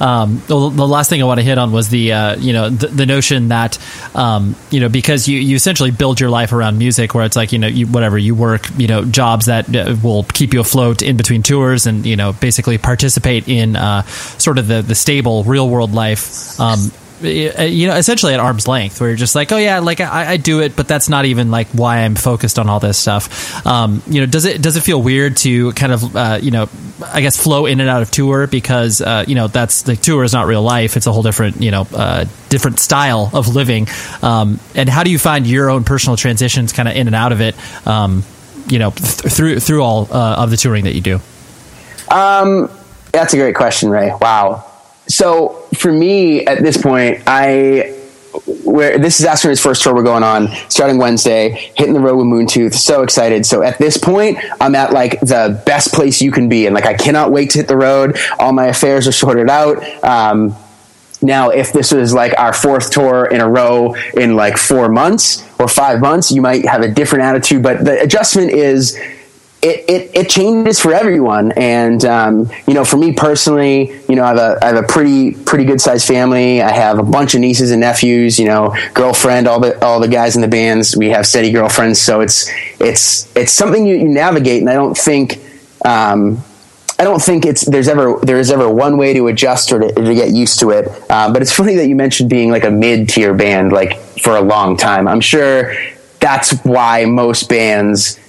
Um, 0.01 0.41
the, 0.47 0.70
the, 0.70 0.88
last 0.88 1.12
thing 1.12 1.22
I 1.22 1.26
want 1.26 1.39
to 1.39 1.43
hit 1.43 1.59
on 1.59 1.72
was 1.72 1.89
the 1.89 2.14
uh, 2.14 2.36
you 2.38 2.53
know 2.53 2.72
the, 2.72 2.88
the 2.88 3.05
notion 3.05 3.49
that 3.49 3.78
um, 4.16 4.55
you 4.72 4.80
know 4.80 4.89
because 4.89 5.28
you, 5.28 5.38
you 5.38 5.55
essentially 5.55 5.91
build 5.91 6.20
your 6.20 6.32
life 6.32 6.53
around 6.53 6.80
music 6.80 7.14
where 7.14 7.24
it's 7.24 7.36
like 7.36 7.51
you 7.51 7.59
know 7.59 7.68
you, 7.68 7.86
whatever 7.86 8.18
you 8.18 8.34
work 8.34 8.66
you 8.78 8.88
know 8.88 9.05
jobs 9.05 9.45
that 9.45 9.74
uh, 9.76 9.95
will 10.03 10.24
keep 10.24 10.55
you 10.55 10.59
afloat 10.59 11.03
in 11.03 11.18
between 11.18 11.43
tours 11.43 11.86
and 11.86 12.03
you 12.03 12.16
know 12.16 12.34
basically 12.34 12.80
participate 12.80 13.47
in 13.47 13.76
uh, 13.76 14.01
sort 14.39 14.57
of 14.57 14.68
the 14.68 14.82
the 14.82 14.95
stable 14.95 15.43
real 15.43 15.70
world 15.70 15.91
life 15.91 16.59
um, 16.59 16.91
you 17.24 17.88
know, 17.88 17.95
essentially 17.95 18.34
at 18.34 18.39
arm's 18.39 18.67
length, 18.67 18.99
where 18.99 19.09
you're 19.09 19.17
just 19.17 19.36
like, 19.36 19.51
oh 19.51 19.57
yeah, 19.57 19.80
like 19.80 19.99
I, 19.99 20.32
I 20.32 20.38
do 20.38 20.61
it, 20.61 20.76
but 20.76 20.88
that's 20.88 21.09
not 21.09 21.26
even 21.26 21.51
like 21.51 21.67
why 21.69 21.99
I'm 21.99 22.15
focused 22.15 22.59
on 22.59 22.69
all 22.69 22.80
this 22.80 22.97
stuff. 22.97 23.65
Um, 23.65 24.01
you 24.07 24.22
know, 24.22 24.28
does 24.28 24.45
it 24.45 24.61
does 24.61 24.78
it 24.78 24.82
feel 24.82 25.01
weird 25.01 25.38
to 25.38 25.72
kind 25.74 25.91
of 25.91 26.15
uh, 26.15 26.39
you 26.41 26.51
know, 26.51 26.69
I 27.05 27.22
guess 27.22 27.41
flow 27.41 27.65
in 27.65 27.80
and 27.80 27.89
out 27.89 28.01
of 28.01 28.11
tour 28.11 28.47
because 28.47 29.01
uh, 29.01 29.26
you 29.28 29.36
know 29.36 29.47
that's 29.47 29.84
the 29.84 29.95
tour 29.95 30.24
is 30.24 30.34
not 30.34 30.47
real 30.47 30.63
life; 30.63 30.97
it's 30.97 31.07
a 31.07 31.11
whole 31.11 31.24
different 31.24 31.61
you 31.61 31.72
know 31.72 31.88
uh, 31.93 32.26
different 32.49 32.80
style 32.80 33.30
of 33.34 33.53
living. 33.53 33.88
Um, 34.22 34.59
and 34.76 34.89
how 34.89 35.03
do 35.03 35.11
you 35.11 35.19
find 35.19 35.45
your 35.45 35.69
own 35.69 35.84
personal 35.84 36.17
transitions, 36.17 36.74
kind 36.74 36.88
of 36.88 36.95
in 36.95 37.07
and 37.07 37.15
out 37.15 37.32
of 37.32 37.41
it? 37.41 37.55
Um, 37.88 38.24
you 38.67 38.80
know, 38.80 38.91
th- 38.91 39.34
through 39.34 39.59
through 39.59 39.84
all 39.84 40.07
uh, 40.11 40.43
of 40.43 40.49
the 40.49 40.57
touring 40.57 40.86
that 40.86 40.95
you 40.95 41.01
do. 41.01 41.19
Um, 42.09 42.69
that's 43.11 43.34
a 43.34 43.38
great 43.38 43.55
question, 43.55 43.89
Ray. 43.89 44.13
Wow 44.19 44.70
so 45.12 45.68
for 45.76 45.91
me 45.91 46.45
at 46.45 46.64
this 46.64 46.78
point, 46.78 47.24
I 47.28 47.97
where 48.64 48.97
this 48.97 49.20
is 49.20 49.26
Astronoid's 49.26 49.59
first 49.59 49.84
tour 49.84 49.93
we're 49.93 50.03
going 50.03 50.24
on 50.24 50.47
starting 50.70 50.97
Wednesday, 50.97 51.72
hitting 51.76 51.93
the 51.93 51.99
road 51.99 52.18
with 52.18 52.28
Moon 52.28 52.47
Tooth. 52.47 52.74
So 52.74 53.03
excited. 53.03 53.45
So 53.45 53.62
at 53.62 53.78
this 53.78 53.97
point, 53.97 54.38
I'm 54.62 54.74
at 54.76 54.93
like 54.93 55.20
the 55.20 55.62
best 55.66 55.93
place 55.93 56.22
you 56.22 56.32
can 56.32 56.47
be. 56.47 56.66
And 56.66 56.74
like, 56.74 56.86
I 56.86 56.93
cannot 56.93 57.32
wait 57.32 57.49
to 57.51 57.57
hit 57.57 57.68
the 57.68 57.76
road. 57.76 58.18
All 58.39 58.53
my 58.53 58.68
affairs 58.68 59.07
are 59.07 59.12
sorted 59.12 59.49
out. 59.49 59.84
Um, 60.03 60.55
now, 61.22 61.49
if 61.49 61.72
this 61.72 61.91
was 61.91 62.14
like 62.14 62.34
our 62.39 62.53
fourth 62.53 62.89
tour 62.91 63.26
in 63.26 63.41
a 63.41 63.49
row 63.49 63.93
in 64.16 64.36
like 64.36 64.57
four 64.57 64.89
months 64.89 65.47
or 65.59 65.68
five 65.68 65.99
months, 65.99 66.32
you 66.32 66.41
might 66.41 66.66
have 66.66 66.82
a 66.82 66.88
different 66.88 67.26
attitude. 67.26 67.62
But 67.62 67.84
the 67.84 68.01
adjustment 68.01 68.51
is 68.51 68.97
it, 69.62 69.86
it, 69.88 70.12
it, 70.16 70.30
changes 70.30 70.80
for 70.80 70.91
everyone. 70.91 71.51
And, 71.51 72.03
um, 72.03 72.49
you 72.68 72.74
know, 72.74 72.84
for 72.84 72.97
me 72.97 73.14
personally, 73.14 73.91
you 74.09 74.16
know, 74.16 74.24
I 74.24 74.30
have 74.30 74.38
a, 74.38 74.59
I 74.62 74.68
have 74.68 74.84
a 74.84 74.88
pretty, 74.88 75.32
pretty 75.34 75.66
good 75.66 75.80
sized 75.80 76.07
family. 76.07 76.62
I 76.64 76.72
have 76.72 76.97
a 76.97 77.03
bunch 77.03 77.36
of 77.36 77.41
nieces 77.41 77.70
and 77.70 77.82
nephews, 77.82 78.39
you 78.39 78.45
know, 78.45 78.76
girlfriend, 78.95 79.47
all 79.47 79.59
the, 79.59 79.84
all 79.86 79.99
the 79.99 80.07
guys 80.07 80.36
in 80.36 80.41
the 80.41 80.47
bands, 80.47 80.97
we 80.97 81.09
have 81.09 81.28
steady 81.28 81.51
girlfriends. 81.51 82.01
So 82.01 82.22
it's, 82.22 82.49
it's, 82.80 83.34
it's 83.36 83.51
something 83.51 83.86
you, 83.86 83.95
you 83.95 84.07
navigate. 84.07 84.62
And 84.62 84.70
I 84.70 84.74
don't 84.74 84.97
think, 84.97 85.39
um, 85.86 86.43
I 86.97 87.03
don't 87.03 87.22
think 87.22 87.45
it's 87.45 87.66
there's 87.66 87.88
ever 87.88 88.20
there 88.22 88.38
is 88.38 88.51
ever 88.51 88.70
one 88.70 88.95
way 88.95 89.16
to 89.16 89.26
adjust 89.26 89.72
or 89.72 89.80
to, 89.80 89.91
to 89.91 90.14
get 90.14 90.30
used 90.30 90.59
to 90.59 90.70
it. 90.70 90.88
Uh, 91.09 91.34
but 91.34 91.41
it's 91.41 91.51
funny 91.51 91.74
that 91.78 91.88
you 91.88 91.95
mentioned 91.95 92.30
being 92.30 92.51
like 92.51 92.64
a 92.64 92.70
mid 92.70 93.09
tier 93.09 93.34
band 93.34 93.72
like 93.72 93.97
for 94.22 94.36
a 94.36 94.41
long 94.41 94.78
time. 94.78 95.07
I'm 95.07 95.20
sure 95.20 95.74
that's 96.20 96.51
why 96.64 97.05
most 97.05 97.49
bands 97.49 98.20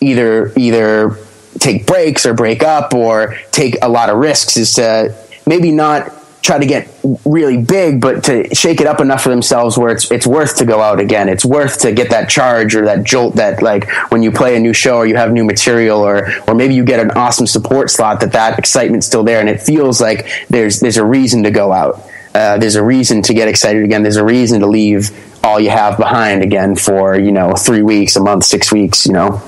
either 0.00 0.52
either 0.56 1.16
take 1.58 1.86
breaks 1.86 2.24
or 2.26 2.34
break 2.34 2.62
up 2.62 2.94
or 2.94 3.36
take 3.50 3.76
a 3.82 3.88
lot 3.88 4.10
of 4.10 4.18
risks 4.18 4.56
is 4.56 4.74
to 4.74 5.14
maybe 5.46 5.72
not 5.72 6.14
try 6.48 6.58
to 6.58 6.66
get 6.66 6.88
really 7.26 7.58
big, 7.58 8.00
but 8.00 8.24
to 8.24 8.54
shake 8.54 8.80
it 8.80 8.86
up 8.86 9.00
enough 9.00 9.22
for 9.22 9.28
themselves 9.28 9.76
where 9.76 9.90
it's 9.90 10.10
it's 10.10 10.26
worth 10.26 10.56
to 10.56 10.64
go 10.64 10.80
out 10.80 11.00
again. 11.00 11.28
It's 11.28 11.44
worth 11.44 11.80
to 11.80 11.92
get 11.92 12.10
that 12.10 12.28
charge 12.28 12.74
or 12.74 12.86
that 12.86 13.04
jolt 13.04 13.36
that 13.36 13.60
like 13.60 13.90
when 14.10 14.22
you 14.22 14.30
play 14.32 14.56
a 14.56 14.60
new 14.60 14.72
show 14.72 14.96
or 14.96 15.06
you 15.06 15.16
have 15.16 15.32
new 15.32 15.44
material 15.44 16.00
or 16.00 16.28
or 16.46 16.54
maybe 16.54 16.74
you 16.74 16.84
get 16.84 17.00
an 17.00 17.10
awesome 17.12 17.46
support 17.46 17.90
slot 17.90 18.20
that 18.20 18.32
that 18.32 18.58
excitement's 18.58 19.06
still 19.06 19.24
there 19.24 19.40
and 19.40 19.48
it 19.48 19.60
feels 19.60 20.00
like 20.00 20.26
there's 20.48 20.80
there's 20.80 20.96
a 20.96 21.04
reason 21.04 21.42
to 21.42 21.50
go 21.50 21.72
out. 21.72 22.02
Uh, 22.34 22.56
there's 22.56 22.76
a 22.76 22.84
reason 22.84 23.20
to 23.22 23.34
get 23.34 23.48
excited 23.48 23.82
again. 23.84 24.02
There's 24.02 24.16
a 24.16 24.24
reason 24.24 24.60
to 24.60 24.66
leave 24.66 25.10
all 25.44 25.58
you 25.58 25.70
have 25.70 25.98
behind 25.98 26.42
again 26.42 26.76
for 26.76 27.18
you 27.18 27.32
know 27.32 27.54
three 27.54 27.82
weeks, 27.82 28.16
a 28.16 28.20
month, 28.20 28.44
six 28.44 28.72
weeks. 28.72 29.06
You 29.06 29.12
know. 29.12 29.42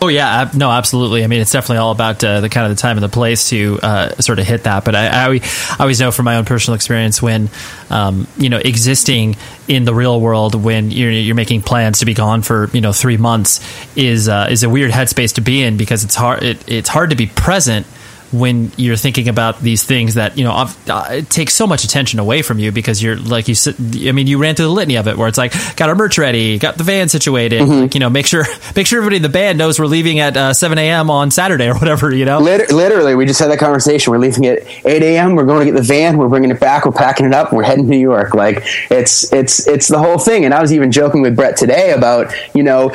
Oh 0.00 0.08
yeah, 0.08 0.50
no, 0.54 0.70
absolutely. 0.70 1.24
I 1.24 1.26
mean, 1.26 1.40
it's 1.40 1.52
definitely 1.52 1.78
all 1.78 1.90
about 1.90 2.22
uh, 2.22 2.42
the 2.42 2.50
kind 2.50 2.70
of 2.70 2.76
the 2.76 2.80
time 2.80 2.98
and 2.98 3.04
the 3.04 3.08
place 3.08 3.48
to 3.48 3.78
uh, 3.82 4.10
sort 4.16 4.38
of 4.38 4.46
hit 4.46 4.64
that. 4.64 4.84
But 4.84 4.94
I, 4.94 5.06
I, 5.06 5.34
I, 5.34 5.76
always 5.80 6.00
know 6.00 6.10
from 6.10 6.26
my 6.26 6.36
own 6.36 6.44
personal 6.44 6.74
experience 6.74 7.22
when 7.22 7.48
um, 7.88 8.26
you 8.36 8.50
know 8.50 8.58
existing 8.58 9.36
in 9.68 9.86
the 9.86 9.94
real 9.94 10.20
world 10.20 10.54
when 10.54 10.90
you're, 10.90 11.10
you're 11.10 11.34
making 11.34 11.62
plans 11.62 12.00
to 12.00 12.04
be 12.04 12.12
gone 12.12 12.42
for 12.42 12.68
you 12.74 12.82
know 12.82 12.92
three 12.92 13.16
months 13.16 13.60
is 13.96 14.28
uh, 14.28 14.48
is 14.50 14.62
a 14.62 14.68
weird 14.68 14.90
headspace 14.90 15.36
to 15.36 15.40
be 15.40 15.62
in 15.62 15.78
because 15.78 16.04
it's 16.04 16.14
hard 16.14 16.42
it, 16.42 16.68
it's 16.68 16.90
hard 16.90 17.10
to 17.10 17.16
be 17.16 17.26
present 17.26 17.86
when 18.32 18.72
you're 18.76 18.96
thinking 18.96 19.28
about 19.28 19.60
these 19.60 19.84
things 19.84 20.14
that 20.14 20.36
you 20.36 20.44
know 20.44 20.52
uh, 20.88 21.06
it 21.10 21.30
takes 21.30 21.54
so 21.54 21.66
much 21.66 21.84
attention 21.84 22.18
away 22.18 22.42
from 22.42 22.58
you 22.58 22.72
because 22.72 23.02
you're 23.02 23.16
like 23.16 23.48
you 23.48 23.54
said. 23.54 23.74
I 23.78 24.12
mean 24.12 24.26
you 24.26 24.38
ran 24.38 24.54
through 24.54 24.66
the 24.66 24.72
litany 24.72 24.96
of 24.96 25.08
it 25.08 25.16
where 25.16 25.28
it's 25.28 25.38
like 25.38 25.52
got 25.76 25.88
our 25.88 25.94
merch 25.94 26.18
ready 26.18 26.58
got 26.58 26.76
the 26.76 26.84
van 26.84 27.08
situated 27.08 27.62
mm-hmm. 27.62 27.82
like, 27.82 27.94
you 27.94 28.00
know 28.00 28.10
make 28.10 28.26
sure 28.26 28.44
make 28.76 28.86
sure 28.86 28.98
everybody 28.98 29.16
in 29.16 29.22
the 29.22 29.28
band 29.28 29.58
knows 29.58 29.78
we're 29.78 29.86
leaving 29.86 30.18
at 30.18 30.36
uh, 30.36 30.54
7 30.54 30.78
a.m 30.78 31.10
on 31.10 31.30
Saturday 31.30 31.68
or 31.68 31.74
whatever 31.74 32.14
you 32.14 32.24
know 32.24 32.38
literally 32.38 33.14
we 33.14 33.26
just 33.26 33.40
had 33.40 33.50
that 33.50 33.58
conversation 33.58 34.10
we're 34.10 34.18
leaving 34.18 34.46
at 34.46 34.66
8 34.84 35.02
a.m 35.02 35.34
we're 35.34 35.44
going 35.44 35.66
to 35.66 35.72
get 35.72 35.76
the 35.76 35.86
van 35.86 36.16
we're 36.16 36.28
bringing 36.28 36.50
it 36.50 36.60
back 36.60 36.84
we're 36.84 36.92
packing 36.92 37.26
it 37.26 37.32
up 37.32 37.52
we're 37.52 37.62
heading 37.62 37.84
to 37.84 37.90
New 37.90 37.98
York 37.98 38.34
like 38.34 38.62
it's 38.90 39.32
it's 39.32 39.66
it's 39.66 39.88
the 39.88 39.98
whole 39.98 40.18
thing 40.18 40.44
and 40.44 40.52
I 40.52 40.60
was 40.60 40.72
even 40.72 40.92
joking 40.92 41.22
with 41.22 41.36
Brett 41.36 41.56
today 41.56 41.92
about 41.92 42.32
you 42.54 42.62
know 42.62 42.92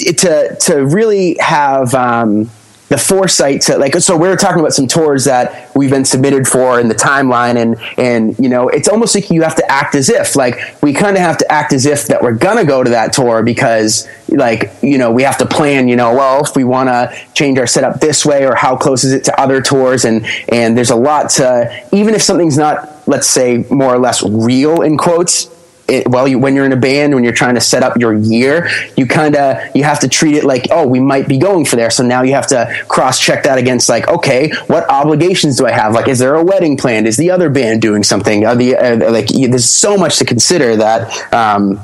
it, 0.00 0.18
to 0.18 0.56
to 0.60 0.86
really 0.86 1.36
have 1.40 1.94
um, 1.94 2.50
the 2.90 2.98
foresight 2.98 3.60
to 3.62 3.78
like 3.78 3.94
so 3.94 4.16
we 4.16 4.26
are 4.26 4.36
talking 4.36 4.58
about 4.58 4.72
some 4.72 4.88
tours 4.88 5.24
that 5.24 5.70
we've 5.76 5.90
been 5.90 6.04
submitted 6.04 6.46
for 6.46 6.80
in 6.80 6.88
the 6.88 6.94
timeline 6.94 7.56
and 7.56 7.80
and 7.96 8.36
you 8.40 8.48
know 8.48 8.68
it's 8.68 8.88
almost 8.88 9.14
like 9.14 9.30
you 9.30 9.42
have 9.42 9.54
to 9.54 9.70
act 9.70 9.94
as 9.94 10.10
if 10.10 10.34
like 10.34 10.58
we 10.82 10.92
kind 10.92 11.16
of 11.16 11.22
have 11.22 11.38
to 11.38 11.50
act 11.50 11.72
as 11.72 11.86
if 11.86 12.08
that 12.08 12.20
we're 12.20 12.34
gonna 12.34 12.64
go 12.64 12.82
to 12.82 12.90
that 12.90 13.12
tour 13.12 13.44
because 13.44 14.08
like 14.28 14.72
you 14.82 14.98
know 14.98 15.12
we 15.12 15.22
have 15.22 15.38
to 15.38 15.46
plan 15.46 15.86
you 15.86 15.94
know 15.94 16.12
well 16.14 16.44
if 16.44 16.56
we 16.56 16.64
want 16.64 16.88
to 16.88 17.16
change 17.32 17.58
our 17.58 17.66
setup 17.66 18.00
this 18.00 18.26
way 18.26 18.44
or 18.44 18.56
how 18.56 18.76
close 18.76 19.04
is 19.04 19.12
it 19.12 19.22
to 19.22 19.40
other 19.40 19.62
tours 19.62 20.04
and 20.04 20.26
and 20.48 20.76
there's 20.76 20.90
a 20.90 20.96
lot 20.96 21.30
to 21.30 21.86
even 21.92 22.12
if 22.12 22.22
something's 22.22 22.58
not 22.58 23.06
let's 23.06 23.28
say 23.28 23.64
more 23.70 23.94
or 23.94 23.98
less 24.00 24.20
real 24.24 24.82
in 24.82 24.98
quotes 24.98 25.46
it, 25.90 26.08
well, 26.08 26.26
you, 26.28 26.38
when 26.38 26.54
you're 26.54 26.64
in 26.64 26.72
a 26.72 26.76
band, 26.76 27.14
when 27.14 27.24
you're 27.24 27.32
trying 27.32 27.54
to 27.56 27.60
set 27.60 27.82
up 27.82 27.96
your 27.98 28.14
year, 28.14 28.68
you 28.96 29.06
kind 29.06 29.36
of 29.36 29.58
you 29.74 29.84
have 29.84 30.00
to 30.00 30.08
treat 30.08 30.36
it 30.36 30.44
like, 30.44 30.68
oh, 30.70 30.86
we 30.86 31.00
might 31.00 31.28
be 31.28 31.38
going 31.38 31.64
for 31.64 31.76
there. 31.76 31.90
So 31.90 32.04
now 32.04 32.22
you 32.22 32.34
have 32.34 32.46
to 32.48 32.72
cross 32.88 33.18
check 33.18 33.44
that 33.44 33.58
against 33.58 33.88
like, 33.88 34.08
okay, 34.08 34.52
what 34.66 34.88
obligations 34.88 35.56
do 35.56 35.66
I 35.66 35.72
have? 35.72 35.92
Like, 35.92 36.08
is 36.08 36.18
there 36.18 36.34
a 36.34 36.44
wedding 36.44 36.76
planned? 36.76 37.06
Is 37.06 37.16
the 37.16 37.30
other 37.30 37.50
band 37.50 37.82
doing 37.82 38.02
something? 38.02 38.46
Are 38.46 38.56
the 38.56 38.76
uh, 38.76 39.10
like, 39.10 39.28
there's 39.28 39.68
so 39.68 39.96
much 39.96 40.18
to 40.18 40.24
consider 40.24 40.76
that 40.76 41.32
um, 41.32 41.80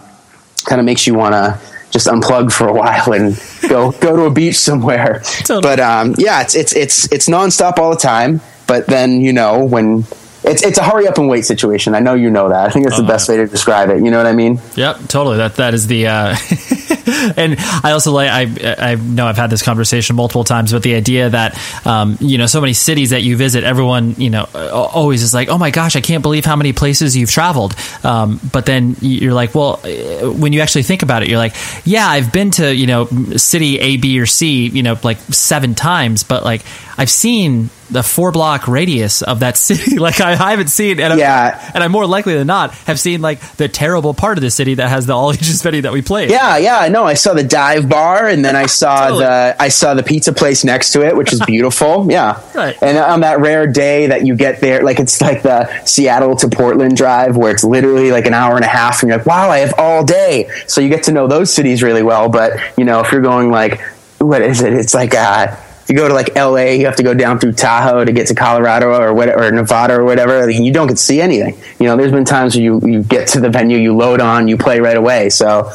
kind 0.64 0.80
of 0.80 0.84
makes 0.84 1.06
you 1.06 1.14
want 1.14 1.34
to 1.34 1.60
just 1.90 2.06
unplug 2.06 2.52
for 2.52 2.68
a 2.68 2.72
while 2.72 3.12
and 3.12 3.40
go 3.68 3.92
go 3.92 4.16
to 4.16 4.22
a 4.24 4.30
beach 4.30 4.56
somewhere. 4.56 5.20
Totally. 5.40 5.62
But 5.62 5.80
um, 5.80 6.14
yeah, 6.18 6.42
it's 6.42 6.54
it's 6.54 6.74
it's 6.74 7.12
it's 7.12 7.28
nonstop 7.28 7.78
all 7.78 7.90
the 7.90 7.96
time. 7.96 8.40
But 8.66 8.86
then 8.86 9.20
you 9.20 9.32
know 9.32 9.64
when 9.64 10.04
it's 10.46 10.62
it's 10.62 10.78
a 10.78 10.82
hurry 10.82 11.06
up 11.08 11.18
and 11.18 11.28
wait 11.28 11.44
situation. 11.44 11.94
I 11.94 12.00
know 12.00 12.14
you 12.14 12.30
know 12.30 12.48
that. 12.48 12.68
I 12.68 12.70
think 12.70 12.84
that's 12.86 12.98
the 12.98 13.04
uh, 13.04 13.08
best 13.08 13.28
way 13.28 13.36
to 13.36 13.46
describe 13.46 13.90
it. 13.90 14.02
You 14.02 14.10
know 14.10 14.18
what 14.18 14.26
I 14.26 14.32
mean? 14.32 14.60
Yep, 14.76 15.08
totally. 15.08 15.38
That 15.38 15.56
that 15.56 15.74
is 15.74 15.86
the 15.86 16.06
uh, 16.06 16.36
and 17.36 17.56
I 17.58 17.92
also 17.92 18.12
like 18.12 18.30
I 18.30 18.92
I 18.92 18.94
know 18.96 19.26
I've 19.26 19.36
had 19.36 19.50
this 19.50 19.62
conversation 19.62 20.16
multiple 20.16 20.44
times, 20.44 20.72
but 20.72 20.82
the 20.82 20.94
idea 20.94 21.30
that 21.30 21.58
um, 21.86 22.16
you 22.20 22.38
know 22.38 22.46
so 22.46 22.60
many 22.60 22.72
cities 22.72 23.10
that 23.10 23.22
you 23.22 23.36
visit, 23.36 23.64
everyone 23.64 24.14
you 24.18 24.30
know 24.30 24.48
always 24.54 25.22
is 25.22 25.34
like, 25.34 25.48
oh 25.48 25.58
my 25.58 25.70
gosh, 25.70 25.96
I 25.96 26.00
can't 26.00 26.22
believe 26.22 26.44
how 26.44 26.56
many 26.56 26.72
places 26.72 27.16
you've 27.16 27.30
traveled. 27.30 27.74
Um, 28.04 28.40
but 28.52 28.66
then 28.66 28.96
you're 29.00 29.34
like, 29.34 29.54
well, 29.54 29.76
when 29.76 30.52
you 30.52 30.60
actually 30.60 30.84
think 30.84 31.02
about 31.02 31.22
it, 31.22 31.28
you're 31.28 31.38
like, 31.38 31.54
yeah, 31.84 32.06
I've 32.06 32.32
been 32.32 32.50
to 32.52 32.74
you 32.74 32.86
know 32.86 33.06
city 33.36 33.78
A, 33.78 33.96
B, 33.96 34.20
or 34.20 34.26
C, 34.26 34.68
you 34.68 34.82
know, 34.82 34.98
like 35.02 35.18
seven 35.30 35.74
times, 35.74 36.22
but 36.22 36.44
like 36.44 36.62
I've 36.98 37.10
seen 37.10 37.70
the 37.90 38.02
four 38.02 38.32
block 38.32 38.66
radius 38.68 39.22
of 39.22 39.40
that 39.40 39.56
city. 39.56 39.98
like 39.98 40.20
I, 40.20 40.32
I 40.32 40.50
haven't 40.50 40.68
seen, 40.68 41.00
and 41.00 41.18
yeah, 41.18 41.60
I'm, 41.62 41.72
and 41.74 41.84
I'm 41.84 41.92
more 41.92 42.06
likely 42.06 42.34
than 42.34 42.46
not 42.46 42.72
have 42.86 42.98
seen 42.98 43.20
like 43.20 43.40
the 43.56 43.68
terrible 43.68 44.14
part 44.14 44.38
of 44.38 44.42
the 44.42 44.50
city 44.50 44.74
that 44.74 44.88
has 44.88 45.06
the 45.06 45.14
all 45.14 45.32
ages 45.32 45.62
venue 45.62 45.82
that 45.82 45.92
we 45.92 46.02
played. 46.02 46.30
Yeah, 46.30 46.56
yeah, 46.56 46.78
I 46.78 46.88
know. 46.88 47.04
I 47.04 47.14
saw 47.16 47.34
the 47.34 47.44
dive 47.44 47.88
bar, 47.88 48.28
and 48.28 48.44
then 48.44 48.56
I 48.56 48.66
saw 48.66 49.08
totally. 49.08 49.24
the 49.24 49.56
I 49.58 49.68
saw 49.68 49.94
the 49.94 50.02
pizza 50.02 50.32
place 50.32 50.64
next 50.64 50.92
to 50.92 51.04
it, 51.04 51.16
which 51.16 51.32
is 51.32 51.40
beautiful. 51.46 52.10
yeah, 52.10 52.40
right. 52.54 52.76
And 52.80 52.96
on 52.96 53.20
that 53.20 53.40
rare 53.40 53.66
day 53.66 54.06
that 54.06 54.24
you 54.24 54.36
get 54.36 54.60
there, 54.60 54.82
like 54.82 55.00
it's 55.00 55.20
like 55.20 55.42
the 55.42 55.84
Seattle 55.84 56.36
to 56.36 56.48
Portland 56.48 56.96
drive, 56.96 57.36
where 57.36 57.50
it's 57.50 57.64
literally 57.64 58.10
like 58.10 58.26
an 58.26 58.34
hour 58.34 58.56
and 58.56 58.64
a 58.64 58.68
half, 58.68 59.02
and 59.02 59.10
you're 59.10 59.18
like, 59.18 59.26
wow, 59.26 59.50
I 59.50 59.58
have 59.58 59.74
all 59.78 60.04
day. 60.04 60.48
So 60.66 60.80
you 60.80 60.88
get 60.88 61.02
to 61.04 61.12
know 61.12 61.26
those 61.26 61.52
cities 61.52 61.82
really 61.82 62.02
well. 62.02 62.28
But 62.28 62.52
you 62.78 62.84
know, 62.84 63.00
if 63.00 63.12
you're 63.12 63.20
going 63.20 63.50
like, 63.50 63.80
what 64.18 64.42
is 64.42 64.62
it? 64.62 64.72
It's 64.72 64.94
like. 64.94 65.14
Uh, 65.14 65.56
you 65.88 65.94
go 65.94 66.08
to 66.08 66.14
like 66.14 66.34
LA, 66.34 66.72
you 66.72 66.86
have 66.86 66.96
to 66.96 67.02
go 67.02 67.14
down 67.14 67.38
through 67.38 67.52
Tahoe 67.52 68.04
to 68.04 68.12
get 68.12 68.26
to 68.28 68.34
Colorado 68.34 68.88
or 68.88 69.14
whatever, 69.14 69.46
or 69.46 69.52
Nevada 69.52 69.94
or 69.94 70.04
whatever. 70.04 70.50
You 70.50 70.72
don't 70.72 70.88
get 70.88 70.96
to 70.96 71.02
see 71.02 71.20
anything. 71.20 71.56
You 71.78 71.86
know, 71.86 71.96
there's 71.96 72.12
been 72.12 72.24
times 72.24 72.56
where 72.56 72.64
you, 72.64 72.80
you 72.84 73.02
get 73.02 73.28
to 73.28 73.40
the 73.40 73.50
venue, 73.50 73.78
you 73.78 73.94
load 73.96 74.20
on, 74.20 74.48
you 74.48 74.56
play 74.56 74.80
right 74.80 74.96
away. 74.96 75.30
So, 75.30 75.70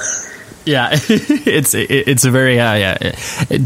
yeah, 0.65 0.89
it's 0.93 1.73
it's 1.73 2.25
a 2.25 2.31
very 2.31 2.59
uh, 2.59 2.73
yeah. 2.75 3.15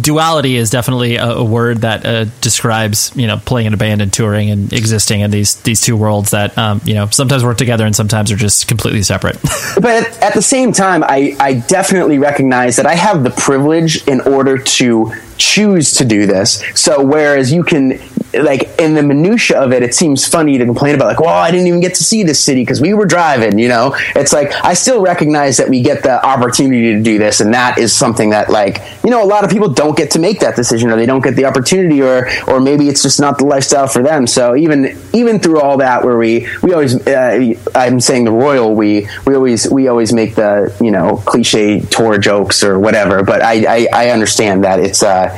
Duality 0.02 0.56
is 0.56 0.70
definitely 0.70 1.16
a, 1.16 1.26
a 1.26 1.44
word 1.44 1.80
that 1.80 2.06
uh, 2.06 2.26
describes 2.42 3.12
you 3.16 3.28
know 3.28 3.38
playing 3.38 3.68
in 3.68 3.74
a 3.74 3.78
band 3.78 4.02
and 4.02 4.12
touring 4.12 4.50
and 4.50 4.72
existing 4.72 5.22
in 5.22 5.32
these 5.32 5.56
these 5.62 5.82
two 5.82 5.98
worlds 5.98 6.32
that 6.32 6.58
um, 6.58 6.82
you 6.86 6.94
know 6.94 7.08
sometimes 7.08 7.44
work 7.44 7.58
together 7.58 7.86
and 7.86 7.96
sometimes 7.96 8.32
are 8.32 8.38
just 8.38 8.68
completely 8.68 9.04
separate. 9.04 9.38
but 9.76 9.86
at, 9.86 10.24
at 10.24 10.34
the 10.34 10.42
same 10.42 10.72
time, 10.72 11.04
I 11.04 11.36
I 11.40 11.56
definitely 11.56 12.18
recognize 12.18 12.78
that 12.78 12.86
I 12.86 12.96
have 12.96 13.24
the 13.24 13.32
privilege 13.32 14.08
in 14.08 14.22
order 14.22 14.58
to 14.58 15.14
choose 15.38 15.94
to 15.94 16.06
do 16.06 16.26
this. 16.26 16.64
So 16.76 17.04
whereas 17.04 17.52
you 17.52 17.64
can 17.64 18.00
like 18.44 18.80
in 18.80 18.94
the 18.94 19.04
minutia 19.04 19.60
of 19.60 19.72
it, 19.72 19.84
it 19.84 19.94
seems 19.94 20.28
funny 20.28 20.58
to 20.58 20.66
complain 20.66 20.96
about 20.96 21.08
like, 21.08 21.20
well, 21.20 21.30
I 21.30 21.52
didn't 21.52 21.68
even 21.68 21.80
get 21.80 21.96
to 21.96 22.04
see 22.04 22.24
this 22.24 22.44
city 22.44 22.62
because 22.62 22.82
we 22.82 22.94
were 22.94 23.06
driving. 23.06 23.60
You 23.60 23.70
know, 23.70 23.96
it's 24.16 24.34
like 24.34 24.54
I 24.64 24.74
still 24.74 25.02
recognize 25.02 25.58
that 25.58 25.70
we 25.70 25.82
get 25.82 26.04
the 26.04 26.24
opportunity 26.26 26.94
to 26.94 27.02
do 27.02 27.18
this, 27.18 27.40
and 27.40 27.54
that 27.54 27.78
is 27.78 27.94
something 27.94 28.32
that 28.32 28.50
like 28.50 28.82
you 29.04 29.10
know 29.10 29.24
a 29.24 29.28
lot 29.28 29.44
of 29.44 29.50
people 29.50 29.70
don't 29.70 29.98
get 29.98 30.12
to 30.12 30.20
make 30.20 30.40
that 30.40 30.56
decision, 30.56 30.90
or 30.90 30.96
they 30.96 31.06
don't 31.06 31.24
get 31.24 31.36
the 31.36 31.46
opportunity, 31.46 32.02
or 32.02 32.28
or 32.48 32.60
maybe 32.60 32.90
it's 32.90 33.02
just 33.02 33.20
not 33.20 33.38
the 33.38 33.46
lifestyle 33.46 33.88
for 33.88 34.02
them. 34.02 34.28
So 34.28 34.56
even 34.56 34.98
even 35.14 35.40
through 35.40 35.62
all 35.62 35.78
that, 35.78 36.04
where 36.04 36.18
we 36.18 36.48
we 36.62 36.74
always 36.74 36.96
uh, 37.08 37.54
I'm 37.74 38.00
saying 38.00 38.26
the 38.26 38.32
royal 38.32 38.74
we 38.76 39.08
we 39.26 39.36
always 39.36 39.70
we 39.70 39.88
always 39.88 40.14
make 40.14 40.36
the 40.36 40.76
you 40.82 40.92
know 40.92 41.18
cliche 41.26 41.82
tour 41.82 42.18
jokes 42.18 42.64
or 42.64 42.80
whatever, 42.80 43.24
but 43.24 43.42
I 43.42 43.66
I, 43.68 43.88
I 43.94 44.10
understand 44.10 44.64
that 44.64 44.80
it's 44.80 45.04
uh 45.04 45.30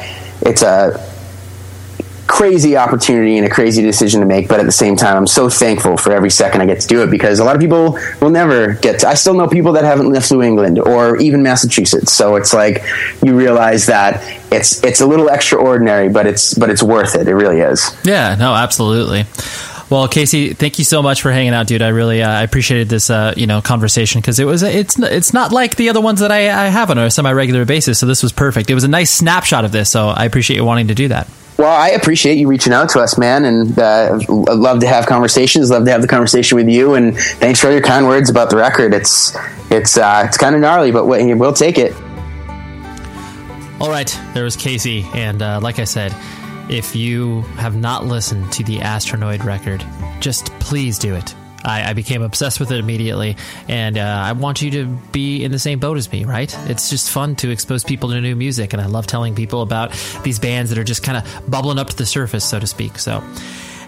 it's 0.41 0.61
a 0.61 1.16
crazy 2.27 2.75
opportunity 2.77 3.37
and 3.37 3.45
a 3.45 3.49
crazy 3.49 3.81
decision 3.81 4.19
to 4.19 4.25
make, 4.25 4.47
but 4.47 4.59
at 4.59 4.65
the 4.65 4.71
same 4.71 4.95
time, 4.95 5.15
I'm 5.17 5.27
so 5.27 5.49
thankful 5.49 5.97
for 5.97 6.11
every 6.11 6.29
second 6.29 6.61
I 6.61 6.65
get 6.65 6.81
to 6.81 6.87
do 6.87 7.01
it 7.03 7.09
because 7.09 7.39
a 7.39 7.43
lot 7.43 7.55
of 7.55 7.61
people 7.61 7.97
will 8.21 8.29
never 8.29 8.73
get 8.73 8.99
to. 8.99 9.07
I 9.07 9.13
still 9.15 9.33
know 9.33 9.47
people 9.47 9.73
that 9.73 9.83
haven't 9.83 10.09
left 10.09 10.31
New 10.31 10.41
England 10.41 10.77
or 10.79 11.17
even 11.17 11.41
Massachusetts, 11.41 12.11
so 12.11 12.35
it's 12.35 12.53
like 12.53 12.83
you 13.23 13.35
realize 13.35 13.87
that 13.87 14.21
it's 14.51 14.83
it's 14.83 15.01
a 15.01 15.05
little 15.05 15.29
extraordinary, 15.29 16.09
but 16.09 16.27
it's 16.27 16.53
but 16.53 16.69
it's 16.69 16.83
worth 16.83 17.15
it. 17.15 17.27
It 17.27 17.35
really 17.35 17.59
is. 17.59 17.95
Yeah, 18.03 18.35
no, 18.35 18.53
absolutely. 18.53 19.25
Well, 19.89 20.09
Casey, 20.09 20.53
thank 20.53 20.79
you 20.79 20.85
so 20.85 21.01
much 21.01 21.21
for 21.21 21.31
hanging 21.31 21.53
out, 21.53 21.67
dude. 21.67 21.81
I 21.81 21.89
really 21.89 22.21
uh, 22.21 22.29
I 22.29 22.43
appreciated 22.43 22.89
this 22.89 23.09
uh, 23.09 23.33
you 23.37 23.47
know 23.47 23.61
conversation 23.61 24.19
because 24.19 24.37
it 24.37 24.45
was 24.45 24.63
it's 24.63 24.99
it's 24.99 25.33
not 25.33 25.53
like 25.53 25.77
the 25.77 25.89
other 25.89 26.01
ones 26.01 26.19
that 26.19 26.31
I, 26.31 26.65
I 26.65 26.67
have 26.67 26.91
on 26.91 26.97
a 26.97 27.09
semi 27.09 27.31
regular 27.31 27.63
basis. 27.63 27.99
So 27.99 28.05
this 28.05 28.21
was 28.21 28.33
perfect. 28.33 28.69
It 28.69 28.73
was 28.73 28.83
a 28.83 28.89
nice 28.89 29.11
snapshot 29.11 29.63
of 29.63 29.71
this. 29.71 29.89
So 29.89 30.09
I 30.09 30.25
appreciate 30.25 30.57
you 30.57 30.65
wanting 30.65 30.89
to 30.89 30.95
do 30.95 31.07
that. 31.07 31.27
Well, 31.57 31.75
I 31.75 31.89
appreciate 31.89 32.38
you 32.38 32.47
reaching 32.47 32.71
out 32.71 32.89
to 32.89 32.99
us, 32.99 33.17
man, 33.17 33.43
and 33.43 33.79
uh, 33.79 34.19
I'd 34.19 34.29
love 34.29 34.79
to 34.81 34.88
have 34.88 35.07
conversations. 35.07 35.71
Love 35.71 35.85
to 35.85 35.91
have 35.91 36.03
the 36.03 36.07
conversation 36.07 36.55
with 36.55 36.69
you, 36.69 36.93
and 36.93 37.17
thanks 37.17 37.59
for 37.59 37.67
all 37.67 37.73
your 37.73 37.81
kind 37.81 38.05
words 38.05 38.29
about 38.29 38.51
the 38.51 38.57
record. 38.57 38.93
It's 38.93 39.35
it's 39.71 39.97
uh, 39.97 40.23
it's 40.27 40.38
kind 40.38 40.53
of 40.53 40.61
gnarly, 40.61 40.91
but 40.91 41.05
we'll 41.07 41.53
take 41.53 41.79
it. 41.79 41.93
All 43.79 43.89
right, 43.89 44.19
there 44.34 44.43
was 44.43 44.55
Casey, 44.55 45.03
and 45.13 45.41
uh, 45.41 45.59
like 45.61 45.79
I 45.79 45.84
said, 45.84 46.15
if 46.69 46.95
you 46.95 47.41
have 47.57 47.75
not 47.75 48.05
listened 48.05 48.51
to 48.53 48.63
the 48.63 48.77
Astronoid 48.77 49.43
record, 49.43 49.84
just 50.19 50.47
please 50.59 50.99
do 50.99 51.15
it. 51.15 51.34
I, 51.68 51.89
I 51.89 51.94
became 51.94 52.22
obsessed 52.22 52.60
with 52.60 52.72
it 52.72 52.80
immediately, 52.80 53.35
and 53.68 53.98
uh, 53.98 54.02
I 54.02 54.31
want 54.31 54.61
you 54.61 54.72
to 54.72 54.85
be 55.11 55.44
in 55.44 55.52
the 55.52 55.60
same 55.60 55.80
boat 55.80 55.98
as 55.98 56.11
me, 56.11 56.23
right? 56.23 56.53
It's 56.69 56.89
just 56.89 57.11
fun 57.11 57.35
to 57.38 57.49
expose 57.49 57.84
people 57.84 58.10
to 58.10 58.22
new 58.22 58.35
music, 58.35 58.73
and 58.73 58.81
I 58.81 58.85
love 58.85 59.06
telling 59.06 59.35
people 59.35 59.61
about 59.61 59.91
these 60.23 60.39
bands 60.39 60.69
that 60.69 60.80
are 60.80 60.85
just 60.85 61.03
kind 61.03 61.18
of 61.18 61.49
bubbling 61.49 61.77
up 61.77 61.89
to 61.89 61.95
the 61.95 62.06
surface, 62.06 62.45
so 62.45 62.60
to 62.60 62.68
speak. 62.68 62.98
So, 62.98 63.22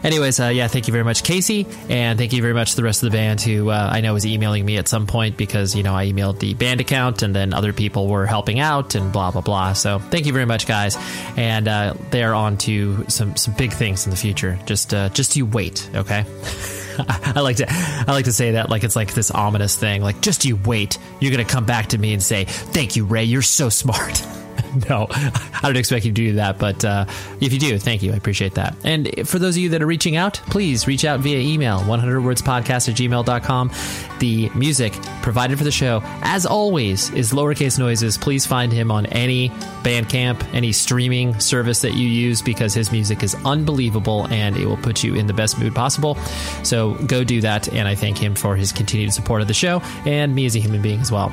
anyways, 0.04 0.42
uh, 0.42 0.48
yeah, 0.48 0.68
thank 0.68 0.88
you 0.88 0.92
very 0.92 1.06
much, 1.06 1.24
Casey, 1.24 1.66
and 1.88 2.20
thank 2.20 2.34
you 2.34 2.42
very 2.42 2.54
much 2.54 2.72
to 2.72 2.76
the 2.76 2.84
rest 2.84 3.02
of 3.02 3.12
the 3.12 3.18
band 3.18 3.40
who 3.40 3.70
uh, 3.70 3.90
I 3.92 4.02
know 4.02 4.14
was 4.14 4.26
emailing 4.26 4.66
me 4.66 4.78
at 4.78 4.90
some 4.90 5.08
point 5.08 5.38
because 5.38 5.74
you 5.74 5.84
know 5.84 5.96
I 5.96 6.08
emailed 6.08 6.40
the 6.40 6.56
band 6.56 6.82
account, 6.82 7.22
and 7.22 7.34
then 7.34 7.54
other 7.54 7.72
people 7.72 8.08
were 8.10 8.26
helping 8.26 8.60
out, 8.60 8.96
and 8.96 9.14
blah 9.14 9.32
blah 9.32 9.42
blah. 9.42 9.72
So 9.72 10.00
thank 10.00 10.26
you 10.26 10.34
very 10.34 10.46
much, 10.46 10.68
guys, 10.68 10.98
and 11.38 11.68
uh, 11.68 11.94
they're 12.12 12.36
on 12.36 12.58
to 12.58 13.06
some 13.08 13.38
some 13.38 13.54
big 13.54 13.72
things 13.72 14.06
in 14.06 14.12
the 14.12 14.18
future. 14.18 14.60
Just 14.66 14.94
uh, 14.94 15.08
just 15.10 15.38
you 15.38 15.46
wait, 15.46 15.90
okay. 15.96 16.26
I 17.08 17.42
like 17.42 17.58
to 17.58 17.66
I 17.70 18.06
like 18.08 18.26
to 18.26 18.34
say 18.34 18.52
that 18.52 18.70
like 18.70 18.84
it's 18.84 18.96
like 18.96 19.14
this 19.14 19.32
ominous 19.32 19.76
thing. 19.76 20.02
Like 20.02 20.22
just 20.22 20.46
you 20.46 20.56
wait, 20.56 20.98
you're 21.20 21.32
gonna 21.32 21.46
come 21.46 21.66
back 21.66 21.88
to 21.88 21.98
me 21.98 22.14
and 22.14 22.22
say, 22.22 22.46
"Thank 22.46 22.96
you, 22.96 23.06
Ray. 23.06 23.26
You're 23.26 23.42
so 23.42 23.70
smart." 23.70 24.26
no, 24.90 25.08
I 25.10 25.62
don't 25.64 25.78
expect 25.78 26.06
you 26.06 26.12
to 26.12 26.16
do 26.16 26.34
that, 26.34 26.58
but 26.58 26.84
uh, 26.86 27.06
if 27.40 27.54
you 27.54 27.60
do, 27.60 27.78
thank 27.80 28.04
you. 28.04 28.14
I 28.14 28.16
appreciate 28.16 28.56
that. 28.56 28.76
And 28.84 29.28
for 29.28 29.40
those 29.40 29.56
of 29.56 29.62
you 29.62 29.70
that 29.70 29.82
are 29.82 29.88
reaching 29.88 30.16
out, 30.16 30.36
please 30.36 30.88
reach 30.88 31.06
out 31.06 31.20
via 31.20 31.40
email 31.40 31.80
100wordspodcast 31.80 32.90
at 32.90 32.96
gmail.com. 32.96 33.72
The 34.20 34.50
music 34.50 34.94
provided 35.22 35.58
for 35.58 35.64
the 35.64 35.72
show, 35.72 36.02
as 36.22 36.46
always, 36.46 37.10
is 37.12 37.32
lowercase 37.32 37.80
noises. 37.80 38.18
Please 38.18 38.46
find 38.46 38.72
him 38.72 38.92
on 38.92 39.06
any 39.08 39.50
Bandcamp, 39.84 40.44
any 40.54 40.72
streaming 40.72 41.40
service 41.40 41.82
that 41.82 41.94
you 41.94 42.08
use 42.08 42.42
because 42.42 42.74
his 42.74 42.92
music 42.92 43.24
is 43.24 43.36
unbelievable 43.46 44.28
and 44.30 44.58
it 44.58 44.66
will 44.66 44.78
put 44.78 45.04
you 45.04 45.16
in 45.16 45.28
the 45.28 45.34
best 45.34 45.60
mood 45.60 45.74
possible. 45.74 46.16
So 46.64 46.96
go 47.06 47.24
do 47.24 47.42
that. 47.42 47.72
And 47.74 47.88
I 47.88 47.96
thank 47.96 48.18
him 48.18 48.36
for 48.36 48.56
his 48.56 48.72
continued 48.72 49.14
support 49.14 49.42
of 49.42 49.48
the 49.48 49.54
show 49.54 49.82
and 50.06 50.36
me 50.36 50.46
as 50.46 50.56
a 50.56 50.60
human 50.60 50.82
being 50.82 51.00
as 51.00 51.12
well. 51.12 51.32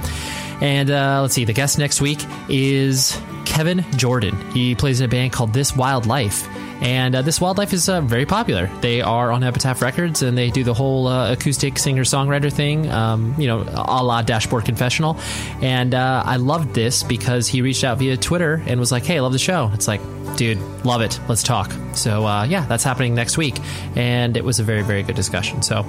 And 0.61 0.91
uh, 0.91 1.21
let's 1.23 1.35
see, 1.35 1.45
the 1.45 1.53
guest 1.53 1.79
next 1.79 2.01
week 2.01 2.21
is 2.49 3.21
Kevin 3.45 3.85
Jordan. 3.97 4.37
He 4.53 4.75
plays 4.75 5.01
in 5.01 5.07
a 5.07 5.09
band 5.09 5.33
called 5.33 5.53
This 5.53 5.75
Wild 5.75 6.07
Life. 6.07 6.49
And 6.83 7.15
uh, 7.15 7.23
This 7.23 7.41
Wild 7.41 7.57
Life 7.57 7.73
is 7.73 7.89
uh, 7.89 8.03
very 8.03 8.27
popular. 8.27 8.67
They 8.81 9.01
are 9.01 9.33
on 9.33 9.43
Epitaph 9.43 9.81
Records 9.81 10.23
and 10.23 10.37
they 10.37 10.51
do 10.51 10.63
the 10.63 10.75
whole 10.75 11.07
uh, 11.07 11.33
acoustic 11.33 11.79
singer 11.79 12.05
songwriter 12.05 12.53
thing, 12.53 12.91
um, 12.91 13.35
you 13.39 13.47
know, 13.47 13.63
a 13.63 14.05
la 14.05 14.21
Dashboard 14.23 14.67
Confessional. 14.67 15.19
And 15.63 15.95
uh, 15.95 16.23
I 16.27 16.37
loved 16.37 16.75
this 16.75 17.03
because 17.03 17.49
he 17.49 17.63
reached 17.63 17.83
out 17.83 17.99
via 17.99 18.17
Twitter 18.17 18.63
and 18.67 18.79
was 18.79 18.93
like, 18.93 19.05
hey, 19.05 19.17
I 19.17 19.21
love 19.21 19.33
the 19.33 19.39
show. 19.39 19.71
It's 19.73 19.89
like, 19.89 20.03
dude, 20.37 20.59
love 20.85 21.01
it. 21.01 21.19
Let's 21.29 21.43
talk. 21.43 21.73
So, 21.95 22.27
uh, 22.27 22.45
yeah, 22.45 22.67
that's 22.67 22.85
happening 22.85 23.15
next 23.15 23.39
week. 23.39 23.57
And 23.95 24.37
it 24.37 24.45
was 24.45 24.61
a 24.61 24.63
very, 24.63 24.83
very 24.83 25.03
good 25.03 25.17
discussion. 25.17 25.63
So, 25.63 25.87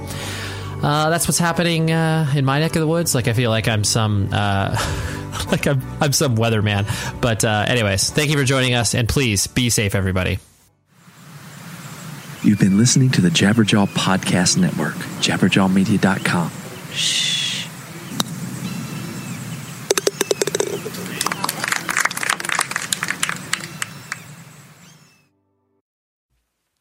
uh, 0.84 1.10
that's 1.10 1.28
what's 1.28 1.40
happening 1.40 1.92
uh, 1.92 2.32
in 2.36 2.46
my 2.46 2.60
neck 2.60 2.76
of 2.76 2.82
the 2.82 2.88
woods. 2.88 3.16
Like 3.16 3.28
I 3.28 3.34
feel 3.34 3.50
like 3.50 3.68
I'm 3.68 3.84
some 3.84 4.30
uh, 4.32 4.76
like 5.52 5.66
I'm 5.68 5.82
I'm 6.02 6.14
some 6.14 6.36
weatherman. 6.38 6.86
But 7.22 7.44
uh, 7.44 7.66
anyways, 7.68 8.10
thank 8.12 8.30
you 8.30 8.38
for 8.38 8.44
joining 8.44 8.74
us, 8.74 8.94
and 8.94 9.10
please 9.10 9.48
be 9.48 9.70
safe, 9.70 9.96
everybody. 9.96 10.40
You've 12.44 12.60
been 12.60 12.78
listening 12.78 13.10
to 13.12 13.22
the 13.22 13.30
Jabberjaw 13.30 13.88
Podcast 13.90 14.58
Network, 14.58 14.94
jabberjawmedia.com. 15.20 16.52
Shh. 16.94 17.48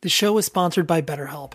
The 0.02 0.10
show 0.10 0.38
is 0.38 0.46
sponsored 0.46 0.86
by 0.86 1.02
BetterHelp. 1.02 1.54